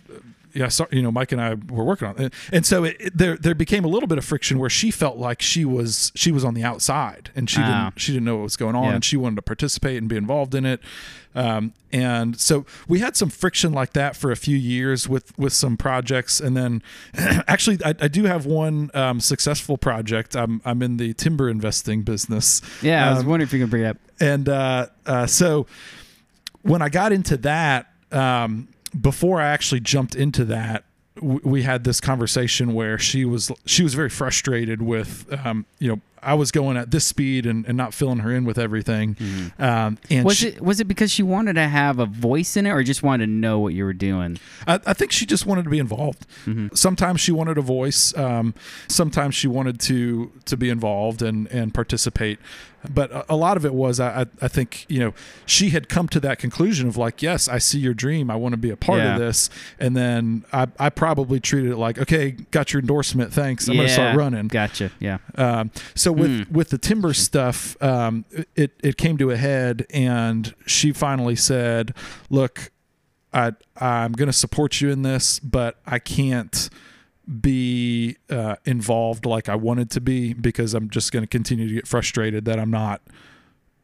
yeah, 0.54 0.68
so, 0.68 0.88
you 0.91 1.02
know, 1.02 1.12
Mike 1.12 1.32
and 1.32 1.39
I 1.41 1.54
were 1.54 1.84
working 1.84 2.08
on 2.08 2.20
it, 2.20 2.34
and 2.52 2.66
so 2.66 2.84
it, 2.84 2.97
it- 3.00 3.18
there 3.18 3.38
there 3.38 3.56
became 3.56 3.86
a 3.86 3.88
little 3.88 4.08
bit 4.08 4.18
of 4.18 4.26
friction 4.26 4.58
where 4.60 4.70
she 4.70 4.89
felt 4.91 5.18
like 5.18 5.41
she 5.41 5.64
was 5.66 6.12
she 6.16 6.32
was 6.32 6.43
on 6.43 6.54
the 6.54 6.64
outside 6.64 7.30
and 7.36 7.50
she 7.50 7.62
Oh. 7.62 7.66
didn't 7.66 8.00
she 8.00 8.14
didn't 8.14 8.26
know 8.26 8.38
what 8.38 8.43
was 8.43 8.56
going 8.56 8.76
on 8.76 8.86
Yeah. 8.86 8.95
and 8.95 9.06
she 9.06 9.18
wanted 9.18 9.36
to 9.38 9.41
participate 9.43 9.97
and 9.97 10.08
be 10.10 10.16
involved 10.16 10.56
in 10.56 10.66
it, 10.66 10.80
um, 11.36 11.74
and 11.91 12.39
so 12.39 12.66
we 12.88 13.00
had 13.00 13.16
some 13.16 13.30
friction 13.30 13.74
like 13.74 13.93
that 13.93 14.16
for 14.16 14.32
a 14.32 14.36
few 14.36 14.58
years 14.58 15.08
with 15.08 15.38
with 15.38 15.54
some 15.54 15.78
projects, 15.78 16.39
and 16.39 16.58
then 16.58 16.82
actually 17.47 17.78
I, 17.86 17.89
I 18.02 18.08
do 18.08 18.24
have 18.26 18.45
one 18.45 18.89
um, 18.93 19.20
successful 19.20 19.78
project. 19.78 20.36
I'm 20.36 20.62
I'm 20.66 20.82
in 20.82 20.97
the 20.97 21.14
timber 21.14 21.50
investing 21.50 22.02
business. 22.04 22.62
Yeah, 22.82 23.08
I 23.08 23.12
was 23.12 23.20
Um, 23.20 23.28
wondering 23.28 23.47
if 23.47 23.54
you 23.54 23.60
can 23.60 23.70
bring 23.70 23.84
it 23.84 23.88
up. 23.88 23.97
and 24.20 24.50
uh, 24.50 24.88
uh, 25.06 25.26
so 25.28 25.68
when 26.64 26.82
I 26.82 26.89
got 26.89 27.12
into 27.12 27.38
that, 27.38 27.91
um, 28.12 28.68
before 28.89 29.41
I 29.41 29.47
actually 29.47 29.81
jumped 29.81 30.15
into 30.15 30.45
that, 30.45 30.85
we 31.21 31.63
had 31.63 31.83
this 31.83 31.99
conversation 31.99 32.73
where 32.73 32.97
she 32.97 33.25
was 33.25 33.51
she 33.65 33.83
was 33.83 33.93
very 33.93 34.09
frustrated 34.09 34.81
with 34.81 35.25
um, 35.45 35.65
you 35.79 35.89
know 35.89 36.01
I 36.22 36.34
was 36.34 36.51
going 36.51 36.78
at 36.78 36.91
this 36.91 37.05
speed 37.05 37.45
and, 37.45 37.65
and 37.65 37.76
not 37.78 37.93
filling 37.93 38.20
her 38.20 38.32
in 38.34 38.45
with 38.45 38.57
everything. 38.57 39.15
Um, 39.57 39.97
and 40.09 40.26
Was 40.26 40.38
she- 40.38 40.47
it 40.49 40.61
was 40.61 40.80
it 40.80 40.86
because 40.86 41.11
she 41.11 41.24
wanted 41.24 41.53
to 41.53 41.67
have 41.67 41.99
a 41.99 42.05
voice 42.05 42.55
in 42.57 42.65
it, 42.65 42.72
or 42.72 42.84
just 42.84 43.03
wanted 43.03 43.26
to 43.28 43.32
know 43.32 43.59
what 43.59 43.74
you 43.74 43.84
were 43.86 43.93
doing? 43.93 44.38
I, 44.67 44.80
I 44.86 44.93
think 44.93 45.11
she 45.11 45.26
just 45.26 45.45
wanted 45.45 45.63
to 45.63 45.70
be 45.70 45.80
involved. 45.80 46.26
Sometimes 46.74 47.22
she 47.22 47.32
wanted 47.32 47.57
a 47.57 47.61
voice. 47.61 48.15
Um, 48.17 48.53
sometimes 48.88 49.36
she 49.36 49.47
wanted 49.47 49.80
to 49.82 50.32
to 50.45 50.57
be 50.57 50.70
involved 50.70 51.22
and 51.22 51.47
and 51.47 51.74
participate. 51.74 52.39
But 52.89 53.11
a, 53.11 53.34
a 53.34 53.36
lot 53.36 53.57
of 53.57 53.65
it 53.65 53.74
was 53.74 53.99
I, 53.99 54.22
I 54.22 54.26
I 54.41 54.47
think 54.47 54.86
you 54.88 54.99
know 54.99 55.13
she 55.45 55.72
had 55.72 55.89
come 55.89 56.07
to 56.09 56.20
that 56.22 56.39
conclusion 56.39 56.88
of 56.88 56.95
like 56.95 57.22
yes 57.22 57.49
I 57.49 57.57
see 57.57 57.78
your 57.78 57.93
dream 57.93 58.32
I 58.32 58.36
want 58.38 58.53
to 58.53 58.57
be 58.57 58.70
a 58.70 58.78
part 58.78 58.99
Yeah. 58.99 59.13
of 59.15 59.20
this 59.20 59.49
and 59.80 59.97
then 59.97 60.45
I 60.53 60.67
I 60.80 60.89
probably 60.89 61.41
treated 61.41 61.72
it 61.72 61.78
like 61.78 61.97
okay 61.99 62.32
got 62.51 62.72
your 62.72 62.80
endorsement 62.80 63.34
thanks 63.34 63.67
I'm 63.67 63.74
yeah, 63.76 63.82
gonna 63.82 63.93
start 63.93 64.15
running. 64.17 64.47
Gotcha. 64.47 64.91
Yeah. 64.99 65.17
Um, 65.36 65.72
so 65.93 66.09
with 66.14 66.47
Hmm. 66.47 66.53
with 66.53 66.70
the 66.70 66.78
timber 66.78 67.14
stuff, 67.14 67.82
um, 67.82 68.26
it 68.55 68.72
it 68.84 68.97
came 68.97 69.18
to 69.18 69.32
a 69.32 69.38
head, 69.38 69.86
and 69.91 70.53
she 70.66 70.91
finally 70.91 71.36
said, 71.36 71.93
"Look, 72.30 72.72
I 73.34 73.53
I'm 73.78 74.12
going 74.14 74.28
to 74.28 74.34
support 74.34 74.82
you 74.82 74.89
in 74.89 75.01
this, 75.03 75.39
but 75.39 75.78
I 75.86 75.99
can't." 75.99 76.70
be 77.41 78.18
uh, 78.32 78.55
involved 78.66 79.24
like 79.24 79.47
I 79.47 79.53
wanted 79.53 79.91
to 79.91 80.01
be 80.01 80.34
because 80.34 80.74
I'm 80.74 80.89
just 80.89 81.12
going 81.12 81.22
to 81.22 81.28
continue 81.28 81.68
to 81.68 81.74
get 81.76 81.86
frustrated 81.88 82.45
that 82.45 82.57
I'm 82.60 82.72
not 82.72 83.03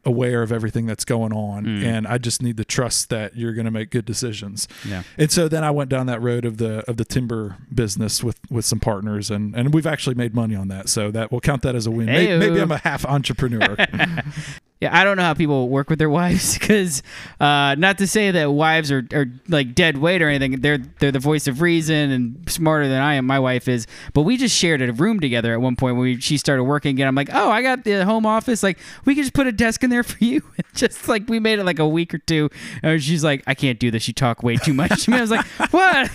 aware 0.05 0.41
of 0.43 0.51
everything 0.51 0.85
that's 0.85 1.03
going 1.05 1.33
on 1.33 1.65
Mm. 1.65 1.83
and 1.83 2.07
I 2.07 2.17
just 2.19 2.41
need 2.43 2.57
to 2.57 2.65
trust 2.65 3.09
that 3.09 3.35
you're 3.35 3.53
going 3.53 3.65
to 3.65 3.71
make 3.71 3.89
good 3.89 4.05
decisions. 4.05 4.67
Yeah. 4.87 5.03
And 5.17 5.31
so 5.31 5.47
then 5.47 5.63
I 5.63 5.71
went 5.71 5.89
down 5.89 6.05
that 6.05 6.21
road 6.21 6.45
of 6.45 6.57
the 6.57 6.87
of 6.89 6.97
the 6.97 7.05
timber 7.05 7.57
business 7.73 8.23
with 8.23 8.39
with 8.49 8.65
some 8.65 8.79
partners 8.79 9.31
and 9.31 9.55
and 9.55 9.73
we've 9.73 9.87
actually 9.87 10.15
made 10.15 10.35
money 10.35 10.55
on 10.55 10.67
that. 10.67 10.89
So 10.89 11.09
that 11.11 11.31
we'll 11.31 11.41
count 11.41 11.61
that 11.63 11.75
as 11.75 11.87
a 11.87 11.91
win. 11.91 12.05
May- 12.05 12.27
Heyo. 12.27 12.39
Maybe, 12.39 12.59
I'm 12.61 12.71
a 12.71 12.77
half 12.77 13.03
entrepreneur. 13.05 13.75
Yeah, 14.81 14.95
I 14.95 15.05
don't 15.05 15.15
know 15.15 15.23
how 15.23 15.33
people 15.33 15.69
work 15.69 15.89
with 15.89 15.99
their 15.99 16.09
wives 16.21 16.57
because, 16.57 17.01
uh, 17.39 17.75
not 17.77 17.97
to 17.99 18.07
say 18.07 18.31
that 18.31 18.51
wives 18.51 18.91
are, 18.91 19.07
are 19.13 19.25
like 19.47 19.73
dead 19.73 19.97
weight 19.97 20.21
or 20.21 20.27
anything. 20.27 20.59
They're 20.59 20.79
they're 20.99 21.13
the 21.13 21.19
voice 21.19 21.47
of 21.47 21.61
reason 21.61 22.11
and 22.11 22.49
smarter 22.49 22.87
than 22.87 23.01
I 23.01 23.15
am. 23.15 23.25
My 23.25 23.39
wife 23.39 23.69
is, 23.69 23.87
but 24.13 24.23
we 24.23 24.35
just 24.35 24.55
shared 24.55 24.81
a 24.81 24.91
room 24.91 25.21
together 25.21 25.53
at 25.53 25.61
one 25.61 25.77
point 25.77 25.95
when 25.95 26.03
we, 26.03 26.19
she 26.19 26.37
started 26.37 26.65
working 26.65 26.91
again. 26.91 27.07
I'm 27.07 27.15
like, 27.15 27.29
oh, 27.33 27.49
I 27.49 27.61
got 27.61 27.85
the 27.85 28.03
home 28.03 28.25
office. 28.25 28.63
Like, 28.63 28.77
we 29.05 29.15
could 29.15 29.23
just 29.23 29.33
put 29.33 29.47
a 29.47 29.51
desk 29.53 29.83
in 29.83 29.89
there 29.89 30.03
for 30.03 30.23
you. 30.23 30.43
just 30.75 31.07
like 31.07 31.29
we 31.29 31.39
made 31.39 31.59
it 31.59 31.63
like 31.63 31.79
a 31.79 31.87
week 31.87 32.13
or 32.13 32.17
two. 32.19 32.49
And 32.83 33.01
she's 33.01 33.23
like, 33.23 33.43
I 33.47 33.55
can't 33.55 33.79
do 33.79 33.91
this. 33.91 34.07
You 34.09 34.13
talk 34.13 34.43
way 34.43 34.57
too 34.57 34.73
much. 34.73 35.07
I 35.07 35.21
was 35.21 35.31
like, 35.31 35.45
what? 35.71 36.11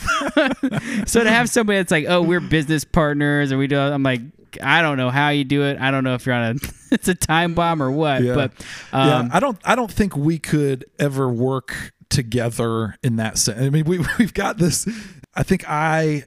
so 1.09 1.25
to 1.25 1.31
have 1.31 1.49
somebody 1.49 1.79
that's 1.79 1.91
like, 1.91 2.05
oh, 2.09 2.21
we're 2.21 2.41
business 2.41 2.85
partners 2.85 3.51
and 3.51 3.59
we 3.59 3.67
do, 3.67 3.79
I'm 3.79 4.03
like. 4.03 4.21
I 4.63 4.83
don't 4.83 4.97
know 4.97 5.11
how 5.11 5.31
you 5.31 5.45
do 5.45 5.65
it. 5.65 5.79
I 5.81 5.91
don't 5.91 6.05
know 6.05 6.15
if 6.15 6.27
you're 6.27 6.35
on 6.35 6.57
a 6.57 6.69
it's 6.91 7.09
a 7.09 7.15
time 7.15 7.55
bomb 7.55 7.83
or 7.83 7.91
what. 7.91 8.23
Yeah. 8.23 8.35
But 8.35 8.53
yeah, 8.93 9.19
um, 9.19 9.31
I 9.33 9.41
don't 9.41 9.59
I 9.65 9.75
don't 9.75 9.91
think 9.91 10.17
we 10.17 10.39
could 10.39 10.85
ever 10.99 11.29
work 11.29 11.93
together 12.09 12.97
in 13.03 13.17
that 13.17 13.39
sense. 13.39 13.61
I 13.61 13.71
mean, 13.71 13.85
we 13.85 13.99
we've 14.19 14.35
got 14.35 14.59
this. 14.59 14.89
I 15.35 15.43
think 15.43 15.65
I 15.69 16.25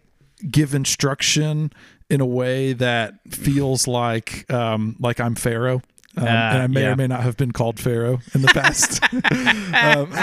give 0.50 0.74
instruction 0.74 1.72
in 2.10 2.22
a 2.22 2.26
way 2.26 2.74
that 2.74 3.16
feels 3.30 3.88
like 3.88 4.52
um, 4.52 4.96
like 5.00 5.20
I'm 5.20 5.36
Pharaoh. 5.36 5.82
Um, 6.16 6.28
and 6.28 6.62
I 6.64 6.68
may 6.68 6.82
yeah. 6.84 6.92
or 6.92 6.96
may 6.96 7.08
not 7.08 7.22
have 7.24 7.38
been 7.38 7.52
called 7.52 7.80
Pharaoh 7.80 8.20
in 8.36 8.42
the 8.44 8.48
past. 8.50 9.02
um, 9.74 10.14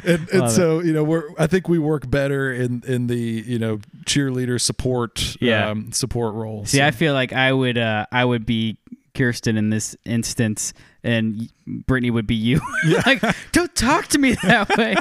and 0.04 0.28
and 0.30 0.50
so 0.50 0.80
you 0.80 0.92
know, 0.92 1.04
we're 1.04 1.24
I 1.38 1.46
think 1.46 1.68
we 1.68 1.78
work 1.78 2.10
better 2.10 2.52
in 2.52 2.82
in 2.86 3.06
the 3.06 3.16
you 3.16 3.58
know 3.58 3.78
cheerleader 4.06 4.60
support 4.60 5.36
Yeah. 5.40 5.70
um, 5.70 5.92
support 5.92 6.34
role. 6.34 6.64
See, 6.66 6.78
So- 6.78 6.86
I 6.86 6.90
feel 6.90 7.14
like 7.14 7.32
I 7.32 7.52
would 7.52 7.78
uh, 7.78 8.06
I 8.10 8.24
would 8.24 8.44
be 8.44 8.78
Kirsten 9.14 9.56
in 9.56 9.70
this 9.70 9.96
instance, 10.04 10.72
and 11.04 11.50
Brittany 11.66 12.10
would 12.10 12.26
be 12.26 12.34
you. 12.36 12.60
like, 13.06 13.22
don't 13.52 13.74
talk 13.74 14.06
to 14.08 14.18
me 14.18 14.34
that 14.42 14.76
way. 14.76 14.96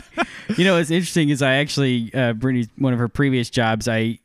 you 0.57 0.63
know, 0.65 0.77
what's 0.77 0.91
interesting 0.91 1.29
is 1.29 1.41
I 1.41 1.55
actually 1.55 2.13
uh, 2.13 2.33
Brittany's 2.33 2.67
one 2.77 2.93
of 2.93 2.99
her 2.99 3.07
previous 3.07 3.49
jobs. 3.49 3.87
I 3.87 4.19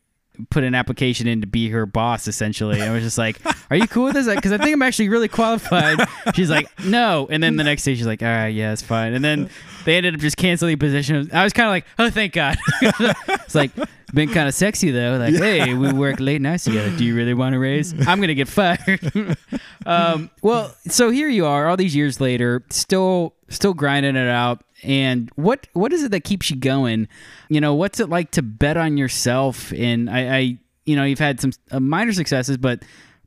put 0.51 0.65
an 0.65 0.75
application 0.75 1.27
in 1.27 1.41
to 1.41 1.47
be 1.47 1.69
her 1.71 1.87
boss 1.87 2.27
essentially. 2.29 2.81
and 2.81 2.91
I 2.91 2.93
was 2.93 3.03
just 3.03 3.19
like, 3.19 3.41
"Are 3.71 3.77
you 3.77 3.87
cool 3.87 4.05
with 4.05 4.15
this?" 4.15 4.27
Because 4.27 4.53
I 4.53 4.59
think 4.59 4.73
I'm 4.73 4.83
actually 4.83 5.09
really 5.09 5.29
qualified. 5.29 5.99
She's 6.35 6.51
like, 6.51 6.67
"No," 6.85 7.27
and 7.31 7.43
then 7.43 7.57
the 7.57 7.65
next 7.65 7.85
day 7.85 7.95
she's 7.95 8.07
like, 8.07 8.23
"All 8.23 8.29
right, 8.29 8.49
yeah, 8.49 8.73
it's 8.73 8.83
fine." 8.83 9.15
And 9.15 9.25
then 9.25 9.51
they 9.85 9.97
ended 9.97 10.15
up 10.15 10.21
just 10.21 10.37
canceling 10.37 10.73
the 10.73 10.77
position. 10.77 11.31
I 11.33 11.45
was 11.45 11.53
kind 11.53 11.67
of 11.67 11.71
like, 11.71 11.87
"Oh, 11.99 12.11
thank 12.11 12.33
God." 12.33 12.57
it's 12.83 13.55
like 13.55 13.71
been 14.15 14.29
kind 14.31 14.49
of 14.49 14.55
sexy 14.55 14.91
though. 14.91 15.17
Like, 15.19 15.35
hey, 15.35 15.75
we 15.75 15.93
work 15.93 16.21
late 16.21 16.41
nights 16.41 16.65
together. 16.65 16.97
Do 16.97 17.05
you 17.05 17.15
really 17.15 17.35
want 17.35 17.55
to 17.55 17.59
raise? 17.59 17.93
I'm 18.07 18.21
gonna 18.21 18.35
get 18.35 18.49
fired. 18.49 19.37
um, 19.87 20.31
well, 20.43 20.75
so 20.87 21.11
here 21.11 21.29
you 21.29 21.47
are, 21.47 21.67
all 21.69 21.77
these 21.77 21.95
years 21.97 22.21
later, 22.21 22.63
still 22.71 23.35
still 23.49 23.75
grinding 23.75 24.17
it 24.17 24.29
out. 24.29 24.63
And 24.85 25.31
what 25.37 25.67
what 25.73 25.93
is 25.93 26.03
it 26.03 26.11
that 26.11 26.25
keeps 26.25 26.51
you 26.51 26.57
going? 26.57 27.09
You 27.49 27.61
know, 27.61 27.75
what's 27.75 28.01
it 28.01 28.09
like 28.09 28.31
to 28.33 28.43
bet 28.43 28.77
on 28.77 28.97
yourself? 28.97 29.73
And 29.73 30.11
I, 30.11 30.37
I 30.37 30.59
you 30.85 30.97
know, 30.97 31.05
you've 31.05 31.19
had 31.19 31.41
some 31.41 31.53
uh, 31.71 31.81
minor 31.81 32.13
successes, 32.13 32.57
but 32.57 32.83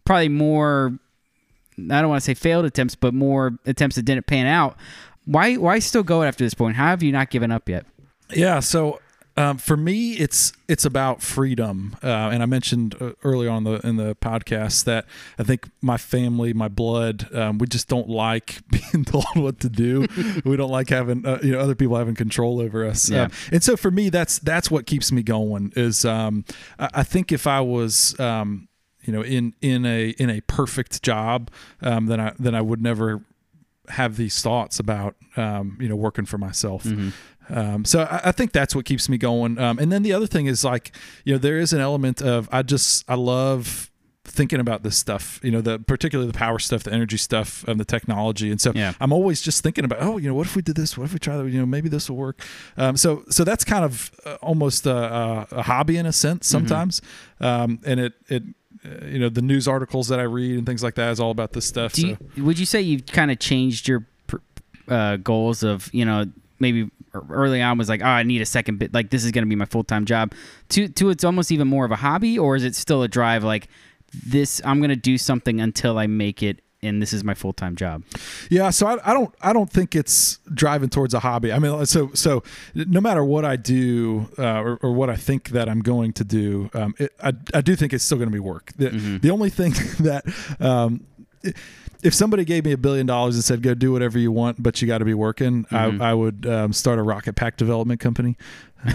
probably 0.05 0.29
more. 0.29 0.97
I 1.77 2.01
don't 2.01 2.09
want 2.09 2.21
to 2.21 2.25
say 2.25 2.33
failed 2.33 2.65
attempts, 2.65 2.95
but 2.95 3.13
more 3.13 3.59
attempts 3.65 3.97
that 3.97 4.03
didn't 4.03 4.25
pan 4.27 4.47
out. 4.47 4.77
Why 5.25 5.55
why 5.55 5.79
still 5.79 6.03
go 6.03 6.23
after 6.23 6.43
this 6.43 6.53
point? 6.53 6.75
How 6.75 6.87
have 6.87 7.03
you 7.03 7.11
not 7.11 7.29
given 7.29 7.51
up 7.51 7.67
yet? 7.67 7.85
Yeah. 8.33 8.59
So 8.59 8.99
um, 9.37 9.59
for 9.59 9.77
me, 9.77 10.13
it's 10.13 10.51
it's 10.67 10.83
about 10.83 11.21
freedom, 11.21 11.95
uh, 12.03 12.07
and 12.07 12.41
I 12.41 12.47
mentioned 12.47 12.95
uh, 12.99 13.11
early 13.23 13.47
on 13.47 13.65
the 13.65 13.75
in 13.85 13.97
the 13.97 14.15
podcast 14.15 14.85
that 14.85 15.05
I 15.37 15.43
think 15.43 15.69
my 15.79 15.97
family, 15.97 16.53
my 16.53 16.67
blood, 16.67 17.33
um, 17.35 17.59
we 17.59 17.67
just 17.67 17.87
don't 17.87 18.09
like 18.09 18.61
being 18.71 19.05
told 19.05 19.25
what 19.35 19.59
to 19.59 19.69
do. 19.69 20.07
we 20.45 20.57
don't 20.57 20.71
like 20.71 20.89
having 20.89 21.23
uh, 21.23 21.37
you 21.43 21.51
know 21.51 21.59
other 21.59 21.75
people 21.75 21.95
having 21.95 22.15
control 22.15 22.59
over 22.59 22.83
us. 22.83 23.11
Yeah. 23.11 23.25
Um, 23.25 23.31
and 23.51 23.63
so 23.63 23.77
for 23.77 23.91
me, 23.91 24.09
that's 24.09 24.39
that's 24.39 24.71
what 24.71 24.87
keeps 24.87 25.11
me 25.11 25.21
going. 25.21 25.71
Is 25.75 26.03
um, 26.03 26.43
I, 26.79 26.89
I 26.95 27.03
think 27.03 27.31
if 27.31 27.45
I 27.45 27.61
was 27.61 28.19
um, 28.19 28.67
you 29.03 29.13
know 29.13 29.21
in 29.21 29.53
in 29.61 29.85
a 29.85 30.09
in 30.17 30.31
a 30.31 30.41
perfect 30.41 31.03
job, 31.03 31.51
um, 31.83 32.07
then 32.07 32.19
I 32.19 32.33
then 32.39 32.55
I 32.55 32.61
would 32.61 32.81
never 32.81 33.21
have 33.89 34.17
these 34.17 34.41
thoughts 34.41 34.79
about 34.79 35.15
um, 35.35 35.77
you 35.79 35.87
know 35.87 35.95
working 35.95 36.25
for 36.25 36.39
myself. 36.39 36.85
Um, 37.49 37.85
so 37.85 38.01
I, 38.01 38.21
I 38.25 38.31
think 38.31 38.51
that's 38.51 38.75
what 38.75 38.85
keeps 38.85 39.07
me 39.09 39.17
going. 39.17 39.57
Um, 39.57 39.79
and 39.79 39.91
then 39.91 40.03
the 40.03 40.13
other 40.13 40.27
thing 40.27 40.47
is 40.47 40.63
like 40.63 40.91
you 41.25 41.33
know 41.33 41.37
there 41.39 41.57
is 41.59 41.73
an 41.73 41.79
element 41.79 42.21
of 42.21 42.49
I 42.51 42.61
just 42.63 43.03
I 43.09 43.15
love 43.15 43.89
thinking 44.25 44.59
about 44.59 44.83
this 44.83 44.97
stuff. 44.97 45.39
You 45.41 45.51
know, 45.51 45.61
the 45.61 45.79
particularly 45.79 46.29
the 46.29 46.37
power 46.37 46.59
stuff, 46.59 46.83
the 46.83 46.91
energy 46.91 47.15
stuff, 47.15 47.63
and 47.65 47.79
the 47.79 47.85
technology. 47.85 48.51
And 48.51 48.59
so 48.59 48.73
Yeah. 48.75 48.91
I'm 48.99 49.13
always 49.13 49.41
just 49.41 49.63
thinking 49.63 49.85
about, 49.85 49.99
oh, 50.01 50.17
you 50.17 50.27
know, 50.27 50.33
what 50.35 50.45
if 50.45 50.53
we 50.55 50.61
did 50.61 50.75
this? 50.75 50.97
What 50.97 51.05
if 51.05 51.13
we 51.13 51.19
try 51.19 51.37
that? 51.37 51.47
You 51.49 51.59
know, 51.61 51.65
maybe 51.65 51.87
this 51.87 52.09
will 52.09 52.17
work. 52.17 52.41
Um, 52.75 52.97
so 52.97 53.23
so 53.29 53.45
that's 53.45 53.63
kind 53.63 53.85
of 53.85 54.11
uh, 54.25 54.35
almost 54.41 54.85
a, 54.85 54.91
a, 54.95 55.47
a 55.51 55.61
hobby 55.63 55.95
in 55.97 56.05
a 56.05 56.11
sense 56.13 56.45
Mm-hmm. 56.47 56.67
sometimes. 56.67 57.01
Um, 57.39 57.79
and 57.85 57.99
it 58.01 58.13
it 58.27 58.43
uh, 58.85 59.05
you 59.05 59.17
know 59.19 59.29
the 59.29 59.41
news 59.41 59.65
articles 59.67 60.09
that 60.09 60.19
I 60.19 60.23
read 60.23 60.57
and 60.57 60.65
things 60.67 60.83
like 60.83 60.95
that 60.95 61.09
is 61.11 61.19
all 61.21 61.31
about 61.31 61.53
this 61.53 61.65
stuff. 61.65 61.95
So. 61.95 62.17
you, 62.35 62.43
would 62.43 62.59
you 62.59 62.65
say 62.65 62.81
you've 62.81 63.05
kind 63.05 63.31
of 63.31 63.39
changed 63.39 63.87
your 63.87 64.05
uh, 64.89 65.15
goals 65.17 65.63
of 65.63 65.89
you 65.93 66.03
know 66.05 66.25
maybe 66.59 66.89
early 67.29 67.61
on 67.61 67.77
was 67.77 67.89
like 67.89 68.01
oh 68.01 68.05
I 68.05 68.23
need 68.23 68.41
a 68.41 68.45
second 68.45 68.79
bit 68.79 68.93
like 68.93 69.09
this 69.09 69.23
is 69.23 69.31
going 69.31 69.43
to 69.43 69.49
be 69.49 69.55
my 69.55 69.65
full 69.65 69.83
time 69.83 70.05
job 70.05 70.33
to 70.69 70.87
to 70.87 71.09
it's 71.09 71.23
almost 71.23 71.51
even 71.51 71.67
more 71.67 71.85
of 71.85 71.91
a 71.91 71.95
hobby 71.95 72.37
or 72.37 72.55
is 72.55 72.63
it 72.63 72.75
still 72.75 73.03
a 73.03 73.07
drive 73.07 73.43
like 73.43 73.67
this 74.25 74.61
I'm 74.63 74.79
going 74.79 74.89
to 74.89 74.95
do 74.95 75.17
something 75.17 75.59
until 75.59 75.97
I 75.97 76.07
make 76.07 76.43
it 76.43 76.61
and 76.83 77.01
this 77.01 77.13
is 77.13 77.23
my 77.23 77.33
full 77.33 77.53
time 77.53 77.75
job. 77.75 78.03
Yeah, 78.49 78.69
so 78.69 78.87
I, 78.87 79.11
I 79.11 79.13
don't 79.13 79.33
I 79.41 79.53
don't 79.53 79.69
think 79.69 79.95
it's 79.95 80.39
driving 80.53 80.89
towards 80.89 81.13
a 81.13 81.19
hobby. 81.19 81.51
I 81.51 81.59
mean, 81.59 81.85
so 81.85 82.11
so 82.13 82.43
no 82.75 83.01
matter 83.01 83.23
what 83.23 83.45
I 83.45 83.55
do 83.55 84.29
uh, 84.37 84.61
or, 84.61 84.79
or 84.81 84.91
what 84.93 85.09
I 85.09 85.15
think 85.15 85.49
that 85.49 85.69
I'm 85.69 85.81
going 85.81 86.13
to 86.13 86.23
do, 86.23 86.69
um, 86.73 86.95
it, 86.99 87.13
I 87.21 87.33
I 87.53 87.61
do 87.61 87.75
think 87.75 87.93
it's 87.93 88.03
still 88.03 88.17
going 88.17 88.29
to 88.29 88.33
be 88.33 88.39
work. 88.39 88.71
The, 88.77 88.89
the 88.89 89.31
only 89.31 89.49
thing 89.49 89.71
that 89.99 90.23
um, 90.59 91.05
if 92.03 92.13
somebody 92.13 92.45
gave 92.45 92.65
me 92.65 92.71
a 92.71 92.77
billion 92.77 93.05
dollars 93.05 93.35
and 93.35 93.43
said 93.43 93.61
go 93.61 93.73
do 93.73 93.91
whatever 93.91 94.19
you 94.19 94.31
want, 94.31 94.61
but 94.61 94.81
you 94.81 94.87
got 94.87 94.99
to 94.99 95.05
be 95.05 95.13
working, 95.13 95.65
I, 95.71 95.85
I 95.99 96.13
would 96.13 96.45
um, 96.45 96.73
start 96.73 96.99
a 96.99 97.03
rocket 97.03 97.35
pack 97.35 97.57
development 97.57 97.99
company. 97.99 98.37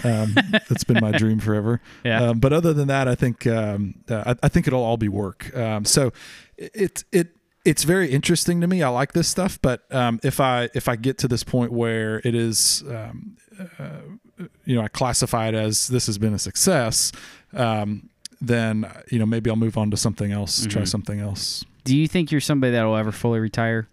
Um, 0.03 0.33
that's 0.51 0.83
been 0.83 0.99
my 1.01 1.11
dream 1.11 1.39
forever. 1.39 1.81
Yeah. 2.03 2.29
Um, 2.29 2.39
but 2.39 2.53
other 2.53 2.73
than 2.73 2.87
that, 2.87 3.07
I 3.07 3.15
think 3.15 3.45
um, 3.47 3.95
uh, 4.09 4.23
I, 4.27 4.45
I 4.45 4.49
think 4.49 4.67
it'll 4.67 4.83
all 4.83 4.97
be 4.97 5.09
work. 5.09 5.55
Um, 5.55 5.85
so 5.85 6.11
it 6.57 7.03
it 7.11 7.35
it's 7.65 7.83
very 7.83 8.09
interesting 8.09 8.61
to 8.61 8.67
me. 8.67 8.83
I 8.83 8.89
like 8.89 9.13
this 9.13 9.27
stuff, 9.27 9.59
but 9.61 9.83
um, 9.93 10.19
if 10.23 10.39
I 10.39 10.69
if 10.73 10.87
I 10.87 10.95
get 10.95 11.17
to 11.19 11.27
this 11.27 11.43
point 11.43 11.71
where 11.71 12.21
it 12.23 12.35
is, 12.35 12.83
um, 12.89 13.37
uh, 13.79 14.37
you 14.65 14.75
know, 14.75 14.81
I 14.81 14.87
classify 14.87 15.47
it 15.47 15.55
as 15.55 15.87
this 15.87 16.05
has 16.07 16.17
been 16.17 16.33
a 16.33 16.39
success, 16.39 17.11
um, 17.53 18.09
then 18.41 18.89
you 19.09 19.19
know 19.19 19.25
maybe 19.25 19.49
I'll 19.49 19.55
move 19.55 19.77
on 19.77 19.91
to 19.91 19.97
something 19.97 20.31
else, 20.31 20.65
try 20.65 20.83
something 20.83 21.19
else. 21.19 21.63
Do 21.83 21.97
you 21.97 22.07
think 22.07 22.31
you're 22.31 22.41
somebody 22.41 22.71
that 22.73 22.83
will 22.83 22.95
ever 22.95 23.11
fully 23.11 23.39
retire? 23.39 23.87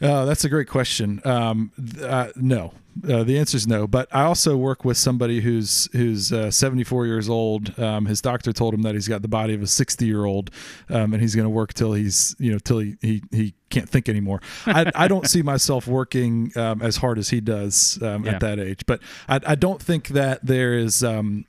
Uh, 0.00 0.24
that's 0.26 0.44
a 0.44 0.48
great 0.48 0.68
question. 0.68 1.20
Um, 1.24 1.72
uh, 2.00 2.28
no, 2.36 2.72
uh, 3.08 3.24
the 3.24 3.36
answer 3.38 3.56
is 3.56 3.66
no. 3.66 3.88
But 3.88 4.06
I 4.14 4.22
also 4.22 4.56
work 4.56 4.84
with 4.84 4.96
somebody 4.96 5.40
who's 5.40 5.88
who's 5.92 6.32
uh, 6.32 6.50
74 6.52 7.06
years 7.06 7.28
old. 7.28 7.76
Um, 7.80 8.06
his 8.06 8.20
doctor 8.20 8.52
told 8.52 8.74
him 8.74 8.82
that 8.82 8.94
he's 8.94 9.08
got 9.08 9.22
the 9.22 9.28
body 9.28 9.54
of 9.54 9.62
a 9.62 9.66
60 9.66 10.06
year 10.06 10.24
old, 10.24 10.50
um, 10.88 11.12
and 11.14 11.20
he's 11.20 11.34
going 11.34 11.46
to 11.46 11.50
work 11.50 11.74
till 11.74 11.94
he's 11.94 12.36
you 12.38 12.52
know 12.52 12.58
till 12.58 12.78
he 12.78 12.96
he, 13.00 13.22
he 13.32 13.54
can't 13.70 13.88
think 13.88 14.08
anymore. 14.08 14.40
I, 14.66 14.90
I 14.94 15.08
don't 15.08 15.26
see 15.26 15.42
myself 15.42 15.88
working 15.88 16.52
um, 16.56 16.80
as 16.80 16.98
hard 16.98 17.18
as 17.18 17.30
he 17.30 17.40
does 17.40 17.98
um, 18.00 18.24
Yeah. 18.24 18.32
at 18.34 18.40
that 18.40 18.60
age. 18.60 18.86
But 18.86 19.00
I, 19.28 19.40
I 19.44 19.54
don't 19.56 19.82
think 19.82 20.08
that 20.08 20.44
there 20.46 20.74
is. 20.74 21.02
Um, 21.02 21.44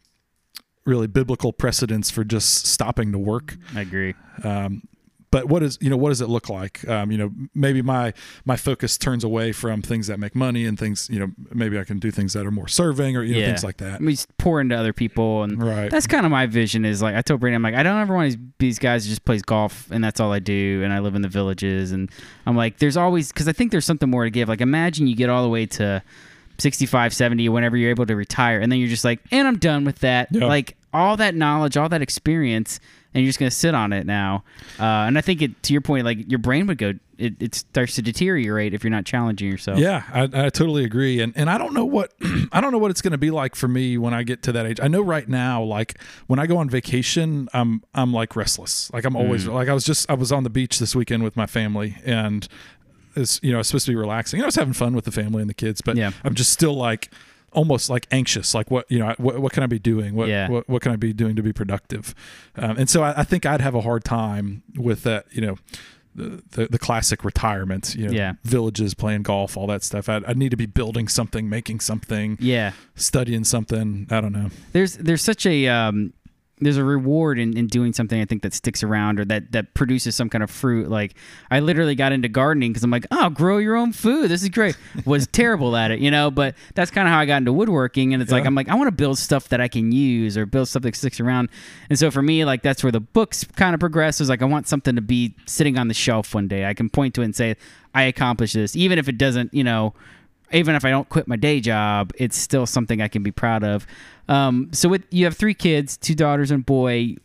really 0.86 1.08
biblical 1.08 1.54
precedence 1.54 2.10
for 2.10 2.24
just 2.24 2.66
stopping 2.66 3.12
to 3.12 3.18
work 3.20 3.56
I 3.76 3.82
agree. 3.82 4.16
um, 4.44 4.82
but 5.32 5.46
what 5.46 5.62
is 5.64 5.78
you 5.82 5.90
know 5.90 5.98
what 5.98 6.10
does 6.10 6.22
it 6.22 6.28
look 6.30 6.50
like 6.50 6.88
um, 6.88 7.12
you 7.12 7.18
know 7.18 7.32
maybe 7.54 7.82
my 7.82 8.14
my 8.46 8.56
focus 8.56 8.98
turns 8.98 9.24
away 9.24 9.52
from 9.52 9.82
things 9.82 10.08
that 10.08 10.20
make 10.20 10.36
money 10.36 10.66
and 10.66 10.80
things 10.80 11.08
you 11.12 11.20
know 11.20 11.28
maybe 11.54 11.78
i 11.80 11.84
can 11.84 12.00
do 12.00 12.10
things 12.12 12.34
that 12.34 12.46
are 12.46 12.52
more 12.52 12.68
serving 12.68 13.16
or 13.16 13.24
you 13.24 13.34
know 13.34 13.40
Yeah. 13.40 13.46
things 13.48 13.64
like 13.64 13.78
that 13.78 13.96
I 13.96 14.00
mean, 14.00 14.12
just 14.16 14.36
pour 14.38 14.60
into 14.62 14.76
other 14.76 14.94
people, 14.94 15.44
and 15.44 15.62
Right. 15.62 15.90
that's 15.92 16.08
kind 16.08 16.26
of 16.26 16.32
my 16.32 16.46
vision. 16.48 16.86
Is 16.86 17.02
like 17.02 17.16
I 17.16 17.22
told 17.22 17.40
Brandon, 17.42 17.58
I'm 17.58 17.64
like 17.64 17.76
I 17.80 17.84
don't 17.84 18.00
ever 18.00 18.14
want 18.16 18.30
these, 18.30 18.38
these 18.60 18.80
guys 18.80 19.06
who 19.06 19.10
just 19.10 19.26
plays 19.26 19.42
golf 19.42 19.90
and 19.92 20.04
that's 20.04 20.20
all 20.20 20.32
I 20.32 20.40
do, 20.40 20.82
and 20.84 20.92
I 20.94 21.00
live 21.00 21.16
in 21.16 21.22
the 21.22 21.28
villages, 21.30 21.92
and 21.92 22.10
I'm 22.46 22.56
like, 22.58 22.78
there's 22.80 22.98
always 22.98 23.32
because 23.32 23.48
I 23.48 23.52
think 23.54 23.72
there's 23.72 23.86
something 23.86 24.10
more 24.10 24.24
to 24.24 24.30
give. 24.30 24.50
Like 24.50 24.62
imagine 24.62 25.08
you 25.08 25.16
get 25.16 25.30
all 25.30 25.44
the 25.44 25.50
way 25.50 25.66
to 25.68 26.02
65, 26.58 27.14
70, 27.14 27.48
whenever 27.50 27.78
you're 27.78 27.90
able 27.90 28.06
to 28.06 28.16
retire, 28.16 28.60
and 28.60 28.72
then 28.72 28.80
you're 28.80 28.90
just 28.90 29.06
like, 29.06 29.20
and 29.32 29.48
I'm 29.48 29.58
done 29.58 29.86
with 29.86 30.00
that. 30.00 30.28
Yeah. 30.32 30.46
Like 30.46 30.76
all 30.94 31.16
that 31.18 31.36
knowledge, 31.36 31.78
all 31.78 31.88
that 31.90 32.02
experience, 32.02 32.80
and 33.14 33.24
you're 33.24 33.30
just 33.30 33.40
gonna 33.40 33.52
sit 33.52 33.74
on 33.76 33.92
it 33.94 34.06
now. 34.06 34.44
Uh, 34.80 34.84
and 35.08 35.18
I 35.18 35.22
think 35.22 35.42
it 35.42 35.62
to 35.64 35.74
your 35.74 35.82
point, 35.82 36.06
like 36.06 36.30
your 36.30 36.40
brain 36.40 36.68
would 36.68 36.78
go, 36.78 36.94
it, 37.18 37.34
it 37.42 37.56
starts 37.56 37.96
to 37.96 38.02
deteriorate 38.02 38.74
if 38.74 38.84
you're 38.84 38.92
not 38.92 39.06
challenging 39.06 39.50
yourself. 39.52 39.78
yeah 39.80 40.04
I, 40.14 40.24
I 40.46 40.50
totally 40.50 40.86
agree 40.86 41.20
and 41.20 41.34
and 41.36 41.50
i 41.50 41.58
don't 41.58 41.74
know 41.74 41.84
what 41.84 42.14
i 42.54 42.62
don't 42.62 42.72
know 42.72 42.78
what 42.78 42.92
it's 42.92 43.02
going 43.02 43.12
to 43.12 43.18
be 43.18 43.30
like 43.30 43.56
for 43.56 43.68
me 43.68 43.98
when 43.98 44.14
i 44.14 44.24
get 44.24 44.42
to 44.44 44.54
that 44.54 44.66
age 44.66 44.80
i 44.82 44.88
know 44.88 45.02
right 45.02 45.28
now 45.28 45.62
like 45.62 46.00
when 46.28 46.40
i 46.40 46.48
go 46.48 46.56
on 46.56 46.70
vacation 46.70 47.50
i'm 47.54 47.84
i'm 47.94 48.14
like 48.14 48.38
restless 48.38 48.90
like 48.94 49.04
i'm 49.04 49.18
always 49.18 49.44
Mm. 49.46 49.54
like 49.54 49.68
i 49.68 49.74
was 49.74 49.84
just 49.84 50.10
i 50.10 50.14
was 50.14 50.32
on 50.32 50.46
the 50.46 50.50
beach 50.50 50.80
this 50.80 50.96
weekend 50.96 51.24
with 51.24 51.36
my 51.36 51.46
family 51.46 51.98
and 52.06 52.48
it's 53.18 53.38
you 53.44 53.52
know 53.52 53.60
it's 53.60 53.68
supposed 53.68 53.86
to 53.88 53.92
be 53.92 53.98
relaxing 53.98 54.38
you 54.38 54.42
know 54.44 54.46
i 54.46 54.48
was 54.48 54.56
having 54.56 54.74
fun 54.74 54.96
with 54.96 55.04
the 55.04 55.12
family 55.12 55.42
and 55.42 55.50
the 55.50 55.54
kids 55.54 55.82
but 55.82 55.98
Yeah. 55.98 56.12
i'm 56.24 56.36
just 56.36 56.54
still 56.54 56.74
like 56.76 57.12
almost 57.54 57.90
like 57.90 58.08
anxious 58.12 58.54
like 58.54 58.70
what 58.72 58.86
you 58.90 59.00
know 59.00 59.14
what, 59.18 59.40
what 59.40 59.52
can 59.52 59.64
i 59.64 59.68
be 59.68 59.80
doing 59.80 60.16
what, 60.16 60.28
Yeah. 60.28 60.50
what 60.50 60.68
what 60.70 60.82
can 60.82 60.92
i 60.92 60.96
be 60.96 61.14
doing 61.14 61.36
to 61.36 61.42
be 61.44 61.54
productive 61.54 62.14
um, 62.56 62.78
and 62.78 62.90
so 62.90 63.04
I, 63.04 63.22
I 63.22 63.24
think 63.24 63.46
i'd 63.46 63.62
have 63.62 63.76
a 63.76 63.82
hard 63.82 64.04
time 64.04 64.64
with 64.76 65.04
that 65.04 65.26
you 65.32 65.42
know 65.42 65.58
the, 66.16 66.42
the, 66.52 66.68
the 66.68 66.80
classic 66.80 67.24
retirement 67.24 67.96
you 67.96 68.08
know 68.08 68.12
Yeah. 68.14 68.34
villages 68.44 68.94
playing 68.94 69.24
golf 69.24 69.56
all 69.58 69.68
that 69.68 69.84
stuff 69.84 70.10
I'd, 70.10 70.26
I'd 70.26 70.38
need 70.38 70.50
to 70.52 70.58
be 70.58 70.66
building 70.66 71.08
something 71.08 71.48
making 71.50 71.80
something 71.80 72.38
Yeah. 72.42 72.74
studying 72.96 73.44
something 73.44 74.08
i 74.10 74.20
don't 74.22 74.34
know 74.34 74.50
there's 74.74 74.98
there's 74.98 75.22
such 75.24 75.46
a 75.46 75.68
um, 75.68 76.14
there's 76.62 76.78
a 76.78 76.84
reward 76.84 77.40
in, 77.40 77.58
in 77.58 77.68
doing 77.68 77.94
something 77.94 78.20
I 78.20 78.26
think 78.26 78.42
that 78.44 78.54
sticks 78.54 78.84
around 78.84 79.20
or 79.20 79.26
that 79.26 79.52
that 79.54 79.74
produces 79.74 80.16
some 80.16 80.30
kind 80.30 80.44
of 80.44 80.52
fruit. 80.52 80.90
Like 80.90 81.16
I 81.50 81.60
literally 81.60 81.96
got 81.96 82.12
into 82.12 82.28
gardening 82.28 82.72
because 82.72 82.84
I'm 82.84 82.92
like, 82.92 83.06
oh, 83.12 83.30
grow 83.30 83.58
your 83.58 83.76
own 83.76 83.94
food. 83.94 84.30
This 84.30 84.44
is 84.44 84.50
great. 84.50 84.78
Was 85.06 85.28
terrible 85.32 85.76
at 85.76 85.92
it, 85.92 86.00
you 86.00 86.12
know. 86.12 86.32
But 86.32 86.56
that's 86.76 86.92
kind 86.92 87.08
of 87.08 87.14
how 87.14 87.20
I 87.20 87.26
got 87.26 87.38
into 87.38 87.54
woodworking. 87.54 88.14
And 88.14 88.22
it's 88.22 88.32
like 88.32 88.46
I'm 88.46 88.56
like 88.56 88.70
I 88.70 88.76
want 88.76 88.88
to 88.88 88.96
build 88.96 89.18
stuff 89.18 89.50
that 89.50 89.62
I 89.62 89.68
can 89.68 89.92
use 89.92 90.38
or 90.38 90.46
build 90.46 90.68
stuff 90.68 90.84
that 90.84 90.96
sticks 90.96 91.20
around. 91.20 91.50
And 91.90 91.98
so 91.98 92.12
for 92.12 92.22
me, 92.22 92.46
like 92.46 92.62
that's 92.62 92.84
where 92.84 92.92
the 92.92 93.00
books 93.00 93.46
kind 93.56 93.74
of 93.74 93.80
progress. 93.80 94.20
Is 94.20 94.30
like 94.30 94.42
I 94.42 94.46
want 94.46 94.68
something 94.68 94.96
to 94.96 95.02
be 95.02 95.36
sitting 95.46 95.78
on 95.78 95.88
the 95.88 95.94
shelf 95.94 96.36
one 96.36 96.48
day. 96.48 96.66
I 96.66 96.74
can 96.74 96.90
point 96.90 97.14
to 97.16 97.22
it 97.22 97.26
and 97.26 97.36
say 97.36 97.56
I 97.94 98.04
accomplished 98.04 98.54
this, 98.54 98.76
even 98.76 99.00
if 99.00 99.08
it 99.08 99.18
doesn't, 99.18 99.54
you 99.54 99.64
know 99.64 99.94
even 100.52 100.76
if 100.76 100.86
I 100.86 100.90
don't 100.90 101.08
quit 101.10 101.28
my 101.28 101.36
day 101.36 101.60
job, 101.60 102.12
it's 102.18 102.38
still 102.38 102.66
something 102.66 103.02
I 103.02 103.08
can 103.08 103.24
be 103.24 103.32
proud 103.32 103.64
of. 103.64 103.86
Um, 104.28 104.70
so 104.72 104.90
with 104.90 105.04
you 105.10 105.26
have 105.26 105.36
three 105.38 105.54
kids, 105.54 105.98
two 105.98 106.16
daughters 106.16 106.52
and 106.52 106.62
a 106.62 106.64
boy. 106.64 107.16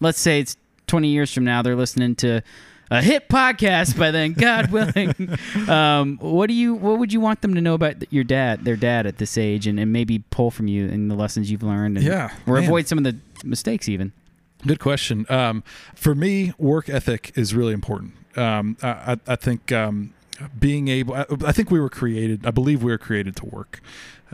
Let's 0.00 0.20
say 0.20 0.40
it's 0.40 0.56
20 0.86 1.08
years 1.08 1.32
from 1.32 1.44
now, 1.44 1.62
they're 1.62 1.74
listening 1.76 2.14
to 2.16 2.42
a 2.90 3.02
hit 3.02 3.28
podcast 3.28 3.98
by 3.98 4.10
then, 4.12 4.32
God 4.38 4.70
willing. 4.70 5.14
Um, 5.68 6.18
what 6.20 6.46
do 6.46 6.54
you 6.54 6.74
what 6.74 6.98
would 6.98 7.12
you 7.12 7.20
want 7.20 7.40
them 7.42 7.54
to 7.54 7.60
know 7.60 7.74
about 7.74 8.12
your 8.12 8.22
dad, 8.24 8.64
their 8.64 8.76
dad 8.76 9.06
at 9.06 9.18
this 9.18 9.36
age, 9.36 9.66
and, 9.66 9.80
and 9.80 9.92
maybe 9.92 10.20
pull 10.30 10.50
from 10.52 10.68
you 10.68 10.86
and 10.88 11.10
the 11.10 11.14
lessons 11.16 11.50
you've 11.50 11.64
learned, 11.64 11.96
and, 11.96 12.06
Yeah, 12.06 12.30
or 12.46 12.54
man. 12.54 12.64
avoid 12.64 12.86
some 12.86 12.98
of 12.98 13.04
the 13.04 13.16
mistakes 13.44 13.88
even. 13.88 14.12
Good 14.66 14.78
question. 14.80 15.26
Um, 15.28 15.64
for 15.94 16.14
me, 16.14 16.52
work 16.58 16.88
ethic 16.88 17.32
is 17.34 17.54
really 17.54 17.72
important. 17.72 18.12
Um, 18.36 18.76
I, 18.82 18.88
I, 18.88 19.16
I 19.28 19.36
think 19.36 19.72
um, 19.72 20.12
being 20.58 20.88
able, 20.88 21.14
I, 21.14 21.52
think 21.52 21.70
we 21.70 21.80
were 21.80 21.88
created, 21.88 22.46
I 22.46 22.50
believe 22.50 22.82
we 22.82 22.90
were 22.92 22.98
created 22.98 23.36
to 23.36 23.46
work. 23.46 23.80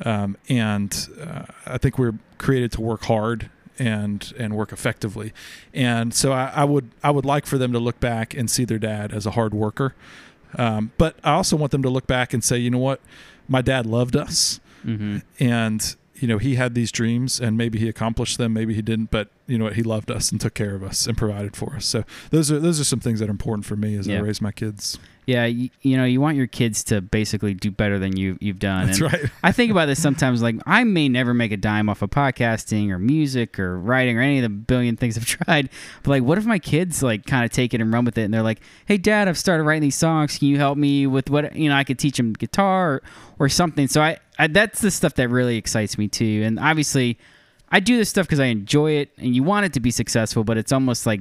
Um, 0.04 0.36
and 0.48 1.08
uh, 1.20 1.44
I 1.66 1.78
think 1.78 1.98
we're 1.98 2.14
created 2.38 2.72
to 2.72 2.80
work 2.80 3.04
hard 3.04 3.50
and 3.78 4.32
and 4.38 4.54
work 4.54 4.72
effectively. 4.72 5.32
And 5.72 6.12
so 6.14 6.32
I, 6.32 6.52
I 6.54 6.64
would 6.64 6.90
I 7.02 7.10
would 7.10 7.24
like 7.24 7.46
for 7.46 7.58
them 7.58 7.72
to 7.72 7.78
look 7.78 8.00
back 8.00 8.34
and 8.34 8.50
see 8.50 8.64
their 8.64 8.78
dad 8.78 9.12
as 9.12 9.26
a 9.26 9.32
hard 9.32 9.54
worker. 9.54 9.94
Um, 10.58 10.92
but 10.98 11.16
I 11.24 11.32
also 11.32 11.56
want 11.56 11.72
them 11.72 11.82
to 11.82 11.88
look 11.90 12.06
back 12.06 12.32
and 12.34 12.42
say, 12.44 12.58
you 12.58 12.70
know 12.70 12.78
what, 12.78 13.00
my 13.48 13.62
dad 13.62 13.86
loved 13.86 14.16
us 14.16 14.60
hmm 14.82 15.18
and 15.38 15.94
you 16.16 16.26
know 16.26 16.38
he 16.38 16.56
had 16.56 16.74
these 16.74 16.90
dreams 16.90 17.38
and 17.40 17.56
maybe 17.56 17.78
he 17.78 17.88
accomplished 17.88 18.36
them 18.36 18.52
maybe 18.52 18.74
he 18.74 18.82
didn't 18.82 19.10
but 19.12 19.28
you 19.46 19.56
know 19.56 19.64
what 19.64 19.74
he 19.74 19.82
loved 19.84 20.10
us 20.10 20.32
and 20.32 20.40
took 20.40 20.54
care 20.54 20.74
of 20.74 20.82
us 20.82 21.06
and 21.06 21.16
provided 21.16 21.54
for 21.56 21.76
us 21.76 21.86
so 21.86 22.02
those 22.30 22.50
are 22.50 22.58
those 22.58 22.80
are 22.80 22.84
some 22.84 22.98
things 22.98 23.20
that 23.20 23.28
are 23.28 23.30
important 23.30 23.64
for 23.64 23.76
me 23.76 23.96
as 23.96 24.08
Yeah. 24.08 24.18
i 24.18 24.20
raise 24.20 24.40
my 24.40 24.50
kids 24.50 24.98
Yeah, 25.26 25.44
you, 25.44 25.70
you 25.82 25.96
know, 25.96 26.04
you 26.04 26.20
want 26.20 26.36
your 26.36 26.48
kids 26.48 26.82
to 26.84 27.00
basically 27.00 27.54
do 27.54 27.70
better 27.70 27.98
than 27.98 28.16
you 28.16 28.36
you've 28.40 28.58
done. 28.58 28.86
that's 28.86 29.00
and 29.00 29.12
right 29.12 29.30
I 29.42 29.52
think 29.52 29.70
about 29.70 29.86
this 29.86 30.02
sometimes. 30.02 30.42
Like, 30.42 30.56
I 30.66 30.82
may 30.82 31.08
never 31.08 31.32
make 31.32 31.52
a 31.52 31.56
dime 31.56 31.88
off 31.88 32.02
of 32.02 32.10
podcasting 32.10 32.90
or 32.90 32.98
music 32.98 33.58
or 33.58 33.78
writing 33.78 34.18
or 34.18 34.20
any 34.20 34.38
of 34.38 34.42
the 34.42 34.48
billion 34.48 34.96
things 34.96 35.16
I've 35.16 35.24
tried. 35.44 35.70
But 36.02 36.10
like, 36.10 36.22
what 36.24 36.38
if 36.38 36.44
my 36.44 36.58
kids 36.58 37.02
like 37.04 37.24
kind 37.24 37.44
of 37.44 37.52
take 37.52 37.72
it 37.72 37.80
and 37.80 37.92
run 37.92 38.04
with 38.04 38.18
it, 38.18 38.22
and 38.22 38.34
they're 38.34 38.42
like, 38.42 38.60
"Hey, 38.86 38.98
Dad, 38.98 39.28
I've 39.28 39.38
started 39.38 39.62
writing 39.62 39.82
these 39.82 39.96
songs. 39.96 40.38
Can 40.38 40.48
you 40.48 40.58
help 40.58 40.76
me 40.76 41.06
with 41.06 41.30
what 41.30 41.54
you 41.54 41.68
know? 41.68 41.76
I 41.76 41.84
could 41.84 42.00
teach 42.00 42.16
them 42.16 42.32
guitar 42.32 42.94
or, 42.94 43.02
or 43.38 43.48
something." 43.48 43.86
So 43.86 44.02
I, 44.02 44.18
I 44.38 44.48
that's 44.48 44.80
the 44.80 44.90
stuff 44.90 45.14
that 45.14 45.28
really 45.28 45.56
excites 45.56 45.98
me 45.98 46.08
too. 46.08 46.42
And 46.44 46.58
obviously, 46.58 47.16
I 47.70 47.78
do 47.78 47.96
this 47.96 48.08
stuff 48.08 48.26
because 48.26 48.40
I 48.40 48.46
enjoy 48.46 48.92
it, 48.92 49.10
and 49.18 49.36
you 49.36 49.44
want 49.44 49.66
it 49.66 49.72
to 49.74 49.80
be 49.80 49.92
successful. 49.92 50.42
But 50.42 50.58
it's 50.58 50.72
almost 50.72 51.06
like 51.06 51.20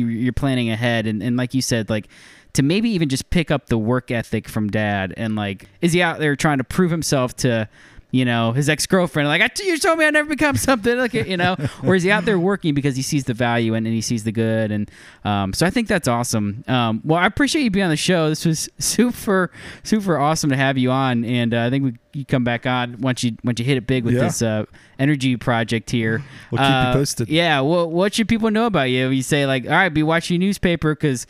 you're 0.00 0.32
planning 0.32 0.70
ahead, 0.70 1.06
and, 1.06 1.22
and 1.22 1.36
like 1.36 1.54
you 1.54 1.62
said, 1.62 1.90
like 1.90 2.08
to 2.56 2.62
maybe 2.62 2.88
even 2.90 3.08
just 3.08 3.28
pick 3.28 3.50
up 3.50 3.66
the 3.66 3.76
work 3.76 4.10
ethic 4.10 4.48
from 4.48 4.70
dad 4.70 5.12
and 5.18 5.36
like 5.36 5.68
is 5.82 5.92
he 5.92 6.00
out 6.00 6.18
there 6.18 6.34
trying 6.34 6.56
to 6.56 6.64
prove 6.64 6.90
himself 6.90 7.36
to 7.36 7.68
you 8.16 8.24
know 8.24 8.52
his 8.52 8.68
ex 8.68 8.86
girlfriend. 8.86 9.28
Like 9.28 9.42
I 9.42 9.50
you 9.62 9.78
told 9.78 9.98
me 9.98 10.04
I'd 10.06 10.12
never 10.14 10.28
become 10.28 10.56
something. 10.56 10.96
Like 11.06 11.12
you 11.14 11.36
know, 11.36 11.56
or 11.84 11.94
is 11.94 12.02
he 12.02 12.10
out 12.10 12.24
there 12.24 12.38
working 12.38 12.74
because 12.74 12.96
he 12.96 13.02
sees 13.02 13.24
the 13.24 13.34
value 13.34 13.74
and, 13.74 13.86
and 13.86 13.94
he 13.94 14.00
sees 14.00 14.24
the 14.24 14.32
good? 14.32 14.70
And 14.72 14.90
um, 15.24 15.52
so 15.52 15.66
I 15.66 15.70
think 15.70 15.88
that's 15.88 16.08
awesome. 16.08 16.64
Um, 16.68 17.00
well, 17.04 17.18
I 17.18 17.26
appreciate 17.26 17.62
you 17.62 17.70
being 17.70 17.84
on 17.84 17.90
the 17.90 17.96
show. 17.96 18.28
This 18.28 18.44
was 18.44 18.68
super 18.78 19.50
super 19.82 20.18
awesome 20.18 20.50
to 20.50 20.56
have 20.56 20.78
you 20.78 20.90
on, 20.90 21.24
and 21.24 21.52
uh, 21.54 21.64
I 21.64 21.70
think 21.70 21.84
we 21.84 21.94
you 22.14 22.24
come 22.24 22.44
back 22.44 22.66
on 22.66 22.98
once 23.00 23.22
you 23.22 23.36
once 23.44 23.58
you 23.60 23.64
hit 23.66 23.76
it 23.76 23.86
big 23.86 24.04
with 24.04 24.14
Yeah. 24.14 24.22
this 24.22 24.40
uh, 24.42 24.64
energy 24.98 25.36
project 25.36 25.90
here. 25.90 26.22
We'll 26.50 26.58
keep 26.60 26.68
you 26.68 26.74
Uh, 26.74 26.92
posted. 26.94 27.28
Yeah. 27.28 27.60
What 27.60 27.90
what 27.90 28.14
should 28.14 28.28
people 28.28 28.50
know 28.50 28.66
about 28.66 28.90
you? 28.90 29.08
You 29.10 29.22
say 29.22 29.44
like, 29.46 29.64
all 29.66 29.72
right, 29.72 29.90
be 29.90 30.02
watching 30.02 30.40
your 30.40 30.46
newspaper 30.48 30.94
because 30.94 31.26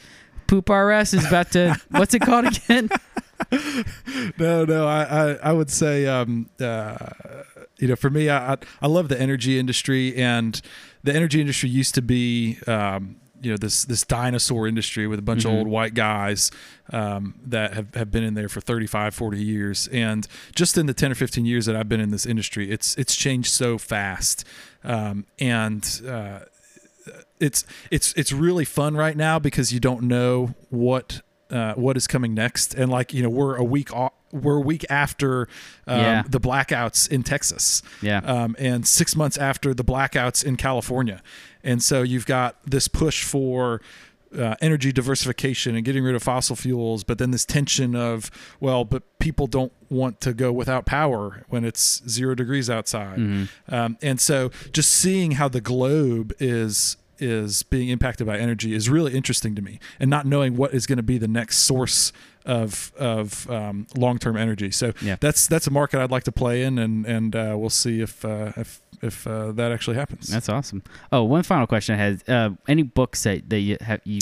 Poop 0.47 0.69
RS 0.71 1.13
is 1.15 1.27
about 1.27 1.51
to. 1.53 1.77
what's 1.91 2.15
it 2.15 2.21
called 2.21 2.47
again? 2.47 2.89
no, 4.39 4.65
no. 4.65 4.87
I, 4.87 5.03
I, 5.03 5.33
I 5.35 5.53
would 5.53 5.71
say, 5.71 6.07
um, 6.07 6.49
uh, 6.61 6.97
you 7.79 7.89
know, 7.89 7.97
for 7.97 8.11
me, 8.11 8.29
I, 8.31 8.55
I- 8.81 8.87
love 8.87 9.09
the 9.09 9.21
energy 9.21 9.59
industry, 9.59 10.15
and 10.17 10.61
the 11.05 11.15
energy 11.15 11.41
industry 11.41 11.69
used 11.69 11.95
to 11.97 12.03
be, 12.03 12.59
um, 12.67 13.17
you 13.43 13.51
know, 13.51 13.57
this 13.59 13.85
this 13.85 14.03
dinosaur 14.05 14.67
industry 14.67 15.07
with 15.07 15.19
a 15.19 15.23
bunch 15.23 15.43
Mhm. 15.45 15.47
of 15.51 15.53
old 15.55 15.69
white 15.69 15.93
guys 15.95 16.51
um, 16.93 17.35
that 17.47 17.75
have, 17.75 17.95
have 17.95 18.11
been 18.11 18.25
in 18.25 18.33
there 18.35 18.49
for 18.49 18.61
35, 18.63 19.15
40 19.15 19.43
years, 19.43 19.89
and 19.89 20.27
just 20.55 20.79
in 20.79 20.87
the 20.87 20.95
10 20.95 21.13
or 21.13 21.15
15 21.15 21.45
years 21.45 21.67
that 21.67 21.77
I've 21.77 21.89
been 21.89 22.01
in 22.01 22.11
this 22.11 22.25
industry, 22.27 22.71
it's 22.71 22.97
it's 22.97 23.15
changed 23.15 23.51
so 23.53 23.77
fast, 23.77 24.45
um, 24.85 25.27
and 25.39 26.01
uh, 26.09 26.41
it's 27.39 27.65
it's 27.91 28.15
it's 28.15 28.33
really 28.33 28.65
fun 28.65 28.97
right 28.97 29.17
now 29.17 29.39
because 29.39 29.71
you 29.73 29.81
don't 29.81 30.05
know 30.05 30.55
what 30.71 31.21
uh, 31.51 31.75
what 31.75 31.97
is 31.97 32.07
coming 32.07 32.35
next, 32.35 32.75
and 32.75 32.91
like 32.91 33.13
you 33.15 33.23
know 33.23 33.29
we're 33.29 33.57
a 33.57 33.65
week 33.65 33.93
off, 33.93 34.13
we're 34.33 34.57
a 34.57 34.61
week 34.61 34.85
after 34.91 35.43
um, 35.87 36.01
Yeah. 36.01 36.23
the 36.29 36.41
blackouts 36.41 37.09
in 37.11 37.23
Texas, 37.23 37.83
Yeah. 38.03 38.19
um, 38.25 38.57
and 38.59 38.87
six 38.87 39.15
months 39.17 39.37
after 39.39 39.73
the 39.75 39.85
blackouts 39.85 40.45
in 40.45 40.57
California, 40.57 41.23
and 41.63 41.83
so 41.83 42.03
you've 42.03 42.27
got 42.27 42.57
this 42.65 42.89
push 42.89 43.23
for. 43.25 43.81
Uh, 44.37 44.55
energy 44.61 44.93
diversification 44.93 45.77
and 45.77 45.85
getting 45.85 46.03
rid 46.03 46.15
of 46.15 46.23
fossil 46.23 46.57
fuels, 46.57 47.05
but 47.05 47.17
then 47.17 47.31
this 47.31 47.45
tension 47.47 47.95
of, 47.95 48.29
well, 48.61 48.85
but 48.85 49.03
people 49.21 49.47
don't 49.47 49.73
want 49.89 50.21
to 50.21 50.35
go 50.35 50.53
without 50.53 50.85
power 50.85 51.45
when 51.49 51.65
it's 51.65 52.03
zero 52.09 52.35
degrees 52.35 52.69
outside. 52.69 53.19
Mhm. 53.19 53.49
Um, 53.69 53.97
and 54.03 54.21
so 54.21 54.51
just 54.73 54.93
seeing 54.93 55.31
how 55.33 55.49
the 55.49 55.61
globe 55.63 56.35
is 56.41 56.97
is 57.19 57.63
being 57.65 57.89
impacted 57.89 58.27
by 58.27 58.39
energy 58.39 58.75
is 58.75 58.89
really 58.89 59.15
interesting 59.15 59.55
to 59.55 59.63
me 59.63 59.79
and 60.01 60.11
not 60.11 60.27
knowing 60.27 60.57
what 60.57 60.75
is 60.75 60.87
going 60.87 60.97
to 60.99 61.03
be 61.03 61.19
the 61.19 61.29
next 61.29 61.59
source 61.59 62.13
of 62.45 62.93
of 62.99 63.49
um, 63.51 63.87
long-term 63.97 64.37
energy 64.37 64.71
so 64.71 64.93
Yeah. 65.03 65.17
that's 65.21 65.47
that's 65.47 65.67
a 65.67 65.71
market 65.71 66.01
I'd 66.01 66.11
like 66.11 66.25
to 66.25 66.33
play 66.33 66.63
in 66.63 66.79
and 66.79 67.05
and 67.07 67.35
uh, 67.35 67.55
we'll 67.59 67.71
see 67.71 68.01
if 68.01 68.25
uh, 68.25 68.53
if 68.57 68.81
if 69.03 69.27
uh, 69.27 69.53
that 69.53 69.73
actually 69.73 69.97
happens 69.97 70.29
That's 70.29 70.49
awesome. 70.49 70.83
Oh, 71.13 71.23
one 71.25 71.43
final 71.43 71.67
question 71.67 71.95
I 71.97 71.99
had: 71.99 72.29
uh, 72.29 72.51
any 72.67 72.83
books 72.83 73.25
that, 73.25 73.49
that 73.51 73.59
you 73.61 73.77
have 73.83 74.01
you 74.05 74.21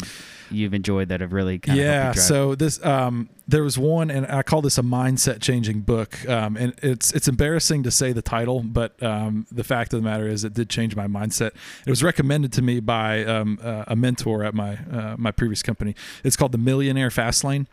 you've 0.51 0.75
enjoyed 0.75 1.09
that 1.11 1.21
have 1.21 1.33
really 1.33 1.59
kind 1.61 1.79
of 1.79 1.85
yeah 1.85 2.09
you 2.09 2.15
drive? 2.15 2.25
so 2.25 2.55
this 2.57 2.85
um 2.85 3.29
there 3.47 3.63
was 3.63 3.77
one 3.77 4.11
and 4.11 4.27
i 4.29 4.43
call 4.43 4.63
this 4.63 4.79
a 4.79 4.83
mindset 4.83 5.41
changing 5.41 5.81
book 5.81 6.27
um 6.29 6.57
and 6.57 6.73
it's 6.83 7.13
it's 7.13 7.29
embarrassing 7.29 7.83
to 7.83 7.91
say 7.91 8.13
the 8.13 8.23
title 8.23 8.61
but 8.63 9.01
um 9.03 9.47
the 9.53 9.65
fact 9.65 9.93
of 9.93 10.03
the 10.03 10.05
matter 10.09 10.27
is 10.27 10.45
it 10.45 10.55
did 10.55 10.71
change 10.71 10.97
my 10.97 11.07
mindset 11.07 11.51
it 11.87 11.91
was 11.91 12.03
recommended 12.03 12.53
to 12.53 12.63
me 12.63 12.81
by 12.81 13.23
um 13.25 13.59
uh, 13.63 13.85
a 13.87 13.95
mentor 13.97 14.43
at 14.45 14.55
my 14.55 14.79
uh, 14.91 15.15
my 15.19 15.31
previous 15.31 15.63
company 15.63 15.95
it's 16.23 16.37
called 16.37 16.53
the 16.53 16.59
millionaire 16.59 17.11
fast 17.11 17.45
lane 17.45 17.67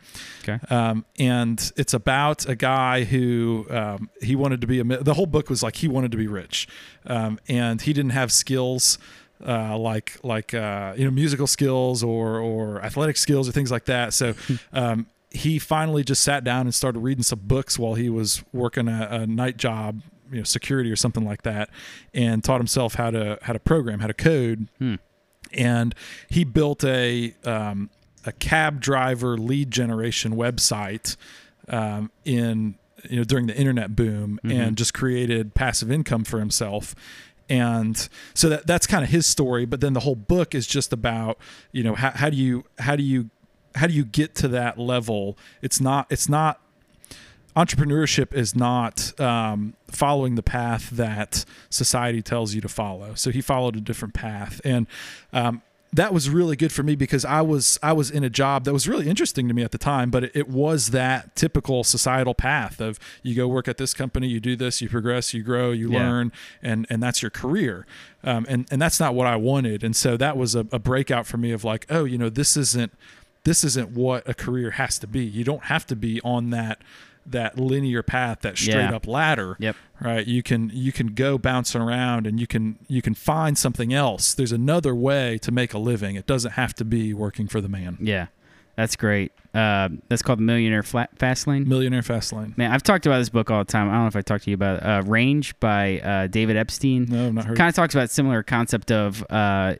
Okay. 0.43 0.59
um, 0.73 1.05
and 1.19 1.71
it's 1.77 1.93
about 1.93 2.49
a 2.49 2.55
guy 2.55 3.03
who 3.03 3.65
um, 3.69 4.09
he 4.21 4.35
wanted 4.35 4.59
to 4.61 4.67
be 4.67 4.79
a. 4.79 4.83
The 4.83 5.13
whole 5.13 5.27
book 5.27 5.49
was 5.51 5.61
like 5.61 5.75
he 5.75 5.87
wanted 5.87 6.11
to 6.11 6.17
be 6.17 6.25
rich, 6.27 6.67
um, 7.05 7.39
and 7.47 7.79
he 7.79 7.93
didn't 7.93 8.11
have 8.11 8.31
skills 8.31 8.97
uh, 9.45 9.77
like 9.77 10.17
like 10.23 10.55
uh, 10.55 10.93
you 10.97 11.05
know 11.05 11.11
musical 11.11 11.45
skills 11.45 12.01
or 12.03 12.39
or 12.39 12.81
athletic 12.83 13.17
skills 13.17 13.47
or 13.47 13.51
things 13.51 13.69
like 13.71 13.85
that. 13.85 14.13
So. 14.13 14.33
Um, 14.73 15.05
he 15.31 15.57
finally 15.59 16.03
just 16.03 16.21
sat 16.23 16.43
down 16.43 16.61
and 16.67 16.75
started 16.75 16.99
reading 16.99 17.23
some 17.23 17.39
books 17.43 17.79
while 17.79 17.93
he 17.95 18.09
was 18.09 18.43
working 18.51 18.87
a, 18.87 19.07
a 19.11 19.27
night 19.27 19.57
job, 19.57 20.01
you 20.31 20.39
know, 20.39 20.43
security 20.43 20.91
or 20.91 20.95
something 20.95 21.25
like 21.25 21.43
that, 21.43 21.69
and 22.13 22.43
taught 22.43 22.59
himself 22.59 22.95
how 22.95 23.11
to 23.11 23.37
how 23.41 23.53
to 23.53 23.59
program, 23.59 23.99
how 24.01 24.07
to 24.07 24.13
code, 24.13 24.67
Hmm. 24.79 24.95
and 25.53 25.95
he 26.29 26.43
built 26.43 26.83
a 26.83 27.33
um, 27.45 27.89
a 28.25 28.31
cab 28.33 28.79
driver 28.81 29.37
lead 29.37 29.71
generation 29.71 30.33
website 30.35 31.15
um, 31.69 32.11
in 32.25 32.75
you 33.09 33.17
know 33.17 33.23
during 33.23 33.47
the 33.47 33.55
internet 33.57 33.95
boom 33.95 34.39
Mhm. 34.43 34.53
and 34.53 34.77
just 34.77 34.93
created 34.93 35.55
passive 35.55 35.89
income 35.91 36.23
for 36.23 36.39
himself 36.39 36.93
and 37.49 38.07
so 38.35 38.47
that 38.49 38.67
that's 38.67 38.85
kind 38.85 39.03
of 39.03 39.09
his 39.09 39.25
story 39.25 39.65
but 39.65 39.81
then 39.81 39.93
the 39.93 40.01
whole 40.01 40.15
book 40.15 40.53
is 40.53 40.67
just 40.67 40.93
about 40.93 41.37
you 41.71 41.83
know 41.83 41.95
how, 41.95 42.11
how 42.11 42.29
do 42.29 42.37
you 42.37 42.63
how 42.79 42.95
do 42.95 43.01
you 43.01 43.29
how 43.75 43.87
do 43.87 43.93
you 43.93 44.05
get 44.05 44.35
to 44.35 44.47
that 44.47 44.77
level 44.77 45.37
it's 45.61 45.79
not 45.81 46.05
it's 46.09 46.27
not 46.29 46.59
entrepreneurship 47.55 48.33
is 48.33 48.55
not 48.55 49.19
um, 49.19 49.73
following 49.89 50.35
the 50.35 50.43
path 50.43 50.89
that 50.91 51.43
society 51.69 52.21
tells 52.21 52.53
you 52.53 52.61
to 52.61 52.69
follow. 52.69 53.13
So 53.15 53.29
he 53.29 53.41
followed 53.41 53.75
a 53.75 53.81
different 53.81 54.13
path, 54.13 54.61
and 54.63 54.87
um, 55.33 55.61
that 55.93 56.13
was 56.13 56.29
really 56.29 56.55
good 56.55 56.71
for 56.71 56.83
me 56.83 56.95
because 56.95 57.25
I 57.25 57.41
was 57.41 57.77
I 57.83 57.91
was 57.91 58.09
in 58.09 58.23
a 58.23 58.29
job 58.29 58.63
that 58.63 58.71
was 58.71 58.87
really 58.87 59.09
interesting 59.09 59.49
to 59.49 59.53
me 59.53 59.63
at 59.63 59.71
the 59.71 59.77
time, 59.77 60.09
but 60.09 60.23
it, 60.23 60.31
it 60.33 60.47
was 60.47 60.91
that 60.91 61.35
typical 61.35 61.83
societal 61.83 62.33
path 62.33 62.79
of 62.79 62.97
you 63.21 63.35
go 63.35 63.49
work 63.49 63.67
at 63.67 63.75
this 63.77 63.93
company, 63.93 64.27
you 64.29 64.39
do 64.39 64.55
this, 64.55 64.81
you 64.81 64.87
progress, 64.87 65.33
you 65.33 65.43
grow, 65.43 65.71
you 65.71 65.91
Yeah. 65.91 65.99
learn, 65.99 66.31
and 66.63 66.87
and 66.89 67.03
that's 67.03 67.21
your 67.21 67.31
career, 67.31 67.85
um, 68.23 68.45
and 68.47 68.65
and 68.71 68.81
that's 68.81 69.01
not 69.01 69.13
what 69.13 69.27
I 69.27 69.35
wanted, 69.35 69.83
and 69.83 69.93
so 69.93 70.15
that 70.15 70.37
was 70.37 70.55
a, 70.55 70.65
a 70.71 70.79
breakout 70.79 71.27
for 71.27 71.35
me 71.35 71.51
of 71.51 71.65
like, 71.65 71.85
oh, 71.89 72.05
you 72.05 72.17
know, 72.17 72.29
this 72.29 72.55
isn't 72.55 72.93
this 73.43 73.63
isn't 73.63 73.91
what 73.91 74.27
a 74.29 74.33
career 74.33 74.71
has 74.71 74.99
to 74.99 75.07
be. 75.07 75.23
You 75.23 75.43
don't 75.43 75.65
have 75.65 75.85
to 75.87 75.95
be 75.95 76.21
on 76.23 76.49
that 76.51 76.81
that 77.23 77.59
linear 77.59 78.01
path, 78.01 78.39
that 78.41 78.57
straight 78.57 78.75
Yeah. 78.89 78.95
up 78.95 79.05
ladder. 79.05 79.55
Yep. 79.59 79.75
Right. 80.01 80.25
You 80.25 80.41
can 80.41 80.71
you 80.73 80.91
can 80.91 81.07
go 81.13 81.37
bouncing 81.37 81.79
around 81.79 82.25
and 82.25 82.39
you 82.39 82.47
can 82.47 82.79
you 82.87 83.01
can 83.03 83.13
find 83.13 83.57
something 83.57 83.93
else. 83.93 84.33
There's 84.33 84.51
another 84.51 84.95
way 84.95 85.37
to 85.39 85.51
make 85.51 85.73
a 85.73 85.77
living. 85.77 86.15
It 86.15 86.25
doesn't 86.25 86.53
have 86.53 86.73
to 86.75 86.85
be 86.85 87.13
working 87.13 87.47
for 87.47 87.61
the 87.61 87.69
man. 87.69 87.97
Yeah, 88.01 88.27
that's 88.75 88.95
great. 88.95 89.31
Uh, 89.53 89.89
that's 90.07 90.21
called 90.23 90.39
the 90.39 90.43
Millionaire 90.43 90.81
Flat 90.81 91.15
Fast 91.19 91.45
Lane. 91.45 91.67
Millionaire 91.69 92.01
fast 92.01 92.31
lane. 92.33 92.53
Man, 92.57 92.71
I've 92.71 92.81
talked 92.83 93.05
about 93.05 93.19
this 93.19 93.29
book 93.29 93.51
all 93.51 93.59
the 93.59 93.71
time. 93.71 93.89
I 93.89 93.93
don't 93.93 94.01
know 94.03 94.07
if 94.07 94.15
I 94.15 94.21
talked 94.21 94.45
to 94.45 94.49
you 94.49 94.55
about 94.55 94.77
it. 94.77 94.83
Uh, 94.83 95.01
Range 95.05 95.59
by 95.59 95.99
uh, 95.99 96.27
David 96.27 96.55
Epstein. 96.57 97.05
No, 97.09 97.27
I've 97.27 97.33
not 97.33 97.45
heard. 97.45 97.57
kind 97.57 97.67
of 97.69 97.75
talks 97.75 97.93
about 97.93 98.09
similar 98.09 98.41
concept 98.43 98.91
of 98.91 99.23
uh, 99.29 99.75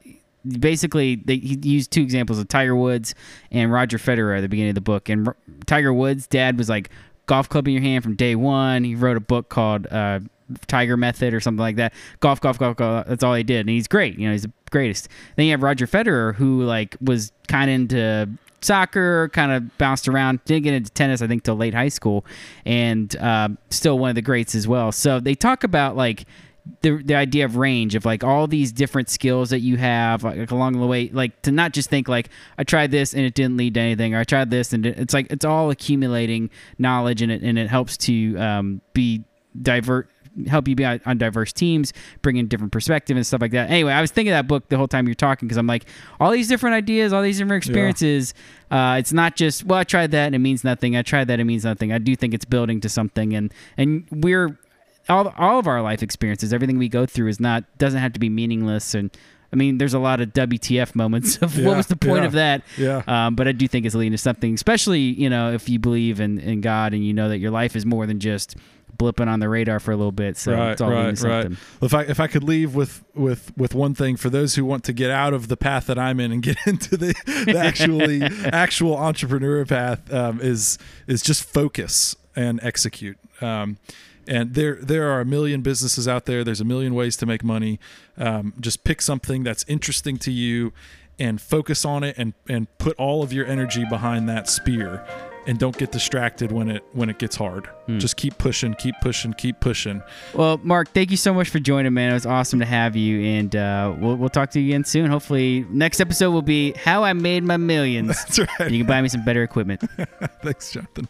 basically 0.47 1.15
they, 1.15 1.37
he 1.37 1.59
used 1.63 1.91
two 1.91 2.01
examples 2.01 2.39
of 2.39 2.47
Tiger 2.47 2.75
Woods 2.75 3.15
and 3.51 3.71
Roger 3.71 3.97
Federer 3.97 4.37
at 4.37 4.41
the 4.41 4.49
beginning 4.49 4.69
of 4.69 4.75
the 4.75 4.81
book. 4.81 5.09
And 5.09 5.27
R- 5.27 5.37
Tiger 5.65 5.93
Woods' 5.93 6.27
dad 6.27 6.57
was 6.57 6.69
like 6.69 6.89
golf 7.25 7.49
club 7.49 7.67
in 7.67 7.73
your 7.73 7.83
hand 7.83 8.03
from 8.03 8.15
day 8.15 8.35
one. 8.35 8.83
He 8.83 8.95
wrote 8.95 9.17
a 9.17 9.21
book 9.21 9.49
called 9.49 9.87
uh, 9.87 10.19
Tiger 10.67 10.97
Method 10.97 11.33
or 11.33 11.39
something 11.39 11.61
like 11.61 11.77
that. 11.77 11.93
Golf, 12.19 12.41
golf, 12.41 12.57
golf, 12.57 12.77
golf. 12.77 13.07
That's 13.07 13.23
all 13.23 13.33
he 13.33 13.43
did, 13.43 13.61
and 13.61 13.69
he's 13.69 13.87
great. 13.87 14.17
You 14.17 14.27
know, 14.27 14.33
he's 14.33 14.43
the 14.43 14.51
greatest. 14.69 15.07
Then 15.35 15.45
you 15.45 15.51
have 15.51 15.63
Roger 15.63 15.87
Federer, 15.87 16.35
who 16.35 16.63
like 16.63 16.95
was 17.01 17.31
kind 17.47 17.69
of 17.69 17.75
into 17.75 18.29
soccer, 18.61 19.29
kind 19.29 19.51
of 19.51 19.77
bounced 19.77 20.07
around, 20.07 20.43
didn't 20.45 20.63
get 20.63 20.73
into 20.73 20.91
tennis, 20.91 21.21
I 21.21 21.27
think, 21.27 21.43
till 21.43 21.55
late 21.55 21.73
high 21.73 21.89
school, 21.89 22.25
and 22.65 23.15
uh, 23.17 23.49
still 23.69 23.97
one 23.99 24.09
of 24.09 24.15
the 24.15 24.21
greats 24.21 24.55
as 24.55 24.67
well. 24.67 24.91
So 24.91 25.19
they 25.19 25.35
talk 25.35 25.63
about 25.63 25.95
like 25.95 26.25
the 26.81 27.01
the 27.03 27.15
idea 27.15 27.45
of 27.45 27.57
range 27.57 27.95
of 27.95 28.05
like 28.05 28.23
all 28.23 28.47
these 28.47 28.71
different 28.71 29.09
skills 29.09 29.49
that 29.49 29.59
you 29.59 29.77
have 29.77 30.23
like 30.23 30.51
along 30.51 30.79
the 30.79 30.85
way 30.85 31.09
like 31.09 31.41
to 31.41 31.51
not 31.51 31.73
just 31.73 31.89
think 31.89 32.07
like 32.07 32.29
I 32.57 32.63
tried 32.63 32.91
this 32.91 33.13
and 33.13 33.23
it 33.23 33.33
didn't 33.33 33.57
lead 33.57 33.73
to 33.75 33.79
anything 33.79 34.13
or 34.13 34.19
I 34.19 34.23
tried 34.23 34.51
this 34.51 34.71
and 34.71 34.85
it's 34.85 35.13
like 35.13 35.27
it's 35.31 35.45
all 35.45 35.71
accumulating 35.71 36.49
knowledge 36.77 37.21
and 37.21 37.31
it 37.31 37.41
and 37.41 37.57
it 37.57 37.67
helps 37.67 37.97
to 37.97 38.37
um, 38.37 38.81
be 38.93 39.23
divert 39.59 40.09
help 40.47 40.65
you 40.67 40.75
be 40.75 40.85
on, 40.85 41.01
on 41.05 41.17
diverse 41.17 41.51
teams 41.51 41.93
bring 42.21 42.37
in 42.37 42.47
different 42.47 42.71
perspective 42.71 43.17
and 43.17 43.25
stuff 43.25 43.41
like 43.41 43.51
that. 43.51 43.69
Anyway 43.69 43.91
I 43.91 43.99
was 43.99 44.11
thinking 44.11 44.31
of 44.31 44.37
that 44.37 44.47
book 44.47 44.69
the 44.69 44.77
whole 44.77 44.87
time 44.87 45.07
you're 45.07 45.15
talking 45.15 45.47
because 45.47 45.57
I'm 45.57 45.67
like 45.67 45.85
all 46.19 46.31
these 46.31 46.47
different 46.47 46.75
ideas 46.75 47.11
all 47.11 47.23
these 47.23 47.39
different 47.39 47.63
experiences 47.65 48.35
uh, 48.69 48.97
it's 48.99 49.11
not 49.11 49.35
just 49.35 49.65
well 49.65 49.79
I 49.79 49.83
tried 49.83 50.11
that 50.11 50.27
and 50.27 50.35
it 50.35 50.39
means 50.39 50.63
nothing 50.63 50.95
I 50.95 51.01
tried 51.01 51.27
that 51.27 51.39
it 51.39 51.45
means 51.45 51.65
nothing. 51.65 51.91
I 51.91 51.97
do 51.97 52.15
think 52.15 52.35
it's 52.35 52.45
building 52.45 52.81
to 52.81 52.89
something 52.89 53.33
and 53.33 53.51
and 53.77 54.05
we're 54.11 54.59
all 55.09 55.33
all 55.37 55.59
of 55.59 55.67
our 55.67 55.81
life 55.81 56.03
experiences, 56.03 56.53
everything 56.53 56.77
we 56.77 56.89
go 56.89 57.05
through 57.05 57.27
is 57.27 57.39
not 57.39 57.63
doesn't 57.77 57.99
have 57.99 58.13
to 58.13 58.19
be 58.19 58.29
meaningless. 58.29 58.93
And 58.93 59.09
I 59.53 59.55
mean, 59.57 59.77
there's 59.79 59.93
a 59.93 59.99
lot 59.99 60.21
of 60.21 60.29
WTF 60.29 60.95
moments 60.95 61.37
of 61.37 61.57
Yeah, 61.57 61.67
what 61.67 61.77
was 61.77 61.87
the 61.87 61.95
point 61.97 62.21
yeah, 62.21 62.25
of 62.25 62.31
that. 62.33 62.61
Yeah. 62.77 63.01
Um, 63.07 63.35
but 63.35 63.47
I 63.47 63.51
do 63.51 63.67
think 63.67 63.85
it's 63.85 63.95
leading 63.95 64.13
to 64.13 64.17
something, 64.17 64.53
especially 64.53 64.99
you 64.99 65.29
know 65.29 65.51
if 65.51 65.67
you 65.69 65.79
believe 65.79 66.19
in, 66.19 66.39
in 66.39 66.61
God 66.61 66.93
and 66.93 67.05
you 67.05 67.13
know 67.13 67.29
that 67.29 67.39
your 67.39 67.51
life 67.51 67.75
is 67.75 67.85
more 67.85 68.05
than 68.05 68.19
just 68.19 68.55
blipping 68.97 69.27
on 69.27 69.39
the 69.39 69.49
radar 69.49 69.79
for 69.79 69.91
a 69.91 69.95
little 69.97 70.11
bit. 70.11 70.37
So 70.37 70.53
right, 70.53 70.71
it's 70.73 70.81
all 70.81 70.91
right, 70.91 71.19
right. 71.21 71.51
If 71.81 71.93
I 71.93 72.03
if 72.03 72.19
I 72.19 72.27
could 72.27 72.43
leave 72.43 72.75
with 72.75 73.03
with 73.15 73.51
with 73.57 73.73
one 73.73 73.93
thing 73.95 74.15
for 74.15 74.29
those 74.29 74.55
who 74.55 74.63
want 74.63 74.83
to 74.85 74.93
get 74.93 75.09
out 75.09 75.33
of 75.33 75.47
the 75.47 75.57
path 75.57 75.87
that 75.87 75.97
I'm 75.97 76.19
in 76.19 76.31
and 76.31 76.41
get 76.43 76.57
into 76.65 76.95
the, 76.95 77.13
the 77.45 77.57
actually 77.57 78.21
actual 78.45 78.95
entrepreneur 78.95 79.65
path 79.65 80.13
um, 80.13 80.39
is 80.39 80.77
is 81.07 81.21
just 81.21 81.43
focus. 81.43 82.15
and 82.35 82.61
execute. 82.63 83.17
Um, 83.41 83.77
and 84.31 84.53
there 84.53 84.75
there 84.75 85.11
are 85.11 85.19
a 85.19 85.25
million 85.25 85.61
businesses 85.61 86.07
out 86.07 86.25
there. 86.25 86.43
There's 86.43 86.61
a 86.61 86.65
million 86.65 86.95
ways 86.95 87.17
to 87.17 87.25
make 87.25 87.43
money. 87.43 87.79
Um, 88.17 88.53
just 88.59 88.85
pick 88.85 89.01
something 89.01 89.43
that's 89.43 89.65
interesting 89.67 90.17
to 90.19 90.31
you 90.31 90.71
and 91.19 91.41
focus 91.41 91.83
on 91.83 92.03
it 92.03 92.15
and 92.17 92.33
and 92.47 92.67
put 92.77 92.95
all 92.97 93.23
of 93.23 93.33
your 93.33 93.45
energy 93.45 93.83
behind 93.89 94.29
that 94.29 94.47
spear 94.47 95.05
and 95.47 95.59
don't 95.59 95.77
get 95.77 95.91
distracted 95.91 96.51
when 96.51 96.69
it 96.69 96.81
when 96.93 97.09
it 97.09 97.19
gets 97.19 97.35
hard. 97.35 97.67
Just 97.97 98.15
keep 98.15 98.37
pushing, 98.37 98.73
keep 98.75 98.95
pushing, 99.01 99.33
keep 99.33 99.59
pushing. 99.59 100.01
Well, 100.33 100.61
Mark, 100.63 100.93
thank 100.93 101.11
you 101.11 101.17
so 101.17 101.33
much 101.33 101.49
for 101.49 101.59
joining, 101.59 101.93
man. 101.93 102.11
It 102.11 102.13
was 102.13 102.25
awesome 102.25 102.59
to 102.59 102.65
have 102.65 102.95
you, 102.95 103.21
and 103.21 103.53
uh, 103.53 103.93
we'll 103.97 104.15
we'll 104.15 104.29
talk 104.29 104.51
to 104.51 104.61
you 104.61 104.67
again 104.69 104.85
soon. 104.85 105.09
Hopefully, 105.11 105.65
next 105.69 105.99
episode 105.99 106.31
will 106.31 106.41
be 106.41 106.71
how 106.73 107.03
I 107.03 107.11
made 107.11 107.43
my 107.43 107.57
millions. 107.57 108.07
That's 108.37 108.39
right. 108.39 108.71
you 108.71 108.77
can 108.79 108.87
buy 108.87 109.01
me 109.01 109.09
some 109.09 109.25
better 109.25 109.43
equipment. 109.43 109.81
Thanks, 110.41 110.71
Jonathan. 110.71 111.09